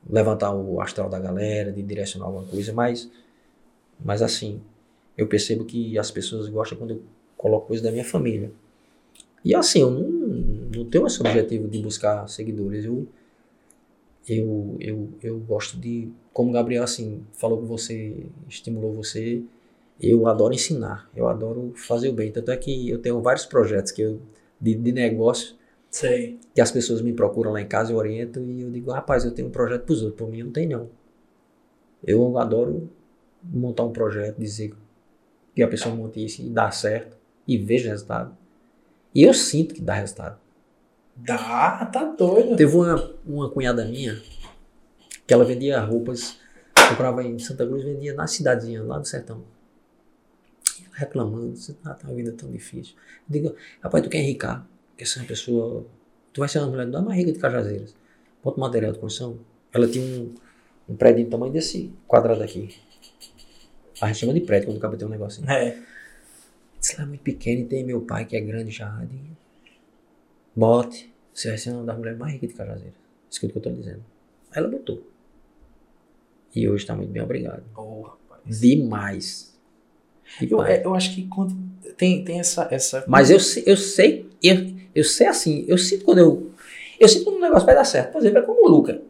levantar 0.10 0.53
o 0.53 0.80
astral 0.81 1.10
da 1.10 1.19
galera, 1.19 1.72
de 1.72 1.81
direcionar 1.81 2.27
alguma 2.27 2.45
coisa, 2.45 2.72
mas, 2.73 3.10
mas 4.03 4.22
assim, 4.22 4.61
eu 5.18 5.27
percebo 5.27 5.65
que 5.65 5.99
as 5.99 6.10
pessoas 6.10 6.47
gostam 6.47 6.77
quando 6.77 6.91
eu 6.91 7.03
coloco 7.38 7.68
coisa 7.68 7.84
da 7.84 7.91
minha 7.91 8.06
família. 8.06 8.51
E 9.43 9.56
assim, 9.56 9.81
eu 9.81 9.91
não, 9.91 10.19
não 10.76 10.86
tenho 10.86 11.08
esse 11.08 11.20
objetivo 11.20 11.68
de 11.68 11.82
buscar 11.82 12.28
seguidores. 12.28 12.86
Eu, 12.86 13.08
eu, 14.28 14.78
eu, 14.80 15.10
eu 15.22 15.40
gosto 15.40 15.78
de, 15.78 16.10
como 16.32 16.50
o 16.50 16.54
Gabriel 16.54 16.84
assim, 16.84 17.26
falou 17.34 17.60
que 17.60 17.66
você, 17.66 18.28
estimulou 18.48 18.94
você, 18.94 19.44
eu 20.00 20.28
adoro 20.28 20.54
ensinar, 20.54 21.10
eu 21.16 21.28
adoro 21.28 21.74
fazer 21.76 22.10
o 22.10 22.14
bem. 22.14 22.32
Tanto 22.32 22.52
é 22.52 22.58
que 22.58 22.90
eu 22.90 23.00
tenho 23.00 23.22
vários 23.22 23.46
projetos 23.46 23.91
que 23.91 24.02
eu, 24.02 24.22
de, 24.60 24.76
de 24.76 24.91
negócio 24.91 25.56
Sei. 25.90 26.40
que 26.54 26.62
as 26.62 26.72
pessoas 26.72 27.02
me 27.02 27.14
procuram 27.14 27.52
lá 27.52 27.62
em 27.62 27.68
casa, 27.68 27.91
eu 27.91 27.98
oriento 27.98 28.40
e 28.40 28.62
eu 28.62 28.70
digo, 28.70 28.91
rapaz, 28.91 29.26
eu 29.26 29.32
tenho 29.32 29.48
um 29.48 29.52
projeto 29.52 29.84
para 29.84 29.94
os 29.94 30.04
outros, 30.04 30.18
por 30.18 30.30
mim 30.30 30.44
não 30.44 30.52
tem 30.52 30.68
não. 30.68 30.90
Eu 32.04 32.38
adoro 32.38 32.90
montar 33.44 33.84
um 33.84 33.91
projeto, 33.91 34.38
dizer 34.38 34.74
que 35.56 35.64
a 35.64 35.68
pessoa 35.68 35.96
monte 35.96 36.24
isso 36.24 36.41
e 36.41 36.50
dá 36.50 36.70
certo 36.72 37.18
e 37.48 37.58
veja 37.58 37.90
resultado. 37.90 38.38
E 39.14 39.24
eu 39.24 39.34
sinto 39.34 39.74
que 39.74 39.82
dá 39.82 39.96
resultado. 39.96 40.40
Dá, 41.24 41.86
tá 41.86 42.04
doido. 42.06 42.56
Teve 42.56 42.76
uma, 42.76 43.16
uma 43.26 43.50
cunhada 43.50 43.86
minha 43.86 44.22
que 45.26 45.34
ela 45.34 45.46
vendia 45.46 45.80
roupas, 45.80 46.40
comprava 46.90 47.24
em 47.24 47.38
Santa 47.38 47.66
Cruz, 47.66 47.84
vendia 47.84 48.14
na 48.16 48.26
cidadezinha, 48.26 48.82
lá 48.84 48.98
no 48.98 49.06
sertão. 49.06 49.44
Ela 50.86 50.96
reclamando, 50.96 51.54
ah, 51.86 51.94
tá 51.94 52.08
uma 52.08 52.16
vida 52.16 52.32
tão 52.32 52.50
difícil. 52.50 52.96
Eu 53.30 53.34
digo, 53.34 53.56
rapaz, 53.82 54.04
tu 54.04 54.10
quer 54.10 54.20
enricar? 54.20 54.68
Quer 54.98 55.06
ser 55.06 55.20
uma 55.20 55.28
pessoa. 55.28 55.86
Tu 56.34 56.40
vai 56.40 56.50
ser 56.50 56.60
uma 56.60 56.68
mulher 56.68 56.88
da 56.88 57.02
mais 57.02 57.18
rica 57.18 57.32
de 57.32 57.40
Cajazeiras. 57.40 57.96
Bota 58.44 58.58
um 58.58 58.62
material 58.62 58.91
de 58.91 59.00
construção. 59.00 59.40
Ela 59.72 59.88
tinha 59.88 60.04
um, 60.04 60.34
um 60.90 60.96
prédio 60.96 61.26
do 61.26 61.30
tamanho 61.30 61.54
desse 61.54 61.94
quadrado 62.08 62.41
aqui. 62.41 62.76
A 64.02 64.08
gente 64.08 64.20
chama 64.20 64.34
de 64.34 64.41
prédio 64.41 64.70
quando 64.70 64.78
acaba 64.78 64.98
tem 64.98 65.08
um 65.08 65.12
negocinho. 65.12 65.50
É. 65.50 65.78
Disse 66.80 66.98
lá 66.98 67.04
é 67.04 67.06
muito 67.08 67.22
pequeno 67.22 67.62
e 67.62 67.66
tem 67.66 67.84
meu 67.84 68.02
pai 68.02 68.26
que 68.26 68.36
é 68.36 68.41
grande 68.41 68.72
já. 68.72 69.00
Bote, 70.56 71.09
você 71.40 71.48
vai 71.48 71.57
ser 71.57 71.72
uma 71.72 71.86
das 71.86 71.98
mulheres 71.98 72.20
mais 72.20 72.34
ricas 72.34 72.49
de 72.49 72.56
Cajazeiras. 72.56 72.94
Escuta 73.32 73.48
o 73.48 73.61
que 73.61 73.68
eu 73.68 73.72
tô 73.72 73.80
dizendo. 73.80 74.03
Ela 74.53 74.68
botou. 74.68 75.07
E 76.53 76.68
hoje 76.68 76.86
tá 76.86 76.94
muito 76.94 77.11
bem, 77.11 77.22
obrigado. 77.22 77.64
Oh, 77.78 78.02
rapaz. 78.02 78.60
Demais. 78.60 79.57
Eu, 80.41 80.61
é, 80.64 80.84
eu 80.84 80.94
acho 80.94 81.16
que 81.16 81.28
quando 81.28 81.56
tem, 81.95 82.26
tem 82.26 82.40
essa, 82.41 82.68
essa. 82.70 83.06
Mas 83.07 83.30
eu, 83.30 83.38
eu 83.66 83.78
sei, 83.78 84.30
eu, 84.44 84.56
eu 84.94 85.03
sei 85.03 85.28
assim, 85.28 85.64
eu 85.68 85.78
sinto 85.78 86.03
quando 86.03 86.18
eu. 86.18 86.52
Eu 86.99 87.07
sinto 87.07 87.24
quando 87.24 87.38
um 87.38 87.41
negócio 87.41 87.66
vai 87.66 87.76
dar 87.76 87.86
certo. 87.86 88.11
Por 88.11 88.20
exemplo, 88.20 88.40
é 88.40 88.41
como 88.41 88.66
o 88.66 88.70
Luca. 88.70 89.02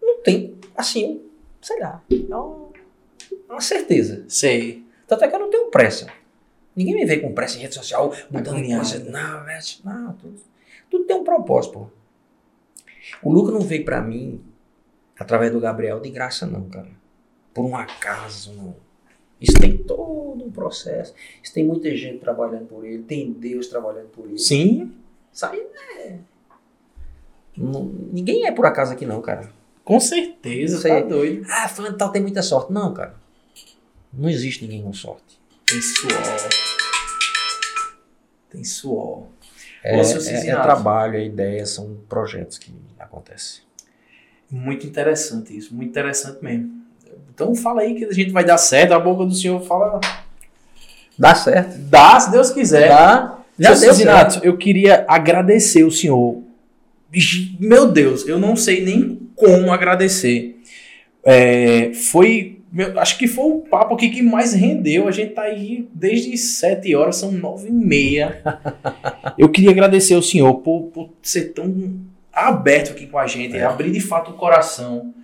Não 0.00 0.22
tem, 0.22 0.54
assim, 0.74 1.20
sei 1.60 1.78
lá, 1.78 2.02
é 2.10 3.52
uma, 3.52 3.60
certeza. 3.60 4.24
Sei. 4.28 4.82
Tanto 5.06 5.24
é 5.24 5.28
que 5.28 5.34
eu 5.34 5.40
não 5.40 5.50
tenho 5.50 5.70
pressa. 5.70 6.06
Ninguém 6.74 6.94
me 6.94 7.04
vê 7.04 7.18
com 7.18 7.34
pressa 7.34 7.58
em 7.58 7.60
rede 7.60 7.74
social, 7.74 8.14
mudando 8.30 8.56
Agoniado. 8.56 8.88
coisa. 8.88 9.10
Não, 9.10 9.44
não, 9.84 10.12
tudo, 10.14 10.40
tudo 10.90 11.04
tem 11.04 11.16
um 11.16 11.24
propósito, 11.24 11.72
pô. 11.74 11.86
O 13.22 13.32
Luca 13.32 13.52
não 13.52 13.60
veio 13.60 13.84
pra 13.84 14.00
mim, 14.00 14.40
através 15.18 15.52
do 15.52 15.60
Gabriel, 15.60 16.00
de 16.00 16.10
graça, 16.10 16.46
não, 16.46 16.68
cara. 16.68 16.88
Por 17.54 17.64
um 17.64 17.76
acaso, 17.76 18.52
não. 18.52 18.76
Isso 19.40 19.54
tem 19.60 19.76
todo 19.76 20.44
um 20.44 20.50
processo. 20.50 21.14
Isso 21.42 21.52
tem 21.52 21.64
muita 21.64 21.94
gente 21.96 22.18
trabalhando 22.18 22.66
por 22.66 22.84
ele, 22.84 23.02
tem 23.02 23.32
Deus 23.32 23.66
trabalhando 23.66 24.08
por 24.08 24.26
ele. 24.26 24.38
Sim. 24.38 24.92
Isso 25.32 25.44
aí 25.46 25.60
é. 25.98 26.18
Não- 27.56 27.84
ninguém 28.12 28.46
é 28.46 28.52
por 28.52 28.66
acaso 28.66 28.92
aqui, 28.92 29.06
não, 29.06 29.20
cara. 29.22 29.50
Com 29.84 30.00
certeza, 30.00 30.78
Você- 30.78 30.88
tá 30.88 31.00
doido. 31.00 31.46
Ah, 31.48 31.68
fulano 31.68 31.96
tal 31.96 32.10
tem 32.10 32.20
muita 32.20 32.42
sorte. 32.42 32.72
Não, 32.72 32.92
cara. 32.92 33.14
Não 34.12 34.28
existe 34.28 34.64
ninguém 34.64 34.82
com 34.82 34.92
sorte. 34.92 35.38
Tem 35.66 35.80
suor. 35.80 36.12
Tem 38.50 38.64
suor. 38.64 39.26
É, 39.88 39.96
é- 39.96 40.00
é 40.00 40.04
Cincinnato. 40.04 40.62
trabalho, 40.62 41.16
é 41.16 41.24
ideia, 41.24 41.64
são 41.66 41.96
projetos 42.08 42.58
que 42.58 42.72
acontecem. 42.98 43.62
Muito 44.50 44.86
interessante 44.86 45.56
isso, 45.56 45.74
muito 45.74 45.90
interessante 45.90 46.38
mesmo. 46.42 46.70
Então 47.34 47.54
fala 47.54 47.82
aí 47.82 47.94
que 47.94 48.04
a 48.04 48.12
gente 48.12 48.30
vai 48.32 48.44
dar 48.44 48.58
certo, 48.58 48.92
a 48.92 48.98
boca 48.98 49.24
do 49.24 49.34
senhor 49.34 49.60
fala. 49.62 50.00
Dá 51.18 51.34
certo. 51.34 51.76
Dá, 51.78 52.18
se 52.20 52.30
Deus 52.30 52.50
quiser. 52.50 52.88
Dá. 52.88 53.38
Já 53.58 53.74
Seu 53.74 53.94
certo. 53.94 54.44
eu 54.44 54.56
queria 54.58 55.04
agradecer 55.08 55.82
o 55.84 55.90
senhor. 55.90 56.42
Meu 57.58 57.90
Deus, 57.90 58.26
eu 58.28 58.38
não 58.38 58.54
sei 58.54 58.84
nem 58.84 59.30
como 59.34 59.72
agradecer. 59.72 60.60
É, 61.24 61.92
foi, 61.94 62.55
meu, 62.76 63.00
acho 63.00 63.16
que 63.16 63.26
foi 63.26 63.44
o 63.52 63.60
papo 63.60 63.94
aqui 63.94 64.10
que 64.10 64.20
mais 64.20 64.52
rendeu. 64.52 65.08
A 65.08 65.10
gente 65.10 65.32
tá 65.32 65.42
aí 65.44 65.88
desde 65.94 66.36
sete 66.36 66.94
horas, 66.94 67.16
são 67.16 67.32
nove 67.32 67.68
e 67.68 67.72
meia. 67.72 68.42
Eu 69.38 69.48
queria 69.48 69.70
agradecer 69.70 70.12
ao 70.14 70.20
senhor 70.20 70.56
por, 70.56 70.82
por 70.92 71.10
ser 71.22 71.54
tão 71.54 71.98
aberto 72.30 72.90
aqui 72.90 73.06
com 73.06 73.18
a 73.18 73.26
gente, 73.26 73.56
É. 73.56 73.64
abrir 73.64 73.90
de 73.90 74.00
fato 74.00 74.32
o 74.32 74.34
coração. 74.34 75.14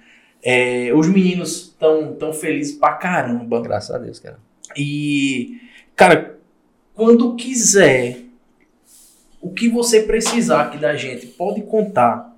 É, 0.42 0.90
os 0.94 1.06
meninos 1.06 1.64
estão 1.68 2.14
tão 2.14 2.32
felizes 2.32 2.74
pra 2.74 2.94
caramba. 2.94 3.60
Graças 3.60 3.94
a 3.94 3.98
Deus, 3.98 4.18
cara. 4.18 4.38
E, 4.74 5.60
cara, 5.94 6.38
quando 6.94 7.36
quiser, 7.36 8.20
o 9.42 9.50
que 9.50 9.68
você 9.68 10.00
precisar 10.00 10.62
aqui 10.62 10.78
da 10.78 10.96
gente, 10.96 11.26
pode 11.26 11.60
contar. 11.60 12.31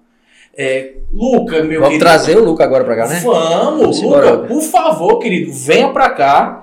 É, 0.57 0.93
Luca, 1.13 1.63
meu 1.63 1.81
Vamos 1.81 1.89
querido. 1.99 2.05
trazer 2.05 2.37
o 2.37 2.45
Luca 2.45 2.63
agora 2.65 2.85
pra 2.85 2.97
cá, 2.97 3.09
né? 3.09 3.21
Vamos, 3.25 3.81
Vamos 3.81 4.03
Luca, 4.03 4.19
embora. 4.19 4.39
por 4.49 4.63
favor, 4.63 5.19
querido, 5.19 5.53
venha 5.53 5.89
pra 5.89 6.11
cá. 6.11 6.61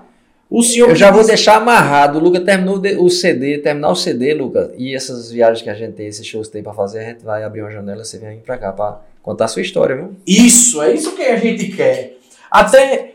O 0.49 0.61
senhor. 0.61 0.89
Eu 0.89 0.95
já 0.97 1.09
vou 1.11 1.25
deixar 1.25 1.55
amarrado. 1.55 2.19
O 2.19 2.21
Luca 2.21 2.41
terminou 2.41 2.81
o 2.99 3.09
CD, 3.09 3.57
terminar 3.59 3.89
o 3.89 3.95
CD, 3.95 4.33
Luca, 4.33 4.73
e 4.77 4.93
essas 4.93 5.31
viagens 5.31 5.61
que 5.61 5.69
a 5.69 5.73
gente 5.73 5.93
tem, 5.93 6.07
esses 6.07 6.25
shows 6.27 6.47
que 6.47 6.53
tem 6.53 6.63
pra 6.63 6.73
fazer, 6.73 6.99
a 6.99 7.03
gente 7.03 7.23
vai 7.23 7.43
abrir 7.43 7.61
uma 7.61 7.71
janela, 7.71 8.03
você 8.03 8.17
vem 8.17 8.39
pra 8.39 8.57
cá 8.57 8.73
pra 8.73 8.99
contar 9.23 9.45
a 9.45 9.47
sua 9.47 9.61
história, 9.61 9.95
viu? 9.95 10.15
Isso, 10.27 10.81
é 10.81 10.93
isso 10.93 11.15
que 11.15 11.21
a 11.23 11.37
gente 11.37 11.67
quer. 11.69 12.17
Até 12.51 13.11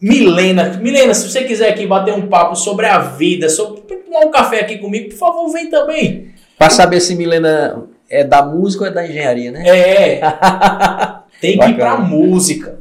Milena, 0.00 0.78
Milena, 0.80 1.14
se 1.14 1.28
você 1.28 1.42
quiser 1.42 1.70
aqui 1.70 1.86
bater 1.86 2.14
um 2.14 2.28
papo 2.28 2.54
sobre 2.54 2.86
a 2.86 2.98
vida, 2.98 3.48
sobre 3.48 3.80
tomar 3.80 4.20
um 4.26 4.30
café 4.30 4.60
aqui 4.60 4.78
comigo, 4.78 5.08
por 5.10 5.16
favor, 5.18 5.48
vem 5.50 5.68
também. 5.68 6.28
Pra 6.58 6.70
saber 6.70 7.00
se 7.00 7.14
Milena 7.16 7.82
é 8.08 8.24
da 8.24 8.44
música 8.44 8.84
ou 8.84 8.90
é 8.90 8.92
da 8.92 9.06
engenharia, 9.06 9.50
né? 9.50 9.64
É. 9.66 10.20
Tem 11.40 11.58
que 11.58 11.66
ir 11.66 11.76
pra 11.76 11.98
música. 11.98 12.78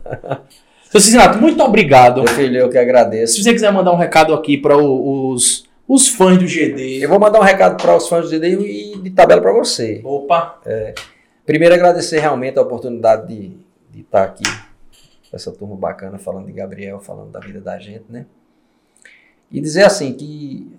Seu 0.89 1.01
Cicinato, 1.01 1.37
muito 1.39 1.61
obrigado. 1.61 2.23
Meu 2.23 2.33
filho, 2.33 2.57
eu 2.57 2.69
que 2.69 2.77
agradeço. 2.77 3.35
Se 3.35 3.43
você 3.43 3.51
quiser 3.51 3.71
mandar 3.71 3.91
um 3.91 3.97
recado 3.97 4.33
aqui 4.33 4.57
para 4.57 4.77
os, 4.77 5.65
os 5.87 6.07
fãs 6.07 6.37
do 6.37 6.47
GD. 6.47 7.03
Eu 7.03 7.09
vou 7.09 7.19
mandar 7.19 7.39
um 7.39 7.43
recado 7.43 7.81
para 7.81 7.95
os 7.95 8.07
fãs 8.07 8.29
do 8.29 8.39
DD 8.39 8.93
e 8.93 8.97
de 8.99 9.09
tabela 9.09 9.41
para 9.41 9.51
você. 9.51 10.01
Opa, 10.03 10.59
Primeiro, 11.45 11.75
agradecer 11.75 12.19
realmente 12.19 12.57
a 12.57 12.61
oportunidade 12.61 13.27
de, 13.27 13.57
de 13.91 14.01
estar 14.01 14.23
aqui 14.23 14.43
com 15.29 15.35
essa 15.35 15.51
turma 15.51 15.75
bacana, 15.75 16.17
falando 16.17 16.47
de 16.47 16.53
Gabriel, 16.53 16.99
falando 16.99 17.29
da 17.31 17.39
vida 17.39 17.61
da 17.61 17.77
gente, 17.77 18.05
né? 18.09 18.25
E 19.51 19.61
dizer 19.61 19.83
assim 19.83 20.13
que 20.13 20.75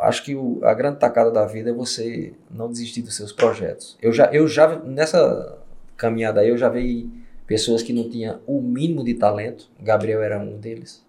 acho 0.00 0.24
que 0.24 0.34
o- 0.34 0.60
a 0.62 0.74
grande 0.74 0.98
tacada 0.98 1.30
da 1.30 1.46
vida 1.46 1.70
é 1.70 1.72
você 1.72 2.32
não 2.50 2.68
desistir 2.68 3.02
dos 3.02 3.14
seus 3.16 3.32
projetos. 3.32 3.96
Eu 4.00 4.12
já, 4.12 4.26
eu 4.32 4.46
já 4.46 4.78
nessa 4.80 5.58
caminhada 5.96 6.40
aí, 6.40 6.48
eu 6.48 6.58
já 6.58 6.68
vi 6.68 7.10
pessoas 7.46 7.82
que 7.82 7.92
não 7.92 8.08
tinham 8.08 8.40
o 8.46 8.60
mínimo 8.60 9.04
de 9.04 9.14
talento. 9.14 9.70
Gabriel 9.80 10.22
era 10.22 10.38
um 10.38 10.58
deles. 10.58 11.04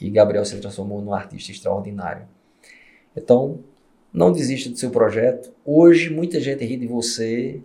E 0.00 0.10
Gabriel 0.10 0.44
se 0.44 0.58
transformou 0.60 1.00
num 1.00 1.12
artista 1.14 1.52
extraordinário. 1.52 2.26
Então, 3.16 3.60
não 4.12 4.32
desista 4.32 4.70
do 4.70 4.76
seu 4.76 4.90
projeto. 4.90 5.52
Hoje, 5.64 6.10
muita 6.10 6.40
gente 6.40 6.64
ri 6.64 6.76
de 6.76 6.86
você. 6.86 7.60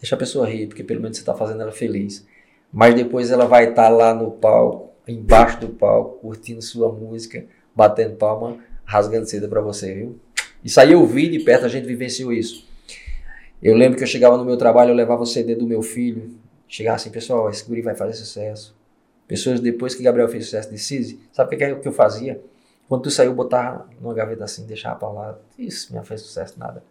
Deixa 0.00 0.14
a 0.14 0.18
pessoa 0.18 0.46
rir, 0.48 0.68
porque 0.68 0.84
pelo 0.84 1.00
menos 1.00 1.16
você 1.16 1.22
está 1.22 1.34
fazendo 1.34 1.62
ela 1.62 1.72
feliz. 1.72 2.26
Mas 2.72 2.94
depois 2.94 3.30
ela 3.30 3.46
vai 3.46 3.70
estar 3.70 3.88
lá 3.88 4.14
no 4.14 4.30
palco, 4.30 4.92
embaixo 5.06 5.60
do 5.60 5.68
palco, 5.70 6.18
curtindo 6.20 6.62
sua 6.62 6.92
música, 6.92 7.44
batendo 7.74 8.16
palma, 8.16 8.58
rasgando 8.88 9.26
seda 9.26 9.46
para 9.46 9.60
você, 9.60 9.94
viu? 9.94 10.18
Isso 10.64 10.80
aí 10.80 10.92
eu 10.92 11.06
vi 11.06 11.28
de 11.28 11.40
perto, 11.40 11.66
a 11.66 11.68
gente 11.68 11.86
vivenciou 11.86 12.32
isso. 12.32 12.66
Eu 13.62 13.76
lembro 13.76 13.98
que 13.98 14.02
eu 14.02 14.08
chegava 14.08 14.38
no 14.38 14.44
meu 14.46 14.56
trabalho, 14.56 14.90
eu 14.90 14.94
levava 14.94 15.22
o 15.22 15.26
CD 15.26 15.54
do 15.54 15.66
meu 15.66 15.82
filho, 15.82 16.34
chegava 16.66 16.96
assim, 16.96 17.10
pessoal, 17.10 17.50
esse 17.50 17.64
guri 17.66 17.82
vai 17.82 17.94
fazer 17.94 18.14
sucesso. 18.14 18.74
Pessoas 19.26 19.60
depois 19.60 19.94
que 19.94 20.02
Gabriel 20.02 20.28
fez 20.28 20.46
sucesso 20.46 20.70
de 20.70 20.78
Cise, 20.78 21.20
sabe 21.32 21.54
o 21.54 21.58
que, 21.58 21.62
é 21.62 21.74
que 21.74 21.86
eu 21.86 21.92
fazia? 21.92 22.40
Quando 22.88 23.02
tu 23.02 23.10
saiu, 23.10 23.34
botava 23.34 23.86
numa 24.00 24.14
gaveta 24.14 24.44
assim, 24.44 24.64
deixava 24.66 24.96
pra 24.96 25.10
lá. 25.10 25.38
Isso, 25.58 25.94
não 25.94 26.02
fez 26.02 26.22
sucesso 26.22 26.58
nada. 26.58 26.82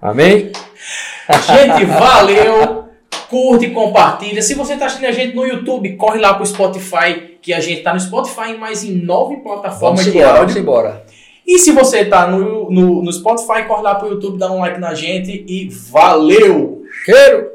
Amém? 0.00 0.50
gente, 1.46 1.84
valeu. 1.84 2.83
Curte, 3.28 3.70
compartilha. 3.70 4.42
Se 4.42 4.54
você 4.54 4.74
está 4.74 4.86
assistindo 4.86 5.08
a 5.08 5.12
gente 5.12 5.34
no 5.34 5.44
YouTube, 5.44 5.96
corre 5.96 6.20
lá 6.20 6.34
pro 6.34 6.46
Spotify, 6.46 7.36
que 7.40 7.52
a 7.52 7.60
gente 7.60 7.82
tá 7.82 7.92
no 7.94 8.00
Spotify, 8.00 8.56
mas 8.58 8.84
em 8.84 8.92
nove 8.92 9.36
plataformas 9.38 10.00
Vamos 10.00 10.04
de 10.04 10.10
embora, 10.10 10.28
áudio. 10.28 10.40
vamos 10.46 10.56
embora. 10.56 11.04
E 11.46 11.58
se 11.58 11.72
você 11.72 12.04
tá 12.06 12.26
no, 12.26 12.70
no, 12.70 13.02
no 13.02 13.12
Spotify, 13.12 13.64
corre 13.66 13.82
lá 13.82 13.94
pro 13.96 14.08
YouTube, 14.08 14.38
dá 14.38 14.50
um 14.50 14.60
like 14.60 14.80
na 14.80 14.94
gente 14.94 15.44
e 15.46 15.68
valeu! 15.90 16.82
Cheiro! 17.04 17.48